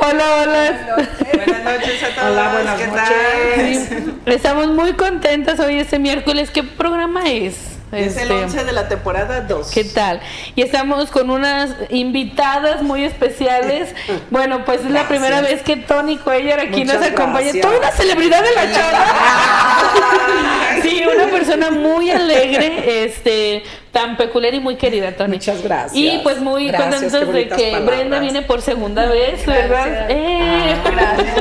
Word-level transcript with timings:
Hola, 0.00 0.24
hola. 0.42 0.96
Buenas 1.34 1.64
noches 1.64 2.02
a 2.02 2.08
todos. 2.14 2.30
Hola, 2.30 2.52
buenas 2.52 2.80
¿Qué 2.80 2.86
noches. 2.88 3.88
tal? 3.88 4.14
Estamos 4.34 4.66
muy 4.68 4.92
contentas 4.94 5.60
hoy 5.60 5.78
este 5.78 5.98
miércoles. 5.98 6.50
¿Qué 6.50 6.62
programa 6.64 7.28
es? 7.30 7.54
Es 7.92 8.16
el 8.16 8.22
Este, 8.22 8.34
11 8.34 8.64
de 8.64 8.72
la 8.72 8.88
temporada 8.88 9.42
2. 9.42 9.70
¿Qué 9.70 9.84
tal? 9.84 10.20
Y 10.56 10.62
estamos 10.62 11.10
con 11.10 11.30
unas 11.30 11.70
invitadas 11.90 12.82
muy 12.82 13.04
especiales. 13.04 13.94
Bueno, 14.30 14.64
pues 14.64 14.80
es 14.80 14.90
la 14.90 15.06
primera 15.06 15.40
vez 15.40 15.62
que 15.62 15.76
Tony 15.76 16.16
Cuellar 16.16 16.58
aquí 16.58 16.80
Muchas 16.84 17.00
nos 17.00 17.10
acompaña. 17.10 17.52
gracias. 17.52 17.62
Toda 17.62 17.78
una 17.78 17.90
celebridad 17.92 18.42
de 18.42 18.54
la 18.54 18.72
chora. 18.72 19.06
Sí, 20.82 21.02
una 21.12 21.26
persona 21.28 21.70
muy 21.70 22.10
alegre, 22.10 23.04
este, 23.04 23.62
tan 23.96 24.16
peculiar 24.18 24.52
y 24.52 24.60
muy 24.60 24.76
querida, 24.76 25.12
Tony. 25.12 25.36
Muchas 25.36 25.62
gracias. 25.62 25.94
Y 25.94 26.20
pues 26.22 26.38
muy 26.38 26.68
Gracias, 26.68 27.00
contentos 27.12 27.32
de 27.32 27.48
que 27.48 27.70
palabras. 27.72 27.96
Brenda 27.96 28.18
viene 28.18 28.42
por 28.42 28.60
segunda 28.60 29.06
vez, 29.06 29.46
¿verdad? 29.46 29.86
Gracias. 29.86 30.10
Eh. 30.10 30.76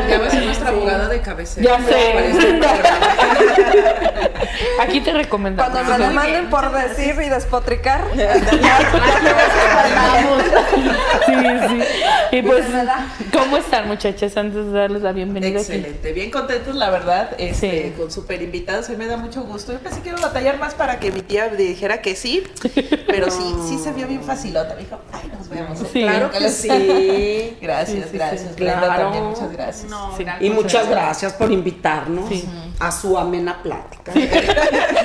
Ya 0.10 0.20
va 0.20 0.28
a 0.28 0.30
ser 0.30 0.46
nuestra 0.46 0.70
abogada 0.70 1.10
de 1.10 1.20
cabecera. 1.20 1.78
Ya 1.78 1.86
sé. 1.86 2.30
Este. 2.30 2.60
Aquí 4.80 5.02
te 5.02 5.12
recomendamos. 5.12 5.70
Cuando 5.74 5.98
me 5.98 6.06
demanden 6.08 6.50
por 6.50 6.72
decir 6.72 7.16
y 7.26 7.30
despotricar, 7.30 8.02
Sí, 11.26 11.34
sí. 11.70 11.80
Y 12.38 12.42
pues. 12.42 12.66
¿cómo 13.34 13.58
están, 13.58 13.88
muchachas? 13.88 14.38
Antes 14.38 14.72
de 14.72 14.80
darles 14.80 15.02
la 15.02 15.12
bienvenida. 15.12 15.60
aquí. 15.60 15.74
Excelente, 15.74 16.14
bien 16.14 16.32
contentos 16.32 16.76
la 16.76 16.90
verdad, 16.90 17.32
este, 17.38 17.84
Sí. 17.90 17.94
con 17.98 18.12
súper 18.12 18.42
invitados, 18.42 18.90
hoy 18.90 18.96
me 18.98 19.08
da 19.08 19.18
mucho 19.18 19.44
gusto. 19.44 19.74
Yo 19.74 19.80
pensé 19.80 20.02
que 20.02 20.10
iba 20.10 20.18
a 20.18 20.22
batallar 20.22 20.58
más 20.58 20.74
para 20.74 21.00
que 21.00 21.12
mi 21.12 21.22
tía 21.22 21.50
dijera 21.50 22.02
que 22.02 22.16
sí, 22.16 22.44
pero 23.08 23.30
sí, 23.32 23.56
sí 23.68 23.78
se 23.78 23.92
vio 23.94 24.08
bien 24.08 24.24
facilota. 24.24 24.74
Me 24.76 24.82
dijo, 24.82 24.98
ay, 25.12 25.32
nos 25.38 25.50
vemos. 25.50 25.80
Sí. 25.92 26.02
Claro 26.02 26.32
que 26.32 26.50
sí. 26.50 27.58
Gracias, 27.62 27.90
Sí, 27.98 28.04
sí, 28.04 28.10
sí. 28.12 28.18
gracias. 28.18 28.56
Claro. 28.56 28.88
también, 29.04 29.24
muchas 29.26 29.52
gracias. 29.52 29.90
No, 29.90 30.16
Sí. 30.18 30.24
gracias. 30.24 30.44
Y 30.46 30.50
muchas 30.54 30.90
gracias 30.90 31.34
por 31.34 31.52
invitarnos 31.52 32.30
Sí. 32.30 32.46
a 32.80 32.92
su 32.92 33.18
amena 33.18 33.62
plática, 33.62 34.12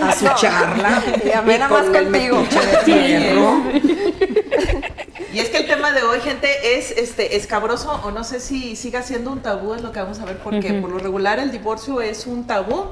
a 0.02 0.12
su 0.12 0.26
charla. 0.40 1.02
Y 1.24 1.30
amena 1.32 1.68
con 1.68 1.90
más 1.92 2.02
contigo. 2.02 2.42
Y 5.32 5.38
es 5.38 5.48
que 5.50 5.58
el 5.58 5.66
tema 5.68 5.92
de 5.92 6.02
hoy, 6.02 6.20
gente, 6.20 6.76
es 6.76 6.90
este 6.90 7.36
escabroso 7.36 8.00
o 8.04 8.10
no 8.10 8.24
sé 8.24 8.40
si 8.40 8.74
siga 8.74 9.02
siendo 9.02 9.30
un 9.30 9.40
tabú, 9.40 9.74
es 9.74 9.82
lo 9.82 9.92
que 9.92 10.00
vamos 10.00 10.18
a 10.18 10.24
ver, 10.24 10.38
porque 10.38 10.72
Ujú. 10.72 10.80
por 10.82 10.90
lo 10.90 10.98
regular 10.98 11.38
el 11.38 11.52
divorcio 11.52 12.00
es 12.00 12.26
un 12.26 12.46
tabú. 12.48 12.86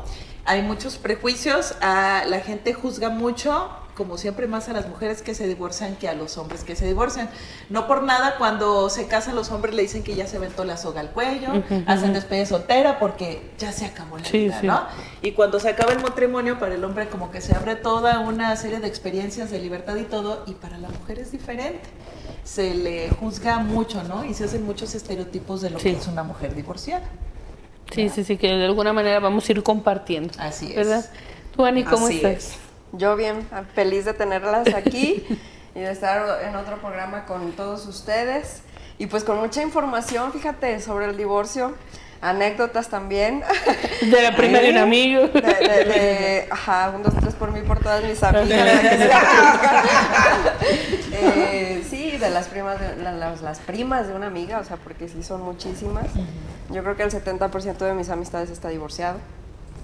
Hay 0.45 0.63
muchos 0.63 0.97
prejuicios, 0.99 1.75
a 1.81 2.23
la 2.27 2.39
gente 2.41 2.73
juzga 2.75 3.09
mucho, 3.11 3.69
como 3.99 4.17
siempre 4.17 4.47
más 4.47 4.69
a 4.69 4.73
las 4.73 4.89
mujeres 4.89 5.21
que 5.23 5.35
se 5.35 5.47
divorcian 5.49 5.97
que 5.97 6.09
a 6.09 6.15
los 6.15 6.39
hombres 6.39 6.63
que 6.63 6.77
se 6.77 6.87
divorcian. 6.87 7.29
No 7.69 7.89
por 7.89 8.05
nada 8.05 8.37
cuando 8.39 8.89
se 8.91 9.09
casan 9.09 9.35
los 9.35 9.51
hombres 9.51 9.75
le 9.75 9.83
dicen 9.83 10.05
que 10.05 10.15
ya 10.15 10.27
se 10.29 10.37
aventó 10.37 10.65
la 10.65 10.77
soga 10.77 11.01
al 11.01 11.11
cuello, 11.11 11.49
hacen 11.87 12.13
despedida 12.13 12.47
soltera 12.47 13.01
porque 13.01 13.51
ya 13.59 13.73
se 13.73 13.85
acabó 13.87 14.17
la 14.17 14.25
Sí, 14.25 14.39
vida, 14.45 14.61
sí. 14.61 14.67
¿no? 14.69 14.81
Y 15.21 15.33
cuando 15.33 15.59
se 15.59 15.69
acaba 15.69 15.93
el 15.93 16.01
matrimonio, 16.01 16.61
para 16.61 16.77
el 16.77 16.85
hombre 16.85 17.09
como 17.09 17.33
que 17.33 17.41
se 17.41 17.57
abre 17.57 17.75
toda 17.75 18.21
una 18.21 18.55
serie 18.55 18.79
de 18.79 18.87
experiencias 18.87 19.51
de 19.51 19.59
libertad 19.59 19.97
y 19.97 20.05
todo, 20.05 20.45
y 20.47 20.53
para 20.53 20.79
la 20.79 20.89
mujer 20.89 21.19
es 21.19 21.33
diferente. 21.33 21.89
Se 22.45 22.75
le 22.75 23.11
juzga 23.11 23.59
mucho, 23.59 24.05
¿no? 24.05 24.25
Y 24.25 24.33
se 24.33 24.45
hacen 24.45 24.65
muchos 24.65 24.95
estereotipos 24.95 25.61
de 25.61 25.71
lo 25.71 25.81
Sí. 25.81 25.93
que 25.93 25.99
es 25.99 26.07
una 26.07 26.23
mujer 26.23 26.55
divorciada. 26.55 27.03
Sí, 27.93 28.09
sí, 28.11 28.23
sí, 28.23 28.37
que 28.37 28.47
de 28.49 28.65
alguna 28.65 28.93
manera 28.93 29.19
vamos 29.19 29.49
a 29.49 29.53
ir 29.53 29.63
compartiendo. 29.65 30.33
Así 30.39 30.69
es. 30.71 30.77
¿Verdad? 30.77 31.05
Tú, 31.57 31.65
Ani, 31.65 31.83
¿cómo 31.83 32.07
Así 32.07 32.17
estás? 32.17 32.33
es. 32.33 32.68
Yo 32.93 33.17
bien, 33.17 33.47
feliz 33.75 34.05
de 34.05 34.15
tenerlas 34.15 34.73
aquí 34.75 35.25
y 35.75 35.81
de 35.81 35.91
estar 35.91 36.43
en 36.45 36.57
otro 36.57 36.79
programa 36.79 37.25
con 37.27 37.53
todos 37.53 37.87
ustedes. 37.87 38.63
Y 38.99 39.07
pues 39.07 39.23
con 39.25 39.39
mucha 39.39 39.63
información, 39.63 40.33
fíjate, 40.33 40.81
sobre 40.81 41.07
el 41.07 41.17
divorcio, 41.17 41.75
anécdotas 42.21 42.89
también. 42.89 43.45
De 44.03 44.23
la 44.23 44.35
prima 44.35 44.59
de 44.59 44.71
un 44.71 44.79
amigo. 44.79 45.29
De, 45.29 45.41
de- 45.41 45.85
de- 45.85 46.49
ajá, 46.51 46.93
un, 46.97 47.03
dos, 47.05 47.15
tres 47.21 47.35
por 47.35 47.53
mí, 47.53 47.61
por 47.63 47.79
todas 47.79 48.03
mis 48.03 48.21
amigas. 48.23 48.81
Eh, 51.13 51.85
sí, 51.89 52.17
de 52.17 52.31
las 52.31 52.49
primas, 52.49 52.81
de, 52.81 52.97
la- 53.03 53.13
las, 53.13 53.41
las 53.43 53.59
primas 53.61 54.07
de 54.09 54.15
una 54.15 54.27
amiga, 54.27 54.59
o 54.61 54.65
sea, 54.65 54.77
porque 54.77 55.09
sí 55.09 55.23
son 55.23 55.43
muchísimas. 55.43 56.07
Yo 56.71 56.83
creo 56.83 56.97
que 56.97 57.03
el 57.03 57.11
70% 57.11 57.79
de 57.79 57.95
mis 57.95 58.09
amistades 58.11 58.51
está 58.51 58.69
divorciado. 58.69 59.19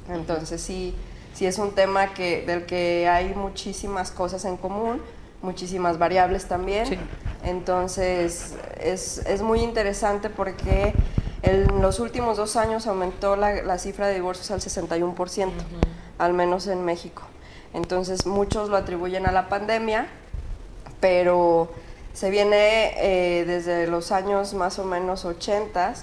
Entonces 0.09 0.60
sí, 0.60 0.94
sí 1.34 1.47
es 1.47 1.59
un 1.59 1.72
tema 1.72 2.15
que, 2.15 2.43
del 2.47 2.65
que 2.65 3.09
hay 3.09 3.34
muchísimas 3.34 4.11
cosas 4.11 4.45
en 4.45 4.56
común, 4.56 5.03
muchísimas 5.43 5.99
variables 5.99 6.47
también. 6.47 6.87
Sí. 6.87 6.99
Entonces 7.45 8.55
es, 8.81 9.19
es 9.19 9.43
muy 9.43 9.61
interesante 9.61 10.31
porque 10.31 10.95
en 11.43 11.83
los 11.83 12.00
últimos 12.00 12.39
dos 12.39 12.56
años 12.56 12.87
aumentó 12.87 13.37
la, 13.37 13.62
la 13.62 13.78
cifra 13.78 14.06
de 14.06 14.15
divorcios 14.15 14.50
al 14.50 14.61
61%, 14.61 15.50
al 16.19 16.33
menos 16.33 16.67
en 16.67 16.84
México. 16.84 17.22
Entonces 17.75 18.25
muchos 18.25 18.71
lo 18.71 18.77
atribuyen 18.77 19.27
a 19.27 19.33
la 19.33 19.49
pandemia, 19.49 20.06
pero 21.01 21.69
se 22.15 22.31
viene 22.31 22.93
eh, 22.97 23.45
desde 23.45 23.89
los 23.89 24.12
años 24.12 24.55
más 24.55 24.78
o 24.78 24.84
menos 24.84 25.25
80, 25.25 25.95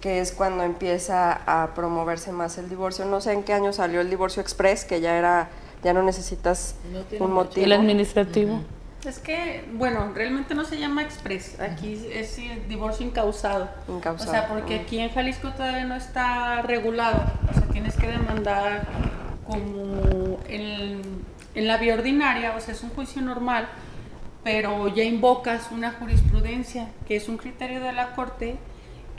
que 0.00 0.20
es 0.20 0.32
cuando 0.32 0.64
empieza 0.64 1.40
a 1.46 1.74
promoverse 1.74 2.32
más 2.32 2.58
el 2.58 2.68
divorcio. 2.68 3.04
No 3.04 3.20
sé 3.20 3.32
en 3.32 3.42
qué 3.42 3.52
año 3.52 3.72
salió 3.72 4.00
el 4.00 4.10
divorcio 4.10 4.40
express, 4.40 4.84
que 4.84 5.00
ya 5.00 5.16
era 5.16 5.48
ya 5.82 5.92
no 5.92 6.02
necesitas 6.02 6.74
No 6.92 7.24
un 7.24 7.32
motivo. 7.32 7.64
El 7.64 7.72
administrativo. 7.72 8.60
Es 9.04 9.18
que, 9.18 9.64
bueno, 9.72 10.12
realmente 10.14 10.54
no 10.54 10.64
se 10.64 10.78
llama 10.78 11.02
express. 11.02 11.58
Aquí 11.58 12.06
es 12.12 12.36
divorcio 12.68 13.06
incausado. 13.06 13.70
Incausado. 13.88 14.30
O 14.30 14.32
sea, 14.32 14.46
porque 14.46 14.80
aquí 14.80 14.98
en 14.98 15.10
Jalisco 15.10 15.50
todavía 15.52 15.84
no 15.86 15.94
está 15.94 16.60
regulado. 16.62 17.22
O 17.50 17.54
sea, 17.54 17.62
tienes 17.68 17.96
que 17.96 18.08
demandar 18.08 18.86
como 19.46 20.38
en, 20.46 21.00
en 21.54 21.66
la 21.66 21.78
vía 21.78 21.94
ordinaria, 21.94 22.54
o 22.54 22.60
sea, 22.60 22.74
es 22.74 22.82
un 22.82 22.90
juicio 22.90 23.22
normal, 23.22 23.68
pero 24.44 24.86
ya 24.88 25.02
invocas 25.02 25.68
una 25.72 25.92
jurisprudencia, 25.92 26.90
que 27.08 27.16
es 27.16 27.28
un 27.28 27.38
criterio 27.38 27.80
de 27.80 27.92
la 27.92 28.14
Corte 28.14 28.58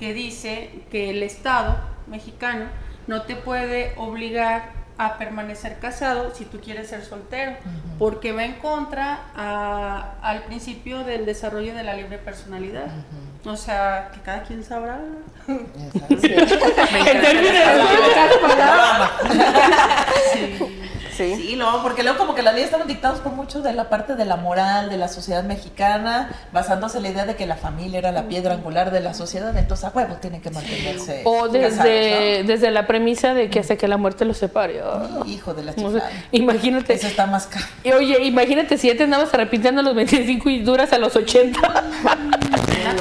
que 0.01 0.15
dice 0.15 0.71
que 0.89 1.11
el 1.11 1.21
Estado 1.21 1.79
mexicano 2.07 2.65
no 3.05 3.21
te 3.21 3.35
puede 3.35 3.93
obligar 3.97 4.73
a 5.05 5.17
permanecer 5.17 5.77
casado 5.79 6.33
si 6.35 6.45
tú 6.45 6.59
quieres 6.59 6.89
ser 6.89 7.03
soltero, 7.03 7.53
porque 7.99 8.31
va 8.31 8.43
en 8.45 8.53
contra 8.59 9.19
a- 9.35 10.15
al 10.21 10.43
principio 10.43 11.03
del 11.03 11.25
desarrollo 11.25 11.73
de 11.73 11.83
la 11.83 11.93
libre 11.95 12.17
personalidad. 12.17 12.85
O 13.43 13.57
sea, 13.57 14.11
que 14.13 14.21
cada 14.21 14.43
quien 14.43 14.63
sabrá. 14.63 14.99
Sí. 21.11 21.35
Sí, 21.35 21.55
no, 21.57 21.83
porque 21.83 22.03
luego 22.03 22.17
como 22.17 22.33
que 22.35 22.41
las 22.41 22.53
leyes 22.53 22.67
estaban 22.69 22.87
dictadas 22.87 23.19
por 23.19 23.33
mucho 23.33 23.61
de 23.61 23.73
la 23.73 23.89
parte 23.89 24.15
de 24.15 24.23
la 24.25 24.37
moral, 24.37 24.89
de 24.89 24.95
la 24.97 25.07
sociedad 25.09 25.43
mexicana, 25.43 26.29
basándose 26.53 26.97
en 26.97 27.03
la 27.03 27.09
idea 27.09 27.25
de 27.25 27.35
que 27.35 27.45
la 27.45 27.57
familia 27.57 27.99
era 27.99 28.11
la 28.13 28.27
piedra 28.29 28.53
angular 28.53 28.91
de 28.91 29.01
la 29.01 29.13
sociedad, 29.13 29.55
entonces 29.57 29.85
a 29.85 29.89
huevo 29.89 30.15
tienen 30.15 30.41
que 30.41 30.49
mantenerse 30.51 31.21
O 31.25 31.49
desde, 31.49 31.69
casados, 31.69 32.47
desde 32.47 32.71
la 32.71 32.87
premisa 32.87 33.33
de 33.33 33.49
que 33.49 33.59
hasta 33.59 33.75
que 33.75 33.87
la 33.89 33.97
muerte 33.97 34.23
los 34.25 34.37
separe. 34.37 34.81
Hijo 35.25 35.53
de 35.53 35.63
la 35.63 35.71
O 35.71 35.75
sea, 35.75 35.83
chiflada. 35.85 36.09
imagínate. 36.31 36.93
Eso 36.93 37.07
está 37.07 37.25
más 37.25 37.47
caro. 37.47 37.65
Y 37.83 37.91
Oye, 37.91 38.23
imagínate 38.23 38.77
si 38.77 38.87
ya 38.87 38.97
te 38.97 39.03
andabas 39.03 39.33
arrepintiendo 39.33 39.81
a 39.81 39.83
los 39.83 39.95
25 39.95 40.49
y 40.49 40.59
duras 40.59 40.91
a 40.93 40.97
los 40.97 41.15
80. 41.15 41.59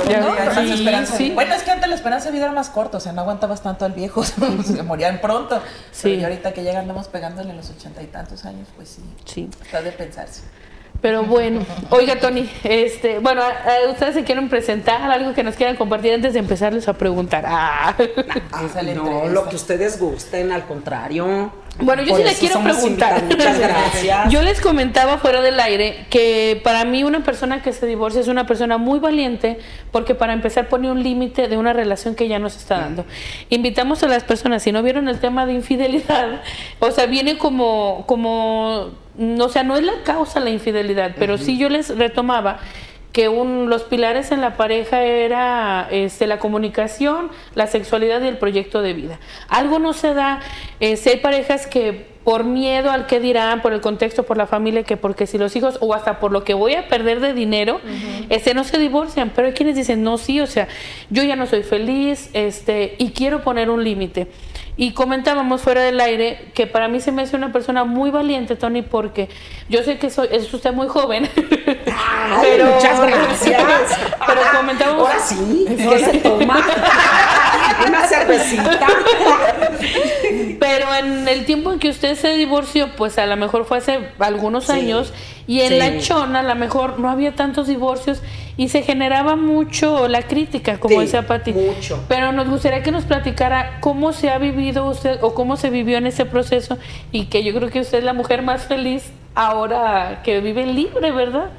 Ya, 0.08 0.20
¿no? 0.20 0.34
Sí, 0.54 1.06
sí. 1.16 1.30
Bueno, 1.34 1.54
es 1.54 1.62
que 1.62 1.70
antes 1.70 1.88
la 1.88 1.94
esperanza 1.94 2.26
de 2.26 2.32
vida 2.32 2.44
era 2.44 2.52
más 2.52 2.68
corta, 2.68 2.98
o 2.98 3.00
sea, 3.00 3.12
no 3.12 3.22
aguantabas 3.22 3.62
tanto 3.62 3.84
al 3.84 3.92
viejo, 3.92 4.22
se 4.64 4.82
morían 4.82 5.20
pronto. 5.20 5.60
Sí. 5.90 6.14
Pero 6.14 6.24
ahorita 6.24 6.52
que 6.52 6.62
ya 6.64 6.78
andamos 6.78 7.08
pegándole 7.08 7.52
a 7.52 7.54
los 7.54 7.70
ochenta 7.70 8.02
y 8.02 8.06
tantos 8.06 8.44
años, 8.44 8.68
pues 8.76 8.88
sí, 8.90 9.02
Sí. 9.24 9.48
está 9.62 9.80
de 9.82 9.92
pensarse. 9.92 10.42
Pero 11.00 11.24
bueno, 11.24 11.64
oiga 11.88 12.20
Tony, 12.20 12.48
este, 12.62 13.20
bueno, 13.20 13.40
ustedes 13.90 14.14
se 14.14 14.24
quieren 14.24 14.50
presentar 14.50 15.10
algo 15.10 15.32
que 15.32 15.42
nos 15.42 15.54
quieran 15.56 15.76
compartir 15.76 16.12
antes 16.12 16.34
de 16.34 16.40
empezarles 16.40 16.86
a 16.88 16.92
preguntar. 16.92 17.44
Ah. 17.46 17.94
Ah, 18.52 18.62
no, 18.94 19.28
lo 19.28 19.48
que 19.48 19.56
ustedes 19.56 19.98
gusten, 19.98 20.52
al 20.52 20.66
contrario. 20.66 21.52
Bueno, 21.80 22.02
yo 22.02 22.10
Por 22.10 22.18
sí 22.18 22.24
le 22.24 22.30
eso 22.30 22.40
quiero 22.40 22.60
preguntar. 22.62 23.22
Muchas 23.24 23.58
gracias. 23.58 24.30
Yo 24.30 24.42
les 24.42 24.60
comentaba 24.60 25.18
fuera 25.18 25.40
del 25.40 25.58
aire 25.60 26.06
que 26.10 26.60
para 26.62 26.84
mí 26.84 27.04
una 27.04 27.22
persona 27.22 27.62
que 27.62 27.72
se 27.72 27.86
divorcia 27.86 28.20
es 28.20 28.28
una 28.28 28.46
persona 28.46 28.78
muy 28.78 28.98
valiente 28.98 29.58
porque 29.90 30.14
para 30.14 30.32
empezar 30.32 30.68
pone 30.68 30.90
un 30.90 31.02
límite 31.02 31.48
de 31.48 31.56
una 31.56 31.72
relación 31.72 32.14
que 32.14 32.28
ya 32.28 32.38
no 32.38 32.48
se 32.50 32.58
está 32.58 32.78
dando. 32.78 33.04
Invitamos 33.48 34.02
a 34.02 34.08
las 34.08 34.24
personas, 34.24 34.62
si 34.62 34.72
no 34.72 34.82
vieron 34.82 35.08
el 35.08 35.18
tema 35.18 35.46
de 35.46 35.54
infidelidad, 35.54 36.42
o 36.78 36.90
sea, 36.90 37.06
viene 37.06 37.38
como, 37.38 38.04
como, 38.06 38.90
o 39.38 39.48
sea, 39.48 39.62
no 39.62 39.76
es 39.76 39.84
la 39.84 40.02
causa 40.04 40.40
la 40.40 40.50
infidelidad, 40.50 41.14
pero 41.18 41.38
sí 41.38 41.58
yo 41.58 41.68
les 41.68 41.96
retomaba 41.96 42.60
que 43.12 43.28
un, 43.28 43.68
los 43.68 43.82
pilares 43.84 44.30
en 44.32 44.40
la 44.40 44.56
pareja 44.56 45.02
era 45.02 45.88
este, 45.90 46.26
la 46.26 46.38
comunicación, 46.38 47.30
la 47.54 47.66
sexualidad 47.66 48.22
y 48.22 48.28
el 48.28 48.38
proyecto 48.38 48.82
de 48.82 48.92
vida. 48.92 49.18
Algo 49.48 49.78
no 49.78 49.92
se 49.92 50.14
da, 50.14 50.40
eh, 50.78 50.96
si 50.96 51.10
hay 51.10 51.16
parejas 51.18 51.66
que 51.66 52.06
por 52.24 52.44
miedo 52.44 52.90
al 52.90 53.06
que 53.06 53.18
dirán, 53.18 53.62
por 53.62 53.72
el 53.72 53.80
contexto, 53.80 54.24
por 54.24 54.36
la 54.36 54.46
familia, 54.46 54.82
que 54.82 54.96
porque 54.96 55.26
si 55.26 55.38
los 55.38 55.56
hijos, 55.56 55.78
o 55.80 55.94
hasta 55.94 56.20
por 56.20 56.32
lo 56.32 56.44
que 56.44 56.54
voy 56.54 56.74
a 56.74 56.86
perder 56.88 57.20
de 57.20 57.32
dinero, 57.32 57.80
este, 58.28 58.54
no 58.54 58.64
se 58.64 58.78
divorcian, 58.78 59.32
pero 59.34 59.48
hay 59.48 59.54
quienes 59.54 59.76
dicen, 59.76 60.02
no, 60.02 60.18
sí, 60.18 60.40
o 60.40 60.46
sea, 60.46 60.68
yo 61.08 61.22
ya 61.22 61.36
no 61.36 61.46
soy 61.46 61.62
feliz, 61.62 62.30
este, 62.34 62.94
y 62.98 63.10
quiero 63.10 63.42
poner 63.42 63.70
un 63.70 63.82
límite. 63.82 64.28
Y 64.76 64.92
comentábamos 64.92 65.60
fuera 65.60 65.82
del 65.82 66.00
aire 66.00 66.52
que 66.54 66.66
para 66.66 66.88
mí 66.88 67.00
se 67.00 67.12
me 67.12 67.20
hace 67.20 67.36
una 67.36 67.52
persona 67.52 67.84
muy 67.84 68.10
valiente, 68.10 68.56
Tony, 68.56 68.80
porque 68.80 69.28
yo 69.68 69.82
sé 69.82 69.98
que 69.98 70.08
soy, 70.08 70.28
es 70.30 70.52
usted 70.54 70.72
muy 70.72 70.88
joven. 70.88 71.28
Ay, 71.86 72.62
muchas 72.74 73.00
gracias. 73.00 73.62
pero 74.26 74.40
comentábamos. 74.56 75.06
Ahora 75.06 75.20
sí, 75.20 75.66
¿qué 75.68 75.98
se 75.98 76.18
toma? 76.20 76.64
Una 77.88 78.06
cervecita. 78.08 78.86
Pero 80.58 80.94
en 80.94 81.26
el 81.28 81.44
tiempo 81.46 81.72
en 81.72 81.78
que 81.78 81.88
usted 81.88 82.16
se 82.16 82.34
divorció, 82.34 82.88
pues 82.96 83.18
a 83.18 83.26
lo 83.26 83.36
mejor 83.36 83.64
fue 83.64 83.78
hace 83.78 83.98
algunos 84.18 84.66
Sí, 84.66 84.72
años, 84.72 85.12
y 85.46 85.60
en 85.62 85.68
sí. 85.70 85.78
la 85.78 85.98
chona 86.00 86.40
a 86.40 86.42
lo 86.42 86.54
mejor 86.54 86.98
no 86.98 87.10
había 87.10 87.34
tantos 87.34 87.66
divorcios 87.66 88.22
y 88.56 88.68
se 88.68 88.82
generaba 88.82 89.36
mucho 89.36 90.06
la 90.08 90.22
crítica, 90.22 90.78
como 90.78 90.96
Sí, 90.96 91.00
decía 91.06 91.26
Pati. 91.26 91.52
mucho. 91.52 92.04
Pero 92.08 92.32
nos 92.32 92.48
gustaría 92.48 92.82
que 92.82 92.92
nos 92.92 93.04
platicara 93.04 93.78
cómo 93.80 94.12
se 94.12 94.30
ha 94.30 94.38
vivido 94.38 94.86
usted 94.86 95.18
o 95.22 95.34
cómo 95.34 95.56
se 95.56 95.70
vivió 95.70 95.96
en 95.98 96.06
ese 96.06 96.26
proceso 96.26 96.78
y 97.10 97.26
que 97.26 97.42
yo 97.42 97.54
creo 97.54 97.70
que 97.70 97.80
usted 97.80 97.98
es 97.98 98.04
la 98.04 98.12
mujer 98.12 98.42
más 98.42 98.64
feliz 98.64 99.04
ahora 99.34 100.20
que 100.24 100.40
vive 100.40 100.66
libre, 100.66 101.10
¿verdad? 101.12 101.50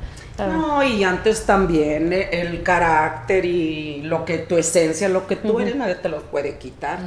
No, 0.47 0.83
y 0.83 1.03
antes 1.03 1.45
también 1.45 2.11
eh, 2.13 2.29
el 2.31 2.63
carácter 2.63 3.45
y 3.45 4.01
lo 4.03 4.25
que 4.25 4.39
tu 4.39 4.57
esencia, 4.57 5.09
lo 5.09 5.27
que 5.27 5.35
tú 5.35 5.59
eres, 5.59 5.75
nadie 5.75 5.95
te 5.95 6.09
lo 6.09 6.21
puede 6.23 6.57
quitar. 6.57 6.99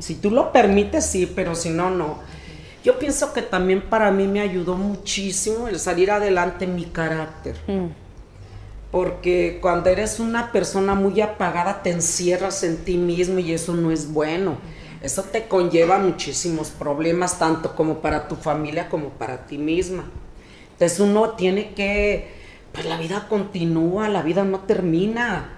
Si 0.00 0.16
tú 0.16 0.30
lo 0.30 0.52
permites, 0.52 1.06
sí, 1.06 1.30
pero 1.34 1.54
si 1.54 1.70
no, 1.70 1.90
no. 1.90 2.18
Yo 2.84 2.98
pienso 2.98 3.32
que 3.32 3.42
también 3.42 3.82
para 3.82 4.10
mí 4.12 4.28
me 4.28 4.40
ayudó 4.40 4.76
muchísimo 4.76 5.68
el 5.68 5.78
salir 5.80 6.10
adelante 6.10 6.66
mi 6.66 6.84
carácter. 6.84 7.56
mm, 7.66 7.86
Porque 8.90 9.58
cuando 9.60 9.90
eres 9.90 10.20
una 10.20 10.52
persona 10.52 10.94
muy 10.94 11.20
apagada 11.20 11.82
te 11.82 11.90
encierras 11.90 12.62
en 12.62 12.78
ti 12.84 12.96
mismo 12.96 13.38
y 13.40 13.52
eso 13.52 13.74
no 13.74 13.90
es 13.90 14.12
bueno. 14.12 14.56
Eso 15.02 15.22
te 15.24 15.46
conlleva 15.46 15.98
muchísimos 15.98 16.70
problemas, 16.70 17.38
tanto 17.38 17.74
como 17.74 18.00
para 18.00 18.28
tu 18.28 18.36
familia 18.36 18.88
como 18.88 19.10
para 19.10 19.46
ti 19.46 19.58
misma. 19.58 20.04
Entonces 20.72 21.00
uno 21.00 21.30
tiene 21.30 21.74
que, 21.74 22.35
pues 22.76 22.86
la 22.86 22.98
vida 22.98 23.26
continúa, 23.26 24.06
la 24.10 24.20
vida 24.20 24.44
no 24.44 24.60
termina, 24.60 25.48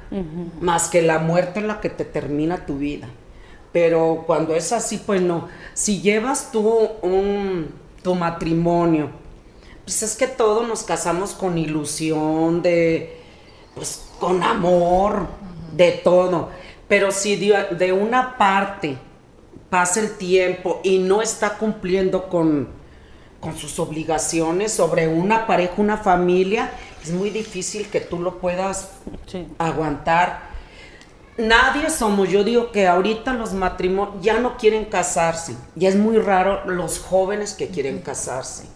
más 0.60 0.88
que 0.88 1.02
la 1.02 1.18
muerte 1.18 1.58
es 1.58 1.66
la 1.66 1.80
que 1.80 1.90
te 1.90 2.04
termina 2.04 2.64
tu 2.64 2.78
vida. 2.78 3.08
Pero 3.72 4.22
cuando 4.24 4.54
es 4.54 4.72
así, 4.72 4.98
pues 4.98 5.20
no. 5.20 5.48
Si 5.74 6.00
llevas 6.00 6.52
tú 6.52 6.88
un, 7.02 7.74
tu 8.04 8.14
matrimonio, 8.14 9.10
pues 9.84 10.04
es 10.04 10.14
que 10.14 10.28
todos 10.28 10.66
nos 10.68 10.84
casamos 10.84 11.32
con 11.32 11.58
ilusión, 11.58 12.62
de, 12.62 13.18
pues 13.74 14.06
con 14.20 14.44
amor, 14.44 15.26
de 15.76 15.90
todo. 15.90 16.50
Pero 16.86 17.10
si 17.10 17.34
de, 17.34 17.64
de 17.76 17.92
una 17.92 18.38
parte 18.38 18.96
pasa 19.70 19.98
el 19.98 20.16
tiempo 20.16 20.80
y 20.84 20.98
no 20.98 21.20
está 21.20 21.58
cumpliendo 21.58 22.28
con, 22.28 22.68
con 23.40 23.56
sus 23.56 23.78
obligaciones 23.78 24.72
sobre 24.72 25.08
una 25.08 25.46
pareja, 25.46 25.74
una 25.78 25.96
familia, 25.96 26.70
es 27.08 27.14
muy 27.14 27.30
difícil 27.30 27.88
que 27.88 28.00
tú 28.00 28.18
lo 28.18 28.38
puedas 28.38 28.90
sí. 29.26 29.46
aguantar. 29.58 30.48
Nadie 31.38 31.88
somos, 31.88 32.28
yo 32.28 32.44
digo 32.44 32.70
que 32.70 32.86
ahorita 32.86 33.32
los 33.32 33.54
matrimonios 33.54 34.22
ya 34.22 34.38
no 34.40 34.58
quieren 34.58 34.84
casarse, 34.84 35.56
ya 35.74 35.88
es 35.88 35.96
muy 35.96 36.18
raro 36.18 36.66
los 36.66 36.98
jóvenes 36.98 37.54
que 37.54 37.68
quieren 37.68 38.00
casarse. 38.00 38.66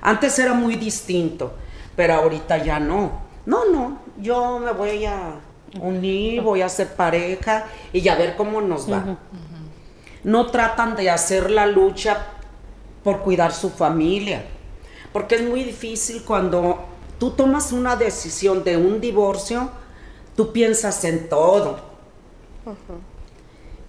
Antes 0.00 0.38
era 0.38 0.52
muy 0.54 0.76
distinto, 0.76 1.54
pero 1.94 2.14
ahorita 2.14 2.58
ya 2.58 2.80
no. 2.80 3.22
No, 3.46 3.70
no, 3.70 3.98
yo 4.18 4.58
me 4.58 4.72
voy 4.72 5.04
a 5.04 5.40
unir, 5.80 6.40
voy 6.40 6.62
a 6.62 6.68
ser 6.68 6.88
pareja 6.94 7.66
y 7.92 8.08
a 8.08 8.16
ver 8.16 8.34
cómo 8.36 8.60
nos 8.62 8.90
va. 8.90 9.16
No 10.24 10.46
tratan 10.46 10.96
de 10.96 11.10
hacer 11.10 11.50
la 11.50 11.66
lucha 11.66 12.26
por 13.04 13.20
cuidar 13.20 13.52
su 13.52 13.70
familia, 13.70 14.44
porque 15.12 15.36
es 15.36 15.42
muy 15.42 15.62
difícil 15.62 16.24
cuando 16.24 16.93
tú 17.24 17.30
tomas 17.30 17.72
una 17.72 17.96
decisión 17.96 18.64
de 18.64 18.76
un 18.76 19.00
divorcio, 19.00 19.70
tú 20.36 20.52
piensas 20.52 21.04
en 21.04 21.30
todo. 21.30 21.80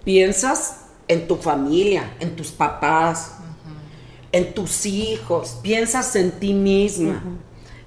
Piensas 0.04 0.86
en 1.06 1.28
tu 1.28 1.36
familia, 1.36 2.16
en 2.18 2.34
tus 2.34 2.50
papás, 2.50 3.32
en 4.32 4.54
tus 4.54 4.86
hijos, 4.86 5.58
piensas 5.60 6.16
en 6.16 6.30
ti 6.30 6.54
misma, 6.54 7.22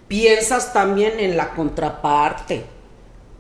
piensas 0.08 0.72
también 0.72 1.20
en 1.20 1.36
la 1.36 1.56
contraparte, 1.56 2.66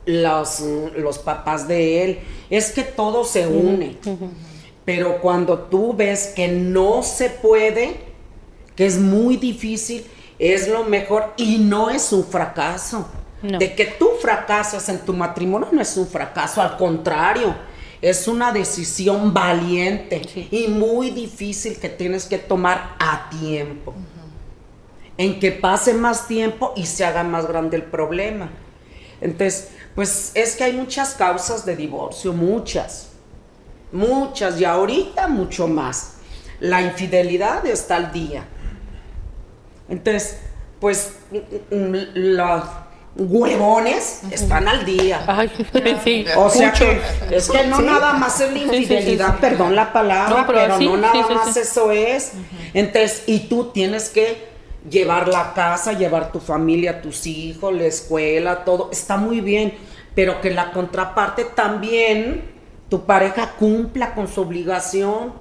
los, 0.07 0.61
los 0.97 1.19
papás 1.19 1.67
de 1.67 2.03
él. 2.03 2.19
Es 2.49 2.71
que 2.71 2.81
todo 2.81 3.23
se 3.23 3.45
une. 3.45 3.99
Pero 4.83 5.21
cuando 5.21 5.59
tú 5.59 5.93
ves 5.93 6.33
que 6.35 6.47
no 6.47 7.03
se 7.03 7.29
puede, 7.29 7.97
que 8.75 8.87
es 8.87 8.97
muy 8.97 9.37
difícil, 9.37 10.03
es 10.39 10.67
lo 10.69 10.85
mejor 10.85 11.33
y 11.37 11.57
no 11.59 11.89
es 11.89 12.11
un 12.13 12.23
fracaso. 12.25 13.07
No. 13.41 13.57
De 13.57 13.73
que 13.75 13.85
tú 13.85 14.09
fracasas 14.21 14.89
en 14.89 14.99
tu 14.99 15.13
matrimonio 15.13 15.67
no 15.71 15.81
es 15.81 15.95
un 15.95 16.07
fracaso, 16.07 16.61
al 16.61 16.75
contrario, 16.77 17.55
es 18.01 18.27
una 18.27 18.51
decisión 18.51 19.33
valiente 19.33 20.21
Sí. 20.33 20.47
y 20.51 20.67
muy 20.67 21.11
difícil 21.11 21.77
que 21.77 21.89
tienes 21.89 22.25
que 22.25 22.37
tomar 22.37 22.95
a 22.99 23.29
tiempo. 23.29 23.93
En 25.17 25.39
que 25.39 25.51
pase 25.51 25.93
más 25.93 26.27
tiempo 26.27 26.73
y 26.75 26.85
se 26.85 27.03
haga 27.05 27.23
más 27.23 27.45
grande 27.45 27.75
el 27.77 27.83
problema. 27.83 28.49
Entonces, 29.21 29.69
pues 29.95 30.31
es 30.33 30.55
que 30.55 30.63
hay 30.65 30.73
muchas 30.73 31.13
causas 31.13 31.65
de 31.65 31.75
divorcio, 31.75 32.31
muchas, 32.31 33.09
muchas, 33.91 34.59
y 34.61 34.65
ahorita 34.65 35.27
mucho 35.27 35.67
más. 35.67 36.13
La 36.61 36.81
infidelidad 36.81 37.65
está 37.65 37.97
al 37.97 38.11
día. 38.13 38.45
Entonces, 39.89 40.39
pues 40.79 41.13
mm, 41.71 41.95
los 42.13 42.63
huevones 43.15 44.21
están 44.31 44.67
al 44.67 44.85
día. 44.85 45.23
Ay, 45.27 45.51
sí. 46.03 46.25
O 46.37 46.49
sea 46.49 46.69
mucho. 46.69 46.85
que 47.29 47.35
es 47.35 47.49
que 47.49 47.67
no 47.67 47.81
nada 47.81 48.13
más 48.13 48.39
es 48.39 48.53
la 48.53 48.59
Sí, 48.59 48.65
sí, 48.65 48.69
sí, 48.69 48.77
infidelidad, 48.93 49.31
sí. 49.33 49.37
perdón 49.41 49.75
la 49.75 49.91
palabra, 49.91 50.29
No, 50.41 50.47
pero 50.47 50.59
pero, 50.59 50.77
sí, 50.77 50.85
no 50.85 50.97
nada 50.97 51.13
sí, 51.13 51.23
sí, 51.27 51.33
más 51.33 51.53
sí. 51.53 51.59
eso 51.59 51.91
es. 51.91 52.33
Entonces, 52.73 53.23
y 53.27 53.39
tú 53.41 53.65
tienes 53.73 54.09
que 54.09 54.47
llevar 54.89 55.27
la 55.27 55.53
casa, 55.53 55.93
llevar 55.93 56.31
tu 56.31 56.39
familia, 56.39 57.01
tus 57.01 57.27
hijos, 57.27 57.73
la 57.73 57.83
escuela, 57.85 58.63
todo, 58.63 58.89
está 58.91 59.17
muy 59.17 59.41
bien, 59.41 59.73
pero 60.15 60.39
que 60.41 60.51
la 60.51 60.71
contraparte 60.71 61.43
también, 61.45 62.43
tu 62.89 63.05
pareja 63.05 63.51
cumpla 63.59 64.13
con 64.15 64.27
su 64.27 64.41
obligación. 64.41 65.33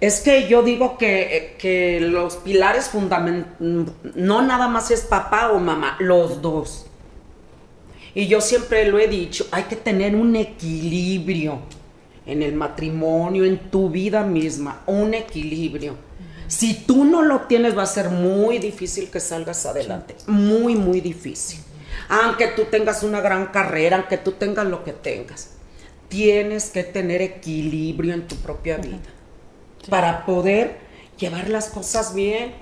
Es 0.00 0.20
que 0.20 0.48
yo 0.48 0.62
digo 0.62 0.98
que, 0.98 1.56
que 1.58 2.00
los 2.00 2.36
pilares 2.36 2.88
fundamentales, 2.88 3.92
no 4.14 4.42
nada 4.42 4.68
más 4.68 4.90
es 4.90 5.02
papá 5.02 5.52
o 5.52 5.60
mamá, 5.60 5.96
los 6.00 6.42
dos. 6.42 6.86
Y 8.14 8.26
yo 8.26 8.40
siempre 8.40 8.86
lo 8.86 8.98
he 8.98 9.08
dicho, 9.08 9.46
hay 9.50 9.64
que 9.64 9.76
tener 9.76 10.14
un 10.14 10.36
equilibrio 10.36 11.60
en 12.26 12.42
el 12.42 12.54
matrimonio, 12.54 13.44
en 13.44 13.70
tu 13.70 13.88
vida 13.88 14.22
misma, 14.24 14.82
un 14.86 15.14
equilibrio. 15.14 15.96
Si 16.46 16.74
tú 16.74 17.04
no 17.04 17.22
lo 17.22 17.42
tienes 17.42 17.76
va 17.76 17.82
a 17.82 17.86
ser 17.86 18.10
muy 18.10 18.58
difícil 18.58 19.10
que 19.10 19.20
salgas 19.20 19.64
adelante, 19.66 20.16
muy, 20.26 20.76
muy 20.76 21.00
difícil. 21.00 21.60
Aunque 22.08 22.48
tú 22.48 22.64
tengas 22.70 23.02
una 23.02 23.20
gran 23.20 23.46
carrera, 23.46 23.96
aunque 23.96 24.18
tú 24.18 24.32
tengas 24.32 24.66
lo 24.66 24.84
que 24.84 24.92
tengas, 24.92 25.54
tienes 26.08 26.70
que 26.70 26.84
tener 26.84 27.22
equilibrio 27.22 28.12
en 28.12 28.28
tu 28.28 28.36
propia 28.36 28.76
vida 28.76 29.00
para 29.88 30.24
poder 30.26 30.78
llevar 31.18 31.48
las 31.48 31.68
cosas 31.68 32.14
bien. 32.14 32.52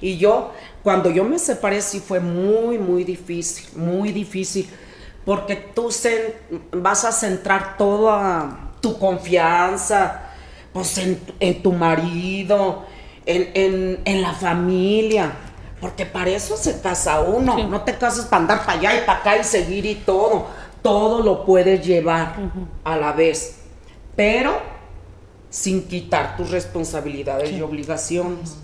Y 0.00 0.18
yo, 0.18 0.52
cuando 0.82 1.10
yo 1.10 1.24
me 1.24 1.38
separé, 1.38 1.80
sí 1.80 2.00
fue 2.00 2.20
muy, 2.20 2.78
muy 2.78 3.04
difícil, 3.04 3.66
muy 3.76 4.10
difícil, 4.12 4.68
porque 5.24 5.54
tú 5.56 5.88
vas 6.72 7.04
a 7.04 7.12
centrar 7.12 7.76
toda 7.76 8.72
tu 8.80 8.98
confianza 8.98 10.22
pues, 10.72 10.98
en, 10.98 11.20
en 11.38 11.62
tu 11.62 11.72
marido, 11.72 12.84
en, 13.26 13.50
en- 13.54 14.00
en 14.04 14.22
la 14.22 14.32
familia. 14.32 15.32
Porque 15.80 16.06
para 16.06 16.30
eso 16.30 16.56
se 16.56 16.80
casa 16.80 17.20
uno, 17.20 17.56
Sí. 17.56 17.64
no 17.64 17.82
te 17.82 17.96
casas 17.96 18.26
para 18.26 18.42
andar 18.42 18.64
para 18.64 18.78
allá 18.78 18.96
y 19.02 19.06
para 19.06 19.18
acá 19.18 19.36
y 19.36 19.44
seguir 19.44 19.84
y 19.86 19.96
todo. 19.96 20.46
Todo 20.80 21.22
lo 21.22 21.44
puedes 21.44 21.84
llevar 21.86 22.34
a 22.84 22.96
la 22.96 23.12
vez, 23.12 23.58
pero 24.16 24.60
sin 25.52 25.86
quitar 25.86 26.36
tus 26.36 26.50
responsabilidades 26.50 27.52
y 27.52 27.60
obligaciones. 27.60 28.56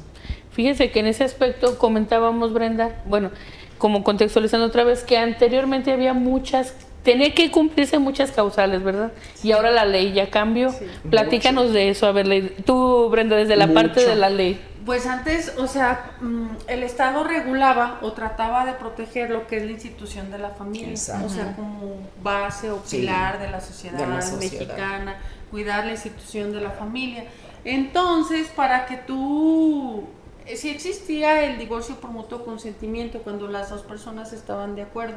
Fíjese 0.53 0.91
que 0.91 1.01
en 1.01 1.07
ese 1.07 1.23
aspecto 1.23 1.79
comentábamos, 1.79 2.53
Brenda, 2.55 3.03
bueno, 3.07 3.31
como 3.77 4.03
contextualizando 4.03 4.67
otra 4.67 4.85
vez, 4.85 5.05
que 5.05 5.19
anteriormente 5.19 5.93
había 5.93 6.15
muchas, 6.15 6.75
tenía 7.05 7.35
que 7.35 7.51
cumplirse 7.51 7.99
muchas 7.99 8.33
causales, 8.33 8.83
¿verdad? 8.83 9.13
Y 9.43 9.53
ahora 9.53 9.71
la 9.71 9.85
ley 9.85 10.13
ya 10.15 10.31
cambió. 10.31 10.75
Platícanos 11.11 11.73
de 11.73 11.91
eso, 11.91 12.07
a 12.07 12.13
ver, 12.13 12.55
tú, 12.65 13.09
Brenda, 13.11 13.37
desde 13.37 13.55
la 13.55 13.69
parte 13.73 14.05
de 14.05 14.17
la 14.17 14.31
ley. 14.31 14.59
Pues 14.87 15.05
antes, 15.07 15.53
o 15.59 15.67
sea, 15.67 16.13
mm, 16.23 16.47
el 16.69 16.83
Estado 16.83 17.23
regulaba 17.23 17.99
o 18.01 18.13
trataba 18.13 18.65
de 18.65 18.73
proteger 18.73 19.29
lo 19.29 19.47
que 19.47 19.59
es 19.59 19.65
la 19.67 19.73
institución 19.73 20.31
de 20.31 20.39
la 20.39 20.49
familia, 20.51 20.89
Exacto. 20.89 21.27
o 21.27 21.29
sea, 21.29 21.55
como 21.55 21.99
base 22.23 22.71
o 22.71 22.81
Sí, 22.83 23.01
pilar 23.01 23.39
de 23.39 23.51
la 23.51 23.61
sociedad, 23.61 23.99
de 23.99 24.07
la 24.07 24.23
sociedad. 24.23 24.67
mexicana, 24.67 25.17
cuidar 25.51 25.85
la 25.87 25.93
institución 25.93 26.53
de 26.53 26.61
la 26.61 26.71
familia. 26.71 27.25
Entonces, 27.65 28.49
para 28.49 28.87
que 28.87 28.97
tú, 28.97 30.05
eh, 30.47 30.57
si 30.57 30.71
existía 30.71 31.45
el 31.45 31.59
divorcio 31.59 31.97
por 31.97 32.11
mutuo 32.11 32.45
consentimiento 32.45 33.21
cuando 33.21 33.49
las 33.49 33.71
dos 33.71 33.83
personas 33.83 34.33
estaban 34.33 34.75
de 34.75 34.83
acuerdo, 34.83 35.17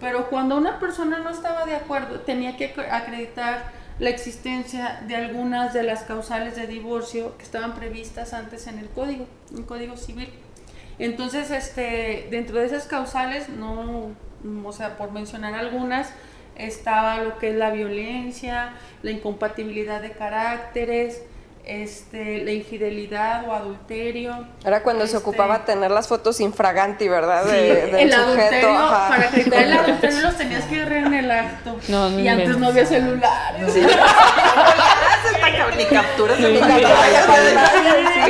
pero 0.00 0.28
cuando 0.28 0.56
una 0.56 0.78
persona 0.78 1.18
no 1.18 1.30
estaba 1.30 1.64
de 1.64 1.74
acuerdo, 1.76 2.20
tenía 2.20 2.56
que 2.56 2.74
ac- 2.74 2.88
acreditar 2.90 3.70
la 3.98 4.10
existencia 4.10 5.00
de 5.06 5.16
algunas 5.16 5.72
de 5.72 5.82
las 5.82 6.02
causales 6.02 6.54
de 6.56 6.66
divorcio 6.66 7.36
que 7.38 7.44
estaban 7.44 7.74
previstas 7.74 8.34
antes 8.34 8.66
en 8.66 8.78
el 8.78 8.88
código, 8.90 9.26
en 9.52 9.58
el 9.58 9.64
código 9.64 9.96
civil. 9.96 10.28
Entonces, 10.98 11.50
este, 11.50 12.28
dentro 12.30 12.58
de 12.58 12.66
esas 12.66 12.86
causales, 12.86 13.48
no, 13.48 14.10
o 14.64 14.72
sea, 14.72 14.96
por 14.98 15.12
mencionar 15.12 15.54
algunas, 15.54 16.10
estaba 16.58 17.18
lo 17.18 17.38
que 17.38 17.50
es 17.50 17.56
la 17.56 17.70
violencia, 17.70 18.72
la 19.02 19.10
incompatibilidad 19.10 20.00
de 20.02 20.12
caracteres, 20.12 21.22
este, 21.64 22.44
la 22.44 22.52
infidelidad 22.52 23.48
o 23.48 23.52
adulterio. 23.52 24.46
Era 24.64 24.82
cuando 24.84 25.04
se 25.06 25.16
Este, 25.16 25.28
ocupaba 25.28 25.64
tener 25.64 25.90
las 25.90 26.06
fotos 26.06 26.38
infraganti, 26.40 27.08
¿verdad? 27.08 27.44
De, 27.44 27.86
del 27.86 27.94
el 27.96 28.12
sujeto. 28.12 28.24
adulterio, 28.30 28.78
ajá. 28.78 29.08
para 29.08 29.24
acreditar 29.28 29.62
el 29.64 29.72
adulterio 29.78 30.20
los 30.20 30.36
tenías 30.36 30.64
que 30.66 30.76
agarrar 30.76 30.98
en 31.06 31.14
el 31.14 31.30
acto. 31.30 31.76
No, 31.88 32.08
no 32.10 32.20
y 32.20 32.28
antes 32.28 32.56
no 32.58 32.68
había 32.68 32.86
celulares. 32.86 33.74
Ni 35.76 35.84
capturas 35.84 36.38
Sí. 36.38 36.44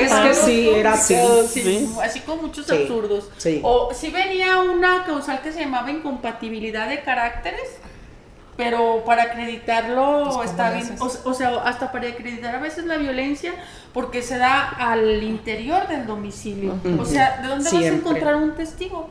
Es 0.00 0.12
que 0.14 0.34
sí, 0.34 0.68
era 0.70 0.92
así. 0.94 1.16
Sí, 1.48 1.62
Sí. 1.62 1.90
Así 2.02 2.20
como 2.20 2.42
muchos 2.42 2.66
Sí, 2.66 2.72
absurdos. 2.74 3.28
sí. 3.36 3.60
O 3.62 3.92
si 3.94 4.10
venía 4.10 4.58
una 4.60 5.04
causal 5.04 5.40
que 5.42 5.52
se 5.52 5.60
llamaba 5.60 5.90
incompatibilidad 5.90 6.88
de 6.88 7.02
caracteres, 7.02 7.60
pero 8.56 9.04
para 9.04 9.24
acreditarlo 9.24 10.24
Pues, 10.24 10.34
¿cómo 10.34 10.42
está 10.44 10.70
bien. 10.72 10.96
O, 11.00 11.30
o 11.30 11.34
sea, 11.34 11.56
hasta 11.64 11.92
para 11.92 12.08
acreditar 12.08 12.54
a 12.54 12.60
veces 12.60 12.86
la 12.86 12.96
violencia, 12.96 13.52
porque 13.92 14.22
se 14.22 14.38
da 14.38 14.68
al 14.68 15.22
interior 15.22 15.86
del 15.88 16.06
domicilio. 16.06 16.74
O 16.98 17.04
sea, 17.04 17.40
¿de 17.42 17.48
dónde 17.48 17.64
vas 17.64 17.82
a 17.82 17.86
encontrar 17.86 18.36
un 18.36 18.54
testigo? 18.54 19.10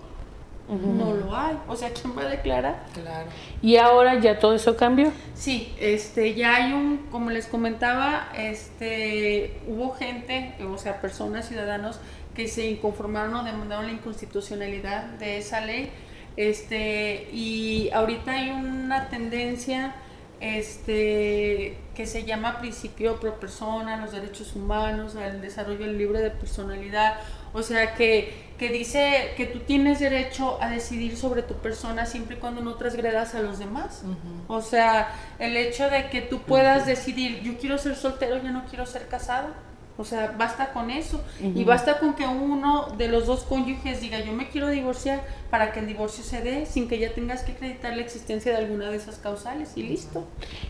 No 0.67 1.13
lo 1.13 1.35
hay. 1.35 1.57
O 1.67 1.75
sea, 1.75 1.91
¿quién 1.93 2.17
va 2.17 2.23
a 2.23 2.29
declarar? 2.29 2.85
Claro. 2.93 3.27
Y 3.61 3.77
ahora 3.77 4.19
ya 4.19 4.39
todo 4.39 4.55
eso 4.55 4.75
cambió. 4.75 5.11
Sí, 5.35 5.73
este, 5.79 6.33
ya 6.33 6.55
hay 6.55 6.73
un, 6.73 7.05
como 7.11 7.29
les 7.29 7.45
comentaba, 7.45 8.29
este, 8.35 9.61
hubo 9.67 9.93
gente, 9.93 10.55
o 10.67 10.77
sea, 10.79 11.01
personas, 11.01 11.47
ciudadanos, 11.47 11.99
que 12.33 12.47
se 12.47 12.67
inconformaron 12.67 13.35
o 13.35 13.43
demandaron 13.43 13.85
la 13.85 13.93
inconstitucionalidad 13.93 15.03
de 15.19 15.37
esa 15.37 15.61
ley, 15.61 15.91
este, 16.37 17.29
y 17.31 17.89
ahorita 17.93 18.31
hay 18.31 18.49
una 18.49 19.09
tendencia, 19.09 19.95
este, 20.41 21.77
que 21.95 22.05
se 22.05 22.25
llama 22.25 22.59
principio 22.59 23.19
pro 23.19 23.39
persona, 23.39 23.97
los 23.97 24.11
derechos 24.11 24.55
humanos, 24.55 25.15
el 25.15 25.41
desarrollo 25.41 25.87
libre 25.87 26.19
de 26.19 26.29
personalidad, 26.29 27.15
o 27.53 27.63
sea, 27.63 27.95
que, 27.95 28.33
que 28.59 28.69
dice 28.69 29.33
que 29.37 29.45
tú 29.45 29.59
tienes 29.59 30.01
derecho 30.01 30.61
a 30.61 30.69
decidir 30.69 31.15
sobre 31.15 31.41
tu 31.41 31.53
persona 31.55 32.05
siempre 32.05 32.35
y 32.35 32.39
cuando 32.39 32.61
no 32.61 32.75
transgredas 32.75 33.33
a 33.33 33.39
los 33.39 33.59
demás. 33.59 34.03
O 34.47 34.61
sea, 34.61 35.15
el 35.39 35.55
hecho 35.55 35.89
de 35.89 36.09
que 36.09 36.21
tú 36.21 36.41
puedas 36.41 36.85
decidir, 36.85 37.41
yo 37.43 37.57
quiero 37.57 37.77
ser 37.77 37.95
soltero, 37.95 38.43
yo 38.43 38.51
no 38.51 38.65
quiero 38.65 38.85
ser 38.85 39.07
casado. 39.07 39.53
O 39.97 40.03
sea, 40.03 40.35
basta 40.37 40.73
con 40.73 40.89
eso. 40.89 41.21
Y 41.41 41.63
basta 41.63 41.99
con 41.99 42.15
que 42.15 42.25
uno 42.27 42.87
de 42.97 43.07
los 43.07 43.27
dos 43.27 43.43
cónyuges 43.43 44.01
diga, 44.01 44.19
yo 44.19 44.33
me 44.33 44.49
quiero 44.49 44.69
divorciar 44.69 45.23
para 45.49 45.71
que 45.71 45.79
el 45.79 45.87
divorcio 45.87 46.23
se 46.23 46.41
dé 46.41 46.65
sin 46.65 46.89
que 46.89 46.99
ya 46.99 47.13
tengas 47.13 47.43
que 47.43 47.53
acreditar 47.53 47.95
la 47.95 48.01
existencia 48.01 48.51
de 48.51 48.57
alguna 48.57 48.89
de 48.89 48.97
esas 48.97 49.17
causales 49.17 49.71
y 49.75 49.83
listo. 49.83 50.25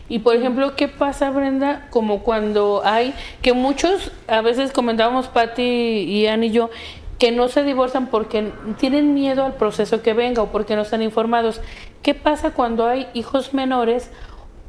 Y 0.08 0.20
por 0.20 0.36
ejemplo, 0.36 0.76
¿qué 0.76 0.86
pasa, 0.86 1.30
Brenda? 1.30 1.88
Como 1.90 2.22
cuando 2.22 2.82
hay, 2.84 3.14
que 3.42 3.52
muchos, 3.52 4.12
a 4.28 4.42
veces 4.42 4.70
comentábamos 4.70 5.26
Patti 5.26 5.62
y 5.62 6.26
Ann 6.28 6.44
y 6.44 6.50
yo, 6.50 6.70
que 7.18 7.32
no 7.32 7.48
se 7.48 7.64
divorcian 7.64 8.08
porque 8.08 8.52
tienen 8.78 9.14
miedo 9.14 9.44
al 9.44 9.54
proceso 9.54 10.02
que 10.02 10.12
venga 10.12 10.42
o 10.42 10.52
porque 10.52 10.76
no 10.76 10.82
están 10.82 11.02
informados. 11.02 11.60
¿Qué 12.02 12.14
pasa 12.14 12.52
cuando 12.52 12.86
hay 12.86 13.08
hijos 13.14 13.54
menores 13.54 14.10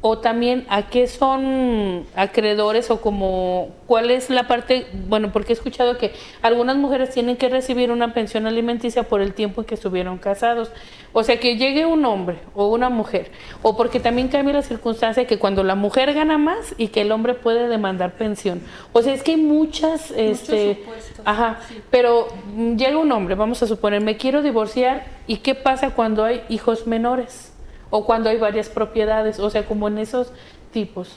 o 0.00 0.18
también 0.18 0.64
a 0.68 0.88
qué 0.88 1.08
son 1.08 2.06
acreedores 2.14 2.90
o 2.90 3.00
como 3.00 3.70
cuál 3.86 4.10
es 4.10 4.30
la 4.30 4.46
parte, 4.46 4.86
bueno, 5.08 5.32
porque 5.32 5.52
he 5.52 5.56
escuchado 5.56 5.98
que 5.98 6.12
algunas 6.40 6.76
mujeres 6.76 7.10
tienen 7.10 7.36
que 7.36 7.48
recibir 7.48 7.90
una 7.90 8.14
pensión 8.14 8.46
alimenticia 8.46 9.02
por 9.02 9.20
el 9.20 9.34
tiempo 9.34 9.62
en 9.62 9.66
que 9.66 9.74
estuvieron 9.74 10.18
casados. 10.18 10.70
O 11.12 11.24
sea, 11.24 11.40
que 11.40 11.56
llegue 11.56 11.84
un 11.84 12.04
hombre 12.04 12.38
o 12.54 12.68
una 12.68 12.90
mujer, 12.90 13.32
o 13.62 13.76
porque 13.76 13.98
también 13.98 14.28
cambia 14.28 14.54
la 14.54 14.62
circunstancia 14.62 15.26
que 15.26 15.38
cuando 15.38 15.64
la 15.64 15.74
mujer 15.74 16.14
gana 16.14 16.38
más 16.38 16.74
y 16.76 16.88
que 16.88 17.00
el 17.00 17.10
hombre 17.10 17.34
puede 17.34 17.66
demandar 17.66 18.12
pensión. 18.12 18.60
O 18.92 19.02
sea, 19.02 19.14
es 19.14 19.22
que 19.24 19.32
hay 19.32 19.36
muchas, 19.38 20.12
este, 20.12 20.76
supuestos, 20.76 21.20
ajá, 21.24 21.60
sí. 21.66 21.80
pero 21.90 22.28
mm, 22.54 22.76
llega 22.76 22.98
un 22.98 23.10
hombre, 23.10 23.34
vamos 23.34 23.62
a 23.62 23.66
suponer, 23.66 24.00
me 24.00 24.16
quiero 24.16 24.42
divorciar, 24.42 25.06
¿y 25.26 25.38
qué 25.38 25.56
pasa 25.56 25.90
cuando 25.90 26.24
hay 26.24 26.42
hijos 26.50 26.86
menores? 26.86 27.52
O 27.90 28.04
cuando 28.04 28.28
hay 28.30 28.36
varias 28.38 28.68
propiedades, 28.68 29.38
o 29.38 29.48
sea, 29.50 29.64
como 29.64 29.88
en 29.88 29.98
esos 29.98 30.30
tipos. 30.72 31.16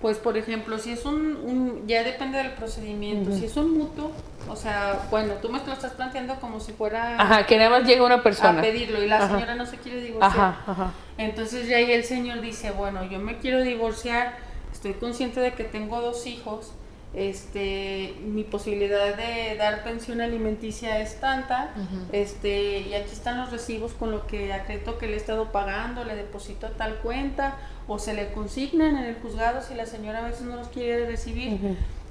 Pues, 0.00 0.16
por 0.16 0.38
ejemplo, 0.38 0.78
si 0.78 0.92
es 0.92 1.04
un, 1.04 1.36
un- 1.44 1.84
ya 1.86 2.02
depende 2.02 2.38
del 2.38 2.52
procedimiento, 2.52 3.32
si 3.36 3.44
es 3.44 3.56
un 3.58 3.76
mutuo, 3.76 4.10
o 4.48 4.56
sea, 4.56 5.06
bueno, 5.10 5.34
tú 5.42 5.50
me 5.50 5.58
lo 5.64 5.72
estás 5.74 5.92
planteando 5.92 6.36
como 6.40 6.58
si 6.58 6.72
fuera 6.72 7.20
Ajá, 7.20 7.44
que 7.44 7.58
nada 7.58 7.68
más 7.68 7.84
llega 7.86 8.02
una 8.04 8.22
persona. 8.22 8.60
a 8.60 8.62
pedirlo 8.62 9.02
y 9.02 9.06
la 9.08 9.18
Ajá. 9.18 9.34
señora 9.34 9.54
no 9.56 9.66
se 9.66 9.76
quiere 9.76 10.00
divorciar. 10.00 10.32
Ajá, 10.32 10.62
ajá. 10.66 10.90
Entonces 11.18 11.68
ya 11.68 11.76
ahí 11.76 11.92
el 11.92 12.04
señor 12.04 12.40
dice, 12.40 12.70
bueno, 12.70 13.04
yo 13.04 13.18
me 13.18 13.36
quiero 13.38 13.60
divorciar, 13.62 14.36
estoy 14.72 14.94
consciente 14.94 15.38
de 15.40 15.52
que 15.52 15.64
tengo 15.64 16.00
dos 16.00 16.26
hijos, 16.26 16.72
este, 17.14 18.14
mi 18.24 18.44
posibilidad 18.44 19.16
de 19.16 19.56
dar 19.56 19.82
pensión 19.82 20.20
alimenticia 20.20 21.00
es 21.00 21.18
tanta, 21.20 21.74
este, 22.12 22.80
y 22.80 22.94
aquí 22.94 23.10
están 23.12 23.38
los 23.38 23.50
recibos 23.50 23.92
con 23.94 24.10
lo 24.12 24.26
que 24.26 24.52
acredito 24.52 24.96
que 24.98 25.06
le 25.08 25.14
he 25.14 25.16
estado 25.16 25.50
pagando, 25.52 26.04
le 26.04 26.14
deposito 26.14 26.66
a 26.66 26.70
tal 26.70 26.96
cuenta, 26.98 27.56
o 27.88 27.98
se 27.98 28.14
le 28.14 28.30
consignan 28.32 28.96
en 28.96 29.04
el 29.04 29.16
juzgado 29.16 29.60
si 29.62 29.74
la 29.74 29.86
señora 29.86 30.20
a 30.20 30.22
veces 30.28 30.42
no 30.42 30.56
los 30.56 30.68
quiere 30.68 31.06
recibir. 31.06 31.58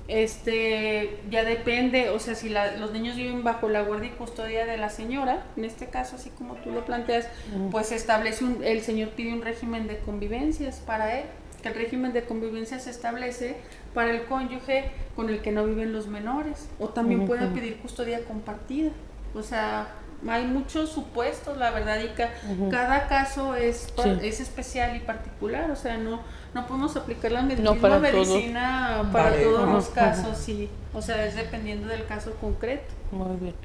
Este, 0.10 1.20
ya 1.30 1.44
depende, 1.44 2.10
o 2.10 2.18
sea, 2.20 2.34
si 2.36 2.50
la- 2.50 2.76
los 2.78 2.92
niños 2.92 3.16
viven 3.16 3.44
bajo 3.44 3.70
la 3.70 3.84
guardia 3.84 4.10
y 4.10 4.14
custodia 4.16 4.66
de 4.66 4.76
la 4.76 4.90
señora, 4.90 5.44
en 5.56 5.66
este 5.66 5.86
caso, 5.88 6.16
así 6.16 6.32
como 6.32 6.56
tú 6.56 6.72
lo 6.72 6.84
planteas, 6.84 7.28
pues 7.72 7.92
establece 7.92 8.44
un, 8.44 8.64
el 8.64 8.82
señor 8.82 9.10
pide 9.10 9.32
un 9.34 9.44
régimen 9.44 9.88
de 9.88 10.00
convivencias 10.00 10.78
para 10.86 11.20
él, 11.20 11.26
que 11.62 11.70
el 11.70 11.76
régimen 11.76 12.14
de 12.14 12.24
convivencia 12.24 12.80
se 12.80 12.90
establece 12.90 13.58
para 13.94 14.12
el 14.12 14.26
cónyuge 14.26 14.92
con 15.16 15.30
el 15.30 15.42
que 15.42 15.52
no 15.52 15.66
viven 15.66 15.92
los 15.94 16.08
menores, 16.08 16.70
o 16.80 16.90
también 16.90 17.26
puede 17.26 17.48
pedir 17.48 17.78
custodia 17.78 18.24
compartida, 18.26 18.92
o 19.34 19.44
sea, 19.44 19.88
hay 20.28 20.46
muchos 20.46 20.90
supuestos, 20.90 21.58
la 21.58 21.72
verdad, 21.72 21.98
y 22.04 22.10
ca- 22.10 22.32
cada 22.70 23.08
caso 23.08 23.56
es, 23.56 23.88
Sí. 24.04 24.18
es 24.22 24.40
especial 24.42 24.96
y 24.96 25.00
particular, 25.00 25.72
o 25.72 25.76
sea, 25.76 25.98
no, 25.98 26.22
no 26.54 26.68
podemos 26.68 26.96
aplicar 26.98 27.32
la 27.32 27.42
med- 27.42 27.58
No 27.60 27.74
misma 27.74 27.90
para 27.90 28.00
medicina 28.00 29.10
para 29.14 29.30
Vale. 29.32 29.44
todos 29.44 29.70
los 29.70 29.90
casos, 29.90 30.38
sí. 30.38 30.70
O 30.94 31.02
sea, 31.02 31.26
es 31.26 31.36
dependiendo 31.36 31.88
del 31.88 32.06
caso 32.06 32.34
concreto. 32.42 32.92
Muy 33.12 33.36
bien. 33.38 33.56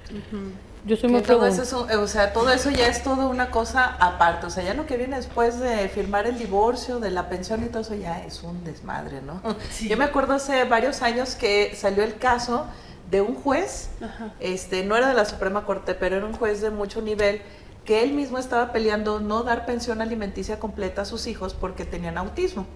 Yo 0.86 0.96
soy 0.96 1.08
muy 1.10 1.22
todo 1.22 1.46
eso 1.46 1.62
es 1.62 1.72
un- 1.72 1.90
o 1.90 2.06
sea, 2.06 2.32
todo 2.32 2.50
eso 2.50 2.70
ya 2.70 2.86
es 2.88 3.02
toda 3.02 3.26
una 3.26 3.50
cosa 3.50 3.96
aparte. 3.98 4.46
O 4.46 4.50
sea, 4.50 4.62
ya 4.62 4.74
lo 4.74 4.84
que 4.86 4.96
viene 4.98 5.16
después 5.16 5.58
de 5.58 5.88
firmar 5.88 6.26
el 6.26 6.38
divorcio, 6.38 7.00
de 7.00 7.10
la 7.10 7.28
pensión 7.30 7.64
y 7.64 7.68
todo 7.68 7.80
eso 7.82 7.94
ya 7.94 8.22
es 8.24 8.42
un 8.42 8.62
desmadre, 8.64 9.22
¿no? 9.22 9.40
Yo 9.80 9.96
me 9.96 10.04
acuerdo 10.04 10.34
hace 10.34 10.64
varios 10.64 11.00
años 11.02 11.34
que 11.36 11.74
salió 11.74 12.04
el 12.04 12.16
caso 12.18 12.66
de 13.10 13.20
un 13.22 13.34
juez, 13.34 13.88
Ajá. 14.02 14.32
este, 14.40 14.84
no 14.84 14.96
era 14.96 15.08
de 15.08 15.14
la 15.14 15.24
Suprema 15.24 15.64
Corte, 15.64 15.94
pero 15.94 16.16
era 16.16 16.26
un 16.26 16.34
juez 16.34 16.60
de 16.60 16.70
mucho 16.70 17.00
nivel, 17.00 17.40
que 17.84 18.02
él 18.02 18.12
mismo 18.12 18.38
estaba 18.38 18.72
peleando 18.72 19.20
no 19.20 19.42
dar 19.42 19.66
pensión 19.66 20.00
alimenticia 20.00 20.58
completa 20.58 21.02
a 21.02 21.04
sus 21.04 21.26
hijos 21.26 21.52
porque 21.54 21.84
tenían 21.84 22.16
autismo. 22.16 22.66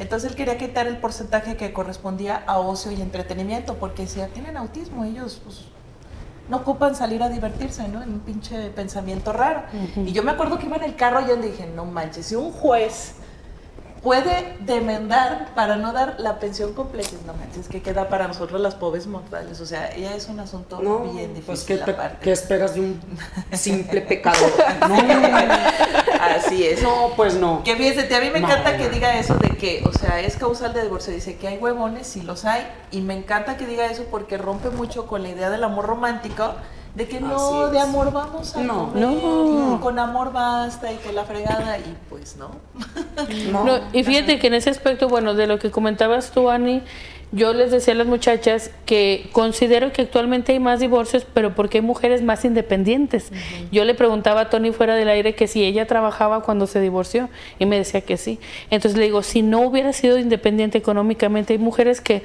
Entonces 0.00 0.30
él 0.30 0.36
quería 0.36 0.58
quitar 0.58 0.86
el 0.88 0.98
porcentaje 0.98 1.56
que 1.56 1.72
correspondía 1.72 2.42
a 2.46 2.58
ocio 2.58 2.90
y 2.90 3.00
entretenimiento, 3.00 3.74
porque 3.74 4.06
si 4.08 4.20
tienen 4.34 4.56
autismo, 4.56 5.04
ellos 5.04 5.40
pues, 5.44 5.62
no 6.48 6.58
ocupan 6.58 6.94
salir 6.94 7.22
a 7.22 7.28
divertirse, 7.28 7.88
¿no? 7.88 8.02
En 8.02 8.10
un 8.14 8.20
pinche 8.20 8.70
pensamiento 8.70 9.32
raro. 9.32 9.62
Y 9.96 10.12
yo 10.12 10.22
me 10.22 10.30
acuerdo 10.32 10.58
que 10.58 10.66
iba 10.66 10.76
en 10.76 10.84
el 10.84 10.96
carro 10.96 11.20
y 11.22 11.28
yo 11.28 11.36
dije, 11.36 11.66
no 11.74 11.84
manches, 11.84 12.26
si 12.26 12.34
un 12.36 12.52
juez 12.52 13.14
puede 14.02 14.56
demandar 14.60 15.48
para 15.56 15.74
no 15.76 15.92
dar 15.92 16.14
la 16.18 16.38
pensión 16.38 16.74
completa. 16.74 17.10
No 17.26 17.34
manches, 17.34 17.66
que 17.66 17.82
queda 17.82 18.08
para 18.08 18.28
nosotros 18.28 18.60
las 18.60 18.76
pobres 18.76 19.08
mortales. 19.08 19.60
O 19.60 19.66
sea, 19.66 19.92
ella 19.92 20.14
es 20.14 20.28
un 20.28 20.38
asunto 20.38 20.80
No, 20.80 21.00
bien 21.00 21.34
difícil. 21.34 21.44
pues 21.46 21.64
¿qué, 21.64 21.80
qué 22.20 22.30
esperas 22.32 22.74
de 22.74 22.80
un 22.80 23.00
simple 23.52 24.02
pecador? 24.02 24.50
No, 24.88 24.96
Así 26.20 26.66
es. 26.66 26.82
no, 26.82 27.12
pues 27.16 27.34
no. 27.34 27.62
Que 27.64 27.76
fíjate, 27.76 28.14
a 28.14 28.20
mí 28.20 28.30
me 28.30 28.40
No, 28.40 28.48
encanta 28.48 28.76
que 28.76 28.84
no. 28.84 28.90
diga 28.90 29.18
eso 29.18 29.34
de 29.36 29.50
que, 29.50 29.82
o 29.86 29.92
sea, 29.92 30.20
es 30.20 30.36
causal 30.36 30.72
de 30.72 30.82
divorcio. 30.82 31.12
Dice 31.12 31.36
que 31.36 31.48
hay 31.48 31.58
huevones, 31.58 32.06
sí 32.06 32.22
los 32.22 32.44
hay. 32.44 32.66
Y 32.90 33.00
me 33.00 33.14
encanta 33.14 33.56
que 33.56 33.66
diga 33.66 33.86
eso 33.86 34.04
porque 34.10 34.38
rompe 34.38 34.70
mucho 34.70 35.06
con 35.06 35.22
la 35.22 35.28
idea 35.28 35.50
del 35.50 35.64
amor 35.64 35.86
romántico. 35.86 36.54
De 36.96 37.06
que 37.06 37.20
no, 37.20 37.68
de 37.68 37.78
amor 37.78 38.10
vamos 38.10 38.56
a 38.56 38.62
No. 38.62 38.88
comer, 38.88 39.02
No. 39.06 39.78
con 39.82 39.98
amor 39.98 40.32
basta 40.32 40.90
y 40.90 40.96
que 40.96 41.12
la 41.12 41.24
fregada. 41.24 41.78
Y 41.78 41.94
pues 42.08 42.36
no. 42.36 42.52
No. 43.52 43.64
No, 43.64 43.78
y 43.92 44.02
fíjate 44.02 44.38
que 44.38 44.46
en 44.46 44.54
ese 44.54 44.70
aspecto, 44.70 45.08
bueno, 45.08 45.34
de 45.34 45.46
lo 45.46 45.58
que 45.58 45.70
comentabas 45.70 46.30
tú, 46.30 46.48
Ani, 46.50 46.82
yo 47.32 47.52
les 47.52 47.70
decía 47.70 47.92
a 47.92 47.96
las 47.96 48.06
muchachas 48.06 48.70
que 48.86 49.28
considero 49.32 49.92
que 49.92 50.00
actualmente 50.02 50.52
hay 50.52 50.58
más 50.60 50.80
divorcios, 50.80 51.26
pero 51.34 51.54
porque 51.54 51.78
hay 51.78 51.82
mujeres 51.82 52.22
más 52.22 52.44
independientes. 52.44 53.30
Yo 53.72 53.84
le 53.84 53.94
preguntaba 53.94 54.42
a 54.42 54.48
Tony 54.50 54.72
fuera 54.72 54.94
del 54.94 55.08
aire 55.08 55.34
que 55.34 55.48
si 55.48 55.64
ella 55.64 55.86
trabajaba 55.86 56.42
cuando 56.42 56.66
se 56.66 56.80
divorció 56.80 57.28
y 57.58 57.66
me 57.66 57.76
decía 57.76 58.00
que 58.00 58.16
sí. 58.16 58.38
Entonces 58.70 58.96
le 58.98 59.04
digo, 59.04 59.22
si 59.22 59.42
no 59.42 59.60
hubiera 59.60 59.92
sido 59.92 60.18
independiente 60.18 60.78
económicamente, 60.78 61.52
hay 61.52 61.58
mujeres 61.58 62.00
que 62.00 62.22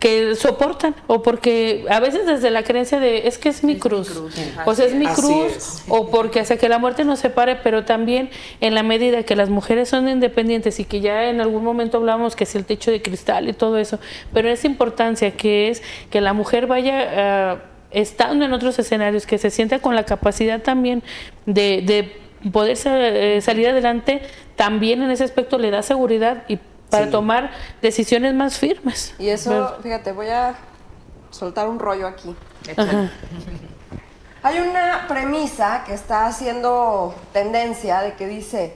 que 0.00 0.34
soportan 0.34 0.96
o 1.06 1.22
porque 1.22 1.84
a 1.90 2.00
veces 2.00 2.26
desde 2.26 2.50
la 2.50 2.64
creencia 2.64 2.98
de 2.98 3.28
es 3.28 3.36
que 3.36 3.50
es 3.50 3.62
mi 3.62 3.72
Es 3.72 3.76
mi 3.76 3.80
cruz, 3.80 4.16
o 4.64 4.74
sea 4.74 4.86
es 4.86 4.94
mi 4.94 5.06
cruz 5.06 5.52
es. 5.56 5.84
o 5.88 6.10
porque 6.10 6.40
hasta 6.40 6.56
que 6.56 6.68
la 6.70 6.78
muerte 6.78 7.04
nos 7.04 7.20
separe, 7.20 7.56
pero 7.56 7.84
también 7.84 8.30
en 8.60 8.74
la 8.74 8.82
medida 8.82 9.22
que 9.22 9.36
las 9.36 9.50
mujeres 9.50 9.90
son 9.90 10.08
independientes 10.08 10.80
y 10.80 10.84
que 10.86 11.00
ya 11.00 11.28
en 11.28 11.42
algún 11.42 11.62
momento 11.62 11.98
hablamos 11.98 12.34
que 12.34 12.44
es 12.44 12.54
el 12.56 12.64
techo 12.64 12.90
de 12.90 13.02
cristal 13.02 13.48
y 13.48 13.52
todo 13.52 13.76
eso, 13.76 14.00
pero 14.32 14.48
esa 14.48 14.66
importancia 14.66 15.32
que 15.32 15.68
es 15.68 15.82
que 16.10 16.22
la 16.22 16.32
mujer 16.32 16.66
vaya 16.66 17.52
ah, 17.52 17.58
estando 17.90 18.46
en 18.46 18.54
otros 18.54 18.78
escenarios, 18.78 19.26
que 19.26 19.36
se 19.36 19.50
sienta 19.50 19.80
con 19.80 19.94
la 19.94 20.04
capacidad 20.04 20.62
también 20.62 21.02
de, 21.44 21.82
de 21.82 22.50
poder 22.50 22.78
eh, 22.86 23.40
salir 23.42 23.68
adelante, 23.68 24.22
también 24.56 25.02
en 25.02 25.10
ese 25.10 25.24
aspecto 25.24 25.58
le 25.58 25.70
da 25.70 25.82
seguridad 25.82 26.44
y 26.48 26.58
para 26.90 27.06
Sí. 27.06 27.10
tomar 27.10 27.50
decisiones 27.80 28.34
más 28.34 28.58
firmes. 28.58 29.14
Y 29.18 29.28
eso, 29.28 29.50
¿verdad? 29.50 29.78
fíjate, 29.82 30.12
voy 30.12 30.28
a 30.28 30.54
soltar 31.30 31.68
un 31.68 31.78
rollo 31.78 32.06
aquí. 32.06 32.34
Hay 34.42 34.58
una 34.58 35.04
premisa 35.06 35.84
que 35.84 35.92
está 35.94 36.26
haciendo 36.26 37.14
tendencia 37.32 38.00
de 38.00 38.14
que 38.14 38.26
dice, 38.26 38.74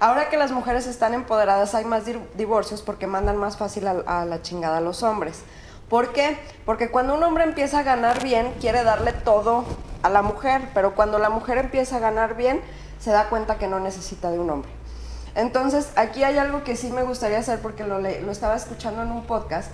ahora 0.00 0.28
que 0.28 0.36
las 0.36 0.50
mujeres 0.50 0.86
están 0.86 1.14
empoderadas 1.14 1.74
hay 1.76 1.84
más 1.84 2.04
di- 2.04 2.18
divorcios 2.34 2.82
porque 2.82 3.06
mandan 3.06 3.36
más 3.36 3.56
fácil 3.56 3.86
a, 3.86 4.02
a 4.06 4.24
la 4.24 4.42
chingada 4.42 4.78
a 4.78 4.80
los 4.80 5.02
hombres. 5.04 5.42
¿Por 5.88 6.12
qué? 6.12 6.36
Porque 6.64 6.90
cuando 6.90 7.14
un 7.14 7.22
hombre 7.22 7.44
empieza 7.44 7.78
a 7.78 7.82
ganar 7.84 8.20
bien, 8.24 8.52
quiere 8.60 8.82
darle 8.82 9.12
todo 9.12 9.64
a 10.02 10.08
la 10.08 10.22
mujer, 10.22 10.62
pero 10.74 10.96
cuando 10.96 11.20
la 11.20 11.30
mujer 11.30 11.58
empieza 11.58 11.96
a 11.96 12.00
ganar 12.00 12.36
bien, 12.36 12.60
se 12.98 13.12
da 13.12 13.28
cuenta 13.28 13.58
que 13.58 13.68
no 13.68 13.78
necesita 13.78 14.32
de 14.32 14.40
un 14.40 14.50
hombre. 14.50 14.70
Entonces, 15.36 15.90
aquí 15.96 16.24
hay 16.24 16.38
algo 16.38 16.64
que 16.64 16.74
sí 16.76 16.90
me 16.90 17.02
gustaría 17.02 17.38
hacer 17.38 17.60
porque 17.60 17.84
lo, 17.84 17.98
estaba 18.04 18.56
escuchando 18.56 19.02
en 19.02 19.12
un 19.12 19.24
podcast 19.24 19.70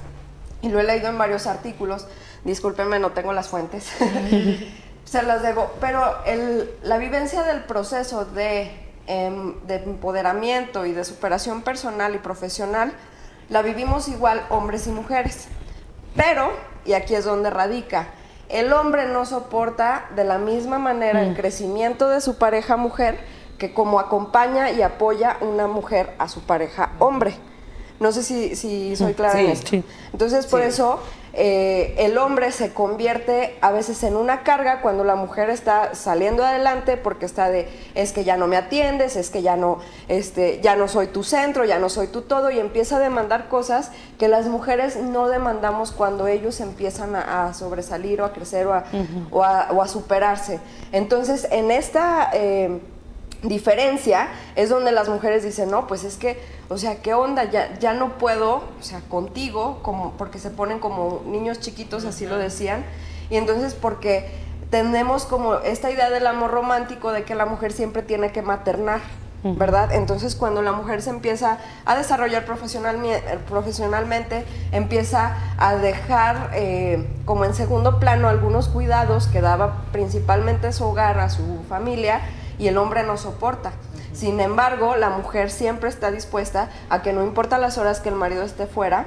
y 0.61 0.69
lo 0.69 0.81
he 0.81 0.83
leído 0.83 1.09
en 1.09 1.17
varios 1.17 1.47
artículos. 1.47 2.07
Discúlpenme, 2.45 2.99
no 2.99 3.13
tengo 3.13 3.33
las 3.33 3.49
fuentes. 3.49 3.89
Se 5.05 5.23
las 5.23 5.43
debo. 5.43 5.71
Pero 5.81 6.25
el- 6.27 6.69
la 6.83 6.99
vivencia 6.99 7.45
del 7.45 7.63
proceso 7.65 8.25
de, 8.25 8.73
em, 9.07 9.55
de 9.67 9.77
empoderamiento 9.77 10.85
y 10.85 10.93
de 10.93 11.05
superación 11.05 11.63
personal 11.63 12.15
y 12.15 12.19
profesional 12.19 12.93
la 13.49 13.63
vivimos 13.63 14.09
igual 14.09 14.45
hombres 14.51 14.87
y 14.89 14.91
mujeres. 14.91 15.47
Pero, 16.17 16.51
y 16.85 16.95
aquí 16.95 17.15
es 17.15 17.25
donde 17.25 17.51
radica, 17.51 18.09
el 18.49 18.73
hombre 18.73 19.07
no 19.07 19.25
soporta 19.27 20.07
de 20.17 20.25
la 20.25 20.39
misma 20.39 20.79
manera 20.79 21.23
el 21.23 21.35
crecimiento 21.37 22.09
de 22.09 22.21
su 22.21 22.37
pareja 22.37 22.77
mujer 22.77 23.19
que 23.63 23.73
como 23.73 24.01
acompaña 24.01 24.73
y 24.73 24.83
apoya 24.83 25.37
una 25.41 25.69
mujer 25.69 26.15
a 26.19 26.27
su 26.27 26.41
pareja 26.41 26.91
hombre. 26.99 27.37
No 28.01 28.11
sé 28.11 28.25
si, 28.25 28.57
si 28.57 28.97
soy 28.97 29.15
clara 29.15 29.39
en 29.39 29.47
Sí, 29.47 29.53
esto. 29.53 29.67
sí. 29.71 29.85
Entonces, 30.13 30.47
por 30.47 30.61
Sí. 30.63 30.67
eso 30.67 30.99
eh, 31.35 31.95
el 31.99 32.19
hombre 32.19 32.51
se 32.51 32.75
convierte 32.75 33.57
a 33.63 33.71
veces 33.71 34.03
en 34.03 34.17
una 34.17 34.43
carga 34.43 34.83
cuando 34.83 35.05
la 35.05 35.15
mujer 35.15 35.49
está 35.51 35.95
saliendo 35.95 36.45
adelante 36.45 36.97
porque 36.97 37.25
está 37.25 37.49
de 37.49 37.69
es 37.95 38.13
que 38.13 38.25
ya 38.25 38.37
no 38.37 38.49
me 38.49 38.57
atiendes, 38.57 39.15
es 39.17 39.31
que 39.31 39.41
ya 39.41 39.57
no, 39.57 39.79
este, 40.09 40.61
ya 40.61 40.75
no 40.77 40.89
soy 40.89 41.07
tu 41.07 41.23
centro, 41.23 41.65
ya 41.65 41.79
no 41.79 41.89
soy 41.89 42.09
tu 42.09 42.23
todo 42.23 42.51
y 42.51 42.59
empieza 42.59 42.97
a 42.97 42.99
demandar 42.99 43.49
cosas 43.49 43.93
que 44.19 44.27
las 44.29 44.47
mujeres 44.49 44.97
no 44.97 45.29
demandamos 45.29 45.93
cuando 45.93 46.27
ellos 46.27 46.61
empiezan 46.61 47.15
a, 47.15 47.47
a 47.47 47.55
sobresalir 47.55 48.21
o 48.21 48.25
a 48.27 48.33
crecer 48.33 48.67
o 48.67 48.75
a, 48.75 48.85
o 49.31 49.45
a- 49.45 49.69
o 49.73 49.81
a 49.81 49.87
superarse. 49.87 50.59
Entonces, 50.91 51.47
en 51.53 51.71
esta 51.71 52.29
eh, 52.35 52.81
diferencia 53.43 54.29
es 54.55 54.69
donde 54.69 54.93
las 54.93 55.09
mujeres 55.09 55.43
dicen, 55.43 55.71
no, 55.71 55.87
pues 55.87 56.05
es 56.05 56.17
que, 56.17 56.41
o 56.69 56.79
sea, 56.79 57.03
¿qué 57.03 57.15
onda? 57.15 57.45
Ya, 57.45 57.77
ya 57.79 57.93
no 57.93 58.19
puedo, 58.19 58.57
o 58.57 58.83
sea, 58.83 59.01
contigo, 59.09 59.81
como, 59.83 60.13
porque 60.13 60.39
se 60.39 60.51
ponen 60.51 60.79
como 60.79 61.23
niños 61.27 61.61
chiquitos, 61.61 62.05
así 62.05 62.27
lo 62.27 62.39
decían, 62.39 62.85
y 63.31 63.37
entonces 63.37 63.75
porque 63.75 64.31
tenemos 64.71 65.27
como 65.27 65.57
esta 65.57 65.91
idea 65.91 66.09
del 66.09 66.27
amor 66.27 66.51
romántico 66.51 67.13
de 67.13 67.25
que 67.25 67.35
la 67.35 67.47
mujer 67.47 67.73
siempre 67.73 68.03
tiene 68.03 68.33
que 68.33 68.43
maternar. 68.43 69.01
¿Verdad? 69.45 69.93
Entonces 69.93 70.37
cuando 70.37 70.63
la 70.63 70.71
mujer 70.71 71.03
se 71.03 71.11
empieza 71.11 71.59
a 71.85 71.97
desarrollar 71.97 72.45
profesionalmente, 72.45 74.45
empieza 74.71 75.37
a 75.59 75.75
dejar 75.75 76.51
eh, 76.55 77.09
como 77.25 77.45
en 77.45 77.53
segundo 77.53 77.99
plano 77.99 78.29
algunos 78.29 78.69
cuidados 78.69 79.27
que 79.27 79.41
daba 79.41 79.83
principalmente 79.91 80.69
a 80.69 80.73
su 80.73 80.85
hogar, 80.85 81.19
a 81.19 81.29
su 81.29 81.65
familia, 81.69 82.21
y 82.63 82.69
el 82.69 82.79
hombre 82.79 83.03
no 83.03 83.17
soporta. 83.17 83.73
Sin 84.13 84.41
embargo, 84.41 84.95
la 84.97 85.11
mujer 85.11 85.51
siempre 85.51 85.89
está 85.89 86.11
dispuesta 86.11 86.69
a 86.91 87.03
que 87.03 87.13
no 87.13 87.23
importa 87.25 87.59
las 87.59 87.77
horas 87.79 88.01
que 88.01 88.09
el 88.09 88.15
marido 88.15 88.43
esté 88.43 88.67
fuera, 88.67 89.07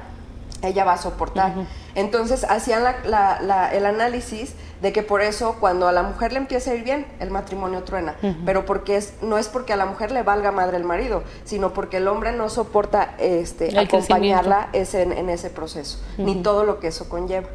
ella 0.62 0.84
va 0.84 0.94
a 0.94 0.98
soportar. 0.98 1.54
Entonces 1.94 2.44
hacían 2.44 2.84
la- 2.84 2.96
la- 3.06 3.40
la- 3.42 3.74
el 3.74 3.86
análisis 3.86 4.54
de 4.82 4.92
que 4.92 5.04
por 5.04 5.22
eso 5.22 5.56
cuando 5.60 5.88
a 5.88 5.92
la 5.92 6.02
mujer 6.04 6.34
le 6.34 6.40
empieza 6.40 6.72
a 6.72 6.74
ir 6.76 6.84
bien, 6.84 7.06
el 7.20 7.30
matrimonio 7.30 7.84
truena. 7.84 8.16
Pero 8.46 8.66
porque 8.66 8.98
es, 8.98 9.14
no 9.22 9.38
es 9.38 9.48
porque 9.48 9.74
a 9.74 9.76
la 9.78 9.86
mujer 9.86 10.12
le 10.12 10.24
valga 10.24 10.52
madre 10.52 10.78
el 10.78 10.84
marido, 10.84 11.24
sino 11.46 11.72
porque 11.74 11.98
el 11.98 12.08
hombre 12.08 12.32
no 12.32 12.50
soporta 12.50 13.14
este, 13.20 13.70
El 13.70 13.78
acompañarla 14.24 14.70
ese- 14.74 15.04
en, 15.04 15.12
en 15.14 15.30
ese 15.30 15.50
proceso, 15.50 16.00
ni 16.18 16.36
todo 16.42 16.64
lo 16.66 16.80
que 16.80 16.88
eso 16.88 17.08
conlleva. 17.10 17.48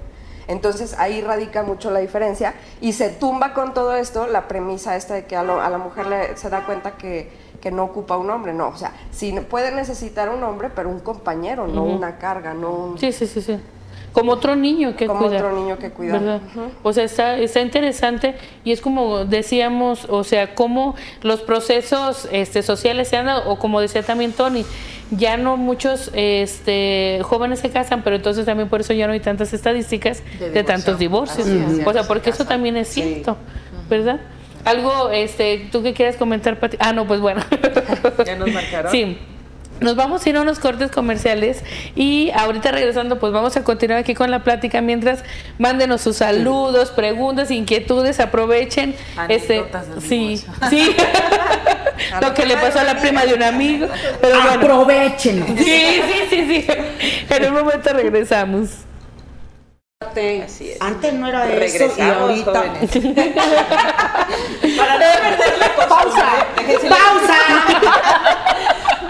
Entonces 0.49 0.95
ahí 0.99 1.21
radica 1.21 1.63
mucho 1.63 1.91
la 1.91 2.01
diferencia 2.01 2.55
y 2.81 2.93
se 2.93 3.09
tumba 3.11 3.53
con 3.55 3.75
todo 3.75 3.95
esto 3.95 4.27
la 4.27 4.49
premisa 4.49 4.97
esta 4.97 5.15
de 5.15 5.25
que 5.27 5.37
a, 5.37 5.43
lo- 5.43 5.61
a 5.61 5.69
la 5.71 5.79
mujer 5.79 6.07
le, 6.07 6.37
se 6.37 6.51
da 6.51 6.65
cuenta 6.67 6.93
que, 6.97 7.31
que 7.61 7.71
no 7.71 7.85
ocupa 7.85 8.17
un 8.17 8.31
hombre. 8.31 8.53
No, 8.53 8.69
o 8.69 8.77
sea, 8.77 8.93
sí 9.13 9.33
puede 9.49 9.73
necesitar 9.73 10.29
un 10.29 10.43
hombre, 10.45 10.71
pero 10.75 10.89
un 10.89 11.01
compañero, 11.01 11.67
no 11.67 11.85
una 11.85 12.19
carga, 12.19 12.55
no 12.55 12.71
un... 12.71 12.99
Sí, 12.99 13.13
sí, 13.13 13.27
sí, 13.27 13.43
sí. 13.43 13.61
Como 14.13 14.33
otro 14.33 14.57
niño 14.57 14.97
que 14.97 15.07
Como 15.07 15.21
cuidar. 15.29 15.45
otro 15.45 15.57
niño 15.61 15.79
que 15.79 15.91
cuidar. 15.91 16.41
O 16.83 16.93
sea, 16.93 17.05
está, 17.05 17.39
está 17.39 17.61
interesante 17.61 18.35
y 18.65 18.73
es 18.73 18.81
como 18.81 19.25
decíamos, 19.25 20.07
o 20.09 20.25
sea, 20.25 20.55
cómo 20.55 20.97
los 21.23 21.41
procesos 21.43 22.29
este, 22.33 22.63
sociales 22.63 23.09
se 23.09 23.17
han 23.17 23.27
dado, 23.27 23.49
o 23.51 23.59
como 23.59 23.81
decía 23.81 24.03
también 24.03 24.33
Tony, 24.33 24.65
ya 25.13 25.37
no 25.37 25.57
muchos 25.57 26.11
este, 26.15 27.21
jóvenes 27.23 27.61
se 27.61 27.71
casan, 27.71 28.03
pero 28.03 28.17
entonces 28.17 28.47
también 28.47 28.69
por 28.69 28.81
eso 28.81 28.93
ya 28.93 29.07
no 29.07 29.13
hay 29.13 29.21
tantas 29.21 29.53
estadísticas 29.53 30.23
De 30.39 30.51
de, 30.51 30.65
tantos 30.65 30.99
divorcio. 30.99 31.45
divorcios. 31.45 31.81
Es, 31.81 31.87
O 31.87 31.93
sea, 31.93 32.03
se 32.03 32.09
porque 32.09 32.31
eso 32.31 32.45
también 32.45 32.77
es 32.77 32.89
Sí. 32.89 33.03
cierto, 33.03 33.37
¿verdad? 33.89 34.21
Algo, 34.65 35.11
este, 35.11 35.69
tú 35.73 35.83
que 35.83 35.95
quieras 35.95 36.17
comentar, 36.17 36.59
Pati. 36.61 36.77
Ah, 36.81 36.93
no, 36.93 37.07
pues 37.07 37.21
bueno. 37.21 37.41
Ya 38.27 38.37
nos 38.37 38.53
marcaron. 38.53 38.93
Sí. 38.93 39.19
Nos 39.81 39.97
vamos 39.97 40.25
a 40.25 40.29
ir 40.29 40.37
a 40.37 40.43
unos 40.43 40.59
cortes 40.59 40.91
comerciales 40.91 41.63
y 41.97 42.31
ahorita 42.35 42.71
regresando 42.71 43.19
pues 43.19 43.33
vamos 43.33 43.57
a 43.57 43.65
continuar 43.65 43.99
aquí 44.01 44.15
con 44.15 44.31
la 44.31 44.45
plática 44.45 44.81
mientras 44.81 45.25
mándenos 45.59 46.03
sus 46.03 46.17
saludos, 46.17 46.91
preguntas, 46.91 47.51
inquietudes, 47.51 48.21
aprovechen. 48.21 48.95
Este, 49.29 49.59
Anécdotas 49.59 49.89
del 49.89 50.03
sí, 50.03 50.45
sí. 50.69 50.97
Lo 52.21 52.35
que 52.35 52.47
le 52.47 52.57
pasó 52.57 52.81
a 52.81 52.85
la 52.85 52.97
prima 52.97 53.25
de 53.27 53.35
un 53.35 53.43
amigo. 53.43 53.87
Pero 54.21 54.37
bueno. 54.43 54.51
Aprovechen. 54.53 55.45
Sí, 55.59 56.03
sí, 56.03 56.27
sí, 56.31 56.47
sí. 56.47 56.67
En 57.29 57.45
un 57.47 57.55
momento 57.55 57.93
regresamos. 57.93 58.71
Así 60.01 60.71
es. 60.71 60.81
Antes 60.81 61.13
no 61.13 61.29
era 61.29 61.47
eso 61.47 61.93
y 61.97 62.01
ahorita. 62.01 62.53
Para 64.77 64.95
no 64.95 65.05
perder 65.21 65.59
la 65.59 65.67
la- 65.69 65.87
¡Pausa! 65.87 67.47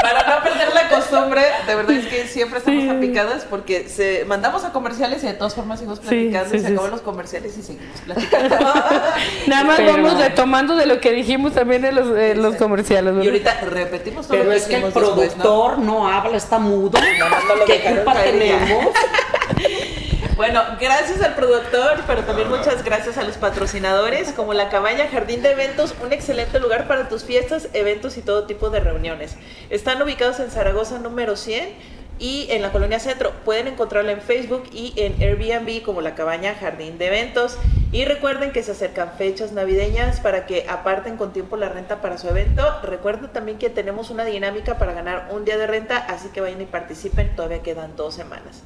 Para 0.03 0.37
no 0.37 0.43
perder 0.43 0.75
la 0.75 0.89
costumbre, 1.11 1.42
de 1.66 1.75
verdad 1.75 1.96
es 1.96 2.07
que 2.07 2.27
siempre 2.27 2.59
estamos 2.59 2.85
platicadas 2.85 3.44
porque 3.49 3.88
se 3.88 4.25
mandamos 4.25 4.64
a 4.64 4.73
comerciales 4.73 5.23
y 5.25 5.27
de 5.27 5.35
todas 5.35 5.55
formas 5.55 5.79
seguimos 5.81 5.99
Sí, 6.01 6.07
platicando 6.09 6.51
sí, 6.51 6.57
y 6.57 6.61
se 6.61 6.66
sí, 6.66 6.73
acaban 6.73 6.90
sí. 6.90 6.96
los 6.96 7.01
comerciales 7.03 7.59
y 7.59 7.62
seguimos 7.62 8.01
platicando. 8.01 8.57
Nada 9.46 9.64
más 9.64 9.77
Pero- 9.79 9.92
vamos 9.92 10.18
retomando 10.18 10.77
de 10.77 10.87
lo 10.87 11.01
que 11.01 11.12
dijimos 11.12 11.53
también 11.55 11.85
en 11.85 11.94
los, 11.94 12.16
en 12.18 12.42
los 12.42 12.57
comerciales. 12.57 13.14
y 13.23 13.27
ahorita 13.27 13.61
repetimos 13.62 14.27
todo 14.27 14.38
Pero 14.38 14.51
lo 14.51 14.57
es 14.57 14.64
que 14.64 14.77
el 14.77 14.83
después, 14.85 15.05
¿no? 15.05 15.14
productor 15.14 15.79
¿no? 15.79 16.09
habla, 16.09 16.37
está 16.37 16.59
mudo. 16.59 16.99
más 16.99 17.44
no 17.49 17.57
lo 17.57 17.64
¿Qué 17.64 17.73
dejaron 17.75 17.96
culpa 18.05 18.23
tenemos? 18.23 18.85
Bueno, 20.40 20.62
gracias 20.81 21.20
al 21.20 21.35
productor, 21.35 22.00
pero 22.07 22.22
también 22.24 22.48
muchas 22.48 22.83
gracias 22.83 23.18
a 23.18 23.24
los 23.24 23.37
patrocinadores, 23.37 24.33
como 24.33 24.55
la 24.55 24.70
Cabaña 24.70 25.07
Jardín 25.09 25.42
de 25.42 25.50
Eventos, 25.50 25.94
un 26.03 26.14
excelente 26.14 26.59
lugar 26.59 26.88
para 26.88 27.11
tus 27.11 27.24
fiestas, 27.24 27.68
eventos 27.74 28.16
y 28.16 28.22
todo 28.22 28.46
tipo 28.46 28.70
de 28.70 28.81
reuniones. 28.81 29.37
Están 29.68 30.00
ubicados 30.00 30.40
en 30.40 30.50
Zaragoza 30.50 30.98
número 30.98 31.37
100 31.37 31.74
y 32.18 32.46
en 32.53 32.62
la 32.62 32.72
colonia 32.72 32.98
Centro. 33.00 33.33
Pueden 33.44 33.66
encontrarla 33.68 34.12
en 34.12 34.22
Facebook 34.22 34.62
y 34.72 34.94
en 34.96 35.20
Airbnb 35.20 35.83
como 35.83 36.00
la 36.00 36.14
Cabaña 36.14 36.55
Jardín 36.55 36.96
de 36.96 37.09
Eventos. 37.09 37.59
Y 37.92 38.07
recuerden 38.07 38.50
que 38.50 38.62
se 38.62 38.70
acercan 38.70 39.12
fechas 39.18 39.53
navideñas 39.53 40.20
para 40.20 40.46
que 40.46 40.64
aparten 40.70 41.18
con 41.18 41.35
tiempo 41.35 41.59
la 41.59 41.68
renta 41.68 42.00
para 42.00 42.16
su 42.16 42.31
evento. 42.31 42.64
Recuerden 42.83 43.31
también 43.31 43.59
que 43.59 43.68
tenemos 43.68 44.09
una 44.09 44.24
dinámica 44.24 44.79
para 44.79 44.94
ganar 44.94 45.29
un 45.33 45.44
día 45.44 45.59
de 45.59 45.66
renta, 45.66 45.98
así 45.98 46.31
que 46.31 46.40
vayan 46.40 46.62
y 46.62 46.64
participen, 46.64 47.37
todavía 47.37 47.61
quedan 47.61 47.94
dos 47.94 48.14
semanas. 48.14 48.62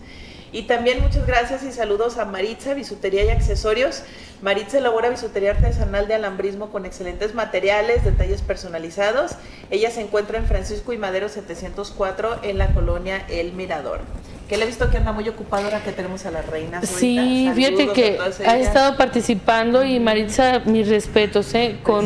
Y 0.55 0.63
también 0.63 1.01
muchas 1.01 1.27
gracias 1.27 1.65
y 1.65 1.73
saludos 1.73 2.17
a 2.17 2.27
Maritza, 2.27 2.75
Bisutería 2.75 3.25
y 3.25 3.31
Accesorios. 3.31 4.05
Maritza 4.41 4.79
elabora 4.79 5.11
bisutería 5.11 5.51
artesanal 5.51 6.07
de 6.07 6.15
alambrismo 6.15 6.71
con 6.71 6.87
excelentes 6.87 7.35
materiales, 7.35 8.05
detalles 8.05 8.41
personalizados. 8.41 9.33
Ella 9.71 9.91
se 9.91 10.03
encuentra 10.03 10.39
en 10.39 10.47
Francisco 10.47 10.93
y 10.93 10.97
Madero 10.97 11.29
704 11.29 12.45
en 12.45 12.59
la 12.59 12.73
colonia 12.73 13.27
El 13.29 13.53
Mirador. 13.53 14.03
Que 14.49 14.59
le 14.59 14.65
he 14.65 14.67
visto 14.67 14.91
que 14.91 14.99
anda 14.99 15.13
muy 15.13 15.27
ocupado 15.29 15.65
ahora 15.65 15.83
que 15.83 15.93
tenemos 15.93 16.27
a 16.27 16.31
las 16.31 16.45
reinas. 16.47 16.75
ahorita. 16.85 16.99
Sí, 16.99 17.51
fíjate 17.55 17.77
Saludos 17.77 17.95
que 17.95 18.19
ha 18.47 18.59
estado 18.59 18.97
participando 18.97 19.83
y 19.85 19.99
Maritza, 20.01 20.61
mis 20.67 20.87
respetos, 20.89 21.55
¿eh? 21.55 21.79
Con, 21.83 22.05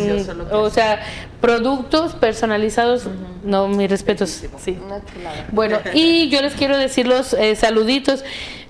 o 0.52 0.70
sea, 0.70 1.00
productos 1.40 2.14
personalizados, 2.14 3.08
no, 3.42 3.66
mis 3.68 3.90
respetos, 3.90 4.30
sí. 4.62 4.78
Bueno, 5.50 5.78
y 5.94 6.28
yo 6.28 6.40
les 6.40 6.54
quiero 6.54 6.76
decir 6.76 7.08
los 7.08 7.32
eh, 7.34 7.56
saluditos. 7.56 8.24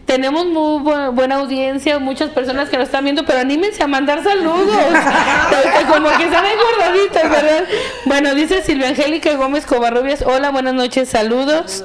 Tenemos 0.07 0.47
muy 0.47 0.83
bu- 0.83 1.13
buena 1.15 1.35
audiencia, 1.35 1.99
muchas 1.99 2.31
personas 2.31 2.71
que 2.71 2.79
nos 2.79 2.87
están 2.87 3.05
viendo, 3.05 3.27
pero 3.27 3.41
anímense 3.41 3.83
a 3.83 3.87
mandar 3.87 4.25
saludos. 4.25 4.67
Como 5.93 6.09
que 6.17 6.25
están 6.25 6.43
ahí 6.47 6.55
guardaditos, 6.57 7.23
¿verdad? 7.31 7.65
Bueno, 8.07 8.35
dice 8.35 8.63
Silvia 8.63 8.89
Angélica 8.89 9.35
Gómez 9.35 9.67
Covarrubias. 9.67 10.23
Hola, 10.23 10.49
buenas 10.51 10.73
noches, 10.73 11.11
saludos. 11.11 11.85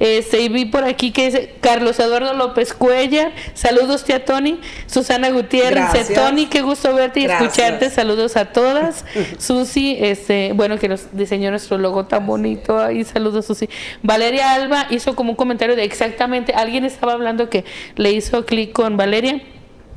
Este, 0.00 0.40
y 0.40 0.48
vi 0.48 0.64
por 0.64 0.84
aquí 0.84 1.12
que 1.12 1.26
dice 1.26 1.54
Carlos 1.60 1.98
Eduardo 2.00 2.34
López 2.34 2.74
Cuellar, 2.74 3.32
saludos 3.54 4.04
tía 4.04 4.24
Tony, 4.24 4.60
Susana 4.86 5.30
Gutiérrez, 5.30 5.92
Gracias. 5.92 6.14
Tony, 6.14 6.46
qué 6.46 6.62
gusto 6.62 6.92
verte 6.94 7.20
y 7.20 7.24
Gracias. 7.24 7.52
escucharte, 7.52 7.90
saludos 7.90 8.36
a 8.36 8.46
todas. 8.46 9.04
Susi, 9.38 9.96
este, 10.00 10.52
bueno, 10.54 10.78
que 10.78 10.88
nos 10.88 11.16
diseñó 11.16 11.50
nuestro 11.50 11.78
logo 11.78 12.06
tan 12.06 12.26
bonito 12.26 12.78
ahí, 12.78 13.04
saludos 13.04 13.46
Susi. 13.46 13.68
Valeria 14.02 14.52
Alba 14.52 14.86
hizo 14.90 15.14
como 15.14 15.30
un 15.30 15.36
comentario 15.36 15.76
de 15.76 15.84
exactamente, 15.84 16.52
alguien 16.52 16.84
estaba 16.84 17.12
hablando 17.12 17.48
que 17.48 17.64
le 17.96 18.12
hizo 18.12 18.44
clic 18.44 18.72
con 18.72 18.96
Valeria. 18.96 19.40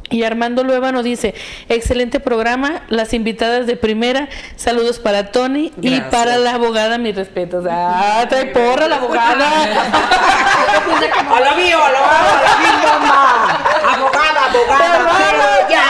Y 0.09 0.23
Armando 0.23 0.63
Luevano 0.63 1.03
dice, 1.03 1.35
excelente 1.67 2.19
programa, 2.21 2.83
las 2.87 3.13
invitadas 3.13 3.67
de 3.67 3.75
primera, 3.75 4.29
saludos 4.55 4.99
para 4.99 5.31
Tony 5.31 5.73
y 5.81 5.99
para 5.99 6.37
la 6.37 6.53
abogada, 6.53 6.97
mis 6.97 7.15
respetos. 7.15 7.65
Ah, 7.69 8.25
trae 8.29 8.45
porra 8.47 8.87
la 8.87 8.95
abogada. 8.97 9.47
A 10.87 11.39
lo 11.41 11.55
mío, 11.55 11.77
a 11.83 11.91
lo 11.91 11.97
a 11.97 12.21
lo 12.41 12.57
mío, 12.59 12.99
mamá. 12.99 13.59
Abogada, 13.93 14.45
abogada, 14.45 14.97
pero 15.17 15.45
ya. 15.69 15.85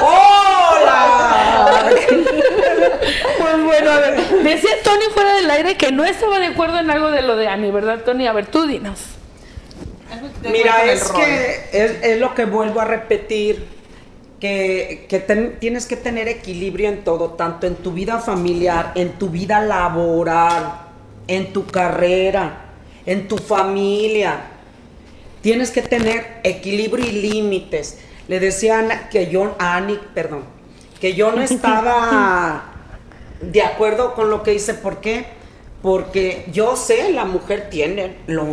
¡Hola! 0.00 1.00
Pues 3.38 3.56
bueno, 3.84 3.90
a 3.92 4.00
ver, 4.00 4.42
decía 4.42 4.70
Tony 4.82 5.04
fuera 5.12 5.34
del 5.36 5.50
aire 5.50 5.76
que 5.76 5.92
no 5.92 6.04
estaba 6.04 6.38
de 6.38 6.46
acuerdo 6.46 6.78
en 6.78 6.90
algo 6.90 7.10
de 7.10 7.22
lo 7.22 7.36
de 7.36 7.48
Ani, 7.48 7.70
¿verdad, 7.70 8.02
Tony? 8.04 8.26
A 8.26 8.32
ver, 8.32 8.46
tú 8.46 8.66
dinos. 8.66 9.00
Mira, 10.50 10.84
es 10.84 11.10
que 11.10 11.60
es, 11.72 11.92
es 12.02 12.20
lo 12.20 12.34
que 12.34 12.44
vuelvo 12.44 12.80
a 12.80 12.84
repetir, 12.84 13.64
que, 14.40 15.06
que 15.08 15.18
ten- 15.20 15.56
tienes 15.58 15.86
que 15.86 15.96
tener 15.96 16.28
equilibrio 16.28 16.88
en 16.88 17.02
todo, 17.02 17.30
tanto 17.30 17.66
en 17.66 17.76
tu 17.76 17.92
vida 17.92 18.18
familiar, 18.18 18.92
en 18.94 19.12
tu 19.12 19.28
vida 19.30 19.60
laboral, 19.60 20.74
en 21.26 21.52
tu 21.52 21.66
carrera, 21.66 22.66
en 23.06 23.26
tu 23.26 23.38
familia. 23.38 24.36
Tienes 25.40 25.70
que 25.70 25.82
tener 25.82 26.40
equilibrio 26.44 27.06
y 27.06 27.12
límites. 27.12 27.98
Le 28.28 28.38
decía 28.40 28.78
Ana 28.78 29.08
que 29.08 29.28
yo, 29.30 29.56
a 29.58 29.76
Ani, 29.76 29.98
perdón, 30.14 30.44
que 31.00 31.14
yo 31.14 31.32
no 31.32 31.42
estaba 31.42 32.73
de 33.52 33.62
acuerdo 33.62 34.14
con 34.14 34.30
lo 34.30 34.42
que 34.42 34.52
dice. 34.52 34.74
¿Por 34.74 34.98
qué? 35.00 35.24
Porque 35.82 36.46
yo 36.52 36.76
sé, 36.76 37.12
la 37.12 37.24
mujer 37.24 37.68
tiene 37.70 38.16
lo 38.26 38.44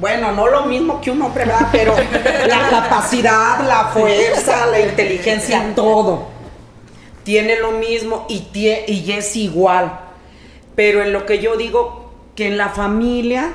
bueno, 0.00 0.30
no 0.32 0.46
lo 0.46 0.66
mismo 0.66 1.00
que 1.00 1.10
un 1.10 1.20
hombre, 1.22 1.44
¿verdad? 1.44 1.68
Pero 1.72 1.94
la 2.46 2.68
capacidad, 2.70 3.66
la 3.66 3.86
fuerza, 3.86 4.66
la 4.66 4.80
inteligencia, 4.80 5.72
todo. 5.74 6.28
Tiene 7.24 7.58
lo 7.58 7.72
mismo 7.72 8.24
y, 8.28 8.46
tie- 8.52 8.84
y 8.86 9.10
es 9.12 9.34
igual. 9.34 9.98
Pero 10.76 11.02
en 11.02 11.12
lo 11.12 11.26
que 11.26 11.40
yo 11.40 11.56
digo, 11.56 12.12
que 12.36 12.46
en 12.46 12.56
la 12.56 12.68
familia 12.68 13.54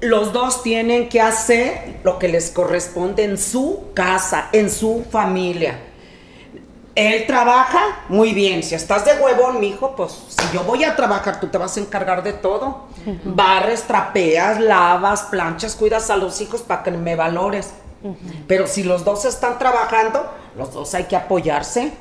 los 0.00 0.32
dos 0.32 0.62
tienen 0.62 1.08
que 1.08 1.20
hacer 1.20 1.98
lo 2.02 2.18
que 2.18 2.28
les 2.28 2.50
corresponde 2.50 3.24
en 3.24 3.38
su 3.38 3.92
casa, 3.94 4.48
en 4.52 4.70
su 4.70 5.04
familia. 5.10 5.78
Él 6.98 7.26
trabaja 7.28 8.00
muy 8.08 8.32
bien. 8.32 8.64
Si 8.64 8.74
estás 8.74 9.04
de 9.04 9.12
huevón, 9.22 9.60
mijo, 9.60 9.94
pues 9.94 10.10
si 10.30 10.52
yo 10.52 10.64
voy 10.64 10.82
a 10.82 10.96
trabajar, 10.96 11.38
tú 11.38 11.46
te 11.46 11.56
vas 11.56 11.76
a 11.76 11.80
encargar 11.80 12.24
de 12.24 12.32
todo. 12.32 12.88
Barres, 13.24 13.82
trapeas, 13.84 14.58
lavas, 14.58 15.22
planchas, 15.22 15.76
cuidas 15.76 16.10
a 16.10 16.16
los 16.16 16.40
hijos 16.40 16.62
para 16.62 16.82
que 16.82 16.90
me 16.90 17.14
valores. 17.14 17.72
Pero 18.48 18.66
si 18.66 18.82
los 18.82 19.04
dos 19.04 19.24
están 19.24 19.60
trabajando, 19.60 20.28
los 20.56 20.72
dos 20.72 20.92
hay 20.94 21.04
que 21.04 21.14
apoyarse. 21.14 21.92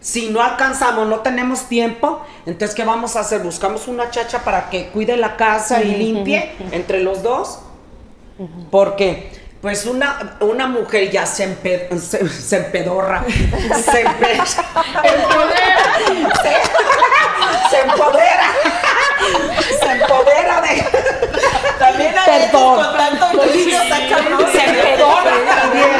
Si 0.00 0.30
no 0.30 0.40
alcanzamos, 0.40 1.06
no 1.06 1.20
tenemos 1.20 1.64
tiempo, 1.64 2.22
entonces 2.46 2.74
¿qué 2.74 2.84
vamos 2.84 3.16
a 3.16 3.20
hacer? 3.20 3.42
Buscamos 3.42 3.88
una 3.88 4.10
chacha 4.10 4.42
para 4.42 4.70
que 4.70 4.88
cuide 4.88 5.18
la 5.18 5.36
casa 5.36 5.82
y 5.82 5.96
limpie 5.96 6.50
entre 6.72 7.02
los 7.02 7.22
dos. 7.22 7.58
Porque, 8.70 9.30
pues 9.64 9.86
una, 9.86 10.36
una 10.40 10.66
mujer 10.66 11.10
ya 11.10 11.24
se, 11.24 11.48
empe- 11.48 11.98
se, 11.98 12.28
se 12.28 12.56
empedorra, 12.58 13.24
se, 13.26 14.04
empe- 14.04 14.44
se, 14.44 14.58
se 17.70 17.80
empodera, 17.80 18.52
se 19.80 19.90
empodera 19.90 20.60
de... 20.60 20.84
También 21.78 22.14
veces 22.26 22.50
Perdón. 22.50 22.76
con 22.76 22.94
tanto 22.98 23.42
está 23.42 24.08
cabrón. 24.10 24.46
Se 24.52 24.64
empodera 24.66 25.56
también, 25.56 25.90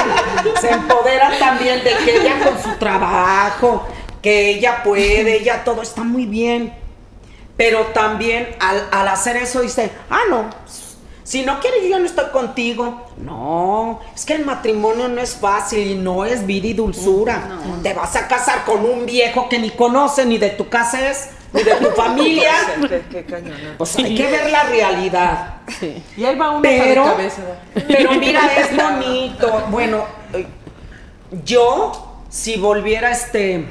se 0.60 0.70
empodera 0.70 1.38
también 1.38 1.84
de 1.84 1.96
que 2.04 2.16
ella 2.18 2.34
con 2.44 2.62
su 2.62 2.78
trabajo, 2.78 3.88
que 4.20 4.50
ella 4.50 4.82
puede, 4.82 5.36
ella 5.36 5.64
todo 5.64 5.80
está 5.80 6.02
muy 6.02 6.26
bien. 6.26 6.74
Pero 7.56 7.86
también 7.94 8.54
al, 8.60 8.88
al 8.92 9.08
hacer 9.08 9.38
eso 9.38 9.62
dice, 9.62 9.90
ah, 10.10 10.20
no, 10.28 10.50
si 11.24 11.42
no 11.42 11.58
quieres 11.58 11.82
yo 11.82 11.88
ya 11.88 11.98
no 11.98 12.04
estoy 12.04 12.26
contigo. 12.30 13.06
No, 13.16 14.00
es 14.14 14.26
que 14.26 14.34
el 14.34 14.44
matrimonio 14.44 15.08
no 15.08 15.20
es 15.22 15.34
fácil 15.34 15.90
y 15.90 15.94
no 15.94 16.24
es 16.26 16.44
vida 16.46 16.68
y 16.68 16.74
dulzura. 16.74 17.58
Te 17.82 17.94
vas 17.94 18.14
a 18.14 18.28
casar 18.28 18.64
con 18.64 18.84
un 18.84 19.06
viejo 19.06 19.48
que 19.48 19.58
ni 19.58 19.70
conoce 19.70 20.26
ni 20.26 20.36
de 20.36 20.50
tu 20.50 20.68
casa 20.68 21.10
es, 21.10 21.30
ni 21.54 21.62
de 21.62 21.74
tu 21.76 21.90
familia. 21.96 22.52
Qué, 22.88 23.04
qué 23.10 23.24
cañón. 23.24 23.56
¿no? 23.64 23.78
Pues 23.78 23.96
hay 23.96 24.14
que 24.14 24.30
ver 24.30 24.50
la 24.50 24.64
realidad. 24.64 25.54
Sí. 25.80 26.02
Y 26.14 26.24
ahí 26.26 26.36
va 26.36 26.50
uno 26.50 26.60
Pero, 26.62 27.04
cabeza. 27.04 27.42
pero 27.88 28.12
mira, 28.16 28.42
es 28.58 28.76
bonito. 28.76 29.64
Bueno, 29.70 30.04
eh, 30.34 30.46
yo, 31.42 32.20
si 32.28 32.58
volviera 32.58 33.10
este, 33.10 33.64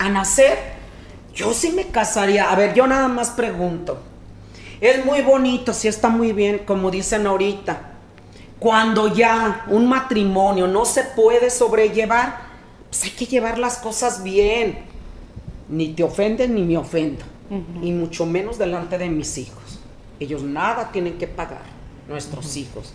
a 0.00 0.08
nacer, 0.08 0.58
yo 1.32 1.54
sí 1.54 1.70
me 1.70 1.86
casaría. 1.86 2.50
A 2.50 2.56
ver, 2.56 2.74
yo 2.74 2.88
nada 2.88 3.06
más 3.06 3.30
pregunto. 3.30 4.02
Es 4.82 5.04
muy 5.04 5.22
bonito, 5.22 5.72
sí 5.72 5.86
está 5.86 6.08
muy 6.08 6.32
bien, 6.32 6.62
como 6.66 6.90
dicen 6.90 7.24
ahorita. 7.24 7.92
Cuando 8.58 9.14
ya 9.14 9.64
un 9.68 9.88
matrimonio 9.88 10.66
no 10.66 10.84
se 10.84 11.04
puede 11.04 11.50
sobrellevar, 11.50 12.40
pues 12.90 13.04
hay 13.04 13.10
que 13.10 13.26
llevar 13.26 13.58
las 13.58 13.78
cosas 13.78 14.24
bien. 14.24 14.80
Ni 15.68 15.90
te 15.90 16.02
ofenden 16.02 16.56
ni 16.56 16.62
me 16.64 16.76
ofendo. 16.76 17.24
Y 17.80 17.92
mucho 17.92 18.26
menos 18.26 18.58
delante 18.58 18.98
de 18.98 19.08
mis 19.08 19.38
hijos. 19.38 19.78
Ellos 20.18 20.42
nada 20.42 20.90
tienen 20.90 21.16
que 21.16 21.28
pagar, 21.28 21.62
nuestros 22.08 22.56
hijos. 22.56 22.92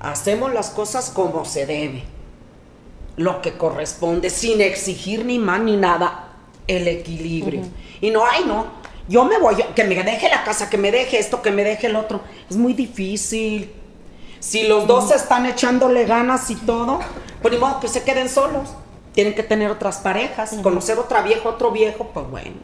Hacemos 0.00 0.52
las 0.52 0.68
cosas 0.68 1.08
como 1.08 1.46
se 1.46 1.64
debe. 1.64 2.04
Lo 3.16 3.40
que 3.40 3.56
corresponde, 3.56 4.28
sin 4.28 4.60
exigir 4.60 5.24
ni 5.24 5.38
más 5.38 5.62
ni 5.62 5.78
nada. 5.78 6.32
el 6.66 6.88
equilibrio. 6.88 7.62
Y 8.00 8.10
no, 8.10 8.24
ay, 8.26 8.44
no, 8.46 8.83
yo 9.08 9.24
me 9.24 9.38
voy, 9.38 9.56
que 9.74 9.84
me 9.84 10.02
deje 10.02 10.28
la 10.28 10.44
casa, 10.44 10.70
que 10.70 10.78
me 10.78 10.90
deje 10.90 11.18
esto, 11.18 11.42
que 11.42 11.50
me 11.50 11.64
deje 11.64 11.88
el 11.88 11.96
otro. 11.96 12.20
Es 12.48 12.56
muy 12.56 12.72
difícil. 12.72 13.72
Si 14.40 14.66
los 14.66 14.86
dos 14.86 15.10
están 15.10 15.46
echándole 15.46 16.04
ganas 16.04 16.50
y 16.50 16.56
todo, 16.56 17.00
pues 17.42 17.52
ni 17.54 17.60
modo 17.60 17.80
que 17.80 17.88
se 17.88 18.02
queden 18.02 18.28
solos. 18.28 18.70
Tienen 19.12 19.34
que 19.34 19.42
tener 19.42 19.70
otras 19.70 19.98
parejas, 19.98 20.54
conocer 20.62 20.98
otra 20.98 21.22
vieja, 21.22 21.48
otro 21.48 21.70
viejo, 21.70 22.10
pues 22.12 22.26
bueno. 22.28 22.56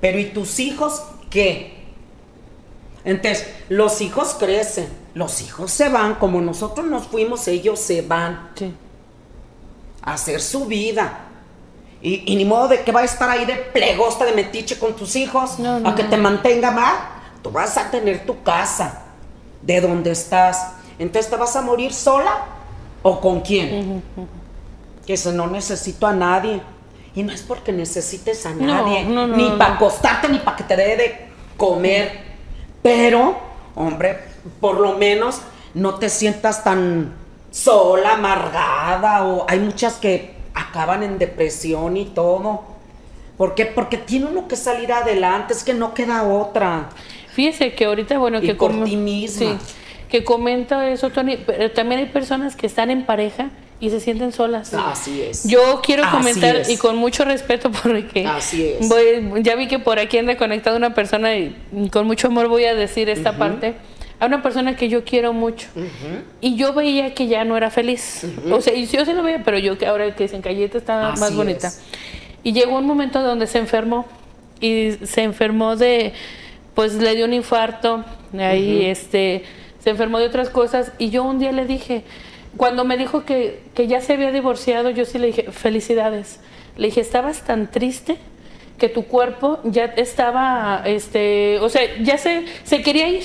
Pero 0.00 0.18
¿y 0.18 0.26
tus 0.26 0.60
hijos 0.60 1.02
qué? 1.30 1.80
Entonces, 3.04 3.48
los 3.70 4.00
hijos 4.02 4.36
crecen, 4.38 4.88
los 5.14 5.40
hijos 5.40 5.70
se 5.70 5.88
van, 5.88 6.16
como 6.16 6.40
nosotros 6.42 6.86
nos 6.86 7.06
fuimos, 7.06 7.48
ellos 7.48 7.80
se 7.80 8.02
van 8.02 8.50
Sí. 8.54 8.74
a 10.02 10.12
hacer 10.14 10.40
su 10.42 10.66
vida. 10.66 11.29
Y, 12.02 12.32
y 12.32 12.36
ni 12.36 12.44
modo 12.44 12.68
de 12.68 12.82
que 12.82 12.92
va 12.92 13.00
a 13.00 13.04
estar 13.04 13.28
ahí 13.28 13.44
de 13.44 13.54
plegosta, 13.54 14.24
de 14.24 14.32
metiche 14.32 14.78
con 14.78 14.94
tus 14.94 15.16
hijos, 15.16 15.58
No, 15.58 15.80
no, 15.80 15.88
a 15.90 15.94
que 15.94 16.04
te 16.04 16.16
mantenga 16.16 16.70
más. 16.70 16.94
Tú 17.42 17.50
vas 17.50 17.76
a 17.76 17.90
tener 17.90 18.24
tu 18.26 18.42
casa, 18.42 19.02
de 19.62 19.80
donde 19.80 20.10
estás. 20.10 20.72
Entonces, 20.98 21.30
¿te 21.30 21.36
vas 21.36 21.54
a 21.56 21.62
morir 21.62 21.92
sola 21.92 22.46
o 23.02 23.20
con 23.20 23.40
quién? 23.40 24.02
Que 25.06 25.18
no 25.32 25.46
necesito 25.46 26.06
a 26.06 26.12
nadie. 26.12 26.60
Y 27.14 27.22
no 27.22 27.32
es 27.32 27.42
porque 27.42 27.72
necesites 27.72 28.46
a 28.46 28.54
nadie, 28.54 29.04
no, 29.04 29.26
no, 29.26 29.36
ni 29.36 29.50
para 29.58 29.74
acostarte, 29.74 30.28
ni 30.28 30.38
para 30.38 30.56
que 30.56 30.64
te 30.64 30.76
dé 30.76 30.96
de 30.96 31.28
comer. 31.56 32.20
Pero, 32.82 33.36
hombre, 33.74 34.18
por 34.60 34.78
lo 34.78 34.96
menos 34.96 35.40
no 35.74 35.96
te 35.96 36.08
sientas 36.08 36.62
tan 36.62 37.12
sola, 37.50 38.14
amargada, 38.14 39.26
o 39.26 39.44
hay 39.48 39.58
muchas 39.58 39.94
que 39.94 40.39
acaban 40.54 41.02
en 41.02 41.18
depresión 41.18 41.96
y 41.96 42.06
todo. 42.06 42.62
¿Por 43.36 43.54
qué? 43.54 43.66
Porque 43.66 43.96
tiene 43.96 44.26
uno 44.26 44.48
que 44.48 44.56
salir 44.56 44.92
adelante, 44.92 45.52
es 45.54 45.64
que 45.64 45.72
no 45.74 45.94
queda 45.94 46.24
otra. 46.24 46.90
Fíjese 47.32 47.72
que 47.74 47.86
ahorita, 47.86 48.18
bueno, 48.18 48.38
Y 48.38 48.46
que 48.46 48.54
por 48.54 48.84
ti 48.84 48.96
misma. 48.96 49.58
Sí, 49.58 49.74
que 50.08 50.24
comenta 50.24 50.88
eso, 50.90 51.10
Tony, 51.10 51.36
pero 51.38 51.70
también 51.70 52.00
hay 52.00 52.06
personas 52.08 52.56
que 52.56 52.66
están 52.66 52.90
en 52.90 53.06
pareja 53.06 53.50
y 53.78 53.88
se 53.90 54.00
sienten 54.00 54.32
solas. 54.32 54.74
Así 54.74 55.22
es. 55.22 55.44
Yo 55.48 55.80
quiero 55.82 56.04
Así 56.04 56.16
comentar 56.16 56.56
es. 56.56 56.68
y 56.68 56.76
con 56.76 56.96
mucho 56.96 57.24
respeto 57.24 57.70
porque 57.82 58.26
Así 58.26 58.62
es. 58.78 58.88
voy- 58.88 59.42
ya 59.42 59.54
vi 59.56 59.68
que 59.68 59.78
por 59.78 59.98
aquí 59.98 60.18
anda 60.18 60.36
conectada 60.36 60.76
una 60.76 60.92
persona 60.94 61.34
y 61.36 61.56
con 61.92 62.06
mucho 62.06 62.26
amor 62.26 62.48
voy 62.48 62.64
a 62.64 62.74
decir 62.74 63.08
esta 63.08 63.38
parte. 63.38 63.74
A 64.20 64.26
una 64.26 64.42
persona 64.42 64.76
que 64.76 64.88
yo 64.88 65.02
quiero 65.04 65.32
mucho. 65.32 65.66
Y 66.40 66.56
yo 66.56 66.74
veía 66.74 67.14
que 67.14 67.26
ya 67.26 67.44
no 67.44 67.56
era 67.56 67.70
feliz. 67.70 68.26
O 68.52 68.60
sea, 68.60 68.74
y 68.74 68.86
yo 68.86 69.04
sí 69.04 69.12
lo 69.12 69.22
veía, 69.22 69.42
pero 69.42 69.58
yo 69.58 69.78
que 69.78 69.86
ahora 69.86 70.14
que 70.14 70.24
en 70.26 70.42
Cayeta 70.42 70.78
está 70.78 71.12
Así 71.12 71.20
más 71.20 71.34
bonita. 71.34 71.68
es. 71.68 71.80
Y 72.42 72.52
llegó 72.52 72.76
un 72.78 72.86
momento 72.86 73.22
donde 73.22 73.46
se 73.46 73.58
enfermó. 73.58 74.06
Y 74.60 74.92
se 75.04 75.22
enfermó 75.22 75.74
de, 75.76 76.12
pues 76.74 76.94
le 76.94 77.16
dio 77.16 77.24
un 77.24 77.32
infarto. 77.32 78.04
Ahí, 78.38 78.84
este, 78.84 79.44
se 79.82 79.90
enfermó 79.90 80.18
de 80.18 80.26
otras 80.26 80.50
cosas. 80.50 80.92
Y 80.98 81.10
yo 81.10 81.24
un 81.24 81.38
día 81.38 81.52
le 81.52 81.64
dije, 81.64 82.04
cuando 82.56 82.84
me 82.84 82.96
dijo 82.96 83.24
que, 83.24 83.62
que 83.74 83.86
ya 83.86 84.00
se 84.00 84.12
había 84.12 84.32
divorciado, 84.32 84.90
yo 84.90 85.04
sí 85.06 85.18
le 85.18 85.28
dije, 85.28 85.50
felicidades. 85.50 86.40
Le 86.76 86.88
dije, 86.88 87.00
estabas 87.00 87.42
tan 87.42 87.70
triste 87.70 88.18
que 88.78 88.88
tu 88.88 89.04
cuerpo 89.04 89.60
ya 89.64 89.84
estaba, 89.84 90.82
este, 90.86 91.58
o 91.60 91.68
sea, 91.68 91.82
ya 92.02 92.18
se, 92.18 92.44
se 92.64 92.82
quería 92.82 93.08
ir. 93.08 93.24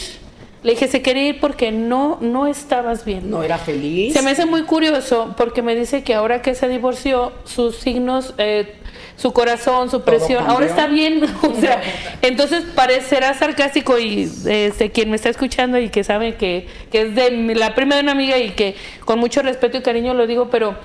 Le 0.65 0.71
dije, 0.71 0.87
se 0.87 1.03
quería 1.03 1.27
ir 1.27 1.39
porque 1.39 1.71
no, 1.71 2.17
no 2.21 2.47
estabas 2.47 3.05
bien. 3.05 3.29
No 3.29 3.43
era 3.43 3.59
feliz. 3.59 4.13
Se 4.13 4.23
me 4.23 4.31
hace 4.31 4.47
muy 4.47 4.63
curioso 4.63 5.35
porque 5.37 5.61
me 5.61 5.75
dice 5.75 6.03
que 6.03 6.15
ahora 6.15 6.41
que 6.41 6.55
se 6.55 6.67
divorció, 6.67 7.33
sus 7.43 7.75
signos, 7.75 8.33
eh, 8.39 8.73
su 9.15 9.31
corazón, 9.31 9.91
su 9.91 10.01
presión, 10.01 10.43
ahora 10.47 10.65
está 10.65 10.87
bien. 10.87 11.21
O 11.43 11.53
sea, 11.53 11.83
entonces 12.23 12.63
parecerá 12.73 13.35
sarcástico 13.35 13.99
y 13.99 14.27
este, 14.47 14.89
quien 14.89 15.11
me 15.11 15.17
está 15.17 15.29
escuchando 15.29 15.77
y 15.77 15.89
que 15.89 16.03
sabe 16.03 16.33
que, 16.33 16.67
que 16.91 17.01
es 17.03 17.13
de 17.13 17.29
la 17.53 17.75
prima 17.75 17.93
de 17.93 18.01
una 18.01 18.13
amiga 18.13 18.39
y 18.39 18.49
que 18.53 18.75
con 19.05 19.19
mucho 19.19 19.43
respeto 19.43 19.77
y 19.77 19.81
cariño 19.83 20.15
lo 20.15 20.25
digo, 20.25 20.49
pero 20.49 20.75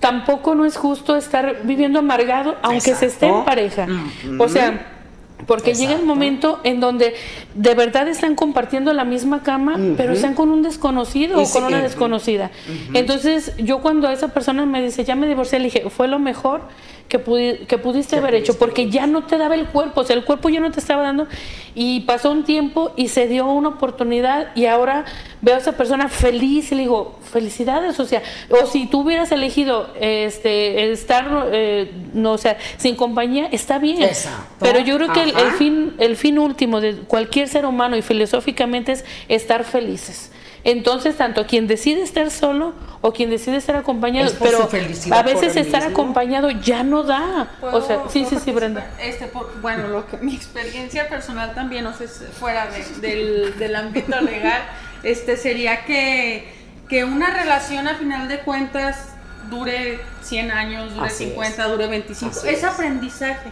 tampoco 0.00 0.54
no 0.54 0.64
es 0.64 0.78
justo 0.78 1.16
estar 1.18 1.64
viviendo 1.64 1.98
amargado 1.98 2.56
aunque 2.62 2.94
se 2.94 3.04
esté 3.04 3.26
en 3.26 3.44
pareja. 3.44 3.84
Ujú. 3.84 4.42
O 4.42 4.48
sea, 4.48 4.97
porque 5.46 5.74
llega 5.74 5.94
el 5.94 6.04
momento 6.04 6.60
en 6.64 6.80
donde 6.80 7.14
de 7.54 7.74
verdad 7.74 8.08
están 8.08 8.34
compartiendo 8.34 8.92
la 8.92 9.04
misma 9.04 9.42
cama, 9.42 9.78
pero 9.96 10.12
están 10.12 10.34
con 10.34 10.50
un 10.50 10.62
desconocido 10.62 11.40
Y 11.40 11.44
o 11.44 11.48
con 11.50 11.64
una 11.64 11.80
desconocida. 11.82 12.50
Entonces, 12.92 13.52
yo 13.58 13.80
cuando 13.80 14.10
esa 14.10 14.28
persona 14.28 14.66
me 14.66 14.82
dice, 14.82 15.04
ya 15.04 15.14
me 15.14 15.26
divorcié, 15.28 15.58
le 15.58 15.66
dije, 15.66 15.88
fue 15.90 16.08
lo 16.08 16.18
mejor 16.18 16.62
que, 17.08 17.24
pudi- 17.24 17.66
que 17.66 17.78
pudiste 17.78 18.16
haber 18.16 18.34
hecho, 18.34 18.58
porque 18.58 18.90
ya 18.90 19.06
no 19.06 19.24
te 19.24 19.38
daba 19.38 19.54
el 19.54 19.66
cuerpo, 19.66 20.02
o 20.02 20.04
sea, 20.04 20.14
el 20.14 20.24
cuerpo 20.24 20.50
ya 20.50 20.60
no 20.60 20.70
te 20.70 20.80
estaba 20.80 21.02
dando. 21.02 21.26
Y 21.74 22.00
pasó 22.00 22.30
un 22.30 22.44
tiempo 22.44 22.92
y 22.96 23.08
se 23.08 23.28
dio 23.28 23.46
una 23.46 23.68
oportunidad 23.68 24.48
y 24.54 24.66
ahora 24.66 25.04
veo 25.40 25.54
a 25.54 25.58
esa 25.58 25.72
persona 25.72 26.08
feliz 26.08 26.70
y 26.72 26.74
le 26.74 26.82
digo, 26.82 27.18
felicidades, 27.22 27.98
o 28.00 28.04
sea, 28.04 28.22
o 28.50 28.66
si 28.66 28.86
tú 28.88 29.00
hubieras 29.02 29.30
elegido 29.32 29.88
este 30.00 30.90
estar, 30.92 31.48
eh, 31.52 31.90
no, 32.12 32.32
o 32.32 32.38
sea, 32.38 32.58
sin 32.76 32.94
compañía, 32.96 33.48
está 33.52 33.78
bien. 33.78 34.02
Exacto. 34.02 34.56
Pero 34.58 34.80
yo 34.80 34.96
creo 34.96 35.12
que 35.12 35.27
el, 35.36 35.52
fin, 35.52 35.94
el 35.98 36.16
fin 36.16 36.38
último 36.38 36.80
de 36.80 36.94
cualquier 36.96 37.48
ser 37.48 37.66
humano 37.66 37.96
y 37.96 38.02
filosóficamente 38.02 38.92
es 38.92 39.04
estar 39.28 39.64
felices. 39.64 40.30
Entonces, 40.64 41.16
tanto 41.16 41.46
quien 41.46 41.66
decide 41.68 42.02
estar 42.02 42.30
solo 42.30 42.74
o 43.00 43.12
quien 43.12 43.30
decide 43.30 43.56
estar 43.56 43.76
acompañado, 43.76 44.26
Es 44.26 44.32
por 44.34 44.48
pero 44.48 44.68
a 45.14 45.22
veces 45.22 45.56
estar 45.56 45.82
mismo. 45.84 45.94
acompañado 46.02 46.50
ya 46.50 46.82
no 46.82 47.04
da. 47.04 47.48
O 47.62 47.70
¿Puedo- 47.70 47.86
sea, 47.86 48.00
sí, 48.10 48.26
sí, 48.28 48.36
sí, 48.44 48.50
Brenda. 48.50 48.90
Este, 49.00 49.26
por- 49.26 49.60
bueno, 49.62 49.86
lo 49.88 50.06
que, 50.06 50.16
mi 50.18 50.34
experiencia 50.34 51.08
personal 51.08 51.54
también, 51.54 51.84
no 51.84 51.94
sé, 51.94 52.08
fuera 52.08 52.66
de- 52.66 53.00
del, 53.08 53.58
del 53.58 53.76
ámbito 53.76 54.20
legal, 54.20 54.60
este, 55.04 55.36
sería 55.36 55.84
que, 55.84 56.52
que 56.88 57.04
una 57.04 57.30
relación 57.30 57.86
a 57.86 57.94
final 57.94 58.26
de 58.28 58.40
cuentas 58.40 59.14
dure 59.50 60.00
100 60.22 60.50
años, 60.50 60.94
dure 60.94 61.06
Así 61.06 61.26
50, 61.26 61.68
dure 61.68 61.86
25. 61.86 62.30
Así 62.30 62.48
es 62.48 62.58
es. 62.58 62.64
aprendizaje. 62.64 63.50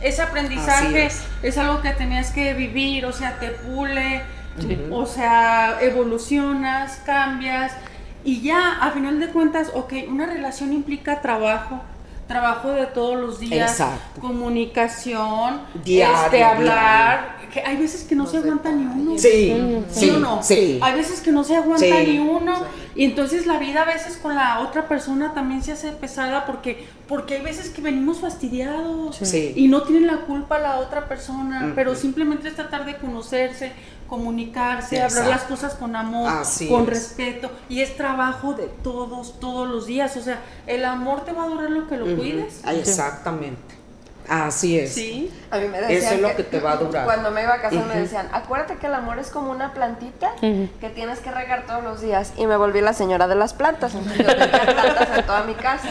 Ese 0.00 0.22
aprendizaje 0.22 1.06
es. 1.06 1.22
es. 1.42 1.58
algo 1.58 1.80
que 1.82 1.90
tenías 1.90 2.30
que 2.30 2.54
vivir, 2.54 3.06
o 3.06 3.12
sea, 3.12 3.38
te 3.38 3.50
pule, 3.50 4.22
o 4.90 5.06
sea, 5.06 5.78
evolucionas, 5.80 7.00
cambias. 7.04 7.72
Y 8.24 8.42
ya, 8.42 8.78
a 8.80 8.90
final 8.90 9.18
de 9.18 9.28
cuentas, 9.28 9.70
ok, 9.74 9.94
una 10.08 10.26
relación 10.26 10.72
implica 10.72 11.22
trabajo, 11.22 11.82
trabajo 12.30 12.70
de 12.70 12.86
todos 12.86 13.18
los 13.20 13.40
días, 13.40 13.72
Exacto. 13.72 14.20
comunicación, 14.20 15.60
Diario, 15.84 16.16
este, 16.24 16.44
hablar. 16.44 17.40
Que 17.52 17.60
hay 17.60 17.76
veces 17.76 18.04
que 18.04 18.14
no 18.14 18.28
se 18.28 18.36
aguanta 18.36 18.70
ni 18.70 18.84
uno. 18.84 19.18
Sí, 19.18 19.52
¿Sí, 19.90 20.06
sí, 20.06 20.10
o 20.10 20.20
no? 20.20 20.40
sí. 20.40 20.78
Hay 20.80 20.94
veces 20.94 21.20
que 21.20 21.32
no 21.32 21.42
se 21.42 21.56
aguanta 21.56 21.84
Sí. 21.84 22.06
ni 22.06 22.18
uno. 22.20 22.64
Y 22.94 23.04
entonces 23.04 23.46
la 23.46 23.58
vida 23.58 23.82
a 23.82 23.84
veces 23.84 24.16
con 24.16 24.36
la 24.36 24.60
otra 24.60 24.86
persona 24.86 25.34
también 25.34 25.60
se 25.64 25.72
hace 25.72 25.90
pesada 25.90 26.46
porque, 26.46 26.86
porque 27.08 27.34
hay 27.38 27.42
veces 27.42 27.70
que 27.70 27.82
venimos 27.82 28.20
fastidiados. 28.20 29.16
Sí. 29.16 29.52
Y 29.56 29.66
no 29.66 29.82
tienen 29.82 30.06
la 30.06 30.18
culpa 30.18 30.60
la 30.60 30.78
otra 30.78 31.08
persona, 31.08 31.72
pero 31.74 31.96
simplemente 31.96 32.46
es 32.46 32.54
tratar 32.54 32.86
de 32.86 32.96
conocerse, 32.98 33.72
comunicarse, 34.10 35.00
hablar 35.00 35.28
las 35.28 35.42
cosas 35.42 35.74
con 35.74 35.94
amor, 35.96 36.28
Así 36.28 36.68
con 36.68 36.82
es. 36.82 36.88
respeto. 36.88 37.50
Y 37.68 37.80
es 37.80 37.96
trabajo 37.96 38.52
de 38.52 38.66
todos, 38.82 39.38
todos 39.40 39.68
los 39.68 39.86
días. 39.86 40.16
O 40.16 40.20
sea, 40.20 40.40
el 40.66 40.84
amor 40.84 41.24
te 41.24 41.32
va 41.32 41.44
a 41.44 41.46
durar 41.46 41.70
lo 41.70 41.86
que 41.88 41.96
lo 41.96 42.16
cuides. 42.16 42.60
Ah, 42.64 42.74
Exactamente. 42.74 43.76
Así 44.28 44.78
es. 44.78 44.92
Sí. 44.94 45.32
A 45.50 45.58
mí 45.58 45.66
me 45.68 45.78
Eso 45.78 45.88
decían 45.88 46.14
es 46.14 46.20
lo 46.20 46.36
que 46.36 46.42
te 46.44 46.60
va 46.60 46.72
a 46.72 46.76
durar. 46.76 47.04
Cuando 47.04 47.30
me 47.30 47.42
iba 47.42 47.54
a 47.54 47.60
casar 47.60 47.84
me 47.86 47.96
decían, 47.96 48.28
acuérdate 48.32 48.76
que 48.76 48.86
el 48.86 48.94
amor 48.94 49.18
es 49.18 49.28
como 49.30 49.50
una 49.50 49.72
plantita 49.72 50.32
que 50.40 50.90
tienes 50.94 51.20
que 51.20 51.30
regar 51.30 51.66
todos 51.66 51.82
los 51.82 52.00
días. 52.00 52.32
Y 52.36 52.46
me 52.46 52.56
volví 52.56 52.80
la 52.80 52.92
señora 52.92 53.26
de 53.28 53.34
las 53.36 53.54
plantas. 53.54 53.94
Entonces 53.94 54.18
yo 54.26 54.36
tenía 54.36 54.62
plantas 54.62 55.18
en 55.18 55.26
toda 55.26 55.44
mi 55.44 55.54
casa. 55.54 55.88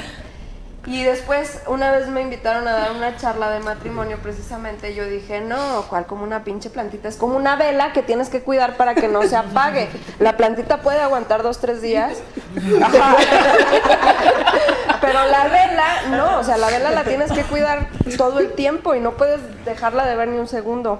Y 0.85 1.03
después, 1.03 1.61
una 1.67 1.91
vez 1.91 2.07
me 2.07 2.21
invitaron 2.21 2.67
a 2.67 2.71
dar 2.71 2.91
una 2.91 3.15
charla 3.17 3.51
de 3.51 3.59
matrimonio 3.59 4.17
precisamente. 4.23 4.95
Yo 4.95 5.05
dije, 5.05 5.41
no, 5.41 5.83
¿cuál 5.89 6.05
como 6.05 6.23
una 6.23 6.43
pinche 6.43 6.69
plantita? 6.69 7.09
Es 7.09 7.17
como 7.17 7.35
una 7.35 7.55
vela 7.57 7.91
que 7.93 8.01
tienes 8.01 8.29
que 8.29 8.41
cuidar 8.41 8.77
para 8.77 8.95
que 8.95 9.07
no 9.07 9.21
se 9.23 9.35
apague. 9.35 9.89
La 10.19 10.37
plantita 10.37 10.81
puede 10.81 10.99
aguantar 11.01 11.43
dos, 11.43 11.59
tres 11.59 11.81
días. 11.81 12.17
Pero 15.01 15.25
la 15.25 15.47
vela, 15.47 16.01
no, 16.11 16.39
o 16.39 16.43
sea, 16.43 16.57
la 16.57 16.69
vela 16.69 16.91
la 16.91 17.03
tienes 17.03 17.31
que 17.31 17.43
cuidar 17.43 17.87
todo 18.17 18.39
el 18.39 18.53
tiempo 18.53 18.95
y 18.95 18.99
no 18.99 19.11
puedes 19.11 19.39
dejarla 19.65 20.05
de 20.05 20.15
ver 20.15 20.29
ni 20.29 20.39
un 20.39 20.47
segundo. 20.47 20.99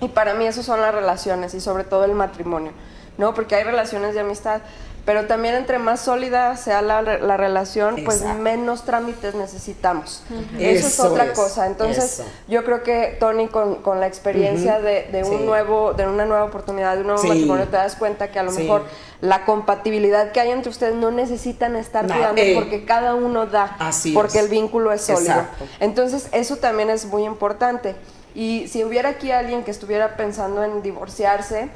Y 0.00 0.08
para 0.08 0.34
mí 0.34 0.46
eso 0.46 0.62
son 0.62 0.80
las 0.80 0.94
relaciones 0.94 1.54
y 1.54 1.60
sobre 1.60 1.84
todo 1.84 2.04
el 2.04 2.12
matrimonio, 2.12 2.72
¿no? 3.16 3.32
Porque 3.34 3.54
hay 3.54 3.64
relaciones 3.64 4.14
de 4.14 4.20
amistad, 4.20 4.60
Pero 5.04 5.26
también 5.26 5.54
entre 5.54 5.78
más 5.78 6.00
sólida 6.00 6.56
sea 6.56 6.80
la, 6.80 7.02
la 7.02 7.36
relación, 7.36 7.96
pues 8.06 8.22
menos 8.38 8.84
trámites 8.84 9.34
necesitamos. 9.34 10.22
Eso, 10.58 10.86
es 10.86 10.98
otra 11.00 11.26
es, 11.26 11.32
cosa. 11.32 11.66
Entonces, 11.66 12.20
eso. 12.20 12.24
yo 12.48 12.64
creo 12.64 12.82
que 12.82 13.16
Tony 13.20 13.48
con, 13.48 13.76
con 13.82 14.00
la 14.00 14.06
experiencia 14.06 14.80
de, 14.80 15.08
de 15.12 15.22
un 15.24 15.40
Sí. 15.40 15.44
nuevo, 15.44 15.92
de 15.92 16.06
una 16.06 16.24
nueva 16.24 16.44
oportunidad, 16.44 16.94
de 16.94 17.00
un 17.02 17.08
nuevo 17.08 17.20
Sí. 17.20 17.28
matrimonio, 17.28 17.66
te 17.66 17.76
das 17.76 17.96
cuenta 17.96 18.28
que 18.30 18.38
a 18.38 18.44
lo 18.44 18.50
Sí. 18.50 18.62
mejor 18.62 18.84
la 19.20 19.44
compatibilidad 19.44 20.32
que 20.32 20.40
hay 20.40 20.50
entre 20.52 20.70
ustedes 20.70 20.94
no 20.94 21.10
necesitan 21.10 21.76
estar 21.76 22.06
cuidando 22.06 22.40
eh, 22.40 22.52
porque 22.54 22.86
cada 22.86 23.14
uno 23.14 23.44
da, 23.46 23.76
así 23.80 24.12
porque 24.12 24.38
es. 24.38 24.44
el 24.44 24.48
vínculo 24.50 24.90
es 24.90 25.02
sólido. 25.02 25.32
Exacto. 25.32 25.66
Entonces, 25.80 26.28
eso 26.32 26.56
también 26.56 26.88
es 26.88 27.04
muy 27.04 27.24
importante. 27.24 27.94
Y 28.34 28.68
si 28.68 28.82
hubiera 28.84 29.10
aquí 29.10 29.30
alguien 29.32 29.64
que 29.64 29.70
estuviera 29.70 30.16
pensando 30.16 30.64
en 30.64 30.80
divorciarse 30.82 31.68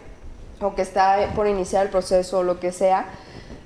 o 0.60 0.74
que 0.74 0.82
está 0.82 1.32
por 1.34 1.46
iniciar 1.46 1.86
el 1.86 1.90
proceso 1.90 2.38
o 2.38 2.42
lo 2.42 2.60
que 2.60 2.72
sea, 2.72 3.06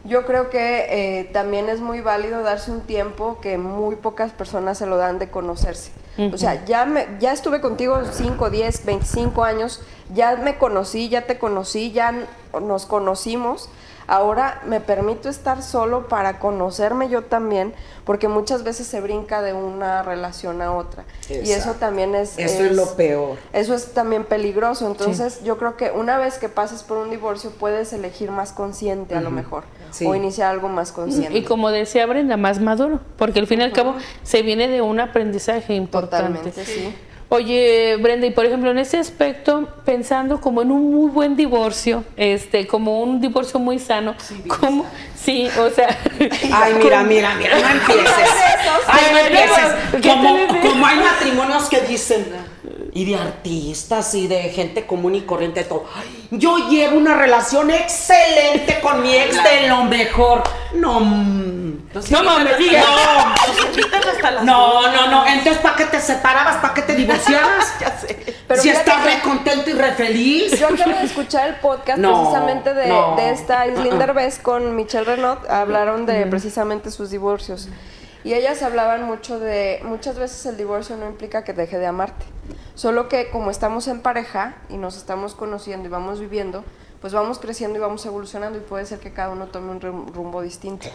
yo 0.05 0.27
creo 0.27 0.51
que 0.51 1.21
eh, 1.21 1.25
también 1.33 1.69
es 1.69 1.81
muy 1.81 2.01
válido 2.01 2.43
darse 2.43 2.71
un 2.73 2.81
tiempo 2.81 3.39
que 3.41 3.57
muy 3.57 3.97
pocas 3.97 4.33
personas 4.33 4.79
se 4.79 4.87
lo 4.87 4.97
dan 4.97 5.19
de 5.19 5.31
conocerse. 5.31 5.93
O 6.33 6.37
sea, 6.37 6.63
ya, 6.67 6.85
me, 6.85 7.07
ya 7.21 7.33
estuve 7.33 7.63
contigo 7.63 7.99
5, 8.11 8.51
10, 8.51 8.85
25 8.85 9.45
años, 9.45 9.81
ya 10.13 10.37
me 10.37 10.59
conocí, 10.59 11.09
ya 11.09 11.23
te 11.23 11.39
conocí, 11.39 11.91
ya 11.91 12.27
nos 12.61 12.85
conocimos. 12.85 13.71
Ahora 14.07 14.61
me 14.67 14.81
permito 14.81 15.29
estar 15.29 15.63
solo 15.63 16.09
para 16.09 16.39
conocerme 16.39 17.09
yo 17.09 17.23
también, 17.23 17.75
porque 18.05 18.29
muchas 18.29 18.65
veces 18.65 18.87
se 18.87 19.01
brinca 19.01 19.43
de 19.43 19.53
una 19.53 20.03
relación 20.03 20.63
a 20.63 20.73
otra. 20.73 21.05
Y 21.29 21.51
eso 21.51 21.75
también 21.75 22.15
es... 22.15 22.39
Eso 22.39 22.65
es 22.65 22.73
lo 22.73 22.95
peor. 22.95 23.39
Eso 23.53 23.75
es 23.75 23.93
también 23.93 24.25
peligroso. 24.25 24.87
Entonces, 24.87 25.43
yo 25.45 25.59
creo 25.59 25.77
que 25.77 25.91
una 25.91 26.19
vez 26.19 26.39
que 26.39 26.49
pases 26.49 26.83
por 26.83 26.99
un 26.99 27.11
divorcio, 27.11 27.51
puedes 27.51 27.93
elegir 27.93 28.31
más 28.31 28.53
consciente 28.53 29.15
a 29.15 29.21
lo 29.21 29.31
mejor. 29.31 29.65
Sí. 29.91 30.07
O 30.07 30.15
iniciar 30.15 30.51
algo 30.51 30.69
más 30.69 30.91
consciente. 30.91 31.37
Y 31.37 31.45
como 31.45 31.71
decía 31.71 32.07
Brenda, 32.07 32.37
más 32.37 32.61
maduro, 32.61 33.01
porque 33.17 33.41
al 33.41 33.47
fin 33.47 33.61
y 33.61 33.65
al 33.65 33.73
cabo 33.73 33.95
se 34.23 34.43
viene 34.43 34.69
de 34.69 34.81
un 34.81 35.01
aprendizaje 35.01 35.75
importante. 35.75 36.39
Totalmente, 36.39 36.65
sí. 36.65 36.95
Oye, 37.35 37.97
Brenda, 37.97 38.27
y 38.27 38.31
por 38.31 38.45
ejemplo, 38.45 38.71
en 38.71 38.77
ese 38.77 38.99
aspecto, 38.99 39.67
pensando 39.87 40.39
como 40.39 40.61
en 40.61 40.71
un 40.71 40.91
muy 40.91 41.11
buen 41.11 41.35
divorcio, 41.35 42.05
este, 42.19 42.67
como 42.67 43.01
un 43.01 43.23
divorcio 43.23 43.59
muy 43.59 43.79
sano, 43.79 44.15
como, 44.47 44.85
sí, 45.17 45.49
o 45.59 45.71
sea, 45.71 45.99
Ay, 46.53 46.75
mira, 46.75 47.03
mira, 47.05 47.35
mira, 47.37 47.59
no 47.59 47.69
empieces. 47.71 48.29
Ay, 48.87 49.05
no 49.13 49.19
empieces. 49.19 49.65
¿qué 49.93 49.99
te 50.01 50.09
Como, 50.11 50.47
como 50.61 50.87
hay 50.87 50.99
matrimonios 50.99 51.71
que 51.71 51.81
dicen, 51.81 52.27
y 52.93 53.07
de 53.07 53.17
artistas 53.17 54.15
y 54.15 54.27
de 54.27 54.51
gente 54.51 54.85
común 54.85 55.15
y 55.15 55.23
corriente, 55.23 55.65
todo. 55.65 55.87
"Ay, 55.97 56.22
Yo 56.35 56.71
llevo 56.71 56.97
una 56.97 57.15
relación 57.15 57.71
excelente 57.71 58.81
con 58.81 59.03
mi 59.03 59.15
ex 59.15 59.37
de 59.45 59.69
lo 59.69 59.85
mejor. 59.85 60.43
No, 60.73 61.01
mm, 61.01 61.89
no 62.11 62.23
mames, 62.23 62.57
diga. 62.57 62.83
Las 64.23 64.43
no, 64.43 64.91
no, 64.91 65.09
no. 65.09 65.27
Entonces, 65.27 65.59
¿para 65.59 65.77
qué 65.77 65.85
te 65.85 66.01
separabas? 66.01 66.57
¿Para 66.57 66.73
qué 66.73 66.83
te 66.83 66.95
divorciaras? 66.95 67.75
Ya 67.81 67.99
sé. 67.99 68.35
Pero 68.49 68.63
si 68.63 68.71
estás 68.71 69.05
re 69.05 69.21
contento 69.23 69.69
y 69.69 69.75
re 69.75 69.93
feliz. 69.93 70.59
Yo 70.59 70.69
acabo 70.69 70.93
de 70.93 71.05
escuchar 71.05 71.49
el 71.49 71.57
podcast 71.57 71.99
No, 71.99 72.23
precisamente 72.23 72.73
de, 72.75 72.87
no. 72.87 73.15
de 73.17 73.31
esta 73.31 73.67
Uh-uh. 73.67 73.99
Derbez 73.99 74.39
con 74.39 74.75
Michelle 74.75 75.05
Renaud. 75.05 75.39
Hablaron 75.51 76.07
de 76.07 76.27
precisamente 76.27 76.91
sus 76.91 77.11
divorcios. 77.11 77.69
Y 78.25 78.35
ellas 78.35 78.63
hablaban 78.63 79.05
mucho 79.05 79.41
de, 79.41 79.81
muchas 79.85 80.19
veces 80.19 80.47
el 80.47 80.57
divorcio 80.57 80.97
no 80.97 81.09
implica 81.09 81.45
que 81.45 81.53
deje 81.53 81.79
de 81.79 81.87
amarte. 81.87 82.25
Solo 82.75 83.09
que 83.09 83.31
como 83.31 83.51
estamos 83.51 83.89
en 83.89 84.01
pareja 84.01 84.57
y 84.69 84.77
nos 84.77 84.97
estamos 84.97 85.35
conociendo 85.35 85.89
y 85.89 85.91
vamos 85.91 86.21
viviendo, 86.21 86.65
pues 87.03 87.13
vamos 87.13 87.39
creciendo 87.41 87.79
y 87.79 87.83
vamos 87.83 88.07
evolucionando 88.07 88.57
y 88.59 88.61
puede 88.63 88.87
ser 88.87 89.01
que 89.01 89.13
cada 89.13 89.29
uno 89.31 89.47
tome 89.47 89.73
un 89.73 89.81
rum- 89.81 90.07
rumbo 90.15 90.41
distinto. 90.41 90.87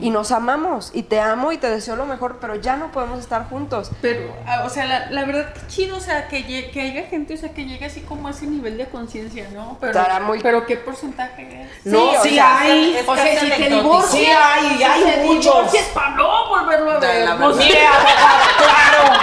Y 0.00 0.08
nos 0.10 0.32
amamos 0.32 0.90
y 0.94 1.02
te 1.04 1.20
amo 1.20 1.52
y 1.52 1.58
te 1.58 1.68
deseo 1.70 1.94
lo 1.94 2.06
mejor, 2.06 2.38
pero 2.40 2.56
ya 2.56 2.76
no 2.76 2.90
podemos 2.90 3.20
estar 3.20 3.48
juntos. 3.48 3.90
Pero, 4.00 4.34
ah, 4.46 4.62
o 4.64 4.70
sea, 4.70 4.86
la, 4.86 5.10
la 5.10 5.24
verdad, 5.26 5.52
qué 5.52 5.60
chido, 5.68 5.98
o 5.98 6.00
sea, 6.00 6.26
que, 6.28 6.44
que 6.70 6.80
haya 6.80 7.02
gente, 7.04 7.34
o 7.34 7.36
sea, 7.36 7.52
que 7.52 7.66
llegue 7.66 7.84
así 7.84 8.00
como 8.00 8.28
a 8.28 8.30
ese 8.30 8.46
nivel 8.46 8.78
de 8.78 8.86
conciencia, 8.88 9.46
¿no? 9.52 9.76
Pero, 9.78 9.92
Estará 9.92 10.20
muy- 10.20 10.40
pero 10.40 10.64
¿qué 10.66 10.76
porcentaje 10.78 11.62
es? 11.64 11.86
No, 11.86 11.98
Sí, 12.12 12.16
o 12.18 12.22
sí 12.22 12.34
sea, 12.34 12.58
hay. 12.60 12.96
es 12.96 13.06
O 13.08 13.14
sea, 13.14 13.40
si 13.40 13.50
te 13.50 13.68
divorcias, 13.68 14.10
Sí 14.10 14.26
hay, 14.26 14.76
si 14.78 14.82
hay 14.84 15.04
te 15.04 15.24
muchos. 15.24 15.66
para 15.92 16.10
no 16.16 16.48
volverlo 16.48 16.92
a 16.92 16.98
ver. 16.98 17.28
no. 17.38 17.52
Sí, 17.54 17.72
abogada, 17.76 18.40
claro. 18.56 19.20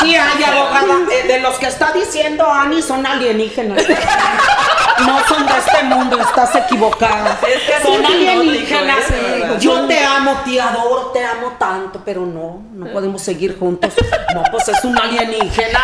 Sí 0.00 0.16
hay, 0.16 0.42
abogada. 0.44 0.94
Eh, 1.12 1.26
de 1.28 1.40
los 1.40 1.56
que 1.58 1.66
está 1.66 1.92
diciendo 1.92 2.50
Ani 2.50 2.80
son 2.80 3.04
alienígenas. 3.04 3.82
No 5.00 5.18
son 5.26 5.46
de 5.46 5.52
este 5.58 5.82
mundo, 5.84 6.18
estás 6.20 6.54
equivocada. 6.56 7.38
Es 7.48 7.62
que 7.62 7.76
es 7.76 7.82
son 7.82 8.04
alienígenas. 8.04 9.04
Yo 9.60 9.86
te 9.86 10.04
amo, 10.04 10.40
te 10.44 10.60
adoro, 10.60 11.06
te 11.12 11.24
amo 11.24 11.52
tanto, 11.58 12.00
pero 12.04 12.24
no, 12.26 12.62
no 12.72 12.86
podemos 12.92 13.22
seguir 13.22 13.58
juntos. 13.58 13.92
No, 14.34 14.42
pues 14.50 14.68
es 14.68 14.84
un 14.84 14.98
alienígena. 14.98 15.80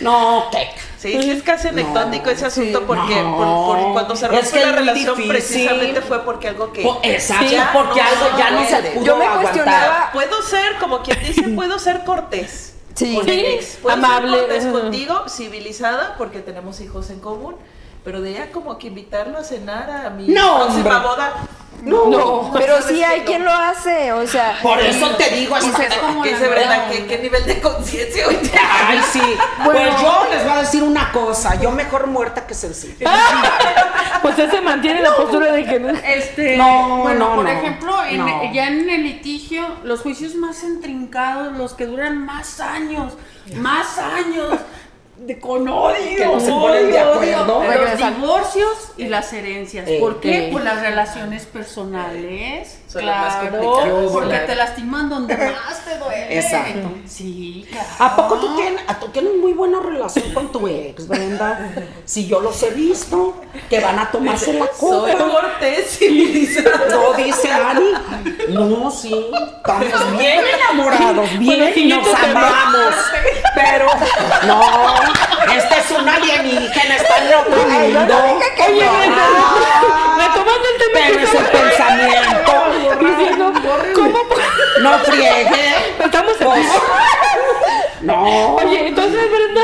No, 0.00 0.44
¿qué? 0.50 0.68
Sí, 0.98 1.18
sí 1.22 1.30
es 1.30 1.42
casi 1.42 1.68
anecdótico 1.68 2.28
ese 2.30 2.44
asunto 2.46 2.82
porque 2.86 3.22
No. 3.22 3.36
por- 3.36 3.78
por 3.78 3.92
cuando 3.94 4.16
se 4.16 4.26
Es 4.26 4.32
rompe 4.32 4.50
que 4.50 4.60
la 4.60 4.68
es 4.70 4.74
relación 4.76 5.16
difícil. 5.16 5.30
precisamente 5.32 6.00
fue 6.02 6.24
porque 6.24 6.48
algo 6.48 6.72
que 6.72 6.82
Po- 6.82 7.00
Exacto, 7.02 7.46
ya 7.50 7.70
porque 7.72 8.00
no 8.02 8.06
algo 8.26 8.38
ya 8.38 8.50
no 8.50 8.64
se 8.66 8.76
pudo 8.90 9.04
Yo 9.06 9.16
me 9.16 9.24
aguantar. 9.24 9.52
cuestionaba- 9.52 10.10
Puedo 10.12 10.42
ser, 10.42 10.76
como 10.78 11.02
quien 11.02 11.18
dice, 11.20 11.42
puedo 11.56 11.78
ser 11.78 12.04
cortés. 12.04 12.74
Sí. 12.94 13.14
con 13.14 13.26
el 13.26 13.34
Sí, 13.34 13.46
ex. 13.46 13.66
Puedo 13.80 13.96
amable. 13.96 14.30
ser 14.32 14.40
cortés 14.48 14.66
contigo, 14.66 15.24
civilizada, 15.28 16.16
porque 16.18 16.40
tenemos 16.40 16.80
hijos 16.80 17.08
en 17.08 17.20
común. 17.20 17.56
Pero 18.04 18.20
de 18.22 18.30
ella 18.30 18.50
como 18.52 18.78
que 18.78 18.86
invitarlo 18.88 19.38
a 19.38 19.44
cenar 19.44 19.90
a 19.90 20.10
mi 20.10 20.28
No, 20.28 20.56
próxima 20.64 20.98
boda. 21.00 21.32
No. 21.82 22.50
Pero 22.52 22.74
¿sabes 22.80 22.96
sí 22.96 23.02
hay 23.02 23.20
No. 23.20 23.24
quien 23.26 23.44
lo 23.44 23.50
hace, 23.50 24.12
o 24.12 24.26
sea... 24.26 24.58
Por 24.62 24.78
eso 24.80 25.08
te 25.16 25.30
digo, 25.34 25.56
es 25.56 25.64
es 25.64 25.94
como 25.96 26.24
nueva 26.24 26.88
¿Qué, 26.90 27.18
nivel 27.22 27.46
de 27.46 27.60
conciencia 27.60 28.28
hoy 28.28 28.34
te 28.36 28.52
Ay, 28.58 29.00
sí. 29.10 29.22
Pues 29.64 29.90
yo 30.02 30.26
les 30.30 30.44
voy 30.44 30.52
a 30.52 30.58
decir 30.60 30.82
una 30.82 31.10
cosa. 31.10 31.54
Yo 31.58 31.70
mejor 31.70 32.06
muerta 32.06 32.46
que 32.46 32.54
sencilla. 32.54 33.10
Pues 34.22 34.38
él 34.38 34.50
se 34.50 34.60
mantiene 34.60 35.00
la 35.00 35.16
postura 35.16 35.50
de 35.52 35.64
que 35.64 35.80
no. 35.80 35.88
Este, 35.88 36.58
No, 36.58 36.98
bueno, 36.98 37.30
no, 37.30 37.34
por 37.36 37.44
no, 37.44 37.50
ejemplo, 37.50 38.04
en- 38.04 38.18
no. 38.18 38.52
ya 38.52 38.68
en 38.68 38.90
el 38.90 39.02
litigio, 39.02 39.66
los 39.82 40.00
juicios 40.02 40.34
más 40.34 40.62
intrincados, 40.62 41.56
los 41.56 41.72
que 41.72 41.86
duran 41.86 42.26
más 42.26 42.60
años, 42.60 43.14
más 43.56 43.96
años, 43.98 44.58
de 45.20 45.38
con 45.38 45.68
odio, 45.68 46.16
Que 46.16 46.24
no 46.24 46.40
se 46.40 46.50
ponen 46.50 46.90
de 46.90 47.02
odio, 47.02 47.12
acuerdo. 47.36 47.58
odio, 47.58 47.70
Regresan. 47.70 48.12
los 48.12 48.20
divorcios 48.22 48.92
y 48.96 49.04
las 49.06 49.32
herencias. 49.32 49.86
Eh, 49.86 49.98
¿Por 50.00 50.18
qué? 50.20 50.48
eh. 50.48 50.52
Por 50.52 50.62
las 50.62 50.80
relaciones 50.80 51.44
personales. 51.46 52.78
Son 52.90 53.06
las 53.06 53.20
más 53.20 53.36
claro, 53.36 53.58
complicadas, 53.60 54.10
porque 54.12 54.28
claro. 54.30 54.46
te 54.46 54.54
lastiman 54.56 55.08
donde 55.08 55.36
más 55.36 55.84
te 55.84 55.96
duele. 55.98 56.38
Exacto. 56.40 56.90
Sí, 57.06 57.64
claro. 57.70 57.86
¿A 58.00 58.16
poco 58.16 58.34
tú 58.38 58.56
tienes, 58.56 58.82
a- 58.88 58.98
tú 58.98 59.08
tienes 59.10 59.32
muy 59.36 59.52
buena 59.52 59.78
relación 59.80 60.34
con 60.34 60.50
tu 60.50 60.66
ex, 60.66 61.06
Brenda? 61.06 61.70
Si 62.04 62.26
yo 62.26 62.40
los 62.40 62.60
he 62.64 62.70
visto, 62.70 63.36
que 63.68 63.78
van 63.78 63.96
a 64.00 64.10
tomarse 64.10 64.54
la 64.54 64.66
Soy 64.76 65.12
copa. 65.12 65.24
cortés, 65.30 65.98
civilizada. 65.98 66.86
No, 66.90 67.12
dice 67.12 67.52
Ani. 67.52 67.92
No, 68.48 68.90
sí. 68.90 69.14
Estamos 69.64 70.18
bien 70.18 70.40
enamorados, 70.54 71.30
bien 71.38 71.58
Bueno, 71.60 71.74
sí, 71.74 71.84
nos 71.86 72.08
amamos. 72.14 72.94
Pero, 73.54 73.86
no, 74.48 74.62
este 75.54 75.78
es 75.78 75.90
un 75.92 76.08
alienígena, 76.08 76.96
está 76.96 77.18
en 77.18 77.34
otro 77.38 77.56
mundo. 77.56 78.16
Oye. 78.66 78.88
Brenda, 78.88 79.22
Ah, 79.92 80.16
retomando 80.18 80.68
el 80.68 80.78
tema 80.78 80.90
Pero 81.06 81.20
es 81.20 81.34
el 81.34 81.46
pensamiento. 81.46 82.29
¿Cómo? 83.94 84.18
No 84.80 84.98
friegue. 85.00 85.74
Estamos 86.04 86.40
en 86.40 86.48
no. 88.02 88.56
Oye, 88.56 88.88
entonces, 88.88 89.20
Brenda, 89.30 89.62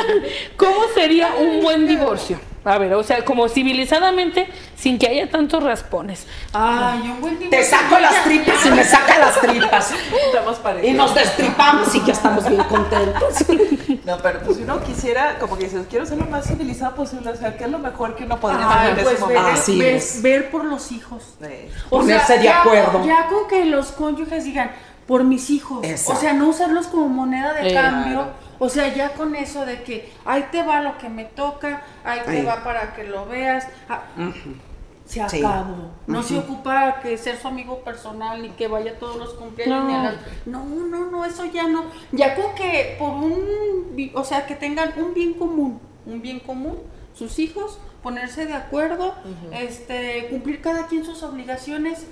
¿cómo 0.56 0.84
sería 0.94 1.34
un 1.38 1.62
buen 1.62 1.86
divorcio? 1.86 2.38
A 2.66 2.78
ver, 2.78 2.92
o 2.94 3.02
sea, 3.04 3.24
como 3.24 3.48
civilizadamente, 3.48 4.48
sin 4.76 4.98
que 4.98 5.06
haya 5.06 5.30
tantos 5.30 5.62
raspones. 5.62 6.26
Ay, 6.52 7.00
un 7.14 7.20
buen 7.20 7.38
Te 7.48 7.62
saco 7.62 7.96
las 8.00 8.24
tripas 8.24 8.66
y 8.66 8.70
me 8.70 8.82
saca 8.82 9.18
las 9.20 9.40
tripas. 9.40 9.92
Estamos 10.26 10.58
Y 10.58 10.62
parecidos. 10.62 10.96
nos 10.96 11.14
destripamos 11.14 11.94
y 11.94 12.04
ya 12.04 12.12
estamos 12.12 12.48
bien 12.48 12.64
contentos. 12.64 13.34
No, 14.04 14.18
pero 14.18 14.40
pues 14.40 14.56
si 14.56 14.64
uno 14.64 14.82
quisiera, 14.82 15.38
como 15.38 15.56
que 15.56 15.64
dices, 15.64 15.86
quiero 15.88 16.06
ser 16.06 16.18
lo 16.18 16.26
más 16.26 16.46
civilizado 16.46 16.96
posible, 16.96 17.30
o 17.30 17.36
sea, 17.36 17.56
¿qué 17.56 17.64
es 17.64 17.70
lo 17.70 17.78
mejor 17.78 18.16
que 18.16 18.24
uno 18.24 18.38
podría 18.40 18.68
Ay, 18.68 18.90
hacer 18.90 18.98
en 18.98 19.04
pues 19.04 19.14
ese 19.16 19.26
ver, 19.26 19.36
momento? 19.38 19.60
Así 19.60 19.78
ver- 19.78 19.94
es. 19.94 20.22
ver 20.22 20.50
por 20.50 20.64
los 20.64 20.90
hijos. 20.92 21.22
Eh, 21.42 21.70
O 21.88 21.98
Ponerse 22.00 22.26
sea, 22.26 22.36
de 22.38 22.44
ya, 22.44 22.60
acuerdo. 22.62 23.04
Ya 23.06 23.26
con 23.28 23.46
que 23.48 23.64
los 23.64 23.92
cónyuges 23.92 24.42
digan, 24.44 24.72
por 25.06 25.22
mis 25.22 25.50
hijos. 25.50 25.84
Exacto. 25.84 26.18
O 26.18 26.20
sea, 26.20 26.32
no 26.32 26.48
usarlos 26.48 26.88
como 26.88 27.08
moneda 27.08 27.52
de 27.52 27.70
Eh, 27.70 27.74
cambio. 27.74 28.26
O 28.58 28.68
sea, 28.68 28.94
ya 28.94 29.12
con 29.14 29.34
eso 29.36 29.64
de 29.66 29.82
que 29.82 30.12
ahí 30.24 30.46
te 30.50 30.62
va 30.62 30.80
lo 30.82 30.96
que 30.98 31.08
me 31.08 31.24
toca, 31.24 31.82
ahí 32.04 32.20
te 32.26 32.42
va 32.42 32.62
para 32.64 32.94
que 32.94 33.04
lo 33.04 33.26
veas. 33.26 33.66
Ah, 33.88 34.02
se 35.04 35.28
Sí. 35.28 35.38
acabó. 35.44 35.90
No 36.08 36.22
se 36.22 36.36
ocupa 36.38 37.00
que 37.00 37.16
ser 37.16 37.36
su 37.38 37.46
amigo 37.46 37.78
personal 37.80 38.42
ni 38.42 38.50
que 38.50 38.66
vaya 38.66 38.92
a 38.92 38.94
todos 38.98 39.16
los 39.16 39.34
cumpleaños. 39.34 39.82
No. 39.84 39.88
ni 39.88 39.94
a 39.94 40.02
las- 40.02 40.14
No, 40.46 40.64
no, 40.64 41.10
no, 41.10 41.24
eso 41.24 41.44
ya 41.44 41.68
no. 41.68 41.84
Ya 42.12 42.34
con 42.34 42.54
que 42.56 42.96
por 42.98 43.10
un, 43.10 44.10
o 44.14 44.24
sea, 44.24 44.46
que 44.46 44.56
tengan 44.56 44.92
un 44.96 45.14
bien 45.14 45.34
común, 45.34 45.80
un 46.06 46.20
bien 46.22 46.40
común, 46.40 46.78
sus 47.14 47.38
hijos, 47.38 47.78
ponerse 48.02 48.46
de 48.46 48.54
acuerdo, 48.54 49.14
este, 49.52 50.26
cumplir 50.30 50.60
cada 50.60 50.86
quien 50.86 51.04
sus 51.04 51.22
obligaciones, 51.22 52.06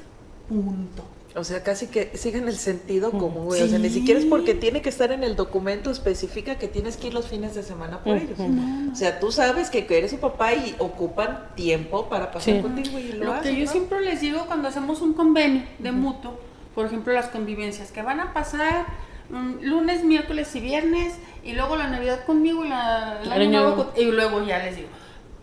punto. 0.49 1.05
O 1.37 1.43
sea, 1.43 1.65
casi 1.65 1.89
que 1.89 2.13
sigan 2.17 2.47
el 2.47 2.57
sentido 2.57 3.11
común, 3.11 3.47
güey. 3.47 3.61
O 3.63 3.67
sea, 3.67 3.79
ni 3.81 3.91
siquiera 3.91 4.21
es 4.21 4.27
porque 4.27 4.55
tiene 4.55 4.83
que 4.83 4.89
estar 4.89 5.11
en 5.11 5.25
el 5.25 5.35
documento 5.35 5.91
especifica 5.91 6.59
que 6.59 6.69
tienes 6.69 6.97
que 6.97 7.09
ir 7.09 7.15
los 7.15 7.27
fines 7.27 7.57
de 7.57 7.65
semana 7.65 7.99
por 8.05 8.17
ellos. 8.17 8.39
O 8.93 8.95
sea, 8.95 9.19
tú 9.19 9.33
sabes 9.33 9.69
que 9.69 9.85
eres 9.91 10.13
su 10.13 10.19
papá 10.19 10.55
y 10.55 10.77
ocupan 10.79 11.49
tiempo 11.57 12.09
para 12.09 12.31
pasar 12.31 12.55
Sí. 12.55 12.61
contigo 12.63 12.99
y 13.01 13.13
lo, 13.15 13.35
Lo 13.35 13.41
que 13.41 13.57
yo 13.57 13.65
¿no? 13.65 13.71
siempre 13.73 14.01
les 14.03 14.21
digo 14.21 14.45
cuando 14.47 14.69
hacemos 14.69 15.01
un 15.03 15.15
convenio 15.15 15.65
de 15.81 15.91
mutuo, 15.91 16.39
por 16.73 16.87
ejemplo 16.87 17.13
las 17.13 17.27
convivencias, 17.27 17.91
que 17.91 18.03
van 18.03 18.21
a 18.21 18.33
pasar 18.33 18.87
mm, 19.31 19.55
lunes, 19.63 20.05
miércoles 20.05 20.55
y 20.55 20.61
viernes, 20.61 21.15
y 21.43 21.55
luego 21.55 21.75
la 21.75 21.89
Navidad 21.89 22.25
conmigo 22.27 22.65
y 22.65 22.69
la, 22.69 23.21
el 23.25 23.33
año 23.33 23.61
nuevo 23.65 23.93
y 23.97 24.05
luego 24.05 24.45
ya 24.47 24.59
les 24.59 24.77
digo. 24.77 24.89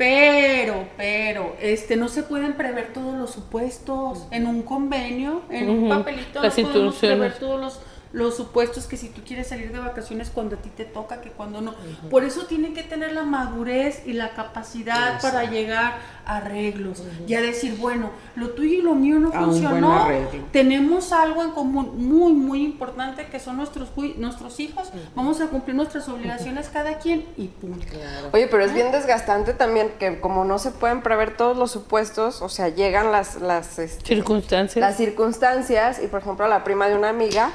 Pero, 0.02 0.88
pero, 0.98 1.56
este, 1.62 1.96
no 1.96 2.08
se 2.08 2.24
pueden 2.24 2.54
prever 2.54 2.92
todos 2.92 3.16
los 3.16 3.30
supuestos. 3.30 4.26
En 4.32 4.48
un 4.48 4.64
convenio, 4.64 5.44
en 5.52 5.70
un 5.70 5.90
papelito, 5.90 6.42
Las 6.42 6.58
no 6.58 6.70
podemos 6.70 6.96
prever 6.96 7.38
todos 7.38 7.62
los, 7.62 7.80
los 8.14 8.36
supuestos 8.36 8.88
que 8.88 8.98
si 8.98 9.10
tú 9.10 9.22
quieres 9.26 9.48
salir 9.48 9.72
de 9.72 9.80
vacaciones 9.80 10.30
cuando 10.30 10.56
a 10.56 10.60
ti 10.60 10.70
te 10.70 10.86
toca, 10.86 11.22
que 11.22 11.32
cuando 11.32 11.62
no. 11.62 11.74
Por 12.10 12.24
eso 12.24 12.46
tienen 12.46 12.74
que 12.74 12.84
tener 12.84 13.14
la 13.14 13.24
madurez 13.24 14.04
y 14.06 14.14
la 14.14 14.32
capacidad 14.32 15.22
para 15.22 15.46
llegar 15.46 16.00
a 16.26 16.38
arreglos 16.38 17.04
y 17.28 17.34
a 17.36 17.42
decir, 17.42 17.78
bueno, 17.78 18.12
lo 18.36 18.50
tuyo 18.50 18.80
y 18.80 18.82
lo 18.82 18.96
mío 18.96 19.20
no 19.20 19.30
A 19.30 19.46
funcionó. 19.46 20.08
Tenemos 20.52 21.12
algo 21.12 21.44
en 21.44 21.52
común 21.52 21.94
muy, 21.98 22.34
muy 22.34 22.64
importante 22.64 23.28
que 23.28 23.40
son 23.40 23.58
nuestros, 23.58 23.90
nuestros 24.18 24.60
hijos. 24.60 24.92
Vamos 25.16 25.40
a 25.42 25.48
cumplir 25.48 25.76
nuestras 25.76 26.08
obligaciones 26.10 26.70
cada 26.70 26.98
quien 26.98 27.26
y 27.38 27.48
punto. 27.48 27.86
Oye, 28.34 28.48
pero 28.48 28.64
es 28.64 28.74
bien 28.74 28.92
desgastante 28.92 29.54
también 29.54 29.92
que 30.00 30.20
como 30.20 30.46
no 30.46 30.60
se 30.60 30.72
pueden 30.72 31.02
prever 31.02 31.38
todos 31.38 31.58
los 31.58 31.72
supuestos, 31.72 32.42
o 32.42 32.50
sea, 32.50 32.70
llegan 32.70 33.12
las, 33.12 33.42
las, 33.42 33.80
este, 33.80 34.06
Circunstancias. 34.06 34.82
las 34.82 34.98
circunstancias 34.98 36.02
y 36.04 36.08
por 36.08 36.22
ejemplo 36.22 36.46
a 36.46 36.50
la 36.50 36.64
prima 36.64 36.88
de 36.88 36.96
una 36.96 37.10
amiga 37.10 37.52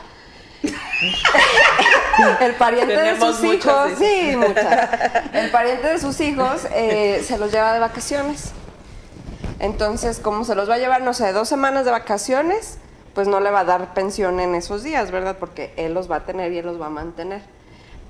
el 2.41 2.55
pariente 2.55 2.97
de 2.97 3.21
sus 3.21 3.45
hijos 3.45 3.91
sí 3.99 4.37
muchas. 4.37 4.89
El 5.33 5.51
pariente 5.51 5.89
de 5.89 5.99
sus 5.99 6.21
hijos 6.21 6.67
eh, 6.73 7.23
se 7.27 7.39
los 7.39 7.53
lleva 7.53 7.73
de 7.73 7.81
vacaciones. 7.81 8.53
Entonces 9.59 10.19
como 10.19 10.45
se 10.45 10.55
los 10.55 10.69
va 10.69 10.75
a 10.75 10.79
llevar 10.79 11.03
no 11.03 11.15
sé 11.15 11.33
dos 11.33 11.49
semanas 11.49 11.85
de 11.85 11.91
vacaciones 11.91 12.79
pues 13.15 13.29
no 13.29 13.41
le 13.41 13.51
va 13.51 13.61
a 13.61 13.65
dar 13.65 13.95
pensión 13.95 14.41
en 14.41 14.55
esos 14.55 14.83
días 14.83 15.11
verdad 15.11 15.37
porque 15.39 15.73
él 15.77 15.95
los 15.95 16.11
va 16.11 16.17
a 16.17 16.27
tener 16.27 16.53
y 16.53 16.59
él 16.59 16.67
los 16.67 16.81
va 16.81 16.87
a 16.87 16.91
mantener. 16.91 17.43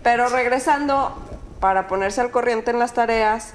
Pero 0.02 0.28
regresando 0.28 1.14
para 1.60 1.88
ponerse 1.88 2.20
al 2.20 2.30
corriente 2.30 2.70
en 2.70 2.78
las 2.78 2.92
tareas 2.92 3.54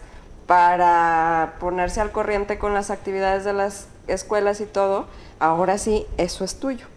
para 0.52 1.54
ponerse 1.62 2.02
al 2.02 2.12
corriente 2.12 2.58
con 2.58 2.74
las 2.74 2.90
actividades 2.90 3.46
de 3.46 3.54
las 3.54 3.88
escuelas 4.08 4.60
y 4.60 4.66
todo, 4.66 5.06
ahora 5.40 5.78
sí, 5.78 6.06
eso 6.18 6.44
es 6.44 6.60
tuyo. 6.60 6.88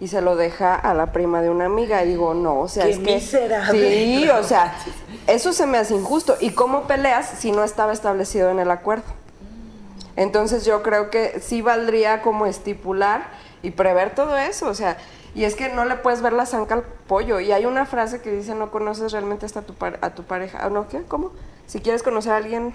Y 0.00 0.08
se 0.08 0.22
lo 0.22 0.34
deja 0.34 0.74
a 0.74 0.94
la 0.94 1.12
prima 1.12 1.42
de 1.42 1.50
una 1.50 1.66
amiga. 1.66 2.02
Y 2.02 2.08
digo, 2.08 2.32
no, 2.34 2.58
o 2.60 2.68
sea, 2.68 2.84
Qué 2.84 2.90
es 2.92 2.98
que. 2.98 3.14
miserable. 3.14 3.90
Sí, 3.92 4.28
o 4.30 4.42
sea, 4.42 4.74
eso 5.26 5.52
se 5.52 5.66
me 5.66 5.76
hace 5.78 5.94
injusto. 5.94 6.36
¿Y 6.40 6.50
cómo 6.50 6.84
peleas 6.84 7.28
si 7.38 7.52
no 7.52 7.62
estaba 7.64 7.92
establecido 7.92 8.50
en 8.50 8.58
el 8.60 8.70
acuerdo? 8.70 9.04
Entonces 10.16 10.64
yo 10.64 10.82
creo 10.82 11.10
que 11.10 11.40
sí 11.40 11.62
valdría 11.62 12.22
como 12.22 12.46
estipular 12.46 13.28
y 13.62 13.70
prever 13.70 14.14
todo 14.14 14.36
eso, 14.36 14.66
o 14.68 14.74
sea, 14.74 14.96
y 15.34 15.44
es 15.44 15.54
que 15.54 15.68
no 15.68 15.84
le 15.84 15.94
puedes 15.96 16.22
ver 16.22 16.32
la 16.32 16.46
zanca 16.46 16.74
al 16.74 16.82
pollo. 16.82 17.38
Y 17.40 17.52
hay 17.52 17.64
una 17.66 17.86
frase 17.86 18.20
que 18.20 18.30
dice, 18.30 18.54
no 18.54 18.70
conoces 18.70 19.12
realmente 19.12 19.46
hasta 19.46 19.62
tu 19.62 19.74
par- 19.74 19.98
a 20.02 20.10
tu 20.10 20.24
pareja. 20.24 20.58
¿Ah, 20.62 20.70
¿No 20.70 20.88
qué? 20.88 21.02
¿Cómo? 21.06 21.30
Si 21.66 21.80
quieres 21.80 22.02
conocer 22.02 22.32
a 22.32 22.36
alguien, 22.38 22.74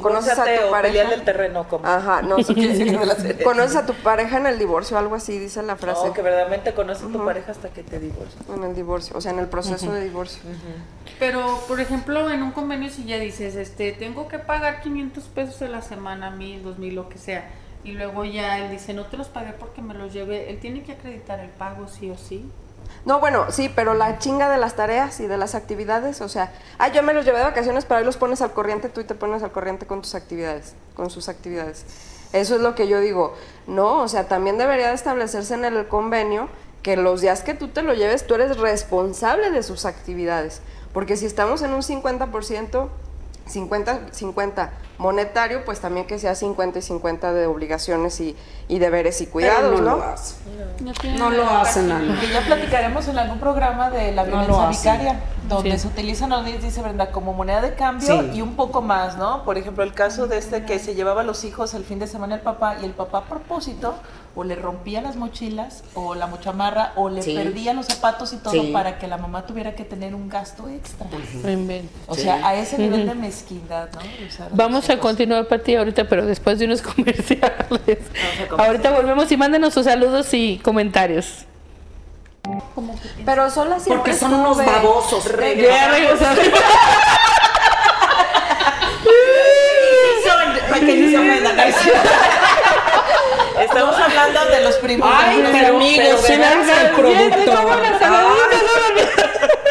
conoces 0.00 0.38
a 0.38 0.44
tu 0.44 0.70
pareja. 0.70 0.82
pelearle 0.82 1.14
el 1.14 1.24
terreno 1.24 1.68
como. 1.68 1.86
Ajá, 1.86 2.22
no, 2.22 2.36
Eso 2.36 2.54
quiere 2.54 2.70
decir 2.70 2.90
que 2.90 2.98
me 2.98 3.06
la 3.06 3.14
sé. 3.14 3.36
conoces 3.44 3.76
a 3.76 3.86
tu 3.86 3.94
pareja 3.94 4.38
en 4.38 4.46
el 4.46 4.58
divorcio, 4.58 4.98
algo 4.98 5.14
así 5.14 5.38
dice 5.38 5.62
la 5.62 5.76
frase. 5.76 6.08
No, 6.08 6.12
que 6.12 6.22
verdaderamente 6.22 6.74
conoces 6.74 7.04
a 7.04 7.12
tu 7.12 7.24
pareja 7.24 7.52
hasta 7.52 7.70
que 7.70 7.82
te 7.82 7.98
divorcias. 7.98 8.42
En 8.48 8.64
el 8.64 8.74
divorcio, 8.74 9.16
o 9.16 9.20
sea, 9.20 9.32
en 9.32 9.38
el 9.38 9.46
proceso 9.48 9.92
de 9.92 10.02
divorcio. 10.02 10.42
Pero, 11.18 11.60
por 11.66 11.80
ejemplo, 11.80 12.30
en 12.30 12.42
un 12.42 12.52
convenio 12.52 12.90
si 12.90 13.04
ya 13.04 13.18
dices, 13.18 13.56
este, 13.56 13.92
tengo 13.92 14.28
que 14.28 14.38
pagar 14.38 14.80
500 14.80 15.24
pesos 15.24 15.62
a 15.62 15.68
la 15.68 15.82
semana, 15.82 16.30
1000, 16.30 16.62
2000, 16.62 16.94
lo 16.94 17.08
que 17.08 17.18
sea, 17.18 17.50
y 17.84 17.92
luego 17.92 18.24
ya 18.24 18.58
él 18.58 18.70
dice, 18.70 18.94
no 18.94 19.06
te 19.06 19.16
los 19.16 19.28
pagué 19.28 19.52
porque 19.52 19.82
me 19.82 19.94
los 19.94 20.12
llevé, 20.12 20.50
él 20.50 20.60
tiene 20.60 20.82
que 20.82 20.92
acreditar 20.92 21.40
el 21.40 21.50
pago 21.50 21.88
sí 21.88 22.10
o 22.10 22.16
sí. 22.16 22.48
No, 23.04 23.20
bueno, 23.20 23.50
sí, 23.50 23.70
pero 23.74 23.94
la 23.94 24.18
chinga 24.18 24.48
de 24.50 24.58
las 24.58 24.74
tareas 24.74 25.20
y 25.20 25.26
de 25.26 25.38
las 25.38 25.54
actividades, 25.54 26.20
o 26.20 26.28
sea, 26.28 26.52
ah, 26.78 26.88
yo 26.88 27.02
me 27.02 27.14
los 27.14 27.24
llevé 27.24 27.38
de 27.38 27.44
vacaciones, 27.44 27.84
pero 27.84 27.98
ahí 27.98 28.04
los 28.04 28.16
pones 28.16 28.42
al 28.42 28.52
corriente 28.52 28.88
tú 28.88 29.00
y 29.00 29.04
te 29.04 29.14
pones 29.14 29.42
al 29.42 29.52
corriente 29.52 29.86
con 29.86 30.02
tus 30.02 30.14
actividades, 30.14 30.74
con 30.94 31.10
sus 31.10 31.28
actividades. 31.28 31.84
Eso 32.32 32.56
es 32.56 32.60
lo 32.60 32.74
que 32.74 32.88
yo 32.88 33.00
digo. 33.00 33.34
No, 33.66 34.02
o 34.02 34.08
sea, 34.08 34.28
también 34.28 34.58
debería 34.58 34.88
de 34.88 34.94
establecerse 34.94 35.54
en 35.54 35.64
el 35.64 35.88
convenio 35.88 36.48
que 36.82 36.96
los 36.96 37.20
días 37.20 37.42
que 37.42 37.54
tú 37.54 37.68
te 37.68 37.82
lo 37.82 37.94
lleves, 37.94 38.26
tú 38.26 38.34
eres 38.34 38.58
responsable 38.58 39.50
de 39.50 39.62
sus 39.62 39.84
actividades. 39.84 40.60
Porque 40.92 41.16
si 41.16 41.26
estamos 41.26 41.62
en 41.62 41.72
un 41.72 41.82
50%, 41.82 42.88
50-50 43.48 44.70
monetario, 44.98 45.64
pues 45.64 45.80
también 45.80 46.06
que 46.06 46.18
sea 46.18 46.34
50 46.34 46.80
y 46.80 46.82
50 46.82 47.32
de 47.32 47.46
obligaciones 47.46 48.20
y, 48.20 48.36
y 48.66 48.78
deberes 48.80 49.20
y 49.20 49.26
cuidados, 49.26 49.70
Pero 49.78 49.90
¿no? 49.90 49.96
lo 49.96 50.02
hace. 50.02 50.34
No 51.16 51.30
lo 51.30 51.48
hacen. 51.48 51.90
Ana. 51.92 52.20
Que 52.20 52.28
ya 52.32 52.40
platicaremos 52.40 53.06
en 53.06 53.16
algún 53.18 53.38
programa 53.38 53.90
de 53.90 54.10
la 54.12 54.24
No 54.24 54.30
violencia 54.44 54.68
vicaria, 54.68 55.20
donde 55.48 55.72
Sí. 55.72 55.78
se 55.78 55.86
utilizan, 55.88 56.32
dice 56.60 56.82
Brenda, 56.82 57.12
como 57.12 57.32
moneda 57.32 57.60
de 57.60 57.74
cambio 57.74 58.06
Sí. 58.22 58.30
y 58.34 58.42
un 58.42 58.56
poco 58.56 58.82
más, 58.82 59.16
¿no? 59.16 59.44
Por 59.44 59.56
ejemplo, 59.56 59.84
el 59.84 59.94
caso 59.94 60.26
de 60.26 60.38
este 60.38 60.64
que 60.64 60.78
se 60.80 60.94
llevaba 60.96 61.20
a 61.20 61.24
los 61.24 61.44
hijos 61.44 61.74
el 61.74 61.84
fin 61.84 62.00
de 62.00 62.08
semana 62.08 62.34
el 62.34 62.40
papá 62.40 62.76
y 62.82 62.84
el 62.84 62.90
papá 62.92 63.18
a 63.18 63.24
propósito 63.24 63.94
o 64.38 64.44
le 64.44 64.54
rompía 64.54 65.00
las 65.02 65.16
mochilas 65.16 65.82
o 65.94 66.14
la 66.14 66.28
mochamarra 66.28 66.92
o 66.94 67.08
le 67.08 67.22
Sí. 67.22 67.34
perdía 67.34 67.74
los 67.74 67.86
zapatos 67.86 68.32
y 68.32 68.36
todo 68.36 68.52
Sí. 68.52 68.70
para 68.72 68.96
que 69.00 69.08
la 69.08 69.16
mamá 69.18 69.44
tuviera 69.46 69.74
que 69.74 69.82
tener 69.84 70.14
un 70.14 70.28
gasto 70.28 70.68
extra. 70.68 71.08
O 72.06 72.14
Sí. 72.14 72.20
sea, 72.22 72.46
a 72.46 72.54
ese 72.54 72.78
nivel 72.78 73.04
de 73.08 73.16
mezquindad, 73.16 73.88
¿no? 73.92 73.98
De 74.00 74.26
usar 74.28 74.48
Vamos 74.52 74.88
a 74.90 75.00
continuar, 75.00 75.48
Pati, 75.48 75.74
ahorita, 75.74 76.04
pero 76.08 76.24
después 76.24 76.60
de 76.60 76.66
unos 76.66 76.82
comerciales. 76.94 77.66
comerciales. 77.68 77.98
Ahorita 78.56 78.90
volvemos 78.92 79.30
y 79.32 79.36
mándenos 79.36 79.74
sus 79.74 79.86
saludos 79.86 80.32
y 80.32 80.58
comentarios. 80.62 81.44
Pero 83.26 83.50
sola 83.50 83.80
siempre 83.80 83.96
Porque 83.96 84.12
son 84.14 84.34
unos 84.34 84.56
estuve. 84.60 84.76
babosos. 84.76 85.24
Ya 85.24 85.88
regresamos. 85.88 86.38
Para 90.70 90.80
que 90.80 91.10
se 91.10 91.18
ofendan. 91.18 91.56
Estamos 93.68 93.96
hablando 93.98 94.44
de 94.46 94.60
los 94.62 94.74
primos. 94.76 95.08
Ay, 95.12 95.44
pero, 95.52 95.76
amigos, 95.76 96.28
la- 96.28 96.82
el 96.82 96.90
productor. 96.94 97.82
Ay, 98.02 99.08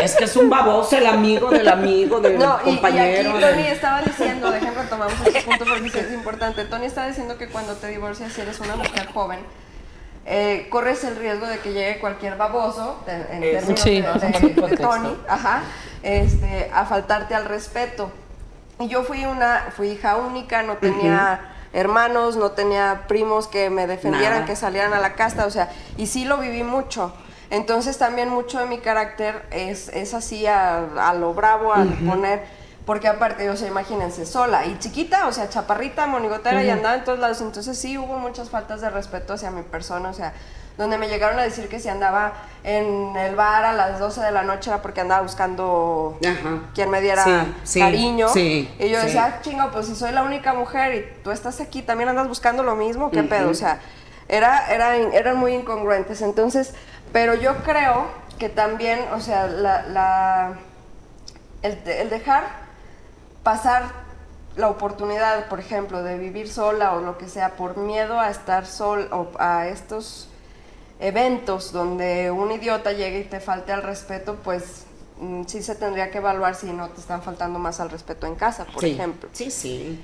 Es 0.03 0.15
que 0.15 0.25
es 0.25 0.35
un 0.35 0.49
baboso 0.49 0.95
el 0.97 1.07
amigo 1.07 1.49
del 1.49 1.67
amigo, 1.67 2.19
del 2.19 2.37
No, 2.37 2.59
y, 2.65 2.69
y 2.69 2.73
compañero. 2.75 3.31
aquí 3.31 3.39
Tony 3.41 3.67
estaba 3.67 4.01
diciendo, 4.01 4.51
de 4.51 4.57
ejemplo, 4.59 4.83
tomamos 4.83 5.13
este 5.25 5.41
punto 5.41 5.65
porque 5.65 5.99
es 5.99 6.11
importante. 6.13 6.65
Tony 6.65 6.85
está 6.85 7.07
diciendo 7.07 7.37
que 7.37 7.47
cuando 7.47 7.73
te 7.75 7.87
divorcias 7.87 8.31
si 8.33 8.41
eres 8.41 8.59
una 8.59 8.75
mujer 8.75 9.07
joven, 9.13 9.39
eh, 10.25 10.67
corres 10.69 11.03
el 11.03 11.15
riesgo 11.15 11.47
de 11.47 11.57
que 11.59 11.73
llegue 11.73 11.99
cualquier 11.99 12.37
baboso, 12.37 13.03
en 13.07 13.43
Eso. 13.43 13.73
términos 13.73 13.79
Sí. 13.79 14.01
de, 14.01 14.67
de-. 14.67 14.77
Tony, 14.77 15.17
ajá, 15.27 15.61
este, 16.03 16.69
a 16.73 16.85
faltarte 16.85 17.33
al 17.33 17.45
respeto. 17.45 18.11
Y 18.79 18.87
yo 18.89 19.03
fui 19.03 19.25
una, 19.25 19.69
fui 19.75 19.89
hija 19.89 20.15
única, 20.17 20.61
no 20.63 20.75
tenía 20.77 21.39
hermanos, 21.73 22.35
no 22.35 22.51
tenía 22.51 23.05
primos 23.07 23.47
que 23.47 23.69
me 23.69 23.87
defendieran, 23.87 24.33
Nada. 24.39 24.45
que 24.45 24.55
salieran 24.55 24.93
a 24.93 24.99
la 24.99 25.13
casta, 25.13 25.45
o 25.45 25.51
sea, 25.51 25.69
y 25.97 26.07
sí 26.07 26.25
lo 26.25 26.37
viví 26.37 26.63
mucho. 26.63 27.13
Entonces 27.49 27.97
también 27.97 28.29
mucho 28.29 28.59
de 28.59 28.65
mi 28.65 28.79
carácter 28.79 29.45
es, 29.51 29.89
es 29.89 30.13
así 30.13 30.45
a, 30.47 31.09
a 31.09 31.13
lo 31.13 31.33
bravo, 31.33 31.73
al 31.73 31.87
poner, 31.93 32.43
porque 32.85 33.07
aparte, 33.07 33.49
o 33.49 33.55
sea, 33.55 33.67
imagínense, 33.67 34.25
sola 34.25 34.65
y 34.65 34.77
chiquita, 34.79 35.27
o 35.27 35.31
sea, 35.31 35.49
chaparrita, 35.49 36.07
monigotera 36.07 36.63
y 36.63 36.69
andaba 36.69 36.95
en 36.95 37.03
todos 37.03 37.19
lados, 37.19 37.39
entonces 37.41 37.77
sí 37.77 37.97
hubo 37.97 38.17
muchas 38.19 38.49
faltas 38.49 38.81
de 38.81 38.89
respeto 38.89 39.33
hacia 39.33 39.51
mi 39.51 39.63
persona, 39.63 40.09
o 40.09 40.13
sea, 40.13 40.33
donde 40.77 40.97
me 40.97 41.07
llegaron 41.07 41.39
a 41.39 41.43
decir 41.43 41.67
que 41.69 41.79
si 41.79 41.89
andaba 41.89 42.33
en 42.63 43.15
el 43.15 43.35
bar 43.35 43.65
a 43.65 43.73
las 43.73 43.99
12 43.99 44.21
de 44.21 44.31
la 44.31 44.43
noche 44.43 44.69
era 44.69 44.81
porque 44.81 45.01
andaba 45.01 45.21
buscando 45.21 46.17
Ajá. 46.23 46.59
quien 46.75 46.89
me 46.89 47.01
diera 47.01 47.23
Sí, 47.23 47.53
sí, 47.63 47.79
cariño. 47.79 48.27
sí, 48.29 48.73
y 48.79 48.89
yo 48.89 48.99
decía, 49.01 49.25
ah, 49.37 49.41
chingo, 49.41 49.71
pues 49.71 49.87
si 49.87 49.95
soy 49.95 50.11
la 50.11 50.23
única 50.23 50.53
mujer 50.53 50.93
y 50.95 51.23
tú 51.23 51.31
estás 51.31 51.59
aquí, 51.61 51.81
también 51.81 52.09
andas 52.09 52.27
buscando 52.27 52.61
lo 52.63 52.75
mismo, 52.75 53.09
¿qué 53.11 53.23
pedo? 53.23 53.49
O 53.49 53.53
sea, 53.53 53.79
era, 54.27 54.71
era, 54.71 54.95
eran 54.95 55.37
muy 55.37 55.53
incongruentes. 55.53 56.21
Entonces, 56.21 56.73
pero 57.13 57.33
yo 57.35 57.55
creo 57.63 58.05
que 58.37 58.49
también, 58.49 58.99
o 59.13 59.19
sea, 59.19 59.47
la, 59.47 59.81
la- 59.83 60.53
el, 61.63 61.77
el 61.87 62.09
dejar 62.09 62.43
pasar 63.43 63.83
la 64.55 64.69
oportunidad, 64.69 65.45
por 65.47 65.59
ejemplo, 65.59 66.03
de 66.03 66.17
vivir 66.17 66.49
sola 66.49 66.93
o 66.93 67.01
lo 67.01 67.17
que 67.17 67.27
sea, 67.27 67.51
por 67.51 67.77
miedo 67.77 68.19
a 68.19 68.29
estar 68.29 68.65
sol 68.65 69.07
o 69.11 69.29
a 69.39 69.67
estos 69.67 70.29
eventos 70.99 71.71
donde 71.71 72.31
un 72.31 72.51
idiota 72.51 72.91
llegue 72.91 73.19
y 73.19 73.23
te 73.25 73.39
falte 73.39 73.71
al 73.71 73.83
respeto, 73.83 74.35
pues 74.43 74.85
mm, 75.19 75.43
sí 75.45 75.61
se 75.61 75.75
tendría 75.75 76.09
que 76.11 76.17
evaluar 76.19 76.55
si 76.55 76.67
no 76.73 76.89
te 76.89 76.99
están 77.01 77.21
faltando 77.21 77.59
más 77.59 77.79
al 77.79 77.89
respeto 77.89 78.25
en 78.27 78.35
casa, 78.35 78.65
por 78.65 78.81
Sí. 78.81 78.91
ejemplo. 78.91 79.29
Sí, 79.33 79.51
sí. 79.51 79.99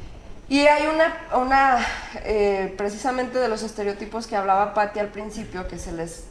Y 0.50 0.68
hay 0.68 0.88
una, 0.88 1.16
una 1.42 1.86
eh, 2.24 2.74
precisamente 2.78 3.40
de 3.40 3.48
los 3.48 3.64
estereotipos 3.64 4.28
que 4.28 4.36
hablaba 4.36 4.74
Patti 4.74 5.00
al 5.00 5.08
principio, 5.08 5.68
que 5.68 5.80
se 5.80 5.92
les 5.94 6.26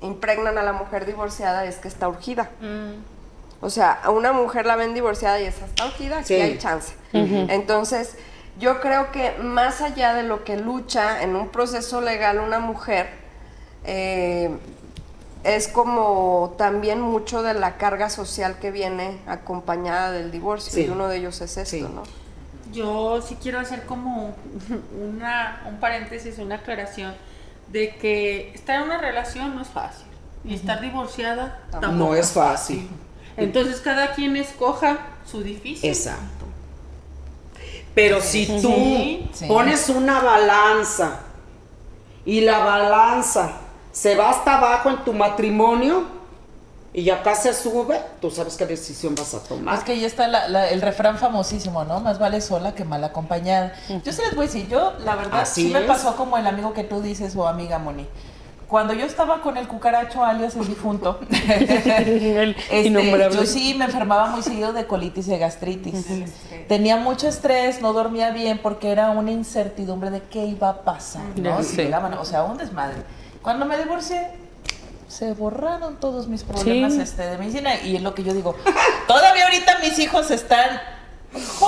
impregnan 0.00 0.56
a 0.58 0.62
la 0.62 0.72
mujer 0.72 1.06
divorciada, 1.06 1.64
es 1.64 1.76
que 1.76 1.88
está 1.88 2.08
urgida. 2.08 2.50
O 3.60 3.70
sea, 3.70 3.92
a 3.92 4.10
una 4.10 4.32
mujer 4.32 4.66
la 4.66 4.76
ven 4.76 4.94
divorciada 4.94 5.40
y 5.40 5.44
esa 5.44 5.64
está 5.66 5.86
urgida, 5.86 6.18
aquí 6.18 6.28
Sí. 6.28 6.34
hay 6.34 6.58
chance. 6.58 6.92
Entonces, 7.12 8.16
yo 8.58 8.80
creo 8.80 9.10
que 9.10 9.32
más 9.42 9.80
allá 9.80 10.14
de 10.14 10.22
lo 10.22 10.44
que 10.44 10.56
lucha 10.56 11.22
en 11.22 11.34
un 11.34 11.48
proceso 11.48 12.00
legal 12.00 12.38
una 12.38 12.58
mujer, 12.58 13.08
eh, 13.86 14.50
es 15.44 15.68
como 15.68 16.54
también 16.58 17.00
mucho 17.00 17.42
de 17.42 17.54
la 17.54 17.76
carga 17.76 18.10
social 18.10 18.58
que 18.58 18.70
viene 18.72 19.18
acompañada 19.26 20.10
del 20.10 20.30
divorcio, 20.32 20.72
Sí. 20.72 20.84
y 20.86 20.88
uno 20.88 21.08
de 21.08 21.18
ellos 21.18 21.40
es 21.40 21.56
esto, 21.56 21.76
Sí. 21.76 21.82
¿no? 21.82 22.02
Yo 22.72 23.22
sí 23.22 23.36
quiero 23.40 23.60
hacer 23.60 23.86
como 23.86 24.34
una, 25.00 25.62
un 25.68 25.76
paréntesis, 25.78 26.38
una 26.38 26.56
aclaración 26.56 27.14
de 27.68 27.94
que 27.96 28.52
estar 28.54 28.76
en 28.76 28.82
una 28.82 28.98
relación 28.98 29.54
no 29.54 29.62
es 29.62 29.68
fácil 29.68 30.06
y 30.44 30.54
estar 30.54 30.80
divorciada 30.80 31.60
tampoco. 31.70 31.92
No 31.94 32.14
es 32.16 32.32
fácil. 32.32 32.88
Entonces 33.36 33.80
cada 33.80 34.14
quien 34.14 34.36
escoja 34.36 34.98
su 35.30 35.42
difícil. 35.42 35.88
Exacto. 35.88 36.44
Pero 37.94 38.20
si 38.20 38.46
tú 38.46 38.68
Sí, 38.68 39.30
sí. 39.32 39.46
pones 39.46 39.88
una 39.88 40.20
balanza 40.20 41.20
y 42.24 42.40
la 42.42 42.58
balanza 42.58 43.52
se 43.96 44.14
va 44.14 44.28
hasta 44.28 44.58
abajo 44.58 44.90
en 44.90 44.98
tu 45.04 45.14
matrimonio 45.14 46.04
y 46.92 47.08
acá 47.08 47.34
se 47.34 47.54
sube, 47.54 47.98
tú 48.20 48.30
sabes 48.30 48.54
qué 48.58 48.66
decisión 48.66 49.14
vas 49.14 49.32
a 49.32 49.42
tomar. 49.42 49.78
Es 49.78 49.84
que 49.84 49.92
ahí 49.92 50.04
está 50.04 50.28
la- 50.28 50.48
la- 50.48 50.68
el 50.68 50.82
refrán 50.82 51.16
famosísimo, 51.16 51.82
¿no? 51.84 52.00
Más 52.00 52.18
vale 52.18 52.42
sola 52.42 52.74
que 52.74 52.84
mal 52.84 53.02
acompañada. 53.04 53.72
Yo 54.04 54.12
se 54.12 54.20
les 54.20 54.34
voy 54.34 54.44
a 54.44 54.48
decir, 54.48 54.68
yo 54.68 54.92
la 55.02 55.16
verdad 55.16 55.40
Así 55.40 55.68
sí 55.68 55.72
me 55.72 55.80
pasó 55.80 56.14
como 56.14 56.36
el 56.36 56.46
amigo 56.46 56.74
que 56.74 56.84
tú 56.84 57.00
dices 57.00 57.34
o 57.36 57.48
amiga 57.48 57.78
Moni. 57.78 58.06
Cuando 58.68 58.92
yo 58.92 59.06
estaba 59.06 59.40
con 59.40 59.56
el 59.56 59.66
cucaracho 59.66 60.22
alias 60.24 60.56
el 60.56 60.66
difunto, 60.68 61.18
El 61.30 62.54
este, 62.70 62.82
innombrable. 62.88 63.34
yo 63.34 63.46
sí 63.46 63.74
me 63.78 63.86
enfermaba 63.86 64.26
muy 64.28 64.42
seguido 64.42 64.74
de 64.74 64.86
colitis 64.86 65.26
y 65.28 65.30
de 65.30 65.38
gastritis. 65.38 66.04
Tenía 66.68 66.96
mucho 66.98 67.28
estrés, 67.28 67.80
no 67.80 67.94
dormía 67.94 68.30
bien 68.30 68.58
porque 68.62 68.90
era 68.90 69.08
una 69.10 69.30
incertidumbre 69.30 70.10
de 70.10 70.20
qué 70.20 70.44
iba 70.44 70.68
a 70.68 70.82
pasar, 70.82 71.22
¿no? 71.36 71.62
Si 71.62 71.76
llegaban, 71.76 72.12
o 72.14 72.24
sea, 72.26 72.42
un 72.42 72.58
desmadre. 72.58 72.98
Cuando 73.46 73.64
me 73.64 73.78
divorcié, 73.78 74.26
se 75.06 75.32
borraron 75.32 76.00
todos 76.00 76.26
mis 76.26 76.42
problemas 76.42 76.94
Sí. 76.94 77.00
este, 77.00 77.22
de 77.22 77.38
medicina 77.38 77.80
y 77.80 77.94
es 77.94 78.02
lo 78.02 78.12
que 78.12 78.24
yo 78.24 78.34
digo. 78.34 78.56
Todavía 79.06 79.44
ahorita 79.44 79.78
mis 79.78 79.96
hijos 80.00 80.32
están 80.32 80.80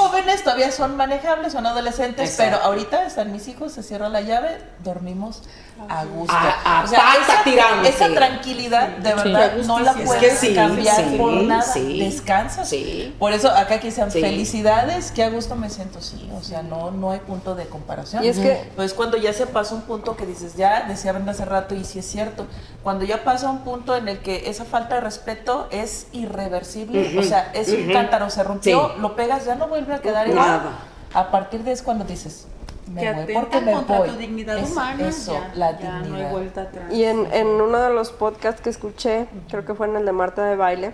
jóvenes, 0.09 0.43
todavía 0.45 0.71
son 0.73 0.97
manejables, 0.97 1.53
son 1.53 1.67
adolescentes, 1.67 2.31
Exacto. 2.31 2.59
pero 2.59 2.65
ahorita 2.65 3.05
están 3.07 3.33
mis 3.33 3.49
hijos, 3.49 3.73
se 3.73 3.83
cierra 3.83 4.09
la 4.09 4.21
llave, 4.21 4.59
dormimos 4.85 5.43
a 5.89 6.05
gusto. 6.05 6.35
A- 6.35 6.81
a 6.81 6.85
pata 6.85 7.13
esa, 7.23 7.45
tirante. 7.45 7.89
esa 7.89 8.09
tranquilidad 8.09 8.89
de 8.89 9.11
Sí. 9.11 9.17
verdad 9.17 9.53
no 9.65 9.79
la 9.79 9.91
Es 9.93 9.97
que 9.97 10.05
puedes 10.05 10.39
sí, 10.39 10.55
cambiar 10.55 10.97
sí, 10.97 11.17
por 11.17 11.33
nada. 11.35 11.63
sí. 11.63 12.01
Descansas. 12.01 12.69
Sí. 12.69 13.15
Por 13.19 13.33
eso 13.33 13.49
acá 13.49 13.79
que 13.79 13.93
sean 13.93 14.11
Sí. 14.11 14.21
felicidades, 14.21 15.13
que 15.13 15.23
a 15.23 15.31
gusto 15.31 15.55
me 15.55 15.71
siento, 15.71 16.01
sí. 16.03 16.29
O 16.37 16.43
sea, 16.43 16.63
no, 16.63 16.91
no 16.91 17.13
hay 17.13 17.21
punto 17.21 17.55
de 17.55 17.67
comparación. 17.67 18.25
Y 18.25 18.29
es 18.29 18.39
que- 18.39 18.71
Pues 18.75 18.93
cuando 18.93 19.17
ya 19.19 19.33
se 19.33 19.47
pasa 19.47 19.75
un 19.75 19.83
punto 19.83 20.17
que 20.17 20.27
dices, 20.27 20.57
ya 20.57 20.83
decía 20.89 21.13
Brenda 21.13 21.31
hace 21.33 21.45
rato, 21.45 21.75
y 21.77 21.85
sí 21.85 22.01
es 22.01 22.07
cierto, 22.07 22.47
cuando 22.83 23.05
ya 23.05 23.23
pasa 23.23 23.49
un 23.49 23.59
punto 23.61 23.95
en 23.97 24.09
el 24.09 24.19
que 24.19 24.51
esa 24.51 24.65
falta 24.65 24.97
de 24.97 25.01
respeto 25.03 25.69
es 25.71 26.07
irreversible, 26.13 27.17
o 27.19 27.23
sea, 27.23 27.51
es 27.55 27.69
un 27.69 27.93
cántaro, 27.93 28.31
se 28.31 28.43
rompió, 28.43 28.93
Sí. 28.95 29.01
lo 29.01 29.15
pegas, 29.15 29.45
ya 29.45 29.55
no 29.55 29.69
vuelve 29.69 29.95
a 29.95 29.98
quedar 30.01 30.29
igual. 30.29 30.47
Nada. 30.47 30.79
A 31.15 31.31
partir 31.31 31.63
de 31.65 31.73
es 31.73 31.83
cuando 31.83 32.05
dices, 32.05 32.47
me 32.93 33.01
que 33.01 33.13
voy 33.13 33.23
atentan 33.23 33.43
porque 33.45 33.61
me 33.63 33.73
contra 33.73 33.99
voy. 33.99 34.09
tu 34.11 34.17
dignidad 34.17 34.59
Es- 34.59 34.71
humana. 34.73 35.09
Eso, 35.09 35.33
ya, 35.33 35.53
la 35.55 35.79
ya 35.79 36.01
dignidad. 36.01 36.09
no 36.09 36.17
hay 36.27 36.33
vuelta 36.33 36.63
atrás. 36.63 36.93
Y 36.93 37.05
en, 37.05 37.33
en 37.33 37.47
uno 37.47 37.79
de 37.81 37.91
los 37.91 38.11
podcasts 38.13 38.61
que 38.61 38.71
escuché, 38.71 39.27
creo 39.51 39.65
que 39.65 39.75
fue 39.75 39.87
en 39.89 39.97
el 39.97 40.05
de 40.05 40.13
Marta 40.13 40.45
de 40.45 40.57
Baile, 40.57 40.93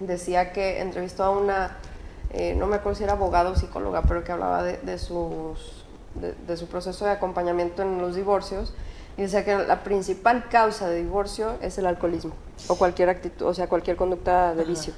decía 0.00 0.52
que 0.52 0.80
entrevistó 0.80 1.24
a 1.24 1.30
una, 1.30 1.76
eh, 2.30 2.54
no 2.58 2.66
me 2.66 2.76
acuerdo 2.76 2.96
si 2.98 3.04
era 3.04 3.12
abogada 3.14 3.50
o 3.50 3.56
psicóloga, 3.56 4.02
pero 4.02 4.24
que 4.24 4.32
hablaba 4.32 4.62
de, 4.62 4.78
de 4.78 4.98
sus, 4.98 5.84
de, 6.14 6.32
de 6.46 6.56
su 6.56 6.66
proceso 6.66 7.04
de 7.04 7.12
acompañamiento 7.12 7.82
en 7.82 8.00
los 8.00 8.14
divorcios. 8.16 8.74
Y 9.16 9.22
decía 9.22 9.44
que 9.44 9.56
la 9.56 9.84
principal 9.84 10.48
causa 10.48 10.88
de 10.88 10.96
divorcio 10.96 11.52
es 11.62 11.78
el 11.78 11.86
alcoholismo 11.86 12.32
o 12.66 12.74
cualquier 12.74 13.10
actitud, 13.10 13.46
o 13.46 13.54
sea, 13.54 13.68
cualquier 13.68 13.96
conducta 13.96 14.54
de 14.56 14.64
vicio. 14.64 14.92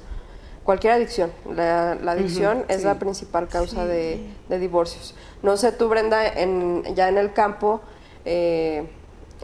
Cualquier 0.67 0.91
adicción. 0.91 1.31
La, 1.49 1.95
la 1.95 2.11
adicción 2.11 2.65
es 2.67 2.83
la 2.83 2.95
principal 2.99 3.47
causa 3.47 3.85
de, 3.85 4.19
de 4.49 4.59
divorcios. 4.59 5.15
No 5.41 5.55
sé 5.55 5.71
tú, 5.71 5.87
Brenda, 5.87 6.27
en, 6.27 6.83
ya 6.93 7.07
en 7.07 7.17
el 7.17 7.31
campo, 7.31 7.79
eh, 8.25 8.85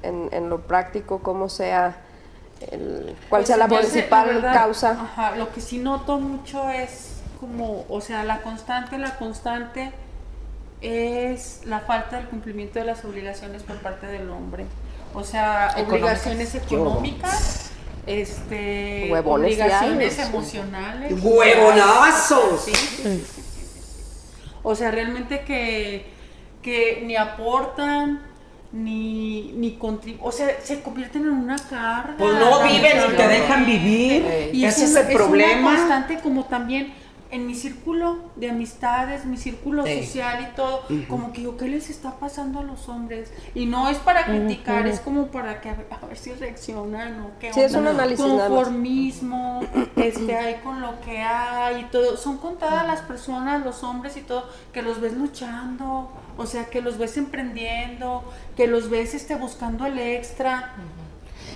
en, 0.01 0.28
en 0.34 0.49
lo 0.49 0.59
práctico, 0.67 1.19
cómo 1.19 1.47
sea, 1.47 1.95
el- 2.71 3.15
cuál 3.30 3.43
Pues, 3.43 3.47
sea 3.47 3.55
la 3.55 3.69
sé, 3.69 3.76
principal 3.78 4.28
la 4.28 4.34
verdad, 4.34 4.53
causa. 4.53 4.91
Ajá, 4.91 5.36
lo 5.38 5.49
que 5.53 5.61
sí 5.61 5.78
noto 5.78 6.19
mucho 6.19 6.69
es 6.69 7.21
como, 7.39 7.86
o 7.88 8.01
sea, 8.01 8.26
la 8.26 8.41
constante, 8.41 8.97
la 8.97 9.15
constante 9.17 9.93
es 10.82 11.61
la 11.65 11.80
falta 11.80 12.17
del 12.17 12.28
cumplimiento 12.28 12.80
de 12.80 12.86
las 12.86 13.05
obligaciones 13.05 13.63
por 13.63 13.78
parte 13.78 14.07
del 14.07 14.30
hombre. 14.30 14.65
O 15.13 15.24
sea, 15.24 15.69
Económicas. 15.78 15.89
obligaciones 15.93 16.55
económicas, 16.55 17.71
este, 18.06 19.10
Huevones 19.12 19.54
obligaciones 19.54 20.20
emocionales. 20.20 21.14
¡Huevonazos! 21.24 22.66
Sí, 22.66 22.74
sí, 22.76 23.04
sí, 23.04 23.24
sí, 23.36 23.41
sí. 23.41 24.41
O 24.62 24.76
sea, 24.76 24.91
realmente 24.91 25.41
que, 25.41 26.06
que 26.62 27.04
ni 27.06 27.16
aportan, 27.16 28.22
ni, 28.72 29.54
ni 29.56 29.76
contribuyen. 29.76 30.26
O 30.28 30.32
sea, 30.32 30.58
se 30.62 30.82
convierten 30.82 31.24
en 31.24 31.32
una 31.32 31.58
carga. 31.58 32.16
Pues 32.18 32.34
no 32.36 32.64
viven 32.64 32.97
ni 33.10 33.16
te 33.16 33.28
dejan 33.28 33.66
vivir. 33.66 34.49
Y 34.54 34.66
Ese 34.66 34.86
es 34.86 34.95
el 34.95 35.14
problema. 35.14 35.76
constante 35.76 36.20
como 36.20 36.45
también 36.45 36.93
en 37.34 37.47
mi 37.47 37.55
círculo 37.55 38.17
de 38.36 38.49
amistades, 38.51 39.25
mi 39.25 39.38
círculo 39.38 39.86
Sí. 39.86 40.03
social 40.05 40.47
y 40.51 40.55
todo, 40.55 40.84
como 41.09 41.34
que 41.34 41.41
yo, 41.41 41.57
¿qué 41.57 41.67
les 41.67 41.89
está 41.89 42.19
pasando 42.19 42.59
a 42.59 42.63
los 42.63 42.88
hombres? 42.89 43.31
Y 43.55 43.65
no 43.65 43.89
es 43.89 43.97
para 43.97 44.25
criticar, 44.25 44.86
es 44.88 44.99
como 44.99 45.27
para 45.27 45.59
que 45.59 45.69
a 45.69 45.73
ver, 45.73 45.88
a 45.89 46.05
ver 46.05 46.15
si 46.17 46.31
reaccionan 46.34 47.19
o 47.21 47.31
qué 47.39 47.51
Sí, 47.51 47.61
es 47.61 47.73
onda. 47.75 47.91
un 47.91 47.99
análisis. 47.99 48.23
Conformismo, 48.25 49.61
este, 49.95 50.36
hay 50.38 50.55
con 50.63 50.81
lo 50.81 50.99
que 51.01 51.17
hay 51.19 51.81
y 51.81 51.84
todo. 51.86 52.17
Son 52.17 52.38
contadas 52.38 52.86
las 52.88 53.01
personas, 53.01 53.63
los 53.65 53.84
hombres 53.84 54.15
y 54.17 54.21
todo, 54.21 54.47
que 54.71 54.81
los 54.81 55.01
ves 55.01 55.13
luchando, 55.13 56.11
o 56.38 56.45
sea, 56.45 56.65
que 56.65 56.81
los 56.81 56.97
ves 56.97 57.17
emprendiendo, 57.17 58.23
que 58.55 58.67
los 58.67 58.89
ves 58.89 59.13
este, 59.13 59.36
buscando 59.36 59.86
el 59.86 59.97
extra. 59.97 60.73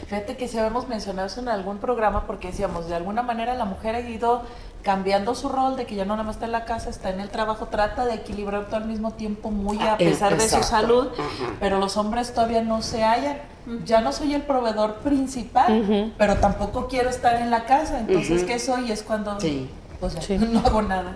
Fíjate 0.09 0.37
que 0.37 0.47
si 0.47 0.57
habíamos 0.57 0.87
mencionado 0.87 1.27
eso 1.27 1.41
en 1.41 1.49
algún 1.49 1.79
programa 1.79 2.25
porque 2.27 2.47
decíamos, 2.47 2.87
de 2.87 2.95
alguna 2.95 3.23
manera 3.23 3.55
la 3.55 3.65
mujer 3.65 3.95
ha 3.95 3.99
ido 3.99 4.41
cambiando 4.83 5.35
su 5.35 5.49
rol 5.49 5.75
de 5.75 5.85
que 5.85 5.95
ya 5.95 6.05
no 6.05 6.13
nada 6.15 6.23
más 6.23 6.35
está 6.37 6.45
en 6.45 6.53
la 6.53 6.63
casa, 6.63 6.89
está 6.89 7.09
en 7.09 7.19
el 7.19 7.29
trabajo, 7.29 7.65
trata 7.65 8.05
de 8.05 8.13
equilibrar 8.13 8.67
todo 8.67 8.77
al 8.77 8.85
mismo 8.85 9.11
tiempo 9.11 9.51
muy 9.51 9.77
a 9.79 9.93
Ah, 9.93 9.95
eh, 9.99 10.09
pesar 10.09 10.37
de 10.37 10.47
su 10.47 10.63
salud, 10.63 11.09
Ajá. 11.13 11.53
pero 11.59 11.77
los 11.79 11.97
hombres 11.97 12.33
todavía 12.33 12.61
no 12.61 12.81
se 12.81 13.03
hallan. 13.03 13.37
Ya 13.83 13.99
no 13.99 14.13
soy 14.13 14.33
el 14.33 14.43
proveedor 14.43 14.95
principal, 14.99 16.13
pero 16.17 16.37
tampoco 16.37 16.87
quiero 16.87 17.09
estar 17.09 17.35
en 17.41 17.51
la 17.51 17.65
casa, 17.65 17.99
entonces 17.99 18.43
¿qué 18.45 18.59
soy? 18.59 18.89
Es 18.91 19.03
cuando 19.03 19.37
Sí. 19.41 19.69
pues 19.99 20.15
no 20.39 20.59
hago 20.59 20.81
nada. 20.83 21.15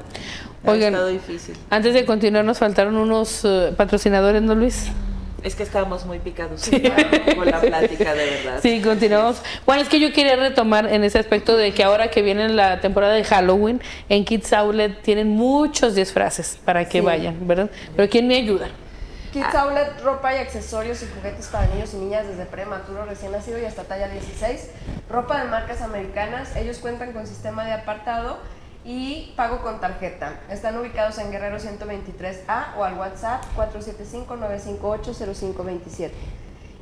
Oigan. 0.66 0.94
difícil. 1.08 1.56
Antes 1.70 1.94
de 1.94 2.06
continuar, 2.06 2.44
nos 2.44 2.60
faltaron 2.60 2.98
unos 2.98 3.46
eh, 3.46 3.74
patrocinadores, 3.78 4.42
¿no, 4.42 4.54
Luis? 4.54 4.88
Es 5.44 5.56
que 5.56 5.64
estábamos 5.64 6.06
muy 6.06 6.20
picados 6.20 6.70
con 7.36 7.46
la 7.50 7.60
plática, 7.62 8.14
de 8.14 8.26
verdad. 8.30 8.60
Sí, 8.62 8.80
continuamos. 8.82 9.42
Bueno, 9.66 9.82
es 9.82 9.90
que 9.90 10.00
yo 10.00 10.14
quería 10.14 10.36
retomar 10.36 10.86
en 10.86 11.04
ese 11.04 11.18
aspecto 11.18 11.58
de 11.58 11.74
que 11.74 11.84
ahora 11.84 12.12
que 12.12 12.22
viene 12.22 12.48
la 12.50 12.80
temporada 12.80 13.14
de 13.14 13.24
Halloween, 13.24 13.82
en 14.10 14.24
Kids 14.24 14.54
Outlet 14.54 15.02
tienen 15.02 15.30
muchos 15.30 15.96
disfraces 15.96 16.60
para 16.64 16.86
que 16.86 17.00
Sí. 17.00 17.06
vayan, 17.06 17.48
¿verdad? 17.48 17.72
Pero 17.96 18.08
¿quién 18.10 18.28
me 18.28 18.36
ayuda? 18.36 18.70
Kids 19.34 19.56
Outlet, 19.56 20.00
ropa 20.04 20.36
y 20.36 20.38
accesorios 20.38 21.02
y 21.02 21.08
juguetes 21.08 21.48
para 21.48 21.66
niños 21.68 21.92
y 21.94 21.98
niñas 21.98 22.28
desde 22.28 22.46
prematuro, 22.46 23.06
recién 23.06 23.32
nacido 23.32 23.58
y 23.60 23.66
hasta 23.66 23.84
talla 23.86 24.10
16. 24.10 24.70
Ropa 25.10 25.42
de 25.42 25.50
marcas 25.50 25.82
americanas. 25.82 26.56
Ellos 26.56 26.78
cuentan 26.78 27.14
con 27.14 27.26
sistema 27.26 27.66
de 27.66 27.72
apartado 27.72 28.38
y 28.84 29.34
pago 29.36 29.62
con 29.62 29.80
tarjeta. 29.80 30.40
Están 30.50 30.76
ubicados 30.78 31.20
en 31.20 31.32
Guerrero 31.32 31.58
123A 31.58 32.76
o 32.78 32.84
al 32.84 32.96
WhatsApp 32.96 33.44
475-958-0527. 33.56 36.12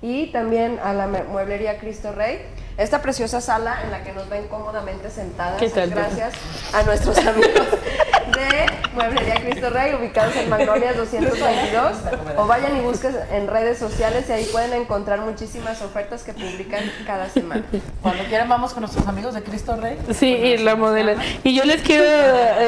Y 0.02 0.28
también 0.28 0.80
a 0.82 0.94
la 0.94 1.08
mueblería 1.08 1.78
Cristo 1.78 2.14
Rey. 2.14 2.42
Esta 2.78 3.02
preciosa 3.02 3.42
sala 3.42 3.84
en 3.84 3.92
la 3.92 4.02
que 4.04 4.14
nos 4.14 4.30
ven 4.30 4.48
cómodamente 4.48 5.10
sentadas. 5.10 5.60
¿Qué 5.60 5.70
tal, 5.70 5.90
Gracias 5.90 6.34
a 6.74 6.84
nuestros 6.84 7.18
amigos 7.18 7.68
de 8.32 8.66
Mueblería 8.94 9.36
Cristo 9.36 9.70
Rey, 9.70 9.94
ubicados 9.94 10.36
en 10.36 10.50
Magnolias 10.50 10.98
222. 10.98 11.94
O 12.38 12.48
vayan 12.48 12.78
y 12.78 12.82
busquen 12.82 13.16
en 13.32 13.48
redes 13.48 13.78
sociales 13.78 14.26
y 14.30 14.32
ahí 14.32 14.46
pueden 14.52 14.74
encontrar 14.74 15.22
muchísimas 15.22 15.82
ofertas 15.82 16.24
que 16.24 16.34
publican 16.34 16.84
cada 17.06 17.30
semana. 17.30 17.64
Cuando 18.02 18.24
quieran 18.26 18.50
vamos 18.50 18.74
con 18.74 18.82
nuestros 18.82 19.08
amigos 19.08 19.34
de 19.34 19.44
Cristo 19.44 19.76
Rey. 19.76 19.98
Sí, 20.14 20.28
y 20.28 20.58
la 20.58 20.76
modelo. 20.76 21.14
Y 21.44 21.56
yo 21.56 21.64
les 21.66 21.82
quiero 21.82 22.04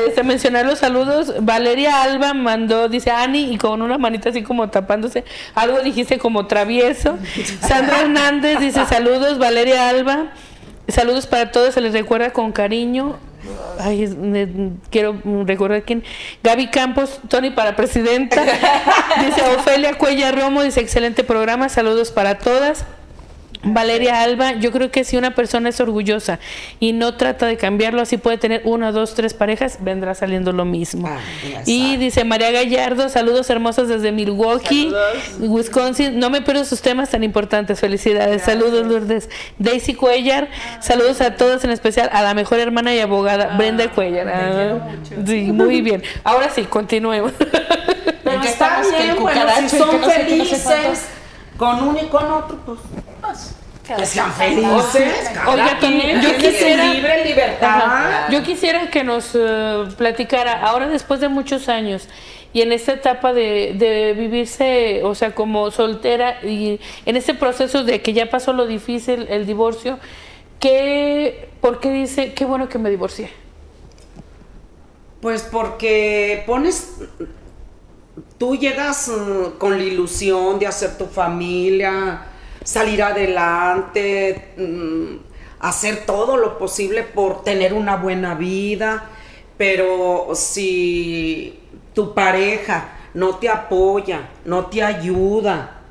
este, 0.07 0.23
mencionar 0.23 0.65
los 0.65 0.79
saludos. 0.79 1.33
Valeria 1.41 2.03
Alba 2.03 2.33
mandó, 2.33 2.87
dice 2.87 3.11
Ani, 3.11 3.53
y 3.53 3.57
con 3.57 3.81
una 3.81 3.97
manita 3.97 4.29
así 4.29 4.43
como 4.43 4.69
tapándose. 4.69 5.23
Algo 5.55 5.81
dijiste 5.81 6.17
como 6.17 6.47
travieso. 6.47 7.17
Sandra 7.61 8.01
Hernández 8.01 8.59
dice 8.59 8.85
saludos, 8.85 9.37
Valeria 9.37 9.89
Alba. 9.89 10.31
Saludos 10.87 11.27
para 11.27 11.51
todos, 11.51 11.73
se 11.73 11.81
les 11.81 11.93
recuerda 11.93 12.31
con 12.31 12.51
cariño. 12.51 13.17
Ay, 13.79 14.03
es- 14.03 14.15
quiero 14.89 15.19
recordar 15.45 15.83
quién. 15.83 16.03
Gaby 16.43 16.67
Campos, 16.67 17.19
Tony 17.27 17.51
para 17.51 17.75
presidenta. 17.75 18.41
Dice 19.25 19.41
Ofelia 19.57 19.97
Cuella 19.97 20.31
Romo, 20.31 20.61
dice 20.63 20.79
excelente 20.81 21.23
programa, 21.23 21.69
saludos 21.69 22.11
para 22.11 22.37
todas. 22.37 22.85
Valeria 23.63 24.23
Alba, 24.23 24.53
yo 24.53 24.71
creo 24.71 24.89
que 24.89 25.03
si 25.03 25.17
una 25.17 25.35
persona 25.35 25.69
es 25.69 25.79
orgullosa 25.79 26.39
y 26.79 26.93
no 26.93 27.15
trata 27.15 27.45
de 27.45 27.57
cambiarlo, 27.57 28.01
así 28.01 28.17
puede 28.17 28.37
tener 28.37 28.61
una, 28.65 28.91
dos, 28.91 29.13
tres 29.13 29.33
parejas, 29.33 29.77
vendrá 29.81 30.15
saliendo 30.15 30.51
lo 30.51 30.65
mismo. 30.65 31.07
Ah, 31.07 31.19
y 31.65 31.97
dice 31.97 32.23
María 32.23 32.51
Gallardo, 32.51 33.09
saludos 33.09 33.49
hermosos 33.49 33.87
desde 33.87 34.11
Milwaukee, 34.11 34.91
Wisconsin. 35.39 36.19
No 36.19 36.29
me 36.29 36.41
pierdo 36.41 36.65
sus 36.65 36.81
temas 36.81 37.11
tan 37.11 37.23
importantes. 37.23 37.79
Felicidades. 37.79 38.41
Saludos, 38.41 38.87
Lourdes. 38.87 39.29
Daisy 39.59 39.93
Cuellar, 39.93 40.49
saludos 40.79 41.21
a 41.21 41.35
todos, 41.35 41.63
en 41.63 41.69
especial 41.69 42.09
a 42.11 42.23
la 42.23 42.33
mejor 42.33 42.59
hermana 42.59 42.93
y 42.95 42.99
abogada, 42.99 43.57
Brenda 43.57 43.89
Cuellar. 43.91 44.27
Ah, 44.27 44.89
sí, 45.25 45.51
muy 45.51 45.81
bien. 45.81 46.01
Ahora 46.23 46.49
sí, 46.49 46.63
continuemos. 46.63 47.33
Pero 47.37 48.41
está 48.43 48.81
bien, 48.81 49.17
bueno, 49.19 49.41
si 49.67 49.77
que 49.77 49.83
son 49.83 50.01
no 50.01 50.09
sé 50.09 50.13
felices 50.13 50.65
con 51.61 51.87
uno 51.89 51.99
y 52.01 52.07
con 52.07 52.25
otro, 52.31 52.57
pues 52.65 52.79
que 53.85 54.03
sean 54.07 54.31
felices. 54.33 55.29
Oiga, 55.47 55.77
también, 55.79 56.19
yo 56.21 56.35
quisiera- 56.37 56.85
libre 56.91 57.23
libertad. 57.23 57.81
Ajá. 57.83 58.27
Yo 58.31 58.41
quisiera 58.41 58.89
que 58.89 59.03
nos 59.03 59.31
eh, 59.35 59.83
platicara, 59.95 60.61
ahora 60.65 60.87
después 60.87 61.19
de 61.19 61.27
muchos 61.29 61.69
años, 61.69 62.07
y 62.51 62.61
en 62.63 62.71
esta 62.71 62.93
etapa 62.93 63.31
de, 63.31 63.73
de 63.77 64.13
vivirse, 64.17 65.01
o 65.03 65.13
sea, 65.13 65.35
como 65.35 65.69
soltera, 65.69 66.43
y 66.43 66.79
en 67.05 67.15
este 67.15 67.35
proceso 67.35 67.83
de 67.83 68.01
que 68.01 68.13
ya 68.13 68.27
pasó 68.29 68.53
lo 68.53 68.65
difícil, 68.65 69.27
el 69.29 69.45
divorcio, 69.45 69.99
¿qué, 70.59 71.49
¿por 71.61 71.79
qué 71.79 71.91
dice, 71.91 72.33
qué 72.33 72.43
bueno 72.45 72.69
que 72.69 72.79
me 72.79 72.89
divorcié? 72.89 73.29
Pues 75.21 75.43
porque 75.43 76.43
pones, 76.47 76.95
tú 78.37 78.55
llegas 78.55 79.09
mm, 79.09 79.57
con 79.57 79.77
la 79.77 79.83
ilusión 79.83 80.59
de 80.59 80.67
hacer 80.67 80.97
tu 80.97 81.05
familia, 81.05 82.25
salir 82.63 83.01
adelante, 83.03 84.53
mm, 84.57 85.15
hacer 85.59 86.05
todo 86.05 86.37
lo 86.37 86.57
posible 86.57 87.03
por 87.03 87.43
tener 87.43 87.73
una 87.73 87.95
buena 87.95 88.35
vida, 88.35 89.09
pero 89.57 90.29
si 90.33 91.59
tu 91.93 92.13
pareja 92.13 92.97
no 93.13 93.35
te 93.35 93.49
apoya, 93.49 94.29
no 94.45 94.65
te 94.67 94.81
ayuda, 94.81 95.81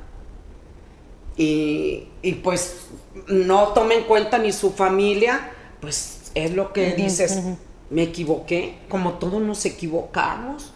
y, 1.37 2.07
y 2.21 2.33
pues 2.33 2.87
no 3.27 3.69
toma 3.69 3.93
en 3.93 4.03
cuenta 4.03 4.37
ni 4.37 4.51
su 4.51 4.71
familia, 4.71 5.51
pues 5.79 6.31
es 6.35 6.53
lo 6.53 6.73
que 6.73 6.93
dices, 6.93 7.41
me 7.89 8.03
equivoqué, 8.03 8.79
como 8.89 9.13
todos 9.13 9.41
nos 9.41 9.65
equivocamos. 9.65 10.73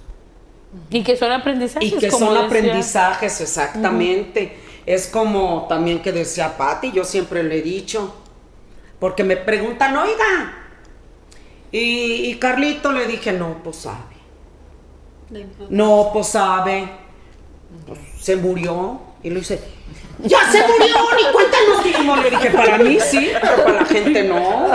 Y 0.90 1.04
que 1.04 1.16
son 1.16 1.32
aprendizajes. 1.32 1.92
Y 1.92 1.98
que 1.98 2.10
como 2.10 2.26
son 2.28 2.34
decía. 2.36 2.48
aprendizajes, 2.48 3.42
exactamente. 3.42 4.58
Es 4.86 5.08
como 5.08 5.66
también 5.68 6.02
que 6.02 6.12
decía 6.12 6.58
Patti, 6.58 6.92
yo 6.92 7.04
siempre 7.04 7.44
le 7.44 7.58
he 7.58 7.62
dicho, 7.62 8.16
porque 9.00 9.24
me 9.24 9.36
preguntan, 9.38 9.96
oiga, 9.98 10.54
y, 11.72 12.30
y 12.30 12.36
Carlito 12.40 12.92
le 12.92 13.08
dije, 13.08 13.32
no, 13.32 13.62
pues 13.64 13.78
sabe. 13.78 14.16
No, 15.70 16.12
pues 16.14 16.28
sabe. 16.28 16.90
Pues, 17.86 18.00
se 18.20 18.36
murió. 18.36 19.02
Y 19.26 19.32
le 19.32 19.40
dice, 19.40 19.60
ya 20.20 20.38
se 20.52 20.60
murió, 20.60 20.98
ni 21.18 21.32
cuenta 21.34 21.58
nos 21.68 21.84
dimos. 21.84 22.20
Le 22.24 22.30
dije, 22.30 22.50
para 22.52 22.78
mí 22.78 23.00
sí, 23.02 23.32
pero 23.42 23.56
para 23.64 23.72
la 23.82 23.86
gente 23.86 24.24
no. 24.24 24.68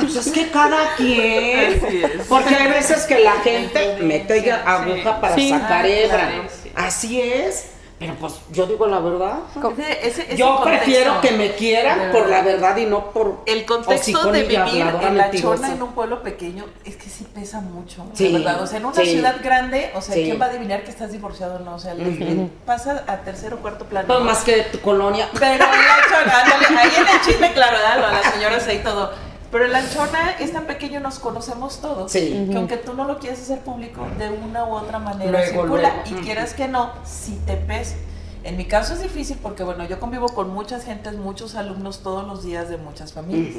Pues 0.00 0.16
es 0.16 0.32
que 0.32 0.48
cada 0.50 0.96
quien. 0.96 1.84
Así 1.84 2.02
es. 2.04 2.26
Porque 2.28 2.52
hay 2.56 2.68
veces 2.72 3.04
que 3.04 3.20
la 3.20 3.34
gente 3.44 3.98
mete 4.00 4.50
aguja 4.50 5.20
para 5.20 5.36
Sí. 5.36 5.50
sacar 5.50 5.86
hebra. 5.86 6.32
Así 6.74 7.20
es. 7.20 7.66
Pero 8.02 8.14
pues 8.18 8.34
yo 8.50 8.66
digo 8.66 8.86
la 8.86 8.98
verdad. 8.98 9.38
Ese- 9.78 10.06
ese- 10.08 10.22
ese 10.24 10.36
Yo 10.36 10.56
contexto. 10.56 10.84
prefiero 10.84 11.20
que 11.20 11.30
me 11.32 11.52
quieran 11.54 12.10
por 12.12 12.28
la 12.28 12.42
verdad 12.42 12.76
y 12.76 12.86
no 12.86 13.10
por 13.12 13.42
El 13.46 13.64
contexto 13.64 14.30
de 14.32 14.42
vivir 14.42 14.60
en 15.02 15.16
la 15.16 15.30
chona 15.30 15.72
en 15.72 15.82
un 15.82 15.92
pueblo 15.92 16.22
pequeño 16.22 16.64
es 16.84 16.96
que 16.96 17.08
sí 17.08 17.26
pesa 17.32 17.60
mucho, 17.60 18.04
Sí, 18.14 18.24
de 18.32 18.38
verdad. 18.38 18.60
O 18.62 18.66
sea, 18.66 18.78
en 18.78 18.86
una 18.86 18.94
sí. 18.96 19.06
ciudad 19.12 19.36
grande, 19.42 19.90
o 19.94 20.00
sea, 20.00 20.14
Sí. 20.14 20.24
¿quién 20.24 20.40
va 20.40 20.46
a 20.46 20.48
adivinar 20.48 20.82
que 20.84 20.90
estás 20.90 21.12
divorciado 21.12 21.56
o 21.56 21.58
no? 21.60 21.76
O 21.76 21.78
sea, 21.78 21.94
le- 21.94 22.04
le 22.10 22.48
pasa 22.66 23.04
a 23.06 23.18
tercer 23.18 23.54
o 23.54 23.58
cuarto 23.58 23.84
plano. 23.86 24.06
Pues 24.08 24.20
más 24.20 24.42
que 24.42 24.62
tu 24.64 24.80
colonia. 24.80 25.28
Pero 25.38 25.52
en 25.52 25.58
la 25.60 25.96
chona, 26.08 26.40
ándale, 26.42 26.66
ahí 26.80 26.90
en 26.96 27.08
el 27.08 27.20
chisme, 27.24 27.52
claro, 27.52 27.76
¿verdad? 27.76 28.04
a 28.10 28.12
las 28.20 28.32
señoras 28.34 28.66
ahí 28.66 28.78
todo. 28.82 29.12
Pero 29.52 29.66
en 29.66 29.72
la 29.72 29.88
chona 29.88 30.30
es 30.40 30.52
tan 30.52 30.64
pequeño, 30.64 30.98
nos 30.98 31.18
conocemos 31.18 31.80
todos. 31.80 32.10
Sí. 32.10 32.48
Que 32.50 32.56
aunque 32.56 32.78
tú 32.78 32.94
no 32.94 33.04
lo 33.04 33.18
quieras 33.18 33.40
hacer 33.40 33.60
público, 33.60 34.06
de 34.18 34.30
una 34.30 34.64
u 34.64 34.72
otra 34.72 34.98
manera 34.98 35.30
Luego, 35.30 35.62
circula. 35.62 36.02
luego. 36.04 36.20
Y 36.20 36.24
quieras 36.24 36.54
que 36.54 36.68
no, 36.68 36.90
si 37.04 37.36
te 37.46 37.56
pesa. 37.56 37.96
En 38.44 38.56
mi 38.56 38.64
caso 38.64 38.94
es 38.94 39.02
difícil 39.02 39.38
porque, 39.40 39.62
bueno, 39.62 39.84
yo 39.84 40.00
convivo 40.00 40.26
con 40.30 40.50
muchas 40.50 40.84
gentes, 40.84 41.14
muchos 41.14 41.54
alumnos 41.54 42.02
todos 42.02 42.26
los 42.26 42.42
días 42.42 42.68
de 42.68 42.76
muchas 42.76 43.12
familias. 43.12 43.54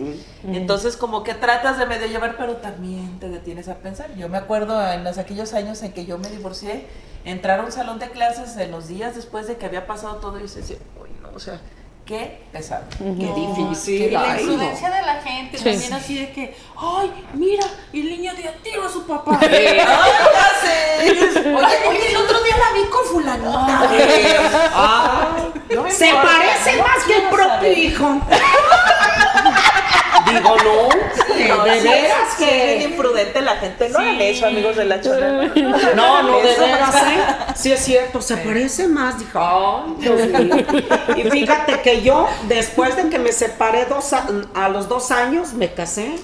Entonces, 0.45 0.97
como 0.97 1.23
que 1.23 1.33
tratas 1.35 1.77
de 1.77 1.85
medio 1.85 2.07
llevar, 2.07 2.35
pero 2.37 2.57
también 2.57 3.17
te 3.19 3.29
detienes 3.29 3.69
a 3.69 3.75
pensar. 3.75 4.13
Yo 4.15 4.27
me 4.27 4.37
acuerdo 4.37 4.85
en 4.91 5.05
los, 5.05 5.17
aquellos 5.19 5.53
años 5.53 5.83
en 5.83 5.93
que 5.93 6.05
yo 6.05 6.17
me 6.17 6.29
divorcié, 6.29 6.87
entrar 7.23 7.61
a 7.61 7.63
un 7.63 7.71
salón 7.71 7.99
de 7.99 8.09
clases 8.09 8.57
en 8.57 8.71
los 8.71 8.89
días 8.89 9.15
después 9.15 9.47
de 9.47 9.55
que 9.55 9.65
había 9.65 9.87
pasado 9.87 10.15
todo 10.15 10.43
y 10.43 10.49
se 10.49 10.59
decía, 10.59 10.77
uy, 11.01 11.09
no, 11.21 11.29
o 11.33 11.39
sea, 11.39 11.61
qué 12.05 12.41
pesado. 12.51 12.83
Qué 12.97 13.03
No, 13.03 13.33
difícil. 13.35 13.97
qué 13.99 14.07
Y 14.07 14.11
la 14.11 14.39
imprudencia 14.41 14.89
de 14.89 15.01
la 15.01 15.15
gente 15.21 15.57
Sí. 15.57 15.63
también 15.63 15.93
así 15.93 16.15
de 16.19 16.31
que, 16.31 16.55
ay, 16.77 17.11
mira, 17.33 17.65
el 17.93 18.05
niño 18.09 18.33
dio 18.35 18.49
a 18.49 18.53
tiro 18.63 18.85
a 18.85 18.89
su 18.89 19.05
papá. 19.07 19.39
¡Ay, 19.41 19.49
ya 19.49 20.51
sé! 20.61 21.39
Oye, 21.49 21.87
oye, 21.87 22.09
el 22.11 22.17
otro 22.17 22.41
día 22.43 22.55
la 22.57 22.73
vi 22.81 22.89
con 22.89 23.05
fulanita. 23.05 23.89
Ay, 24.73 25.51
No 25.75 25.83
me 25.83 25.91
se 25.91 26.11
parece 26.13 26.81
más 26.83 27.03
que 27.07 27.15
el 27.15 27.23
propio 27.23 27.47
saber. 27.47 27.77
hijo. 27.77 28.21
Digo, 30.33 30.55
no, 30.57 31.35
de, 31.35 31.47
No, 31.47 31.63
de 31.63 31.81
sí, 31.81 31.87
veras 31.87 32.33
sí, 32.37 32.43
es 32.43 32.65
bien 32.65 32.77
que. 32.79 32.83
imprudente 32.85 33.41
la 33.41 33.55
gente. 33.57 33.89
No 33.89 33.99
hagan 33.99 34.21
eso, 34.21 34.45
amigos 34.47 34.75
de 34.75 34.85
la 34.85 35.01
chona. 35.01 35.53
No, 35.95 36.23
no, 36.23 36.37
de 36.37 36.55
veras, 36.57 36.95
¿eh? 36.95 37.53
Sí 37.55 37.71
es 37.71 37.79
cierto, 37.81 38.21
se 38.21 38.37
parece 38.37 38.87
más. 38.87 39.19
Dije, 39.19 39.31
ay, 39.35 39.95
Dios 39.99 40.27
mío. 40.27 40.55
Y 41.17 41.29
fíjate 41.29 41.81
que 41.81 42.01
yo, 42.01 42.27
después 42.47 42.95
de 42.95 43.09
que 43.09 43.19
me 43.19 43.31
separé 43.31 43.85
dos 43.85 44.13
a, 44.13 44.27
a 44.55 44.69
los 44.69 44.87
dos 44.89 45.11
años, 45.11 45.53
me 45.53 45.73
casé. 45.73 46.15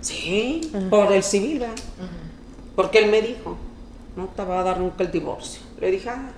Sí, 0.00 0.70
por 0.90 1.12
el 1.12 1.22
civil, 1.22 1.60
¿verdad? 1.60 1.74
Porque 2.76 2.98
él 2.98 3.10
me 3.10 3.22
dijo, 3.22 3.56
no 4.16 4.26
te 4.26 4.44
va 4.44 4.60
a 4.60 4.62
dar 4.64 4.78
nunca 4.78 5.02
el 5.04 5.10
divorcio. 5.10 5.62
Le 5.80 5.90
dije, 5.90 6.10
ah. 6.10 6.30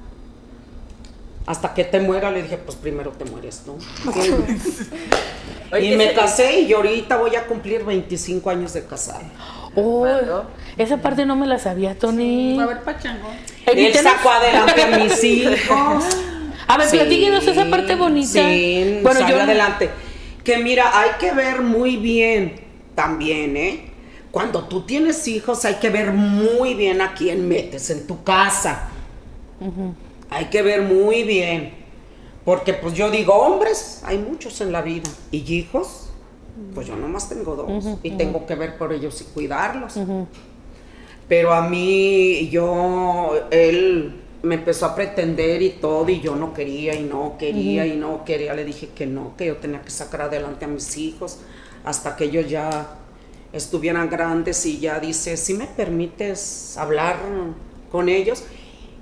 Hasta 1.47 1.75
que 1.75 1.85
te 1.85 2.01
muera, 2.01 2.31
le 2.31 2.43
dije, 2.43 2.59
pues 2.59 2.77
primero 2.77 3.13
te 3.13 3.25
mueres. 3.25 3.63
Oye, 5.73 5.93
y 5.93 5.97
me 5.97 6.13
casé 6.13 6.61
y 6.61 6.73
ahorita 6.73 7.17
voy 7.17 7.37
a 7.37 7.47
cumplir 7.47 7.85
25 7.85 8.51
años 8.51 8.73
de 8.73 8.85
casada. 8.85 9.23
Oh, 9.77 10.07
esa 10.77 10.97
parte 10.97 11.25
no 11.25 11.37
me 11.37 11.47
la 11.47 11.59
sabía, 11.59 11.97
Tony. 11.97 12.59
A 12.59 12.67
ver, 12.67 12.83
pachangón. 12.83 13.37
Él 13.67 13.95
sacó 13.95 14.31
adelante 14.31 14.83
a 14.83 14.99
mis 14.99 15.23
hijos. 15.25 16.05
A 16.67 16.79
ver, 16.79 16.89
Sí, 16.89 16.97
platíquenos 16.97 17.47
esa 17.47 17.67
parte 17.67 17.95
bonita. 17.95 18.49
Sí, 18.49 18.99
bueno, 19.03 19.21
salió 19.21 19.37
yo 19.37 19.43
adelante. 19.43 19.91
Que 20.43 20.59
mira, 20.59 20.99
hay 20.99 21.11
que 21.21 21.33
ver 21.33 21.61
muy 21.61 21.97
bien 21.97 22.61
también, 22.95 23.57
¿eh? 23.57 23.91
Cuando 24.31 24.65
tú 24.65 24.83
tienes 24.83 25.27
hijos, 25.29 25.65
hay 25.65 25.75
que 25.77 25.91
ver 25.91 26.13
muy 26.13 26.75
bien 26.75 27.01
a 27.01 27.15
quién 27.15 27.49
metes 27.49 27.91
en 27.91 28.07
tu 28.07 28.23
casa. 28.25 28.89
Hay 30.31 30.47
que 30.47 30.63
ver 30.63 30.83
muy 30.83 31.23
bien. 31.23 31.75
Porque 32.45 32.75
pues 32.75 32.95
yo 32.95 33.11
digo, 33.11 33.35
hombres, 33.35 34.03
hay 34.05 34.19
muchos 34.19 34.61
en 34.61 34.73
la 34.73 34.83
vida. 34.83 35.11
Y 35.33 35.39
hijos, 35.53 36.11
pues 36.75 36.87
yo 36.87 36.97
nomás 36.97 37.29
tengo 37.29 37.57
dos. 37.57 37.99
y 38.03 38.13
tengo 38.13 38.47
que 38.47 38.55
ver 38.55 38.79
por 38.79 38.93
ellos 38.93 39.21
y 39.21 39.25
cuidarlos. 39.25 39.95
Pero 41.29 41.53
a 41.53 41.69
mí, 41.69 42.49
yo, 42.51 43.49
él 43.51 44.23
me 44.43 44.55
empezó 44.55 44.87
a 44.87 44.95
pretender 44.95 45.61
y 45.61 45.71
todo, 45.71 46.09
y 46.09 46.21
yo 46.21 46.37
no 46.37 46.55
quería, 46.55 46.95
y 46.95 47.03
no 47.03 47.37
quería, 47.37 47.85
y 47.85 47.97
no 47.97 48.25
quería. 48.25 48.55
Le 48.55 48.65
dije 48.65 48.91
que 48.95 49.07
no, 49.07 49.37
que 49.37 49.47
yo 49.47 49.57
tenía 49.57 49.83
que 49.83 49.91
sacar 49.91 50.23
adelante 50.23 50.65
a 50.65 50.69
mis 50.69 50.97
hijos, 50.97 51.39
hasta 51.85 52.15
que 52.17 52.25
ellos 52.25 52.49
ya 52.49 52.97
estuvieran 53.53 54.09
grandes 54.09 54.65
y 54.67 54.79
ya 54.79 55.01
dice, 55.01 55.37
si 55.37 55.55
me 55.55 55.67
permites 55.67 56.77
hablar 56.77 57.17
con 57.91 58.09
ellos, 58.09 58.45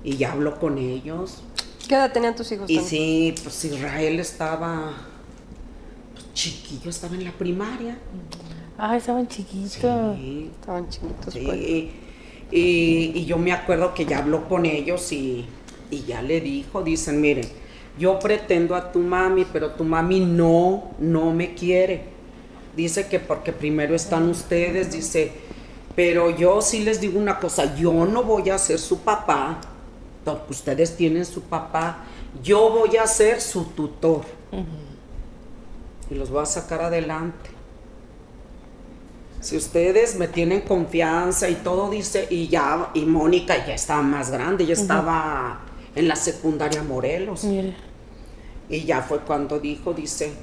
y 0.05 0.17
ya 0.17 0.31
hablo 0.33 0.59
con 0.59 0.77
ellos. 0.77 1.41
¿Qué 1.87 1.95
edad 1.95 2.13
tenían 2.13 2.35
tus 2.35 2.51
hijos? 2.51 2.69
Y 2.69 2.79
sí, 2.79 3.35
pues 3.43 3.65
Israel 3.65 4.19
estaba 4.19 4.93
pues, 6.13 6.33
chiquillo, 6.33 6.89
estaba 6.89 7.15
en 7.15 7.25
la 7.25 7.31
primaria. 7.31 7.97
Ah, 8.77 8.95
estaban 8.95 9.27
chiquitos. 9.27 9.71
Sí, 9.71 10.51
Estaban 10.59 10.87
chiquitos. 10.89 11.33
sí. 11.33 11.41
pues. 11.43 11.59
Y, 12.51 13.11
y 13.15 13.25
yo 13.25 13.37
me 13.39 13.51
acuerdo 13.51 13.93
que 13.95 14.05
ya 14.05 14.19
habló 14.19 14.47
con 14.47 14.65
ellos 14.67 15.11
y, 15.11 15.45
y 15.89 16.03
ya 16.03 16.21
le 16.21 16.39
dijo, 16.41 16.83
dicen, 16.83 17.19
miren, 17.19 17.47
yo 17.97 18.19
pretendo 18.19 18.75
a 18.75 18.91
tu 18.91 18.99
mami, 18.99 19.45
pero 19.51 19.71
tu 19.71 19.83
mami 19.83 20.19
no, 20.19 20.91
no 20.99 21.31
me 21.31 21.55
quiere. 21.55 22.03
Dice 22.75 23.07
que 23.07 23.19
porque 23.19 23.51
primero 23.51 23.95
están 23.95 24.29
ustedes, 24.29 24.91
dice, 24.91 25.31
pero 25.95 26.29
yo 26.29 26.61
sí 26.61 26.83
les 26.83 27.01
digo 27.01 27.17
una 27.19 27.39
cosa, 27.39 27.75
yo 27.75 28.05
no 28.05 28.21
voy 28.23 28.51
a 28.51 28.57
ser 28.59 28.77
su 28.77 28.99
papá, 28.99 29.59
ustedes 30.49 30.95
tienen 30.97 31.25
su 31.25 31.41
papá, 31.41 32.05
yo 32.43 32.69
voy 32.69 32.97
a 32.97 33.07
ser 33.07 33.41
su 33.41 33.65
tutor. 33.65 34.23
Y 36.09 36.15
los 36.15 36.29
voy 36.29 36.43
a 36.43 36.45
sacar 36.45 36.81
adelante. 36.81 37.49
Si 39.41 39.57
ustedes 39.57 40.15
me 40.15 40.27
tienen 40.27 40.61
confianza 40.61 41.49
y 41.49 41.55
todo 41.55 41.89
dice, 41.89 42.27
y 42.29 42.47
ya, 42.47 42.89
y 42.93 43.05
Mónica 43.05 43.65
ya 43.65 43.75
estaba 43.75 44.01
más 44.01 44.31
grande, 44.31 44.65
ya 44.65 44.73
estaba 44.73 45.61
en 45.95 46.07
la 46.07 46.15
secundaria 46.15 46.81
Morelos. 46.83 47.43
Y 48.69 48.85
ya 48.85 49.01
fue 49.01 49.19
cuando 49.19 49.59
dijo, 49.59 49.93
dice, 49.93 50.33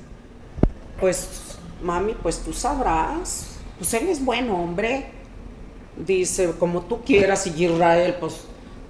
pues 1.01 1.57
mami, 1.83 2.15
pues 2.15 2.39
tú 2.39 2.53
sabrás, 2.53 3.57
pues 3.79 3.93
él 3.95 4.09
es 4.09 4.25
buen 4.25 4.49
hombre. 4.51 5.07
Dice, 5.97 6.53
como 6.59 6.83
tú 6.83 7.03
quieras, 7.03 7.47
y 7.47 7.65
Israel, 7.65 8.17
pues 8.21 8.47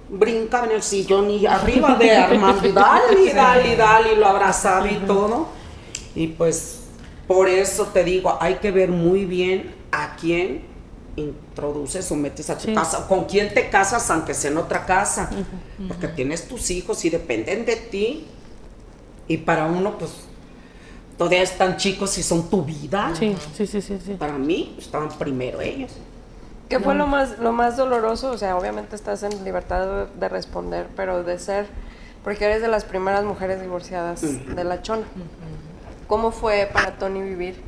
brinca 0.09 0.65
en 0.65 0.71
el 0.71 0.83
sillón 0.83 1.29
y 1.31 1.45
arriba 1.45 1.95
de 1.95 2.11
Armando, 2.15 2.67
y 2.67 2.71
dale, 2.71 3.21
y 3.25 3.29
dale, 3.31 3.73
y 3.73 3.75
dale, 3.75 4.13
y 4.13 4.15
lo 4.17 4.27
abrazaba 4.27 4.89
y 4.89 4.97
todo. 5.07 5.47
Y 6.15 6.27
pues 6.27 6.81
por 7.27 7.47
eso 7.47 7.85
te 7.87 8.03
digo, 8.03 8.37
hay 8.39 8.55
que 8.55 8.71
ver 8.71 8.89
muy 8.89 9.25
bien 9.25 9.73
a 9.91 10.15
quién 10.15 10.71
introduces 11.15 12.11
o 12.11 12.15
metes 12.15 12.49
a 12.49 12.57
tu 12.57 12.65
Sí. 12.67 12.73
casa, 12.73 13.07
con 13.07 13.25
quién 13.25 13.53
te 13.53 13.69
casas 13.69 14.09
aunque 14.09 14.33
sea 14.33 14.51
en 14.51 14.57
otra 14.57 14.85
casa, 14.85 15.29
porque 15.87 16.07
tienes 16.07 16.47
tus 16.47 16.69
hijos 16.71 17.03
y 17.05 17.09
dependen 17.09 17.65
de 17.65 17.75
ti. 17.75 18.25
Y 19.27 19.37
para 19.37 19.65
uno, 19.67 19.97
pues, 19.97 20.11
todavía 21.17 21.43
están 21.43 21.77
chicos 21.77 22.17
y 22.17 22.23
son 22.23 22.49
tu 22.49 22.63
vida. 22.63 23.13
Sí, 23.17 23.35
sí, 23.55 23.65
sí, 23.67 23.81
sí, 23.81 23.97
sí. 24.03 24.13
Para 24.15 24.37
mí, 24.37 24.75
estaban 24.77 25.09
primero 25.09 25.61
ellos. 25.61 25.91
¿Qué 26.73 26.83
fue 26.83 26.95
lo 26.95 27.05
más, 27.05 27.37
lo 27.37 27.51
más 27.51 27.77
doloroso? 27.77 28.31
O 28.31 28.37
sea, 28.39 28.57
obviamente 28.57 28.95
estás 28.95 29.21
en 29.21 29.43
libertad 29.43 29.85
de, 29.85 30.19
de 30.19 30.27
responder, 30.27 30.87
pero 30.95 31.23
de 31.23 31.37
ser, 31.37 31.67
porque 32.23 32.45
eres 32.45 32.63
de 32.63 32.67
las 32.67 32.83
primeras 32.83 33.23
mujeres 33.23 33.61
divorciadas 33.61 34.21
de 34.21 34.63
la 34.63 34.81
chona. 34.81 35.03
¿Cómo 36.07 36.31
fue 36.31 36.67
para 36.73 36.97
Tony 36.97 37.21
vivir 37.21 37.61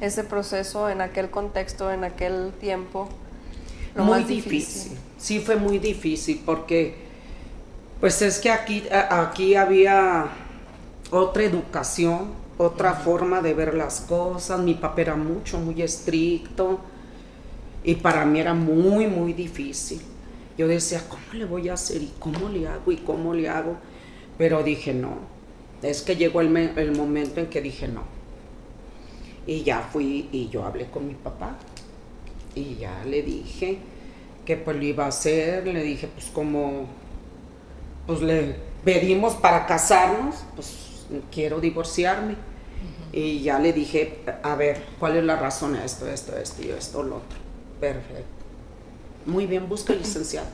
ese 0.00 0.24
proceso 0.24 0.88
en 0.88 1.00
aquel 1.00 1.30
contexto, 1.30 1.92
en 1.92 2.02
aquel 2.02 2.52
tiempo? 2.58 3.08
Lo 3.94 4.02
muy 4.02 4.18
más 4.18 4.28
difícil. 4.28 4.98
Sí, 5.18 5.38
fue 5.38 5.54
muy 5.54 5.78
difícil 5.78 6.42
porque, 6.44 6.96
pues 8.00 8.20
es 8.22 8.40
que 8.40 8.50
aquí, 8.50 8.82
aquí 8.90 9.54
había 9.54 10.26
otra 11.12 11.44
educación, 11.44 12.32
otra 12.56 12.94
forma 12.94 13.40
de 13.40 13.54
ver 13.54 13.74
las 13.74 14.00
cosas. 14.00 14.58
Mi 14.58 14.74
papá 14.74 15.02
era 15.02 15.14
mucho, 15.14 15.60
muy 15.60 15.80
estricto 15.80 16.80
y 17.84 17.96
para 17.96 18.24
mí 18.24 18.40
era 18.40 18.54
muy, 18.54 19.06
muy 19.06 19.32
difícil. 19.32 20.00
Yo 20.56 20.66
decía, 20.66 21.02
¿cómo 21.08 21.22
le 21.32 21.44
voy 21.44 21.68
a 21.68 21.74
hacer? 21.74 22.02
¿Y 22.02 22.12
cómo 22.18 22.48
le 22.48 22.66
hago? 22.66 22.90
¿Y 22.90 22.96
cómo 22.96 23.32
le 23.32 23.48
hago? 23.48 23.76
Pero 24.36 24.62
dije, 24.62 24.92
no. 24.92 25.18
Es 25.82 26.02
que 26.02 26.16
llegó 26.16 26.40
el, 26.40 26.56
el 26.56 26.96
momento 26.96 27.40
en 27.40 27.46
que 27.46 27.60
dije, 27.60 27.86
no. 27.86 28.02
Y 29.46 29.62
ya 29.62 29.88
fui 29.92 30.28
y 30.32 30.48
yo 30.48 30.64
hablé 30.64 30.86
con 30.86 31.06
mi 31.06 31.14
papá. 31.14 31.56
Y 32.54 32.76
ya 32.76 33.04
le 33.04 33.22
dije 33.22 33.78
que 34.44 34.56
pues 34.56 34.76
lo 34.76 34.82
iba 34.82 35.04
a 35.04 35.08
hacer. 35.08 35.66
Le 35.66 35.82
dije, 35.82 36.08
pues 36.08 36.26
como 36.26 36.86
pues 38.06 38.22
le 38.22 38.56
pedimos 38.84 39.34
para 39.34 39.66
casarnos, 39.66 40.36
pues 40.56 41.06
quiero 41.30 41.60
divorciarme. 41.60 42.36
Y 43.12 43.42
ya 43.42 43.58
le 43.58 43.72
dije, 43.72 44.20
a 44.42 44.54
ver, 44.54 44.82
¿cuál 44.98 45.16
es 45.18 45.24
la 45.24 45.36
razón? 45.36 45.76
Esto, 45.76 46.08
esto, 46.08 46.36
esto 46.36 46.62
y 46.62 46.70
esto, 46.70 47.02
lo 47.02 47.16
otro. 47.16 47.47
Perfecto. 47.80 48.24
Muy 49.26 49.46
bien, 49.46 49.68
busca 49.68 49.92
el 49.92 50.00
licenciado. 50.00 50.46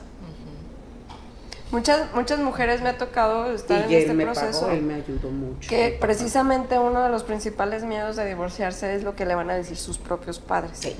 Muchas, 1.71 2.13
muchas 2.13 2.39
mujeres 2.39 2.81
me 2.81 2.89
ha 2.89 2.97
tocado 2.97 3.51
estar 3.51 3.81
y 3.81 3.83
en 3.85 3.89
él 3.91 3.95
este 4.01 4.13
me 4.13 4.23
proceso. 4.25 4.61
pagó, 4.61 4.71
él 4.73 4.83
me 4.83 4.93
ayudó 4.95 5.29
mucho. 5.29 5.67
Que 5.67 5.97
precisamente 5.99 6.77
uno 6.77 7.01
de 7.03 7.09
los 7.09 7.23
principales 7.23 7.83
miedos 7.83 8.15
de 8.15 8.25
divorciarse 8.25 8.95
es 8.95 9.03
lo 9.03 9.15
que 9.15 9.25
le 9.25 9.33
van 9.35 9.49
a 9.49 9.55
decir 9.55 9.75
sus 9.75 9.97
propios 9.97 10.39
padres. 10.39 10.77
Sí. 10.79 10.95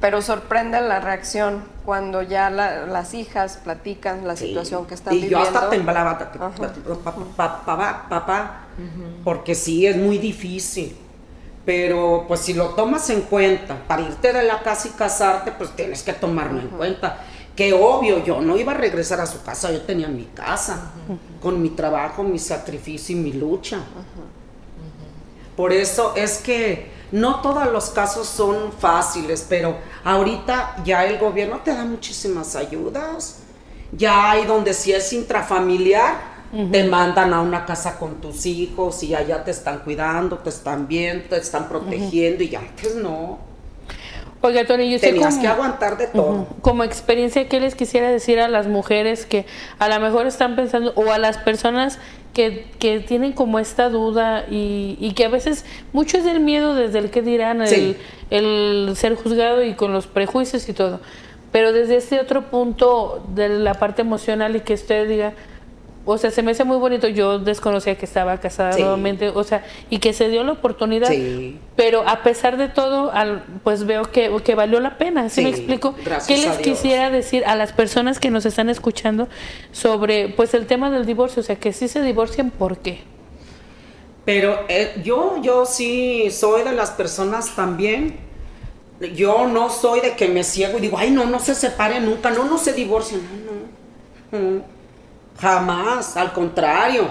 Pero 0.00 0.22
sorprende 0.22 0.80
la 0.80 1.00
reacción 1.00 1.64
cuando 1.84 2.22
ya 2.22 2.48
la- 2.48 2.86
las 2.86 3.12
hijas 3.12 3.58
platican 3.62 4.26
la 4.26 4.36
Sí. 4.36 4.48
situación 4.48 4.86
que 4.86 4.94
están 4.94 5.12
y 5.12 5.16
viviendo. 5.20 5.44
yo 5.44 5.46
hasta 5.54 5.68
temblaba, 5.68 6.18
papá, 7.36 8.06
papá, 8.08 8.60
porque 9.22 9.54
sí 9.54 9.86
es 9.86 9.96
muy 9.96 10.16
difícil. 10.16 10.96
Pero 11.64 12.24
pues 12.26 12.40
si 12.40 12.54
lo 12.54 12.70
tomas 12.70 13.08
en 13.10 13.22
cuenta, 13.22 13.76
para 13.86 14.02
irte 14.02 14.32
de 14.32 14.42
la 14.42 14.62
casa 14.62 14.88
y 14.88 14.90
casarte, 14.92 15.52
pues 15.52 15.70
tienes 15.76 16.02
que 16.02 16.12
tomarlo 16.12 16.60
en 16.60 16.68
cuenta. 16.68 17.20
Que 17.54 17.72
obvio, 17.72 18.24
yo 18.24 18.40
no 18.40 18.56
iba 18.56 18.72
a 18.72 18.76
regresar 18.76 19.20
a 19.20 19.26
su 19.26 19.42
casa, 19.42 19.70
yo 19.70 19.82
tenía 19.82 20.08
mi 20.08 20.24
casa, 20.24 20.92
con 21.40 21.60
mi 21.60 21.70
trabajo, 21.70 22.22
mi 22.22 22.38
sacrificio 22.38 23.16
y 23.16 23.20
mi 23.20 23.32
lucha. 23.32 23.80
Por 25.56 25.72
eso 25.72 26.14
es 26.16 26.38
que 26.38 26.90
no 27.12 27.42
todos 27.42 27.70
los 27.70 27.90
casos 27.90 28.26
son 28.26 28.72
fáciles, 28.72 29.44
pero 29.46 29.76
ahorita 30.02 30.76
ya 30.82 31.04
el 31.04 31.18
gobierno 31.18 31.60
te 31.62 31.74
da 31.74 31.84
muchísimas 31.84 32.56
ayudas. 32.56 33.40
Ya 33.92 34.30
hay 34.30 34.46
donde 34.46 34.72
si 34.72 34.92
es 34.92 35.12
intrafamiliar, 35.12 36.31
te 36.70 36.84
mandan 36.84 37.32
a 37.32 37.40
una 37.40 37.64
casa 37.64 37.98
con 37.98 38.20
tus 38.20 38.44
hijos 38.44 39.02
y 39.02 39.14
allá 39.14 39.42
te 39.42 39.50
están 39.50 39.78
cuidando, 39.80 40.38
te 40.38 40.50
están 40.50 40.86
viendo, 40.86 41.24
te 41.30 41.36
están 41.38 41.68
protegiendo 41.68 42.44
y 42.44 42.54
antes 42.54 42.94
no. 42.96 43.38
Oiga, 44.42 44.66
Tony, 44.66 44.90
yo 44.90 44.98
Tenías 44.98 45.34
como, 45.34 45.42
que 45.42 45.48
aguantar 45.48 45.96
de 45.96 46.08
todo. 46.08 46.46
como 46.62 46.82
experiencia, 46.82 47.48
¿qué 47.48 47.60
les 47.60 47.76
quisiera 47.76 48.10
decir 48.10 48.40
a 48.40 48.48
las 48.48 48.66
mujeres 48.66 49.24
que 49.24 49.46
a 49.78 49.88
lo 49.88 50.00
mejor 50.00 50.26
están 50.26 50.56
pensando, 50.56 50.92
o 50.96 51.12
a 51.12 51.18
las 51.18 51.38
personas 51.38 52.00
que, 52.34 52.66
que 52.80 52.98
tienen 52.98 53.32
como 53.32 53.60
esta 53.60 53.88
duda 53.88 54.44
y, 54.50 54.96
y 55.00 55.12
que 55.12 55.26
a 55.26 55.28
veces 55.28 55.64
mucho 55.92 56.18
es 56.18 56.24
del 56.24 56.40
miedo 56.40 56.74
desde 56.74 56.98
el 56.98 57.10
que 57.10 57.22
dirán, 57.22 57.62
el, 57.62 57.96
el 58.30 58.92
ser 58.96 59.14
juzgado 59.14 59.62
y 59.62 59.74
con 59.74 59.92
los 59.92 60.08
prejuicios 60.08 60.68
y 60.68 60.72
todo, 60.72 61.00
pero 61.52 61.72
desde 61.72 61.96
este 61.96 62.20
otro 62.20 62.50
punto 62.50 63.24
de 63.34 63.48
la 63.48 63.74
parte 63.74 64.02
emocional 64.02 64.56
y 64.56 64.60
que 64.60 64.74
usted 64.74 65.08
diga, 65.08 65.34
o 66.04 66.18
sea, 66.18 66.30
se 66.30 66.42
me 66.42 66.50
hace 66.50 66.64
muy 66.64 66.76
bonito, 66.78 67.06
yo 67.08 67.38
desconocía 67.38 67.96
que 67.96 68.06
estaba 68.06 68.38
casada 68.38 68.72
Sí. 68.72 68.82
nuevamente, 68.82 69.28
o 69.28 69.44
sea, 69.44 69.64
y 69.88 69.98
que 69.98 70.12
se 70.12 70.28
dio 70.28 70.42
la 70.42 70.52
oportunidad, 70.52 71.08
Sí. 71.08 71.58
pero 71.76 72.02
a 72.08 72.22
pesar 72.22 72.56
de 72.56 72.68
todo, 72.68 73.12
al, 73.12 73.44
pues 73.62 73.84
veo 73.84 74.02
que, 74.10 74.30
que 74.44 74.54
valió 74.54 74.80
la 74.80 74.98
pena, 74.98 75.28
¿sí, 75.28 75.42
me 75.42 75.50
explico? 75.50 75.94
gracias 76.04 76.26
¿Qué 76.26 76.46
les 76.46 76.58
quisiera 76.58 77.10
decir 77.10 77.44
a 77.46 77.54
las 77.56 77.72
personas 77.72 78.18
que 78.18 78.30
nos 78.30 78.44
están 78.46 78.68
escuchando 78.68 79.28
sobre 79.70 80.28
pues 80.28 80.54
el 80.54 80.66
tema 80.66 80.90
del 80.90 81.06
divorcio? 81.06 81.40
O 81.40 81.44
sea, 81.44 81.56
que 81.56 81.72
sí 81.72 81.86
se 81.88 82.02
divorcian, 82.02 82.50
¿por 82.50 82.78
qué? 82.78 83.00
Pero 84.24 84.58
eh, 84.68 85.00
yo, 85.04 85.40
yo 85.42 85.66
sí 85.66 86.30
soy 86.30 86.62
de 86.62 86.72
las 86.72 86.90
personas 86.92 87.54
también. 87.56 88.16
Yo 89.16 89.48
no 89.48 89.68
soy 89.68 90.00
de 90.00 90.12
que 90.14 90.28
me 90.28 90.44
ciego 90.44 90.78
y 90.78 90.80
digo, 90.82 90.96
ay, 90.96 91.10
no, 91.10 91.24
no 91.24 91.40
se 91.40 91.56
separen 91.56 92.04
nunca, 92.06 92.30
no, 92.30 92.44
no 92.44 92.56
se 92.56 92.72
divorcien. 92.72 93.20
No, 94.30 94.38
no. 94.38 94.50
Mm. 94.58 94.62
Jamás, 95.42 96.16
al 96.16 96.32
contrario. 96.32 97.08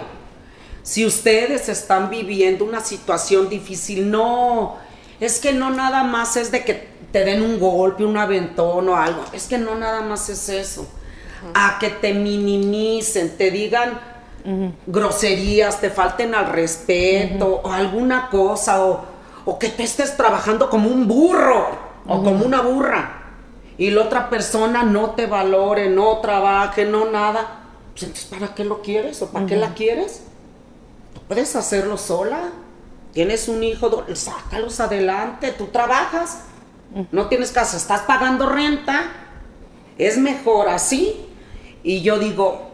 Si 0.83 1.05
ustedes 1.05 1.67
están 1.67 2.09
viviendo 2.09 2.63
una 2.63 2.79
situación 2.79 3.49
difícil, 3.49 4.09
no, 4.09 4.77
es 5.19 5.39
que 5.41 5.51
no 5.51 5.69
nada 5.69 6.03
más 6.03 6.37
es 6.37 6.49
de 6.49 6.63
que 6.63 6.87
te 7.11 7.25
den 7.25 7.41
un 7.41 7.59
golpe, 7.59 8.05
un 8.05 8.17
aventón 8.17 8.87
o 8.87 8.95
algo, 8.95 9.25
es 9.33 9.47
que 9.47 9.57
no 9.57 9.75
nada 9.75 10.01
más 10.01 10.29
es 10.29 10.47
eso. 10.47 10.87
A 11.53 11.77
que 11.77 11.89
te 11.89 12.13
minimicen, 12.13 13.37
te 13.37 13.51
digan 13.51 13.99
groserías, 14.87 15.81
te 15.81 15.89
falten 15.89 16.33
al 16.33 16.47
respeto 16.47 17.61
o 17.63 17.71
alguna 17.71 18.29
cosa 18.29 18.83
o, 18.83 19.05
o 19.45 19.59
que 19.59 19.69
te 19.69 19.83
estés 19.83 20.15
trabajando 20.17 20.69
como 20.69 20.89
un 20.89 21.07
burro 21.07 21.67
o 22.07 22.23
como 22.23 22.45
una 22.45 22.61
burra 22.61 23.21
y 23.77 23.91
la 23.91 24.03
otra 24.03 24.29
persona 24.29 24.83
no 24.83 25.11
te 25.11 25.25
valore, 25.25 25.89
no 25.89 26.19
trabaje, 26.19 26.85
no 26.85 27.11
nada. 27.11 27.60
Pues 27.91 28.03
entonces, 28.03 28.25
¿para 28.25 28.53
qué 28.55 28.63
lo 28.63 28.81
quieres 28.81 29.21
o 29.21 29.31
para 29.31 29.45
qué 29.45 29.55
la 29.57 29.73
quieres? 29.73 30.21
Puedes 31.27 31.55
hacerlo 31.55 31.97
sola. 31.97 32.51
Tienes 33.13 33.47
un 33.49 33.63
hijo, 33.63 34.05
sácalos 34.13 34.79
adelante, 34.79 35.51
tú 35.51 35.67
trabajas. 35.67 36.43
No 37.11 37.27
tienes 37.27 37.51
casa, 37.51 37.77
estás 37.77 38.01
pagando 38.01 38.49
renta, 38.49 39.11
es 39.97 40.17
mejor 40.17 40.67
así. 40.69 41.25
Y 41.83 42.01
yo 42.01 42.19
digo, 42.19 42.69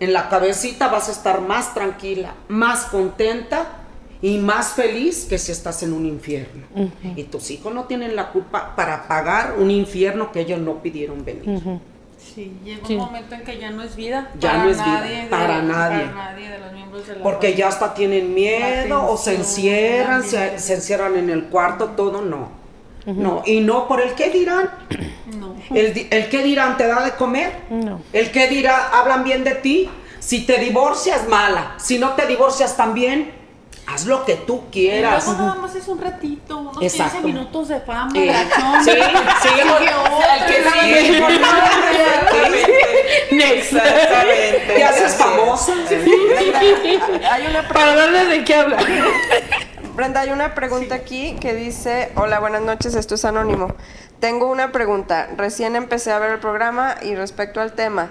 en 0.00 0.12
la 0.12 0.28
cabecita 0.28 0.88
vas 0.88 1.08
a 1.08 1.12
estar 1.12 1.40
más 1.40 1.72
tranquila, 1.74 2.34
más 2.48 2.84
contenta 2.86 3.80
y 4.20 4.38
más 4.38 4.72
feliz 4.72 5.26
que 5.26 5.38
si 5.38 5.52
estás 5.52 5.82
en 5.82 5.92
un 5.92 6.04
infierno. 6.06 6.66
Y 7.16 7.24
tus 7.24 7.50
hijos 7.50 7.72
no 7.74 7.84
tienen 7.84 8.16
la 8.16 8.30
culpa 8.32 8.74
para 8.76 9.06
pagar 9.08 9.56
un 9.58 9.70
infierno 9.70 10.30
que 10.32 10.40
ellos 10.40 10.60
no 10.60 10.82
pidieron 10.82 11.24
venir. 11.24 11.80
Sí, 12.34 12.56
llega 12.64 12.86
Sí. 12.86 12.94
un 12.94 13.00
momento 13.04 13.34
en 13.34 13.42
que 13.44 13.58
ya 13.58 13.70
no 13.70 13.82
es 13.82 13.94
vida. 13.96 14.30
Ya 14.40 14.50
para 14.52 14.64
no 14.64 14.70
es 14.70 14.76
vida, 14.78 14.86
nadie 15.00 15.16
de- 15.22 15.26
para 15.28 15.62
nadie. 15.62 16.04
Para 16.06 16.14
nadie 16.32 16.48
de 16.48 16.58
los 16.58 16.72
miembros 16.72 17.06
de 17.06 17.16
la 17.16 17.22
Porque 17.22 17.54
ya 17.54 17.68
hasta 17.68 17.94
tienen 17.94 18.32
miedo 18.34 19.06
o 19.08 19.16
se 19.16 19.34
encierran, 19.34 20.22
se, 20.24 20.54
encierran 20.74 21.16
en 21.16 21.30
el 21.30 21.44
cuarto, 21.46 21.90
todo 21.90 22.22
no. 22.22 22.48
No, 23.06 23.42
y 23.44 23.60
no 23.60 23.86
por 23.86 24.00
el 24.00 24.14
qué 24.14 24.30
dirán. 24.30 24.70
No. 25.38 25.54
El, 25.74 26.06
el 26.10 26.28
qué 26.30 26.42
dirán 26.42 26.78
te 26.78 26.86
da 26.86 27.04
de 27.04 27.12
comer. 27.12 27.52
No. 27.68 28.00
El 28.14 28.30
qué 28.30 28.48
dirá, 28.48 28.88
hablan 28.98 29.22
bien 29.24 29.44
de 29.44 29.54
ti. 29.56 29.90
Si 30.20 30.46
te 30.46 30.56
divorcias, 30.58 31.28
mala. 31.28 31.74
Si 31.76 31.98
no 31.98 32.12
te 32.14 32.26
divorcias 32.26 32.76
también, 32.78 33.30
haz 33.86 34.06
lo 34.06 34.24
que 34.24 34.34
tú 34.36 34.62
Y 34.68 34.72
quieras. 34.72 35.26
luego 35.26 35.42
nada 35.42 35.54
más 35.56 35.74
es 35.74 35.86
un 35.88 36.00
ratito, 36.00 36.56
unos 36.58 36.80
Exacto. 36.82 37.18
15 37.22 37.26
minutos 37.26 37.68
de 37.68 37.80
fama, 37.80 38.10
Eh, 38.14 38.32
sí, 38.82 38.84
sí, 38.84 38.90
El 38.90 38.96
que 40.46 40.64
Sí. 40.64 40.70
Next. 43.30 43.72
Exactamente. 43.72 44.72
Te 44.74 44.84
haces 44.84 45.14
famosa. 45.14 45.72
Hay 47.30 47.46
una 47.46 47.66
Para 47.68 47.94
darle 47.96 48.24
de 48.26 48.44
qué 48.44 48.54
hablar. 48.54 48.84
Brenda, 49.94 50.20
hay 50.22 50.30
una 50.30 50.54
pregunta 50.56 50.96
aquí 50.96 51.36
que 51.40 51.54
dice, 51.54 52.10
hola, 52.16 52.40
buenas 52.40 52.62
noches, 52.62 52.96
esto 52.96 53.14
es 53.14 53.24
Anónimo. 53.24 53.74
Tengo 54.18 54.50
una 54.50 54.72
pregunta. 54.72 55.28
Recién 55.36 55.76
empecé 55.76 56.10
a 56.10 56.18
ver 56.18 56.32
el 56.32 56.40
programa 56.40 56.96
y 57.02 57.14
respecto 57.14 57.60
al 57.60 57.74
tema, 57.74 58.10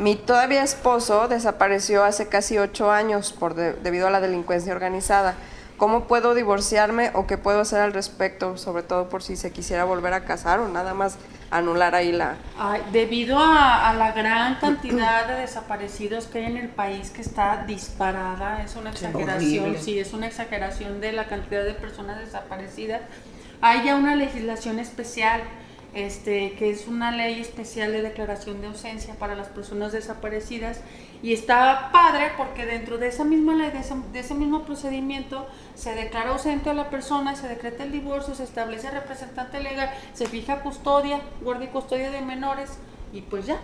mi 0.00 0.16
todavía 0.16 0.62
esposo 0.62 1.28
desapareció 1.28 2.02
hace 2.04 2.28
casi 2.28 2.58
ocho 2.58 2.90
años 2.90 3.32
por 3.32 3.54
de- 3.54 3.74
debido 3.74 4.06
a 4.08 4.10
la 4.10 4.20
delincuencia 4.20 4.72
organizada. 4.72 5.34
¿Cómo 5.76 6.04
puedo 6.04 6.34
divorciarme 6.34 7.10
o 7.14 7.26
qué 7.26 7.38
puedo 7.38 7.60
hacer 7.60 7.80
al 7.80 7.94
respecto, 7.94 8.58
sobre 8.58 8.82
todo 8.82 9.08
por 9.08 9.22
si 9.22 9.34
se 9.36 9.50
quisiera 9.50 9.84
volver 9.84 10.12
a 10.12 10.24
casar 10.26 10.60
o 10.60 10.68
nada 10.68 10.92
más 10.92 11.16
anular 11.50 11.94
ahí 11.94 12.12
la... 12.12 12.34
Ay, 12.58 12.82
debido 12.92 13.38
a, 13.38 13.88
a 13.88 13.94
la 13.94 14.12
gran 14.12 14.56
cantidad 14.56 15.26
de 15.26 15.36
desaparecidos 15.36 16.26
que 16.26 16.38
hay 16.40 16.44
en 16.44 16.58
el 16.58 16.68
país 16.68 17.10
que 17.10 17.22
está 17.22 17.64
disparada, 17.66 18.62
es 18.62 18.76
una 18.76 18.90
exageración, 18.90 19.74
sí, 19.80 19.98
es 19.98 20.12
una 20.12 20.26
exageración 20.26 21.00
de 21.00 21.12
la 21.12 21.24
cantidad 21.28 21.64
de 21.64 21.72
personas 21.72 22.18
desaparecidas. 22.20 23.00
Hay 23.62 23.84
ya 23.84 23.96
una 23.96 24.14
legislación 24.16 24.78
especial, 24.80 25.40
este, 25.94 26.52
que 26.52 26.70
es 26.70 26.86
una 26.86 27.10
ley 27.10 27.40
especial 27.40 27.92
de 27.92 28.02
declaración 28.02 28.60
de 28.60 28.68
ausencia 28.68 29.14
para 29.14 29.34
las 29.34 29.48
personas 29.48 29.92
desaparecidas 29.92 30.80
y 31.22 31.32
está 31.32 31.90
padre 31.92 32.32
porque 32.36 32.64
dentro 32.64 32.98
de 32.98 33.08
esa 33.08 33.24
misma 33.24 33.54
ley, 33.54 33.70
de 33.70 33.80
ese, 33.80 33.94
de 34.12 34.20
ese 34.20 34.34
mismo 34.34 34.62
procedimiento, 34.62 35.46
se 35.74 35.94
declara 35.94 36.30
ausente 36.30 36.70
a 36.70 36.74
la 36.74 36.90
persona, 36.90 37.34
se 37.36 37.48
decreta 37.48 37.82
el 37.82 37.92
divorcio, 37.92 38.34
se 38.34 38.44
establece 38.44 38.90
representante 38.90 39.60
legal, 39.60 39.90
se 40.14 40.26
fija 40.26 40.60
custodia, 40.62 41.20
guardia 41.42 41.66
y 41.66 41.70
custodia 41.70 42.10
de 42.10 42.20
menores 42.20 42.78
y 43.12 43.22
pues 43.22 43.46
ya. 43.46 43.58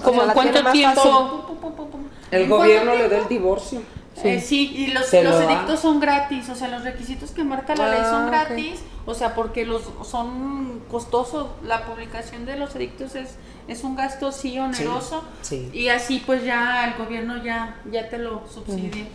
O 0.00 0.02
¿Cómo 0.02 0.20
sea, 0.20 0.28
en 0.28 0.34
cuánto 0.34 0.72
tiempo? 0.72 0.96
fácil. 0.96 1.12
Pum, 1.12 1.46
pum, 1.46 1.56
pum, 1.58 1.74
pum, 1.74 1.90
pum. 1.90 2.00
El 2.30 2.42
¿En 2.42 2.48
cuánto 2.48 2.64
gobierno 2.64 2.94
le 2.94 3.08
da 3.08 3.18
el 3.18 3.28
divorcio. 3.28 3.82
Eh, 4.24 4.40
sí, 4.40 4.70
y 4.76 4.86
los, 4.88 5.12
los 5.12 5.24
lo 5.24 5.38
da. 5.38 5.44
edictos 5.52 5.80
son 5.80 5.98
gratis, 6.00 6.48
o 6.48 6.54
sea, 6.54 6.68
los 6.68 6.84
requisitos 6.84 7.30
que 7.30 7.44
marca 7.44 7.74
la 7.74 7.88
ley 7.88 8.00
Ah, 8.04 8.10
son 8.10 8.22
ok. 8.24 8.28
gratis, 8.30 8.80
o 9.06 9.14
sea, 9.14 9.34
porque 9.34 9.64
los 9.64 9.82
son 10.06 10.80
costosos, 10.90 11.48
la 11.64 11.84
publicación 11.86 12.44
de 12.44 12.56
los 12.56 12.74
edictos 12.76 13.14
es, 13.14 13.36
es 13.68 13.84
un 13.84 13.96
gasto 13.96 14.30
sí 14.30 14.58
oneroso, 14.58 15.24
sí. 15.40 15.70
y 15.72 15.88
así 15.88 16.22
pues 16.24 16.44
ya 16.44 16.86
el 16.88 17.02
gobierno 17.02 17.42
ya, 17.42 17.80
ya 17.90 18.08
te 18.10 18.18
lo 18.18 18.42
subsidia. 18.48 19.06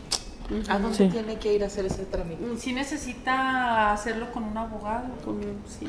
¿A 0.70 0.80
dónde 0.80 0.96
Sí. 0.98 1.10
tiene 1.10 1.36
que 1.40 1.54
ir 1.54 1.64
a 1.64 1.68
hacer 1.68 1.86
ese 1.86 2.06
trámite? 2.06 2.42
Mm, 2.42 2.58
Sí 2.58 2.72
necesita 2.72 3.92
hacerlo 3.92 4.32
con 4.32 4.44
un 4.46 4.58
abogado, 4.58 5.10
con 5.26 5.42
sí. 5.68 5.86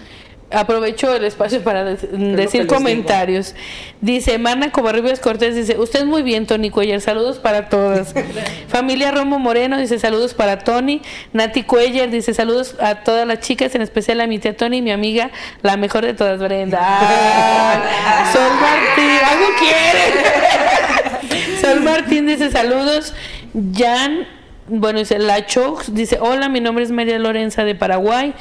Aprovecho 0.51 1.15
el 1.15 1.25
espacio 1.25 1.63
para 1.63 1.85
decir 1.85 2.67
comentarios. 2.67 3.55
Dice 4.01 4.39
Mana 4.39 4.73
Covarrubias 4.73 5.21
Cortés, 5.21 5.55
dice, 5.55 5.79
usted 5.79 6.07
muy 6.07 6.23
bien, 6.23 6.47
Tony 6.47 6.71
Cuellar, 6.71 7.03
saludos 7.03 7.39
para 7.39 7.69
todas. 7.69 8.15
Familia 8.69 9.11
Romo 9.11 9.39
Moreno, 9.39 9.77
dice, 9.77 9.99
saludos 9.99 10.33
para 10.33 10.61
Tony. 10.61 11.03
Nati 11.35 11.65
Cuellar, 11.65 12.09
dice, 12.09 12.33
saludos 12.33 12.77
a 12.81 13.05
todas 13.05 13.27
las 13.27 13.41
chicas, 13.41 13.75
en 13.75 13.83
especial 13.83 14.23
a 14.23 14.27
mi 14.27 14.39
tía 14.39 14.57
Tony 14.57 14.79
y 14.79 14.83
mi 14.83 14.91
amiga, 14.91 15.31
la 15.61 15.77
mejor 15.77 16.07
de 16.07 16.15
todas, 16.15 16.41
Brenda. 16.41 16.81
Ah, 18.11 18.33
Sol 18.33 18.51
Martín, 18.61 19.19
algo 19.25 19.47
quiere. 19.59 20.13
Sol 21.61 21.81
Martín 21.81 22.27
dice, 22.27 22.51
saludos. 22.51 23.15
Jan, 23.75 24.27
bueno, 24.67 24.99
dice, 24.99 25.19
La 25.19 25.45
Chox, 25.45 25.95
dice, 25.95 26.19
hola, 26.21 26.49
mi 26.49 26.61
nombre 26.61 26.85
es 26.85 26.91
María 26.91 27.19
Lorenza 27.19 27.65
de 27.65 27.75
Paraguay. 27.75 28.35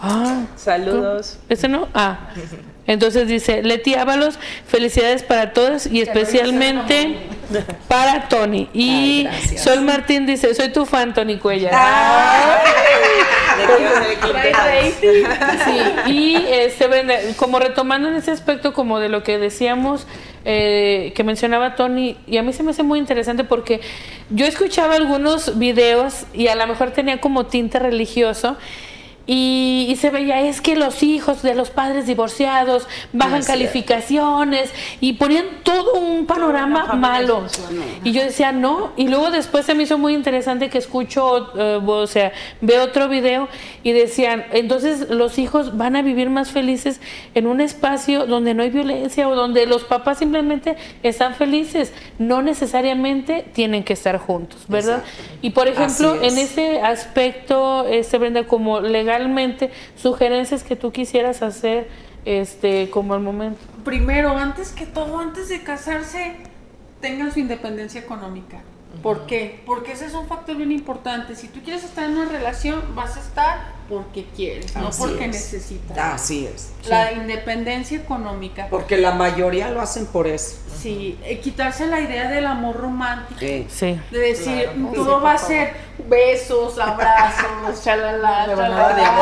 Ah, 0.00 0.44
Saludos. 0.56 1.38
¿Este 1.48 1.68
no? 1.68 1.88
Ah. 1.94 2.30
Entonces 2.86 3.28
dice, 3.28 3.62
Leti 3.62 3.94
Ábalos, 3.94 4.38
felicidades 4.66 5.22
para 5.22 5.52
todos 5.52 5.86
y 5.86 6.00
especialmente 6.00 7.18
para 7.86 8.28
Tony. 8.28 8.68
Y 8.72 9.28
Ay. 9.30 9.58
Sol 9.58 9.82
Martín 9.82 10.26
dice, 10.26 10.54
soy 10.54 10.70
tu 10.70 10.86
fan, 10.86 11.14
Tony 11.14 11.36
Cuellar. 11.38 11.72
Sí, 15.64 16.10
y 16.10 16.36
este, 16.48 17.34
como 17.36 17.58
retomando 17.58 18.08
en 18.08 18.14
ese 18.14 18.30
aspecto 18.30 18.72
como 18.72 18.98
de 18.98 19.08
lo 19.08 19.22
que 19.22 19.38
decíamos, 19.38 20.06
eh, 20.44 21.12
que 21.14 21.22
mencionaba 21.22 21.76
Tony, 21.76 22.16
y 22.26 22.38
a 22.38 22.42
mí 22.42 22.52
se 22.52 22.62
me 22.62 22.70
hace 22.70 22.82
muy 22.82 22.98
interesante 22.98 23.44
porque 23.44 23.80
yo 24.30 24.46
escuchaba 24.46 24.94
algunos 24.94 25.58
videos 25.58 26.24
y 26.32 26.48
a 26.48 26.56
lo 26.56 26.66
mejor 26.66 26.90
tenía 26.90 27.20
como 27.20 27.46
tinte 27.46 27.78
religioso. 27.78 28.56
Y, 29.32 29.86
y 29.88 29.94
se 29.94 30.10
veía, 30.10 30.40
es 30.40 30.60
que 30.60 30.74
los 30.74 31.04
hijos 31.04 31.42
de 31.42 31.54
los 31.54 31.70
padres 31.70 32.04
divorciados 32.04 32.88
bajan 33.12 33.44
calificaciones 33.44 34.72
y 35.00 35.12
ponían 35.12 35.44
todo 35.62 36.00
un 36.00 36.26
panorama 36.26 36.94
malo. 36.94 37.44
Y 38.02 38.10
yo 38.10 38.24
decía, 38.24 38.50
no. 38.50 38.90
Y 38.96 39.06
luego 39.06 39.30
después 39.30 39.66
se 39.66 39.76
me 39.76 39.84
hizo 39.84 39.98
muy 39.98 40.14
interesante 40.14 40.68
que 40.68 40.78
escucho, 40.78 41.52
eh, 41.56 41.80
o 41.86 42.08
sea, 42.08 42.32
veo 42.60 42.82
otro 42.82 43.08
video 43.08 43.48
y 43.84 43.92
decían, 43.92 44.46
entonces 44.50 45.08
los 45.10 45.38
hijos 45.38 45.76
van 45.76 45.94
a 45.94 46.02
vivir 46.02 46.28
más 46.28 46.50
felices 46.50 47.00
en 47.36 47.46
un 47.46 47.60
espacio 47.60 48.26
donde 48.26 48.54
no 48.54 48.64
hay 48.64 48.70
violencia 48.70 49.28
o 49.28 49.36
donde 49.36 49.64
los 49.66 49.84
papás 49.84 50.18
simplemente 50.18 50.76
están 51.04 51.36
felices. 51.36 51.92
No 52.18 52.42
necesariamente 52.42 53.44
tienen 53.52 53.84
que 53.84 53.92
estar 53.92 54.18
juntos, 54.18 54.64
¿verdad? 54.66 55.04
Y 55.40 55.50
por 55.50 55.68
ejemplo, 55.68 56.16
es. 56.20 56.32
en 56.32 56.38
ese 56.38 56.80
aspecto, 56.80 57.86
este 57.86 58.18
Brenda, 58.18 58.44
como 58.48 58.80
legalmente, 59.20 59.70
sugerencias 59.96 60.62
que 60.62 60.76
tú 60.76 60.92
quisieras 60.92 61.42
hacer, 61.42 61.88
este, 62.24 62.90
como 62.90 63.14
al 63.14 63.20
momento. 63.20 63.60
Primero, 63.84 64.30
antes 64.36 64.72
que 64.72 64.86
todo, 64.86 65.18
antes 65.18 65.48
de 65.48 65.62
casarse, 65.62 66.36
tengan 67.00 67.32
su 67.32 67.40
independencia 67.40 68.00
económica. 68.00 68.62
¿Por 69.02 69.26
qué? 69.26 69.62
Porque 69.66 69.92
ese 69.92 70.06
es 70.06 70.14
un 70.14 70.26
factor 70.26 70.56
bien 70.56 70.72
importante. 70.72 71.36
Si 71.36 71.48
tú 71.48 71.60
quieres 71.62 71.84
estar 71.84 72.04
en 72.04 72.16
una 72.18 72.26
relación, 72.26 72.94
vas 72.94 73.16
a 73.16 73.20
estar 73.20 73.79
porque 73.90 74.24
quieres, 74.36 74.74
no 74.76 74.88
Así 74.88 75.00
porque 75.02 75.24
es. 75.26 75.30
necesitas. 75.32 75.98
Así 75.98 76.46
es. 76.46 76.70
La 76.88 77.12
independencia 77.12 77.98
económica. 77.98 78.68
Porque 78.70 78.96
la 78.96 79.10
mayoría 79.12 79.68
lo 79.70 79.82
hacen 79.82 80.06
por 80.06 80.26
eso. 80.26 80.56
Sí, 80.80 81.18
eh, 81.24 81.40
quitarse 81.40 81.86
la 81.86 82.00
idea 82.00 82.30
del 82.30 82.46
amor 82.46 82.76
romántico. 82.76 83.38
Eh, 83.42 83.66
Sí. 83.68 84.00
De 84.10 84.18
decir, 84.18 84.64
Claro. 84.72 84.92
todo 84.94 85.18
Sí, 85.18 85.24
va 85.24 85.32
a 85.34 85.38
ser 85.38 85.72
besos, 86.08 86.78
abrazos, 86.78 87.82
chalala, 87.84 88.46
chalala. 88.46 89.18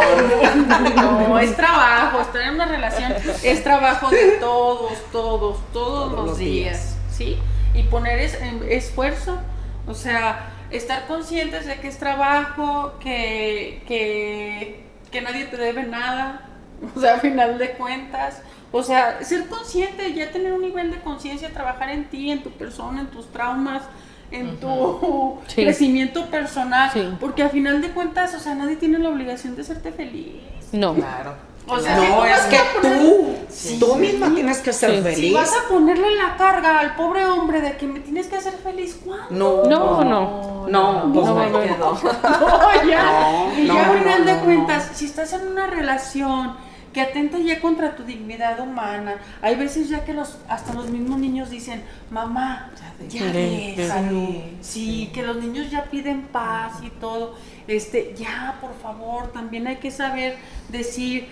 No, 1.29 1.39
es 1.39 1.57
trabajo, 1.57 2.21
estar 2.21 2.43
en 2.43 2.55
una 2.55 2.67
relación 2.67 3.13
es 3.43 3.65
trabajo 3.65 4.11
de 4.11 4.33
todos, 4.39 4.93
todos, 5.11 5.59
todos, 5.73 6.13
los, 6.13 6.27
los 6.27 6.39
días, 6.39 6.95
¿sí? 7.11 7.39
Y 7.75 7.83
poner 7.85 8.19
es- 8.21 8.41
em, 8.41 8.61
esfuerzo, 8.69 9.39
o 9.87 9.95
sea, 9.95 10.51
estar 10.71 11.07
conscientes 11.07 11.67
de 11.67 11.77
que 11.77 11.89
es 11.89 11.99
trabajo, 11.99 12.95
que, 13.01 13.83
que, 13.87 14.85
que 15.11 15.21
nadie 15.23 15.45
te 15.47 15.57
debe 15.57 15.85
nada, 15.85 16.49
o 16.97 17.01
sea, 17.01 17.15
a 17.15 17.19
final 17.21 17.59
de 17.59 17.73
cuentas. 17.73 18.43
O 18.71 18.83
sea, 18.83 19.23
ser 19.25 19.47
consciente, 19.47 20.13
ya 20.13 20.31
tener 20.31 20.53
un 20.53 20.61
nivel 20.61 20.91
de 20.91 20.99
conciencia, 21.01 21.51
trabajar 21.53 21.89
en 21.89 22.05
ti, 22.11 22.31
en 22.31 22.43
tu 22.43 22.51
persona, 22.51 23.01
en 23.01 23.07
tus 23.07 23.33
traumas, 23.33 23.83
en 24.31 24.61
tu 24.61 25.39
Sí. 25.47 25.63
crecimiento 25.65 26.27
personal, 26.27 26.91
Sí. 26.93 27.03
porque 27.19 27.43
a 27.43 27.49
final 27.49 27.81
de 27.81 27.89
cuentas, 27.93 28.35
o 28.35 28.39
sea, 28.39 28.55
nadie 28.55 28.77
tiene 28.77 28.99
la 28.99 29.09
obligación 29.09 29.57
de 29.57 29.63
hacerte 29.63 29.91
feliz. 29.91 30.35
No. 30.73 30.95
Claro. 30.95 31.35
O 31.69 31.79
sea, 31.81 31.99
si 32.01 32.07
no, 32.09 32.17
tú 32.19 32.25
es 32.25 32.41
que 32.43 32.59
poner- 32.81 32.99
tú, 33.01 33.35
Sí. 33.51 33.77
tú 33.81 33.95
misma 33.97 34.35
tienes 34.35 34.59
que 34.59 34.73
ser 34.73 34.91
Sí. 34.91 34.97
Si 34.97 35.03
feliz. 35.03 35.33
vas 35.35 35.53
a 35.53 35.69
ponerle 35.69 36.11
la 36.17 36.37
carga 36.37 36.79
al 36.79 36.95
pobre 36.97 37.27
hombre 37.27 37.61
de 37.61 37.77
que 37.77 37.87
me 37.87 38.01
tienes 38.01 38.27
que 38.27 38.37
hacer 38.37 38.55
feliz, 38.63 38.99
¿cuándo? 39.05 39.29
No, 39.31 39.65
No, 39.69 40.05
no. 40.05 40.67
no, 40.69 41.13
pues 41.13 41.27
No, 41.27 41.35
no. 41.35 41.49
no. 41.51 41.77
No, 41.77 42.01
ya. 42.89 43.05
No, 43.05 43.53
y 43.59 43.67
ya 43.67 43.73
no, 43.75 43.79
a 43.81 43.99
final 43.99 44.25
no, 44.25 44.33
de 44.35 44.39
cuentas, 44.41 44.89
no. 44.91 44.95
si 44.97 45.05
estás 45.07 45.33
en 45.33 45.47
una 45.49 45.67
relación 45.67 46.57
que 46.93 47.03
atenta 47.03 47.39
ya 47.39 47.61
contra 47.61 47.95
tu 47.95 48.03
dignidad 48.03 48.59
humana, 48.61 49.17
hay 49.43 49.57
veces 49.57 49.89
ya 49.91 50.05
que 50.05 50.15
los 50.15 50.39
hasta 50.49 50.73
los 50.73 50.89
mismos 50.89 51.19
niños 51.19 51.51
dicen, 51.51 51.83
mamá, 52.11 52.71
ya, 53.11 53.21
Sí, 53.31 53.75
déjalo". 53.77 54.11
sí, 54.11 54.57
Sí, 54.63 55.11
que 55.13 55.23
los 55.23 55.37
niños 55.37 55.71
ya 55.71 55.85
piden 55.85 56.23
paz 56.29 56.73
y 56.83 56.89
todo. 56.91 57.35
Este, 57.67 58.15
ya, 58.17 58.57
por 58.63 58.73
favor, 58.83 59.31
también 59.33 59.67
hay 59.67 59.77
que 59.77 59.91
saber 59.91 60.37
decir, 60.71 61.29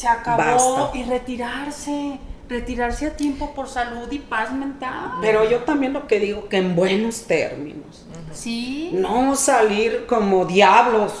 se 0.00 0.08
acabó 0.08 0.38
Basta. 0.38 0.96
y 0.98 1.02
retirarse, 1.04 2.18
retirarse 2.48 3.06
a 3.06 3.16
tiempo 3.16 3.52
por 3.54 3.68
salud 3.68 4.10
y 4.10 4.18
paz 4.18 4.50
mental. 4.50 5.12
Pero 5.20 5.48
yo 5.48 5.58
también 5.64 5.92
lo 5.92 6.06
que 6.06 6.18
digo 6.18 6.48
que 6.48 6.56
en 6.56 6.74
buenos 6.74 7.24
términos. 7.24 8.06
Sí. 8.32 8.90
No 8.94 9.36
salir 9.36 10.06
como 10.06 10.46
diablos. 10.46 11.12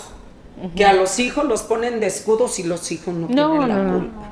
Que 0.76 0.84
a 0.86 0.92
los 0.94 1.18
hijos 1.18 1.44
los 1.44 1.62
ponen 1.62 2.00
de 2.00 2.06
escudos 2.06 2.58
y 2.58 2.62
los 2.64 2.90
hijos 2.92 3.14
no, 3.14 3.28
No, 3.28 3.50
tienen 3.50 3.68
la 3.68 3.74
no, 3.76 3.82
no. 3.84 3.98
culpa. 3.98 4.30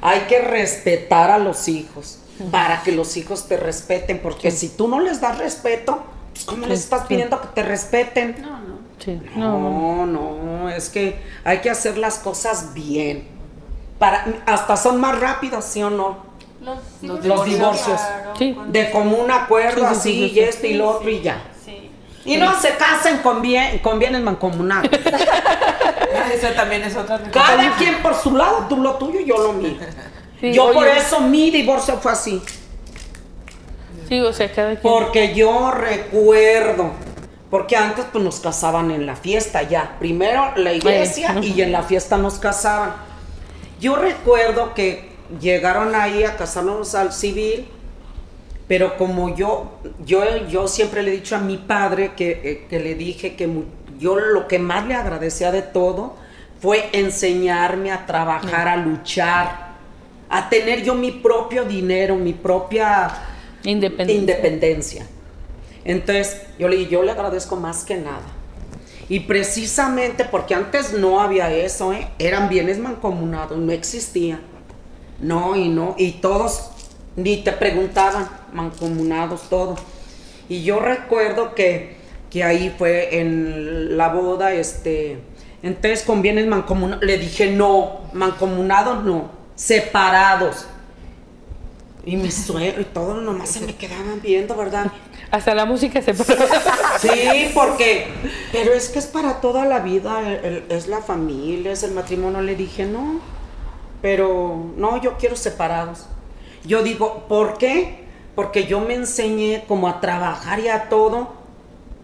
Hay 0.00 0.20
que 0.20 0.40
respetar 0.40 1.30
a 1.30 1.38
los 1.38 1.68
hijos 1.68 2.18
para 2.50 2.82
que 2.82 2.92
los 2.92 3.16
hijos 3.18 3.46
te 3.46 3.56
respeten, 3.58 4.20
porque 4.22 4.50
si 4.50 4.68
tú 4.70 4.88
no 4.88 5.00
les 5.00 5.20
das 5.20 5.36
respeto, 5.38 6.02
pues 6.32 6.44
¿cómo 6.46 6.66
les 6.66 6.80
estás 6.80 7.06
pidiendo 7.06 7.40
que 7.40 7.48
te 7.48 7.62
respeten? 7.62 8.36
No, 8.40 8.50
no. 8.58 8.78
Sí, 8.98 9.20
no, 9.36 9.58
no. 9.58 10.06
No, 10.06 10.42
no, 10.42 10.68
es 10.70 10.88
que 10.88 11.16
hay 11.44 11.58
que 11.58 11.70
hacer 11.70 11.98
las 11.98 12.18
cosas 12.18 12.72
bien. 12.74 13.28
Para, 14.02 14.26
hasta 14.46 14.76
son 14.76 15.00
más 15.00 15.20
rápidas, 15.20 15.64
¿sí 15.64 15.80
o 15.80 15.88
no? 15.88 16.16
Los, 16.60 17.24
Los 17.24 17.44
divorcios. 17.44 18.00
Sí. 18.36 18.58
De 18.66 18.90
común 18.90 19.30
acuerdo, 19.30 19.88
Sí, 19.94 19.94
sí, 19.94 19.94
sí, 19.94 19.94
así, 19.94 20.12
sí, 20.12 20.24
y 20.24 20.30
sí. 20.30 20.40
esto 20.40 20.66
y 20.66 20.74
lo 20.74 20.88
otro 20.90 21.08
sí, 21.08 21.14
y 21.14 21.22
ya. 21.22 21.42
Sí. 21.64 21.90
Y 22.24 22.36
no 22.36 22.60
se 22.60 22.70
casen 22.70 23.18
con, 23.18 23.40
bien, 23.40 23.78
con 23.78 24.00
bienes 24.00 24.20
mancomunados. 24.20 24.90
Esa 26.34 26.52
también 26.56 26.82
es 26.82 26.96
otra 26.96 27.20
Cada 27.30 27.76
quien 27.76 28.02
por 28.02 28.16
su 28.16 28.36
lado, 28.36 28.66
tú 28.68 28.78
lo 28.78 28.94
tuyo 28.94 29.20
y 29.20 29.24
yo 29.24 29.38
lo 29.38 29.52
mío. 29.52 29.76
Sí, 30.40 30.52
yo 30.52 30.64
oye, 30.64 30.74
por 30.74 30.88
eso 30.88 31.20
mi 31.20 31.52
divorcio 31.52 31.98
fue 31.98 32.10
así. 32.10 32.42
Sí, 34.08 34.18
o 34.18 34.32
sea, 34.32 34.50
cada 34.52 34.70
quien. 34.70 34.82
Porque 34.82 35.32
yo 35.32 35.70
recuerdo, 35.70 36.90
porque 37.50 37.76
antes 37.76 38.04
pues 38.10 38.24
nos 38.24 38.40
casaban 38.40 38.90
en 38.90 39.06
la 39.06 39.14
fiesta 39.14 39.62
ya. 39.62 39.94
Primero 40.00 40.54
la 40.56 40.72
iglesia 40.72 41.34
Bueno. 41.34 41.46
y 41.46 41.62
en 41.62 41.70
la 41.70 41.84
fiesta 41.84 42.16
nos 42.16 42.40
casaban. 42.40 43.11
Yo 43.82 43.96
recuerdo 43.96 44.74
que 44.74 45.08
llegaron 45.40 45.96
ahí 45.96 46.22
a 46.22 46.36
casarnos 46.36 46.94
al 46.94 47.12
civil, 47.12 47.66
pero 48.68 48.96
como 48.96 49.34
yo, 49.34 49.72
yo, 50.06 50.22
yo 50.46 50.68
siempre 50.68 51.02
le 51.02 51.10
he 51.10 51.14
dicho 51.14 51.34
a 51.34 51.40
mi 51.40 51.56
padre 51.58 52.12
que, 52.16 52.30
eh, 52.44 52.66
que 52.70 52.78
le 52.78 52.94
dije 52.94 53.34
que 53.34 53.50
yo 53.98 54.14
lo 54.14 54.46
que 54.46 54.60
más 54.60 54.86
le 54.86 54.94
agradecía 54.94 55.50
de 55.50 55.62
todo 55.62 56.14
fue 56.60 56.90
enseñarme 56.92 57.90
a 57.90 58.06
trabajar, 58.06 58.68
a 58.68 58.76
luchar, 58.76 59.72
a 60.28 60.48
tener 60.48 60.84
yo 60.84 60.94
mi 60.94 61.10
propio 61.10 61.64
dinero, 61.64 62.14
mi 62.14 62.34
propia 62.34 63.10
independencia. 63.64 65.08
Entonces, 65.84 66.40
yo 66.56 66.68
le, 66.68 66.86
yo 66.86 67.02
le 67.02 67.10
agradezco 67.10 67.56
más 67.56 67.82
que 67.82 67.96
nada. 67.96 68.41
Y 69.08 69.20
precisamente 69.20 70.24
porque 70.24 70.54
antes 70.54 70.92
no 70.92 71.20
había 71.20 71.52
eso, 71.52 71.92
¿eh? 71.92 72.08
eran 72.18 72.48
bienes 72.48 72.78
mancomunados, 72.78 73.58
no 73.58 73.72
existía. 73.72 74.40
No, 75.20 75.54
y 75.56 75.68
no, 75.68 75.94
y 75.98 76.12
todos 76.12 76.70
ni 77.16 77.38
te 77.38 77.52
preguntaban, 77.52 78.28
mancomunados, 78.52 79.42
todo. 79.48 79.76
Y 80.48 80.62
yo 80.62 80.80
recuerdo 80.80 81.54
que, 81.54 81.96
que 82.30 82.44
ahí 82.44 82.74
fue 82.76 83.20
en 83.20 83.96
la 83.96 84.08
boda, 84.08 84.52
este, 84.52 85.18
entonces 85.62 86.02
con 86.02 86.22
bienes 86.22 86.46
mancomunados, 86.46 87.04
le 87.04 87.18
dije 87.18 87.50
no, 87.50 88.00
mancomunados 88.12 89.04
no, 89.04 89.30
separados. 89.54 90.66
Y 92.04 92.16
mi 92.16 92.30
suegro 92.32 92.80
y 92.82 92.84
todos 92.86 93.22
nomás 93.22 93.50
se 93.50 93.60
me 93.60 93.76
quedaban 93.76 94.20
viendo, 94.20 94.56
¿verdad? 94.56 94.90
Hasta 95.30 95.54
la 95.54 95.64
música 95.64 96.02
se. 96.02 96.12
Sí, 96.14 97.50
porque, 97.54 98.06
pero 98.50 98.72
es 98.72 98.88
que 98.88 98.98
es 98.98 99.06
para 99.06 99.40
toda 99.40 99.64
la 99.64 99.78
vida, 99.80 100.20
el- 100.28 100.44
el- 100.44 100.64
es 100.68 100.88
la 100.88 101.00
familia, 101.00 101.72
es 101.72 101.82
el 101.84 101.92
matrimonio. 101.92 102.40
Le 102.42 102.56
dije, 102.56 102.86
no, 102.86 103.20
pero 104.00 104.70
no, 104.76 105.00
yo 105.00 105.16
quiero 105.16 105.36
separados. 105.36 106.06
Yo 106.64 106.82
digo, 106.82 107.24
¿por 107.28 107.56
qué? 107.58 108.04
Porque 108.34 108.66
yo 108.66 108.80
me 108.80 108.94
enseñé 108.94 109.64
como 109.68 109.86
a 109.88 110.00
trabajar 110.00 110.58
y 110.60 110.68
a 110.68 110.88
todo. 110.88 111.32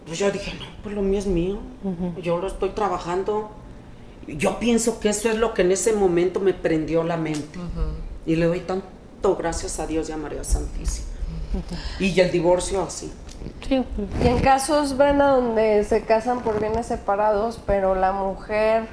Pues 0.05 0.17
yo 0.17 0.31
dije, 0.31 0.53
no, 0.59 0.65
pues 0.81 0.95
lo 0.95 1.01
mío 1.01 1.19
es 1.19 1.27
mío, 1.27 1.59
yo 2.21 2.37
lo 2.37 2.47
estoy 2.47 2.69
trabajando. 2.69 3.51
Yo 4.27 4.59
pienso 4.59 4.99
que 4.99 5.09
eso 5.09 5.29
es 5.29 5.35
lo 5.37 5.53
que 5.53 5.61
en 5.63 5.71
ese 5.71 5.91
momento 5.93 6.39
me 6.39 6.53
prendió 6.53 7.03
la 7.03 7.17
mente. 7.17 7.59
Y 8.25 8.35
le 8.37 8.45
doy 8.45 8.59
tanto 8.61 8.87
gracias 9.21 9.79
a 9.79 9.87
Dios 9.87 10.09
y 10.09 10.11
a 10.11 10.17
María 10.17 10.43
Santísima. 10.43 11.07
Y 11.99 12.19
el 12.19 12.31
divorcio 12.31 12.83
así. 12.83 13.11
Sí. 13.67 13.83
Y 14.23 14.27
en 14.27 14.39
casos, 14.39 14.97
Brenda, 14.97 15.29
donde 15.29 15.83
se 15.83 16.01
casan 16.03 16.41
por 16.41 16.59
bienes 16.59 16.87
separados, 16.87 17.59
pero 17.65 17.95
la 17.95 18.11
mujer 18.11 18.87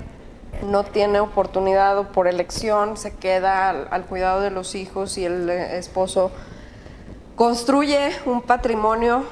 no 0.64 0.84
tiene 0.84 1.20
oportunidad 1.20 1.98
o 1.98 2.12
por 2.12 2.28
elección 2.28 2.96
se 2.96 3.14
queda 3.14 3.68
al, 3.68 3.88
al 3.90 4.06
cuidado 4.06 4.40
de 4.40 4.50
los 4.50 4.74
hijos 4.74 5.18
y 5.18 5.24
el 5.24 5.50
eh, 5.50 5.78
esposo 5.78 6.30
construye 7.36 8.12
un 8.24 8.42
patrimonio, 8.42 9.24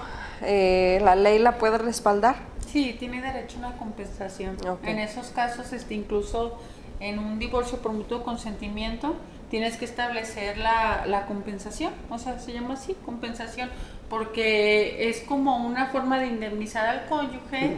eh, 0.43 1.01
¿la 1.03 1.17
ley 1.17 1.39
la 1.39 1.59
puede 1.59 1.79
respaldar? 1.79 2.37
Sí, 2.67 2.95
tiene 2.99 3.23
derecho 3.23 3.57
a 3.57 3.69
una 3.69 3.77
compensación. 3.77 4.57
En 4.83 4.99
esos 4.99 5.29
casos, 5.29 5.73
este, 5.73 5.95
incluso 5.95 6.59
en 7.01 7.19
un 7.19 7.39
divorcio 7.39 7.79
por 7.79 7.93
mutuo 7.93 8.23
consentimiento, 8.23 9.15
tienes 9.51 9.77
que 9.77 9.85
establecer 9.85 10.59
la, 10.59 11.05
la 11.07 11.27
compensación. 11.27 11.93
O 12.11 12.19
sea, 12.19 12.39
se 12.39 12.53
llama 12.53 12.75
así, 12.75 12.95
compensación, 13.05 13.71
porque 14.09 15.09
es 15.09 15.21
como 15.21 15.57
una 15.57 15.87
forma 15.87 16.19
de 16.19 16.27
indemnizar 16.29 16.87
al 16.87 17.07
cónyuge 17.07 17.77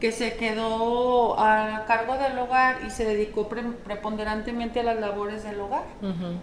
que 0.00 0.12
se 0.12 0.36
quedó 0.36 1.38
a 1.40 1.84
cargo 1.86 2.16
del 2.18 2.38
hogar 2.38 2.78
y 2.86 2.90
se 2.90 3.04
dedicó 3.04 3.48
pre- 3.48 3.62
preponderantemente 3.62 4.80
a 4.80 4.82
las 4.82 5.00
labores 5.00 5.44
del 5.44 5.60
hogar. 5.60 5.84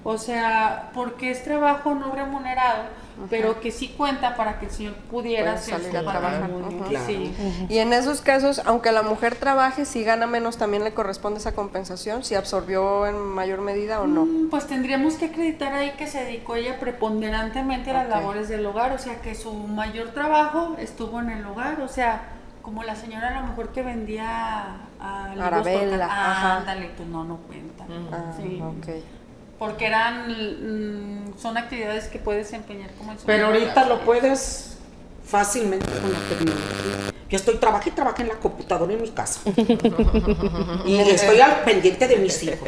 O 0.04 0.18
sea, 0.18 0.90
porque 0.94 1.32
es 1.32 1.44
trabajo 1.44 1.94
no 1.94 2.12
remunerado, 2.12 2.84
pero 3.30 3.60
que 3.60 3.72
sí 3.72 3.94
cuenta 3.98 4.36
para 4.36 4.60
que 4.60 4.66
el 4.66 4.72
señor 4.72 4.94
pudiera 5.10 5.54
hacer 5.54 5.76
salir 5.76 5.92
su 5.92 5.98
a 5.98 6.02
trabajar. 6.12 6.50
Claro. 6.90 7.06
Sí. 7.06 7.34
Y 7.70 7.78
en 7.80 7.94
esos 7.94 8.22
casos, 8.22 8.62
aunque 8.66 8.92
la 8.92 9.04
mujer 9.04 9.36
trabaje, 9.36 9.86
si 9.86 10.04
gana 10.04 10.28
menos, 10.28 10.58
también 10.58 10.84
le 10.84 10.94
corresponde 10.94 11.40
esa 11.40 11.54
compensación, 11.54 12.24
si 12.24 12.36
absorbió 12.36 13.06
en 13.08 13.18
mayor 13.18 13.62
medida 13.62 14.02
o 14.02 14.08
no. 14.08 14.26
Mm, 14.26 14.50
Pues 14.50 14.68
tendríamos 14.68 15.16
que 15.16 15.26
acreditar 15.26 15.74
ahí 15.74 15.92
que 15.98 16.08
se 16.08 16.24
dedicó 16.24 16.56
ella 16.56 16.80
preponderantemente 16.80 17.92
a 17.92 17.94
las 17.94 18.10
labores 18.10 18.50
del 18.50 18.66
hogar, 18.66 18.92
o 18.94 18.98
sea 19.00 19.22
que 19.22 19.36
su 19.36 19.54
mayor 19.54 20.10
trabajo 20.10 20.76
estuvo 20.80 21.20
en 21.20 21.30
el 21.30 21.46
hogar, 21.46 21.82
o 21.82 21.88
sea, 21.88 22.22
como 22.62 22.84
la 22.84 22.96
señora 22.96 23.30
a 23.38 23.42
lo 23.42 23.48
mejor 23.48 23.70
que 23.70 23.82
vendía 23.82 24.78
a 25.00 25.32
Arabella, 25.40 26.08
ah, 26.10 26.32
ajá. 26.32 26.58
ándale, 26.58 26.92
pues 26.96 27.10
no, 27.10 27.24
no 27.24 27.38
cuenta. 27.38 27.86
Ah, 28.12 28.32
Sí. 28.38 28.62
ok. 28.62 28.88
Porque 29.62 29.86
eran, 29.86 30.28
mm, 30.28 31.38
son 31.38 31.56
actividades 31.56 32.08
que 32.08 32.18
puedes 32.18 32.48
desempeñar 32.48 32.90
como 32.94 33.12
en 33.12 33.20
su 33.20 33.28
Pero 33.28 33.46
ahorita 33.46 33.86
lo 33.86 34.00
puedes 34.00 34.71
fácilmente 35.32 35.86
con 36.02 36.12
la 36.12 36.20
tecnología. 36.20 37.14
Yo 37.30 37.38
estoy 37.38 37.56
trabajé 37.56 37.92
y 37.92 37.94
trabajé 37.94 38.24
en 38.24 38.28
la 38.28 38.34
computadora 38.36 38.92
en 38.92 39.02
mi 39.02 39.08
casa. 39.10 39.40
y 40.86 40.98
estoy 41.00 41.40
al 41.40 41.62
pendiente 41.64 42.06
de 42.06 42.18
mis 42.18 42.44
hijos. 42.44 42.68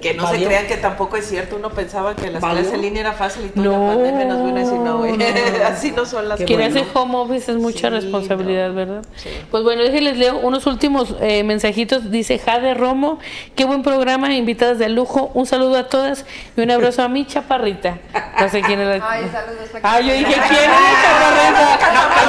Que 0.00 0.14
no 0.14 0.22
¿Valió? 0.22 0.38
se 0.40 0.46
crean 0.46 0.66
que 0.66 0.76
tampoco 0.78 1.18
es 1.18 1.26
cierto. 1.28 1.56
Uno 1.56 1.68
pensaba 1.68 2.16
que 2.16 2.30
las 2.30 2.40
¿Valió? 2.40 2.60
clases 2.62 2.74
en 2.74 2.80
línea 2.82 3.00
era 3.02 3.12
fácil 3.12 3.44
y 3.44 3.48
toda 3.50 3.66
No, 3.66 3.88
la 3.88 3.94
pandemia 3.96 4.24
nos 4.24 4.44
vino 4.46 4.56
a 4.56 4.60
decir, 4.60 4.78
no, 4.78 4.96
güey. 4.98 5.16
no. 5.18 5.24
Así 5.66 5.90
no 5.92 6.06
son 6.06 6.26
las 6.30 6.40
cosas. 6.40 6.58
hace 6.58 6.84
home 6.94 7.16
office 7.16 7.52
es 7.52 7.58
mucha 7.58 7.88
Sí, 7.90 7.94
responsabilidad, 7.94 8.68
no. 8.68 8.74
¿verdad? 8.76 9.02
Sí. 9.16 9.28
Pues 9.50 9.62
bueno, 9.62 9.82
déjenles 9.82 10.16
leo 10.16 10.38
unos 10.38 10.66
últimos 10.66 11.14
eh, 11.20 11.44
mensajitos. 11.44 12.10
Dice 12.10 12.38
Jade 12.38 12.72
Romo, 12.72 13.18
qué 13.54 13.66
buen 13.66 13.82
programa, 13.82 14.32
invitadas 14.32 14.78
de 14.78 14.88
lujo. 14.88 15.30
Un 15.34 15.44
saludo 15.44 15.76
a 15.76 15.88
todas 15.90 16.24
y 16.56 16.62
un 16.62 16.70
abrazo 16.70 17.02
a 17.02 17.08
mi 17.08 17.26
chaparrita. 17.26 17.98
No 18.40 18.48
sé 18.48 18.62
quién 18.62 18.80
es 18.80 18.98
la... 19.00 19.06
Ay, 19.10 19.24
saludos. 19.30 19.68
Ah, 19.82 20.00
yo 20.00 20.14
dije, 20.14 20.24
¿quién 20.32 20.40
es 20.40 20.48
chaparrita? 20.48 21.33
A 21.34 21.36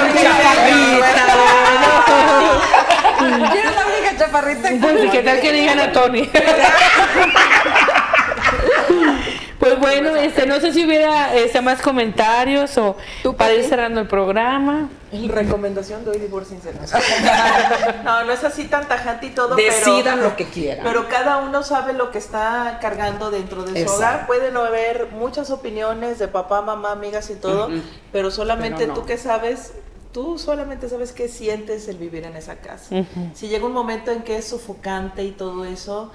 mi 0.02 0.10
chaparrita. 0.20 1.22
¿Quién 3.52 3.64
es 3.66 3.74
la 3.74 3.84
única 3.86 4.10
chaparrita? 4.16 4.68
Pues, 4.80 5.10
¿qué 5.10 5.22
tal 5.22 5.40
que 5.40 5.52
digan 5.52 5.80
a 5.80 5.92
Tony? 5.92 6.30
Pues 9.68 9.80
bueno, 9.80 10.16
este, 10.16 10.46
no 10.46 10.60
sé 10.60 10.72
si 10.72 10.84
hubiera 10.84 11.34
este, 11.34 11.60
más 11.60 11.80
comentarios 11.82 12.76
o 12.78 12.96
¿Tú, 13.22 13.36
para 13.36 13.54
ir 13.54 13.64
cerrando 13.64 14.00
el 14.00 14.08
programa. 14.08 14.88
Recomendación 15.12 16.04
de 16.04 16.10
hoy 16.10 16.18
divorcio 16.18 16.58
sincero. 16.58 16.78
no, 18.04 18.24
no 18.24 18.32
es 18.32 18.44
así 18.44 18.64
tan 18.64 18.86
tajante 18.86 19.26
y 19.26 19.30
todo, 19.30 19.54
Decidan 19.54 20.16
pero, 20.16 20.30
lo 20.30 20.36
que 20.36 20.44
quieran. 20.46 20.84
pero 20.84 21.08
cada 21.08 21.38
uno 21.38 21.62
sabe 21.62 21.92
lo 21.92 22.10
que 22.10 22.18
está 22.18 22.78
cargando 22.80 23.30
dentro 23.30 23.62
de 23.62 23.70
su 23.72 23.76
Exacto. 23.78 23.96
hogar. 23.96 24.26
Pueden 24.26 24.56
haber 24.56 25.08
muchas 25.12 25.50
opiniones 25.50 26.18
de 26.18 26.28
papá, 26.28 26.62
mamá, 26.62 26.92
amigas 26.92 27.30
y 27.30 27.34
todo, 27.34 27.68
pero 28.12 28.30
solamente 28.30 28.78
Pero 28.80 28.94
no. 28.94 29.00
tú 29.00 29.06
que 29.06 29.16
sabes 29.18 29.72
tú 30.12 30.38
solamente 30.38 30.88
sabes 30.88 31.12
qué 31.12 31.28
sientes 31.28 31.88
el 31.88 31.98
vivir 31.98 32.24
en 32.24 32.36
esa 32.36 32.56
casa. 32.56 33.04
Si 33.34 33.48
llega 33.48 33.66
un 33.66 33.72
momento 33.72 34.10
en 34.10 34.22
que 34.22 34.38
es 34.38 34.46
sofocante 34.46 35.22
y 35.24 35.30
todo 35.32 35.66
eso, 35.66 36.10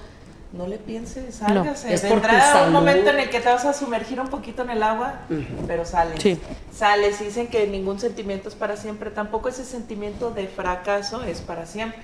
no 0.53 0.67
le 0.67 0.77
pienses, 0.77 1.35
sálgase. 1.35 1.93
es 1.93 2.01
por 2.01 2.09
tu 2.09 2.27
Vendrá 2.27 2.51
salud. 2.51 2.67
un 2.67 2.73
momento 2.73 3.09
en 3.09 3.19
el 3.19 3.29
que 3.29 3.39
te 3.39 3.47
vas 3.49 3.63
a 3.65 3.73
sumergir 3.73 4.19
un 4.19 4.27
poquito 4.27 4.63
en 4.63 4.71
el 4.71 4.83
agua, 4.83 5.21
pero 5.65 5.85
sales. 5.85 6.21
Sí. 6.21 6.39
Sales 6.75 7.21
y 7.21 7.25
dicen 7.25 7.47
que 7.47 7.67
ningún 7.67 7.99
sentimiento 7.99 8.49
es 8.49 8.55
para 8.55 8.75
siempre, 8.75 9.11
tampoco 9.11 9.49
ese 9.49 9.63
sentimiento 9.63 10.31
de 10.31 10.47
fracaso 10.47 11.23
es 11.23 11.41
para 11.41 11.65
siempre. 11.65 12.01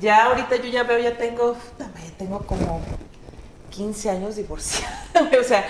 Ya 0.00 0.26
ahorita 0.26 0.56
yo 0.56 0.68
ya 0.70 0.84
veo, 0.84 0.98
ya 0.98 1.18
tengo, 1.18 1.56
tengo 2.18 2.38
como 2.40 2.80
15 3.70 4.10
años 4.10 4.36
divorciada. 4.36 5.04
o 5.40 5.44
sea, 5.44 5.64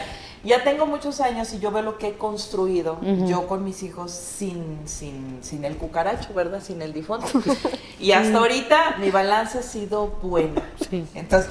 ya 0.45 0.64
tengo 0.64 0.86
muchos 0.86 1.20
años 1.20 1.53
y 1.53 1.61
yo 1.61 1.70
veo 1.70 1.82
lo 1.82 1.99
que 1.99 2.09
he 2.09 2.14
construido 2.14 2.99
yo 3.26 3.47
con 3.47 3.64
mis 3.64 3.82
hijos 3.82 4.11
sin, 4.11 4.80
sin, 4.86 5.38
sin 5.43 5.64
el 5.64 5.76
cucaracho, 5.76 6.34
¿verdad? 6.34 6.61
Sin 6.62 6.82
el 6.82 6.93
difunto. 6.93 7.26
y 8.01 8.12
hasta 8.12 8.38
ahorita 8.38 8.97
mi 8.99 9.11
balance 9.11 9.59
ha 9.59 9.62
sido 9.62 10.18
bueno. 10.22 10.61
Sí. 10.90 11.05
Entonces, 11.14 11.51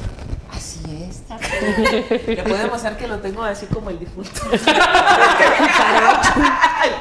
así 0.51 0.81
es. 1.09 1.23
Le 2.27 2.43
puedo 2.43 2.57
demostrar 2.57 2.97
que 2.97 3.07
lo 3.07 3.19
tengo 3.19 3.43
así 3.43 3.65
como 3.67 3.89
el 3.89 3.99
difunto. 3.99 4.41
el 4.51 4.61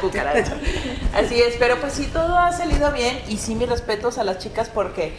cucaracho. 0.01 0.53
Así 1.15 1.41
es, 1.41 1.57
pero 1.59 1.81
pues 1.81 1.95
sí, 1.95 2.09
todo 2.13 2.39
ha 2.39 2.53
salido 2.53 2.93
bien 2.93 3.21
y 3.29 3.37
sí 3.37 3.57
mis 3.57 3.69
respetos 3.69 4.19
a 4.19 4.25
las 4.25 4.39
chicas 4.39 4.71
porque 4.73 5.13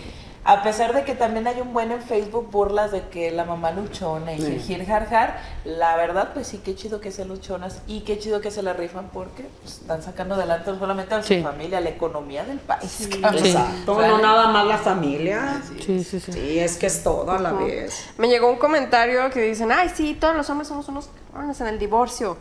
a 0.43 0.63
pesar 0.63 0.93
de 0.93 1.03
que 1.03 1.13
también 1.13 1.45
hay 1.47 1.61
un 1.61 1.71
buen 1.71 1.91
en 1.91 2.01
Facebook 2.01 2.49
burlas 2.49 2.91
de 2.91 3.01
que 3.09 3.29
la 3.29 3.45
mamá 3.45 3.69
luchona 3.71 4.33
y 4.33 4.59
Sí. 4.59 4.75
jarjar, 4.85 5.39
la 5.65 5.95
verdad 5.97 6.31
pues 6.33 6.47
sí, 6.47 6.59
qué 6.65 6.73
chido 6.75 6.99
que 6.99 7.11
sean 7.11 7.27
luchonas 7.27 7.81
y 7.85 8.01
qué 8.01 8.17
chido 8.17 8.41
que 8.41 8.49
se 8.49 8.63
la 8.63 8.73
rifan 8.73 9.09
porque 9.13 9.45
pues, 9.61 9.75
están 9.81 10.01
sacando 10.01 10.33
adelante 10.33 10.71
no 10.71 10.79
solamente 10.79 11.13
a 11.13 11.21
su 11.21 11.27
Sí. 11.27 11.43
familia, 11.43 11.79
la 11.79 11.89
economía 11.89 12.43
del 12.43 12.57
país. 12.59 12.89
Sí. 12.89 13.21
Exacto, 13.23 13.93
O 13.95 13.99
sea, 13.99 14.07
no 14.09 14.17
nada 14.17 14.47
más 14.47 14.65
la 14.65 14.77
familia. 14.79 15.61
Sí, 15.85 16.03
sí, 16.03 16.19
sí. 16.19 16.33
Sí, 16.33 16.59
es 16.59 16.77
que 16.77 16.87
es 16.87 17.03
todo 17.03 17.29
a 17.31 17.37
la 17.39 17.51
vez. 17.53 18.09
Me 18.17 18.27
llegó 18.27 18.49
un 18.49 18.57
comentario 18.57 19.29
que 19.29 19.41
dicen, 19.41 19.71
ay, 19.71 19.89
sí, 19.93 20.17
todos 20.19 20.35
los 20.35 20.49
hombres 20.49 20.67
somos 20.67 20.87
unos 20.89 21.09
cabrones 21.31 21.61
en 21.61 21.67
el 21.67 21.77
divorcio. 21.77 22.37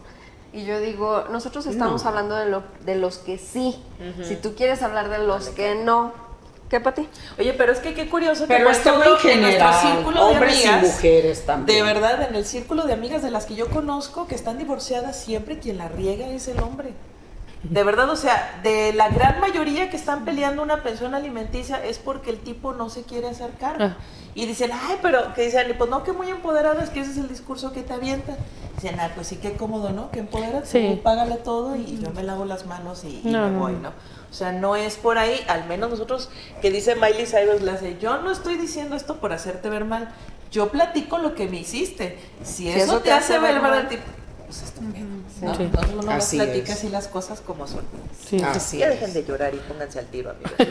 Y 0.53 0.65
yo 0.65 0.81
digo, 0.81 1.27
nosotros 1.31 1.67
estamos 1.67 2.03
No. 2.03 2.09
hablando 2.09 2.35
de, 2.35 2.47
lo, 2.47 2.63
de 2.85 2.97
los 2.97 3.19
que 3.19 3.37
sí. 3.39 3.81
Si 4.27 4.37
tú 4.37 4.55
quieres 4.57 4.83
hablar 4.83 5.11
de 5.11 5.19
los 5.19 5.51
que 5.51 5.75
no. 5.75 6.30
¿Qué, 6.71 6.79
Pati? 6.79 7.09
Oye, 7.37 7.53
pero 7.55 7.73
es 7.73 7.81
que 7.81 7.95
qué 7.95 8.09
curioso 8.09 8.47
que 8.47 8.55
Pero 8.55 8.71
es 8.71 8.83
todo 8.85 9.03
ejemplo, 9.03 9.29
en 9.29 9.35
en 9.39 9.41
nuestro 9.43 9.66
general, 9.73 9.97
círculo 9.97 10.25
de 10.29 10.33
hombres 10.35 10.64
y 10.64 10.68
amigas, 10.68 10.95
mujeres 10.95 11.45
también. 11.47 11.79
De 11.79 11.83
verdad, 11.83 12.29
en 12.29 12.35
el 12.37 12.45
círculo 12.47 12.85
de 12.85 12.93
amigas 12.93 13.23
de 13.23 13.33
las 13.33 13.45
que 13.47 13.57
yo 13.57 13.68
conozco 13.71 14.29
que 14.29 14.37
están 14.37 14.57
divorciadas, 14.57 15.18
siempre 15.21 15.59
quien 15.59 15.79
la 15.79 15.89
riega 15.89 16.29
es 16.29 16.47
el 16.47 16.61
hombre. 16.61 16.93
De 17.64 17.83
verdad, 17.83 18.09
o 18.09 18.16
sea, 18.16 18.61
de 18.62 18.93
la 18.95 19.09
gran 19.11 19.41
mayoría 19.41 19.91
que 19.91 19.97
están 19.97 20.25
peleando 20.25 20.62
una 20.62 20.83
pensión 20.83 21.14
alimenticia 21.14 21.85
es 21.85 21.99
porque 21.99 22.31
el 22.31 22.39
tipo 22.39 22.73
no 22.73 22.89
se 22.89 23.03
quiere 23.03 23.29
hacer 23.29 23.51
cargo. 23.61 23.85
Ah. 23.85 23.97
Y 24.37 24.47
dicen, 24.47 24.71
ay, 24.73 24.97
pero 25.03 25.35
que 25.35 25.43
dicen, 25.43 25.75
pues 25.77 25.91
no, 25.91 26.05
que 26.05 26.12
muy 26.12 26.31
empoderadas, 26.31 26.89
que 26.89 27.01
ese 27.01 27.11
es 27.11 27.16
el 27.18 27.29
discurso 27.29 27.73
que 27.73 27.83
te 27.83 27.93
avientan. 27.93 28.37
Dicen, 28.77 28.99
ah, 29.01 29.11
pues 29.14 29.27
sí, 29.27 29.37
qué 29.43 29.55
cómodo, 29.55 29.91
¿no? 29.91 30.11
Que 30.12 30.21
empodera, 30.21 30.64
Sí. 30.64 31.01
págale 31.03 31.35
todo 31.35 31.75
y 31.77 31.99
yo 32.01 32.11
me 32.12 32.23
lavo 32.23 32.45
las 32.45 32.64
manos 32.64 33.03
y, 33.05 33.21
y 33.25 33.31
No, 33.31 33.49
me 33.51 33.59
voy, 33.59 33.73
no. 33.73 33.81
¿no? 33.81 33.93
O 34.31 34.33
sea, 34.33 34.53
no 34.53 34.76
es 34.76 34.97
por 34.97 35.18
ahí, 35.18 35.45
al 35.49 35.66
menos 35.66 35.91
nosotros, 35.91 36.31
que 36.62 36.70
dice 36.70 36.95
Miley 36.95 37.26
Cyrus, 37.26 37.62
le 37.62 37.72
hace, 37.72 37.99
yo 37.99 38.18
no 38.18 38.31
estoy 38.31 38.57
diciendo 38.57 38.95
esto 38.95 39.16
por 39.16 39.33
hacerte 39.33 39.68
ver 39.68 39.85
mal, 39.85 40.14
yo 40.53 40.68
platico 40.68 41.18
lo 41.18 41.35
que 41.35 41.49
me 41.49 41.59
hiciste. 41.59 42.16
Si, 42.45 42.68
eso, 42.68 43.01
te, 43.01 43.12
hace 43.12 43.39
ver 43.39 43.61
mal, 43.61 43.89
tipo, 43.89 44.03
pues 44.51 44.63
está 44.63 44.81
bien. 44.93 45.23
¿no? 45.43 45.55
Sí. 45.55 45.63
Entonces 45.63 45.91
uno 45.97 46.11
Así 46.13 46.37
más 46.37 46.47
platica 46.47 46.73
es. 46.73 46.79
así 46.79 46.89
las 46.89 47.07
cosas 47.09 47.41
como 47.41 47.67
son. 47.67 47.83
Sí. 48.29 48.43
Así 48.43 48.79
Ya 48.79 48.87
es. 48.89 49.01
dejen 49.01 49.15
de 49.15 49.25
llorar 49.25 49.55
y 49.55 49.59
pónganse 49.59 49.99
al 50.01 50.07
tiro, 50.07 50.31
amigos. 50.31 50.53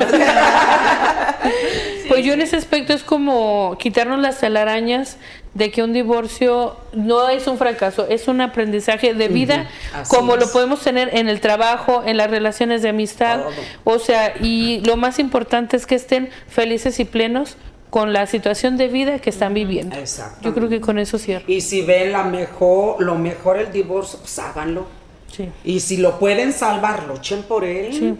Pues 2.09 2.25
yo 2.25 2.33
en 2.33 2.41
ese 2.41 2.55
aspecto 2.57 2.91
es 2.93 3.03
como 3.03 3.77
quitarnos 3.79 4.19
las 4.19 4.39
telarañas 4.39 5.17
de 5.53 5.69
que 5.71 5.83
un 5.83 5.93
divorcio 5.93 6.75
no 6.93 7.29
es 7.29 7.45
un 7.47 7.57
fracaso, 7.57 8.07
es 8.09 8.27
un 8.27 8.41
aprendizaje 8.41 9.13
de 9.13 9.27
vida, 9.27 9.67
así 9.93 10.15
como 10.15 10.35
lo 10.35 10.45
es. 10.45 10.51
podemos 10.51 10.81
tener 10.81 11.15
en 11.15 11.29
el 11.29 11.39
trabajo, 11.39 12.03
en 12.05 12.17
las 12.17 12.29
relaciones 12.29 12.81
de 12.81 12.89
amistad, 12.89 13.41
Todo. 13.41 13.95
o 13.95 13.99
sea, 13.99 14.33
y 14.41 14.81
lo 14.85 14.97
más 14.97 15.19
importante 15.19 15.77
es 15.77 15.85
que 15.85 15.95
estén 15.95 16.29
felices 16.47 16.99
y 16.99 17.05
plenos 17.05 17.57
con 17.89 18.13
la 18.13 18.27
situación 18.27 18.77
de 18.77 18.87
vida 18.87 19.19
que 19.19 19.29
están 19.29 19.53
viviendo. 19.53 19.95
Exactamente. 19.95 20.45
Yo 20.47 20.53
creo 20.53 20.69
que 20.69 20.81
con 20.81 20.99
eso 20.99 21.17
cierro. 21.17 21.45
Y 21.47 21.61
si 21.61 21.81
ven 21.81 22.11
la 22.11 22.23
mejor, 22.23 23.01
lo 23.01 23.15
mejor 23.15 23.57
el 23.57 23.71
divorcio, 23.71 24.19
pues 24.19 24.37
háganlo. 24.39 24.85
Sí. 25.31 25.49
Y 25.63 25.79
si 25.79 25.97
lo 25.97 26.19
pueden 26.19 26.53
salvar, 26.53 27.07
luchen 27.07 27.43
por 27.43 27.63
él. 27.63 27.93
Sí. 27.93 28.15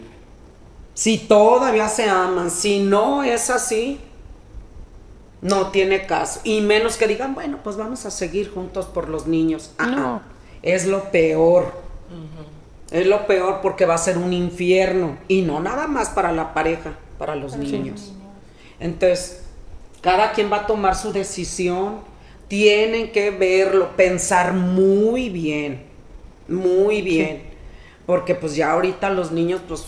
Si 0.93 1.17
todavía 1.17 1.87
se 1.87 2.09
aman, 2.09 2.49
si 2.51 2.79
no 2.79 3.23
es 3.23 3.49
así, 3.49 3.99
no 5.41 5.67
tiene 5.67 6.05
caso. 6.05 6.41
Y 6.43 6.61
menos 6.61 6.97
que 6.97 7.07
digan, 7.07 7.33
bueno, 7.33 7.59
pues 7.63 7.77
vamos 7.77 8.05
a 8.05 8.11
seguir 8.11 8.51
juntos 8.51 8.85
por 8.87 9.07
los 9.07 9.27
niños. 9.27 9.71
Ah, 9.77 9.85
No. 9.87 10.05
ah. 10.07 10.21
Es 10.61 10.85
lo 10.85 11.09
peor. 11.11 11.71
Es 12.91 13.05
lo 13.07 13.27
peor 13.27 13.59
porque 13.61 13.85
va 13.85 13.93
a 13.93 13.99
ser 13.99 14.17
un 14.17 14.33
infierno. 14.33 15.17
Y 15.27 15.43
no 15.43 15.59
nada 15.61 15.87
más 15.87 16.09
para 16.09 16.31
la 16.33 16.53
pareja, 16.53 16.95
para 17.17 17.35
los 17.35 17.55
niños. 17.55 18.11
Entonces, 18.79 19.43
cada 20.01 20.31
quien 20.31 20.51
va 20.51 20.57
a 20.57 20.67
tomar 20.67 20.95
su 20.95 21.11
decisión. 21.11 22.01
Tienen 22.47 23.11
que 23.11 23.29
verlo, 23.29 23.95
pensar 23.95 24.53
muy 24.53 25.29
bien, 25.29 25.83
muy 26.47 27.01
bien. 27.01 27.43
Porque 28.05 28.33
pues 28.33 28.55
ya 28.55 28.71
ahorita 28.71 29.11
los 29.11 29.31
niños, 29.31 29.61
pues, 29.67 29.85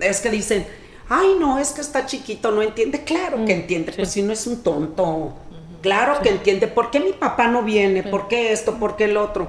es 0.00 0.20
que 0.20 0.28
dicen, 0.28 0.66
ay 1.08 1.36
no, 1.40 1.58
es 1.58 1.72
que 1.72 1.80
está 1.80 2.04
chiquito, 2.04 2.50
no 2.50 2.60
entiende. 2.60 3.04
Claro 3.04 3.44
que 3.46 3.54
entiende, 3.54 3.92
pues 3.92 4.10
si 4.10 4.22
no 4.22 4.32
es 4.32 4.46
un 4.46 4.62
tonto. 4.62 5.34
Claro 5.80 6.20
que 6.20 6.30
entiende. 6.30 6.66
¿Por 6.66 6.90
qué 6.90 7.00
mi 7.00 7.12
papá 7.12 7.48
no 7.48 7.62
viene? 7.62 8.02
¿Por 8.02 8.28
qué 8.28 8.52
esto? 8.52 8.74
¿Por 8.78 8.96
qué 8.96 9.04
el 9.04 9.16
otro? 9.16 9.48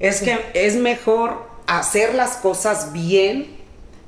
Es 0.00 0.22
que 0.22 0.38
es 0.54 0.76
mejor 0.76 1.46
hacer 1.66 2.14
las 2.14 2.36
cosas 2.36 2.92
bien 2.92 3.58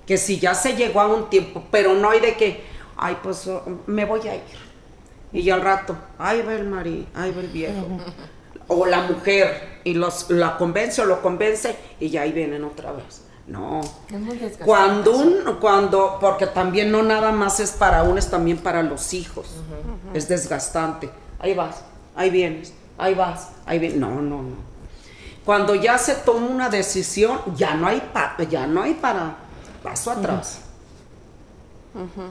que 0.07 0.17
si 0.17 0.39
ya 0.39 0.55
se 0.55 0.75
llegó 0.75 1.01
a 1.01 1.07
un 1.07 1.31
tiempo, 1.31 1.63
pero 1.71 1.95
no 1.95 2.11
hay 2.11 2.21
de 2.21 2.35
que, 2.35 2.63
ay, 2.97 3.19
pues 3.23 3.47
oh, 3.47 3.63
me 3.87 4.05
voy 4.05 4.27
a 4.27 4.35
ir. 4.35 4.70
Y 5.33 5.43
ya 5.43 5.55
al 5.55 5.63
rato, 5.63 5.97
ahí 6.19 6.43
va 6.43 6.55
el 6.55 6.67
marido, 6.67 7.07
ahí 7.15 7.31
va 7.33 7.41
el 7.41 7.49
viejo. 7.49 7.87
O 8.69 8.87
la 8.87 9.03
mujer, 9.03 9.81
y 9.85 9.95
los, 9.95 10.31
la 10.31 10.57
convence 10.57 11.01
o 11.03 11.05
lo 11.05 11.23
convence, 11.23 11.77
y 11.99 12.09
ya 12.11 12.23
ahí 12.23 12.33
vienen 12.33 12.65
otra 12.65 12.93
vez. 12.93 13.23
No. 13.47 13.81
Es 13.81 14.59
Cuando 14.59 15.17
un, 15.17 15.57
cuando, 15.61 16.19
porque 16.21 16.47
también 16.47 16.93
no 16.93 17.03
nada 17.03 17.33
más 17.33 17.59
es 17.59 17.73
para 17.73 18.05
uno, 18.05 18.19
es 18.19 18.29
también 18.31 18.59
para 18.59 18.83
los 18.83 19.13
hijos. 19.13 19.49
Es 20.15 20.29
desgastante. 20.29 21.11
Ahí 21.41 21.55
vas, 21.55 21.83
ahí 22.15 22.31
vienes, 22.31 22.73
ahí 22.97 23.15
vas, 23.15 23.49
ahí 23.67 23.79
vienes. 23.81 23.99
No, 23.99 24.11
no, 24.23 24.43
no. 24.43 24.71
Cuando 25.45 25.75
ya 25.75 25.99
se 25.99 26.15
toma 26.17 26.47
una 26.47 26.69
decisión, 26.69 27.41
ya 27.57 27.75
no 27.75 27.89
hay, 27.89 28.01
pa- 28.13 28.37
ya 28.49 28.67
no 28.69 28.83
hay 28.83 28.95
para 28.95 29.35
paso 29.83 30.13
atrás. 30.13 30.61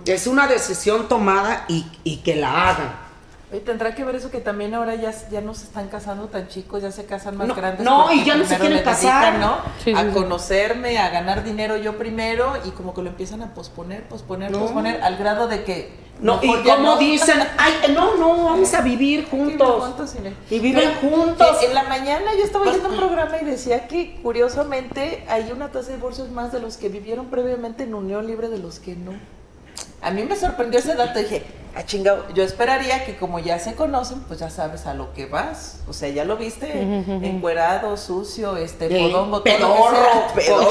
Es 0.05 0.27
una 0.27 0.47
decisión 0.47 1.07
tomada 1.07 1.65
y, 1.67 1.85
y 2.03 2.17
que 2.17 2.35
la 2.35 2.69
hagan. 2.69 3.09
Oye, 3.51 3.61
tendrá 3.61 3.95
que 3.95 4.03
ver 4.03 4.13
eso 4.15 4.29
que 4.29 4.41
también 4.41 4.75
ahora 4.75 4.93
ya, 4.93 5.11
ya 5.31 5.41
no 5.41 5.55
se 5.55 5.63
están 5.63 5.87
casando 5.87 6.25
tan 6.27 6.47
chicos, 6.49 6.83
ya 6.83 6.91
se 6.91 7.05
casan 7.05 7.35
más 7.35 7.47
No, 7.47 7.55
grandes. 7.55 7.83
no, 7.83 8.11
y 8.13 8.23
ya 8.23 8.35
no 8.35 8.45
se 8.45 8.57
quieren 8.59 8.83
casar. 8.83 9.39
¿no? 9.39 9.57
Sí, 9.83 9.91
a 9.91 10.01
sí, 10.03 10.07
sí. 10.09 10.13
conocerme, 10.13 10.99
a 10.99 11.09
ganar 11.09 11.43
dinero 11.43 11.75
yo 11.75 11.97
primero 11.97 12.53
y 12.63 12.69
como 12.69 12.93
que 12.93 13.01
lo 13.01 13.09
empiezan 13.09 13.41
a 13.41 13.55
posponer, 13.55 14.07
posponer, 14.07 14.51
No. 14.51 14.59
posponer 14.59 15.01
al 15.01 15.17
grado 15.17 15.47
de 15.47 15.63
que 15.63 15.91
No, 16.21 16.39
y 16.43 16.47
como 16.61 16.77
no. 16.77 16.97
dicen, 16.97 17.39
ay, 17.57 17.73
no, 17.95 18.17
no, 18.17 18.43
vamos 18.43 18.71
a 18.75 18.81
vivir 18.81 19.27
juntos. 19.27 19.83
juntos 19.83 20.15
y 20.49 20.55
Y 20.55 20.59
viven 20.59 20.93
juntos. 21.01 21.57
En 21.63 21.73
la 21.73 21.83
mañana 21.85 22.25
yo 22.37 22.43
estaba 22.43 22.65
oyendo 22.69 22.89
un 22.89 22.97
programa 22.97 23.35
y 23.41 23.45
decía 23.45 23.87
que 23.87 24.19
curiosamente 24.21 25.25
hay 25.27 25.51
una 25.51 25.69
tasa 25.71 25.87
de 25.87 25.95
divorcios 25.95 26.29
más 26.29 26.51
de 26.51 26.59
los 26.59 26.77
que 26.77 26.87
vivieron 26.89 27.25
previamente 27.31 27.81
en 27.85 27.95
unión 27.95 28.27
libre 28.27 28.47
de 28.49 28.59
los 28.59 28.79
que 28.79 28.95
no. 28.95 29.13
A 30.01 30.11
mí 30.11 30.23
me 30.23 30.35
sorprendió 30.35 30.79
ese 30.79 30.95
dato. 30.95 31.19
Dije, 31.19 31.43
ah, 31.75 31.83
chingado, 31.83 32.25
yo 32.33 32.43
esperaría 32.43 33.05
que 33.05 33.17
como 33.17 33.39
ya 33.39 33.59
se 33.59 33.75
conocen, 33.75 34.21
pues 34.21 34.39
ya 34.39 34.49
sabes 34.49 34.85
a 34.85 34.93
lo 34.93 35.13
que 35.13 35.25
vas. 35.25 35.81
O 35.87 35.93
sea, 35.93 36.09
ya 36.09 36.23
lo 36.25 36.37
viste 36.37 36.71
encuerado, 37.21 37.97
sucio, 37.97 38.55
este, 38.57 38.87
podongo, 38.89 39.43
pedorro. 39.43 39.97
Pedorro 40.33 40.65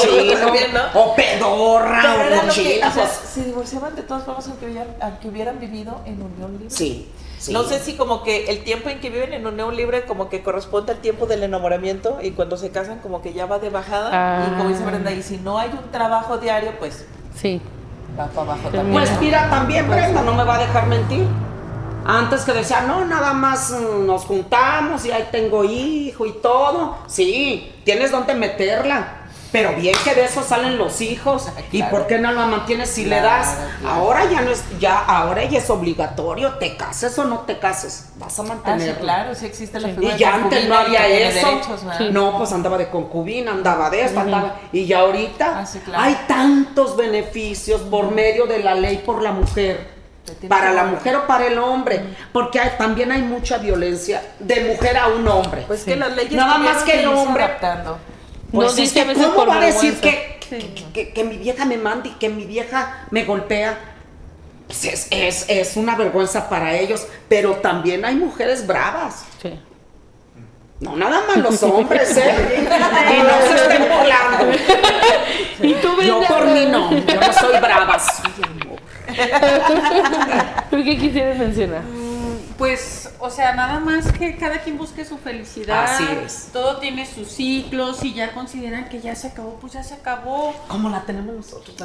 o 0.95 1.15
pedorra, 1.15 2.17
o 2.47 3.27
se 3.27 3.45
divorciaban 3.45 3.95
de 3.97 4.03
todas 4.03 4.25
formas 4.25 4.47
aunque 4.49 4.67
hubieran, 4.67 4.89
aunque 5.01 5.29
hubieran 5.29 5.59
vivido 5.61 6.01
en 6.07 6.23
unión 6.23 6.53
libre. 6.53 6.71
sí, 6.71 7.09
sí. 7.39 7.53
No 7.53 7.63
sé 7.65 7.79
si 7.81 7.95
como 7.95 8.23
que 8.23 8.47
el 8.51 8.65
tiempo 8.65 8.89
en 8.89 9.01
que 9.01 9.11
viven 9.11 9.33
en 9.33 9.47
unión 9.47 9.77
libre 9.77 10.05
como 10.07 10.29
que 10.29 10.43
corresponde 10.43 10.93
al 10.93 10.99
tiempo 10.99 11.27
del 11.27 11.43
enamoramiento 11.43 12.19
y 12.23 12.33
cuando 12.33 12.57
se 12.57 12.71
casan 12.71 12.99
como 13.01 13.23
que 13.23 13.33
ya 13.33 13.47
va 13.47 13.59
de 13.59 13.71
bajada 13.71 14.47
y 14.49 14.57
como 14.57 14.69
dice 14.71 14.83
Ah. 14.85 14.91
Brenda, 14.91 15.13
y 15.13 15.23
si 15.23 15.37
no 15.39 15.59
hay 15.59 15.69
un 15.71 15.91
trabajo 15.93 16.39
diario, 16.39 16.73
pues 16.79 17.05
Sí. 17.37 17.61
Va 18.19 18.27
para 18.27 18.43
abajo 18.53 18.69
Termina. 18.71 18.83
también. 18.83 19.03
Pues 19.05 19.21
mira, 19.21 19.51
también 19.51 19.89
Brenda 19.89 20.23
no 20.23 20.35
me 20.35 20.45
va 20.45 20.57
a 20.57 20.59
dejar 20.59 20.87
mentir. 20.87 21.27
Antes 22.05 22.43
que 22.43 22.53
decía, 22.53 22.81
no, 22.83 23.05
nada 23.05 23.35
más 23.35 23.71
mm, 23.71 24.07
nos 24.07 24.25
juntamos 24.25 25.05
y 25.05 25.13
ahí 25.13 25.29
tengo 25.31 25.65
hijo 25.65 26.25
y 26.27 26.33
todo. 26.33 26.97
Sí, 27.07 27.73
tienes 27.85 28.11
donde 28.11 28.35
meterla. 28.35 29.18
Pero 29.51 29.73
bien 29.77 29.95
que 30.05 30.15
de 30.15 30.25
eso 30.27 30.43
salen 30.43 30.77
los 30.77 31.01
hijos. 31.01 31.47
¿Y 31.73 31.83
por 31.85 32.07
qué 32.07 32.19
no 32.19 32.31
la 32.33 32.45
mantienes 32.47 32.91
si 32.91 33.07
le 33.07 33.21
das? 33.21 33.57
Ahora 33.87 34.27
ya 34.31 34.43
no 34.43 34.51
es, 34.51 34.63
ya, 34.79 34.99
ahora 34.99 35.43
ya 35.45 35.59
es 35.59 35.71
obligatorio, 35.71 36.53
te 36.55 36.77
cases 36.77 37.19
o 37.19 37.25
no 37.25 37.41
te 37.41 37.59
cases, 37.59 38.11
vas 38.17 38.39
a 38.39 38.43
Ah, 38.43 38.45
sí, 38.45 38.49
mantenerlo. 38.51 39.01
claro, 39.01 39.35
sí 39.35 39.47
existe 39.47 39.81
la 39.81 39.89
figura 39.89 40.09
Y 40.09 40.13
de 40.13 40.19
ya 40.19 40.35
antes 40.35 40.69
no 40.69 40.77
había 40.77 41.07
eso. 41.09 41.61
no, 42.13 42.37
pues 42.37 42.53
andaba 42.53 42.77
de 42.77 42.89
concubina, 42.91 43.53
andaba 43.53 43.89
de 43.89 44.03
esto, 44.03 44.21
andaba. 44.21 44.57
Y 44.73 44.85
ya 44.87 45.01
ahorita 45.01 45.61
Ah, 45.61 45.67
sí, 45.67 45.79
claro. 45.79 46.03
hay 46.03 46.15
tantos 46.29 46.97
beneficios 46.97 47.81
por 47.83 48.11
medio 48.11 48.47
de 48.47 48.59
la 48.63 48.75
ley 48.75 48.99
por 48.99 49.23
la 49.23 49.33
mujer. 49.33 49.97
Para 50.47 50.73
la 50.73 50.85
mujer 50.85 51.17
o 51.17 51.27
para 51.27 51.47
el 51.47 51.57
hombre, 51.59 52.05
porque 52.35 52.61
hay- 52.61 52.73
también 52.77 53.11
hay 53.13 53.23
mucha 53.23 53.57
violencia 53.57 54.23
de 54.39 54.63
mujer 54.75 54.99
a 54.99 55.07
un 55.09 55.27
hombre. 55.27 55.65
Pues 55.67 55.85
que 55.85 55.97
las 55.97 56.15
leyes 56.15 56.33
Nada 56.35 56.59
más 56.59 56.83
que 56.83 57.01
el 57.01 57.09
hombre 57.09 57.45
adaptando. 57.45 57.99
Pues 58.53 58.65
No 58.67 58.71
es 58.71 58.77
dice 58.77 59.05
que 59.07 59.15
¿cómo 59.15 59.47
va 59.47 59.57
a 59.57 59.61
decir 59.61 59.95
que, 60.01 60.39
que, 60.49 60.73
que- 60.93 61.11
que 61.13 61.25
mi 61.25 61.37
vieja 61.39 61.65
me 61.65 61.77
mande 61.77 62.09
y 62.11 62.13
que 62.13 62.29
mi 62.29 62.45
vieja 62.45 63.07
me 63.11 63.25
golpea? 63.25 63.79
Pues 64.67 64.85
es, 64.85 65.07
es, 65.11 65.45
es 65.49 65.77
una 65.77 65.97
vergüenza 65.97 66.49
para 66.49 66.75
ellos, 66.77 67.07
pero 67.29 67.57
también 67.57 68.05
hay 68.05 68.15
mujeres 68.17 68.67
bravas. 68.67 69.25
Sí. 69.41 69.59
No 70.81 70.95
nada 70.97 71.23
más 71.27 71.37
los 71.39 71.63
hombres, 71.65 72.17
¿eh? 72.17 72.35
Y 72.59 73.23
no 73.23 73.49
se 73.49 73.63
estén 73.63 73.83
volando. 73.89 74.59
¿Y 75.63 75.75
tú, 75.75 76.01
Yo 76.03 76.21
por 76.29 76.47
mí 76.49 76.67
no, 76.67 76.93
yo 76.93 77.21
no 77.21 77.33
soy 77.33 77.59
brava, 77.61 77.99
soy 77.99 78.33
amor. 78.45 78.79
¿Tú 80.71 80.85
qué 80.85 80.99
quisieras 80.99 81.39
mencionar? 81.39 81.83
Pues, 82.59 83.09
o 83.21 83.31
sea, 83.31 83.55
nada 83.55 83.79
más 83.79 84.11
que 84.11 84.37
cada 84.37 84.59
quien 84.59 84.77
busque 84.79 85.05
su 85.05 85.17
felicidad. 85.17 85.85
Así 85.85 86.05
es. 86.25 86.49
Todo 86.53 86.79
tiene 86.79 87.07
sus 87.07 87.29
ciclos. 87.29 87.99
Si 87.99 88.13
ya 88.15 88.33
consideran 88.33 88.89
que 88.89 89.01
ya 89.01 89.15
se 89.15 89.29
acabó, 89.29 89.55
pues 89.61 89.75
ya 89.75 89.85
se 89.85 89.95
acabó. 89.95 90.53
Como 90.67 90.91
la 90.91 91.03
tenemos 91.03 91.37
nosotros. 91.37 91.77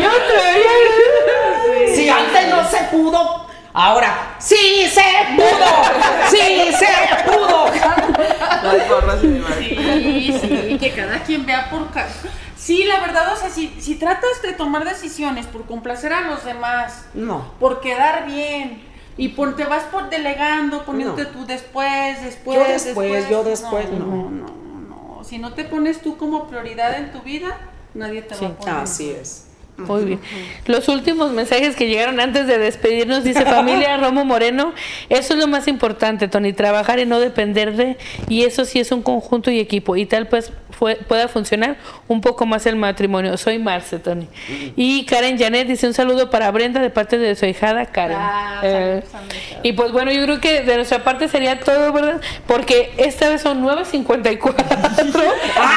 Yo 0.00 0.10
te 0.10 1.94
Si 1.96 2.08
antes 2.08 2.48
no 2.48 2.68
se 2.70 2.78
pudo, 2.84 3.46
ahora 3.72 4.36
sí 4.38 4.88
se 4.92 5.02
pudo, 5.36 5.84
sí 6.30 6.72
se 6.78 7.24
pudo. 7.30 7.66
Las 8.62 8.88
gorras. 8.88 9.18
Sí, 9.20 10.38
sí, 10.40 10.78
que 10.78 10.92
cada 10.94 11.18
quien 11.24 11.44
vea 11.44 11.68
por... 11.70 11.90
ca- 11.90 12.06
Sí, 12.60 12.84
la 12.84 13.00
verdad, 13.00 13.32
o 13.32 13.36
sea, 13.36 13.48
si, 13.48 13.74
si 13.80 13.94
tratas 13.94 14.42
de 14.42 14.52
tomar 14.52 14.84
decisiones 14.84 15.46
por 15.46 15.64
complacer 15.64 16.12
a 16.12 16.20
los 16.28 16.44
demás, 16.44 17.06
No. 17.14 17.52
por 17.58 17.80
quedar 17.80 18.26
bien, 18.26 18.82
y 19.16 19.28
por, 19.30 19.56
te 19.56 19.64
vas 19.64 19.84
por 19.84 20.10
delegando, 20.10 20.84
poniéndote 20.84 21.24
No. 21.24 21.28
tú 21.30 21.46
después, 21.46 22.22
después, 22.22 22.58
Yo 22.58 22.64
después, 22.72 23.28
yo 23.30 23.44
después, 23.44 23.90
no, 23.90 23.98
no. 23.98 24.30
no, 24.30 24.48
no. 25.18 25.24
Si 25.24 25.38
no 25.38 25.54
te 25.54 25.64
pones 25.64 26.02
tú 26.02 26.16
como 26.18 26.48
prioridad 26.48 26.98
en 26.98 27.12
tu 27.12 27.22
vida, 27.22 27.56
nadie 27.94 28.20
te 28.22 28.34
va 28.36 28.48
a 28.48 28.56
poner. 28.56 28.74
Así 28.76 29.10
es. 29.10 29.46
Muy 29.86 30.04
bien. 30.04 30.20
Los 30.66 30.88
últimos 30.88 31.32
mensajes 31.32 31.76
que 31.76 31.86
llegaron 31.88 32.20
antes 32.20 32.46
de 32.46 32.58
despedirnos, 32.58 33.24
dice 33.24 33.44
familia 33.46 33.96
Romo 33.96 34.24
Moreno, 34.24 34.72
eso 35.08 35.34
es 35.34 35.38
lo 35.40 35.46
más 35.46 35.68
importante, 35.68 36.28
Tony, 36.28 36.52
trabajar 36.52 36.98
y 36.98 37.06
no 37.06 37.20
depender 37.20 37.74
de, 37.76 37.96
y 38.28 38.44
eso 38.44 38.64
sí 38.64 38.80
es 38.80 38.92
un 38.92 39.02
conjunto 39.02 39.50
y 39.50 39.58
equipo, 39.60 39.96
y 39.96 40.06
tal 40.06 40.26
pues 40.28 40.52
fue- 40.70 40.96
pueda 40.96 41.28
funcionar 41.28 41.76
un 42.08 42.20
poco 42.20 42.46
más 42.46 42.64
el 42.66 42.76
matrimonio. 42.76 43.36
Soy 43.36 43.58
Marce, 43.58 43.98
Tony. 43.98 44.28
Y 44.76 45.04
Karen 45.04 45.38
Janet 45.38 45.66
dice 45.68 45.86
un 45.86 45.94
saludo 45.94 46.30
para 46.30 46.50
Brenda 46.50 46.80
de 46.80 46.90
parte 46.90 47.18
de 47.18 47.34
su 47.36 47.44
hijada 47.46 47.86
Karen. 47.86 48.16
Ah, 48.18 48.60
Eh, 48.62 49.02
y 49.62 49.72
pues 49.72 49.92
bueno, 49.92 50.10
yo 50.12 50.22
creo 50.24 50.40
que 50.40 50.62
de 50.62 50.76
nuestra 50.76 51.02
parte 51.04 51.28
sería 51.28 51.60
todo, 51.60 51.92
¿verdad? 51.92 52.20
Porque 52.46 52.92
esta 52.96 53.28
vez 53.28 53.42
son 53.42 53.62
9.54. 53.62 54.54
¡Ah, 55.56 55.76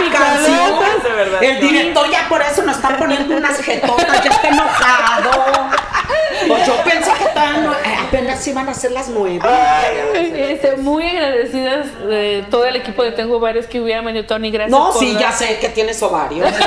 la 0.00 0.18
canción! 0.18 1.02
De 1.02 1.10
verdad, 1.14 1.42
El 1.44 1.60
director 1.60 2.10
ya 2.10 2.28
por 2.28 2.40
eso 2.42 2.62
nos 2.64 2.76
está 2.76 2.96
poniendo 2.96 3.37
unas 3.38 3.58
jetotas, 3.60 4.24
ya 4.24 4.30
está 4.30 4.48
enojado. 4.48 5.30
Pues 6.48 6.66
yo 6.66 6.74
pensé 6.84 7.10
que 7.18 7.24
estaban, 7.24 7.64
eh, 7.66 7.96
apenas 8.08 8.46
iban 8.48 8.68
a 8.68 8.74
ser 8.74 8.92
las 8.92 9.08
nueve. 9.08 9.40
Este, 10.14 10.76
muy 10.76 11.06
agradecidas 11.06 11.86
de 12.06 12.44
todo 12.50 12.64
el 12.66 12.76
equipo 12.76 13.02
de 13.02 13.12
Tengo 13.12 13.38
Varios 13.40 13.66
que 13.66 13.80
hubiera 13.80 14.00
venido 14.02 14.24
Tony, 14.26 14.50
gracias. 14.50 14.70
No, 14.70 14.90
por 14.92 14.98
sí, 15.00 15.12
dar- 15.14 15.22
ya 15.22 15.32
sé 15.32 15.58
que 15.60 15.68
tienes 15.68 16.02
ovarios. 16.02 16.48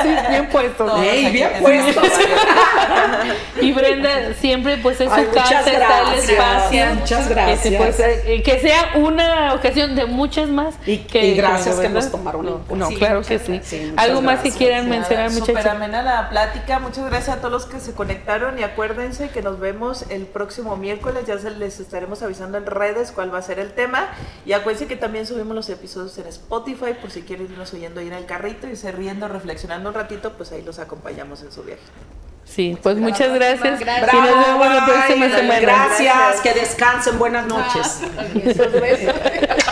Sí, 0.00 0.08
bien 0.30 0.48
puesto. 0.48 0.86
No, 0.86 1.02
Ey, 1.02 1.26
bien 1.30 1.50
puestos. 1.60 2.04
Y 3.60 3.72
Brenda, 3.72 4.10
siempre 4.40 4.76
pues 4.76 5.00
en 5.00 5.08
su 5.08 5.14
Ay, 5.14 5.26
casa 5.34 5.58
está 5.72 6.12
el 6.14 6.18
espacio. 6.20 6.86
muchas 6.94 7.18
Que, 7.18 7.24
se, 7.24 7.30
gracias. 7.34 7.74
pues, 7.76 8.00
eh, 8.00 8.42
que 8.44 8.60
sea 8.60 8.90
una 8.94 9.54
ocasión 9.54 9.96
de 9.96 10.06
muchas 10.06 10.48
más. 10.48 10.76
Y- 10.86 10.98
que, 10.98 11.26
y 11.26 11.34
gracias 11.36 11.74
que 11.76 11.88
¿verdad? 11.88 11.94
nos 11.94 12.10
tomaron 12.12 12.44
No, 12.46 12.58
cuenta. 12.58 12.74
no, 12.76 12.86
Sí, 12.90 12.96
claro 12.96 13.22
que 13.22 13.38
sí. 13.40 13.60
Algo 13.96 14.22
más 14.22 14.38
que 14.40 14.52
quieran 14.52 14.88
mencionar, 14.88 15.30
Súper 15.32 15.54
muchachos. 15.56 15.72
amena 15.72 16.02
la 16.02 16.30
plática. 16.30 16.78
Muchas 16.78 17.04
gracias 17.06 17.36
a 17.36 17.40
todos 17.40 17.50
los 17.52 17.66
que 17.66 17.80
se 17.80 17.92
conectaron 17.94 18.56
y 18.58 18.62
acuérdense 19.08 19.32
que 19.32 19.42
nos 19.42 19.58
vemos 19.58 20.04
el 20.10 20.26
próximo 20.26 20.76
miércoles. 20.76 21.24
Ya 21.26 21.38
se 21.38 21.50
les 21.50 21.80
estaremos 21.80 22.22
avisando 22.22 22.58
en 22.58 22.66
redes 22.66 23.10
cuál 23.10 23.32
va 23.32 23.38
a 23.38 23.42
ser 23.42 23.58
el 23.58 23.72
tema. 23.72 24.08
Y 24.44 24.52
acuérdense 24.52 24.86
que 24.86 24.96
también 24.96 25.26
subimos 25.26 25.54
los 25.54 25.68
episodios 25.70 26.16
en 26.18 26.26
Spotify 26.26 26.92
por 27.00 27.10
si 27.10 27.22
quieren 27.22 27.50
irnos 27.50 27.72
oyendo 27.72 28.00
ahí 28.00 28.08
en 28.08 28.12
el 28.12 28.26
carrito 28.26 28.68
y 28.68 28.76
se 28.76 28.92
riendo, 28.92 29.26
reflexionando 29.28 29.88
un 29.88 29.94
ratito, 29.94 30.34
pues 30.34 30.52
ahí 30.52 30.62
los 30.62 30.78
acompañamos 30.78 31.42
en 31.42 31.52
su 31.52 31.62
viaje. 31.62 31.82
Sí, 32.44 32.78
pues 32.82 32.96
muchas 32.96 33.32
gracias. 33.34 33.80
Gracias. 33.80 34.12
Y 34.12 34.16
nos 34.16 34.46
vemos 34.46 34.74
la 34.74 34.84
próxima 34.84 35.28
semana. 35.28 35.60
Gracias, 35.60 36.40
que 36.42 36.52
descansen, 36.54 37.18
buenas 37.18 37.46
noches. 37.46 38.00
Besos. 38.34 39.14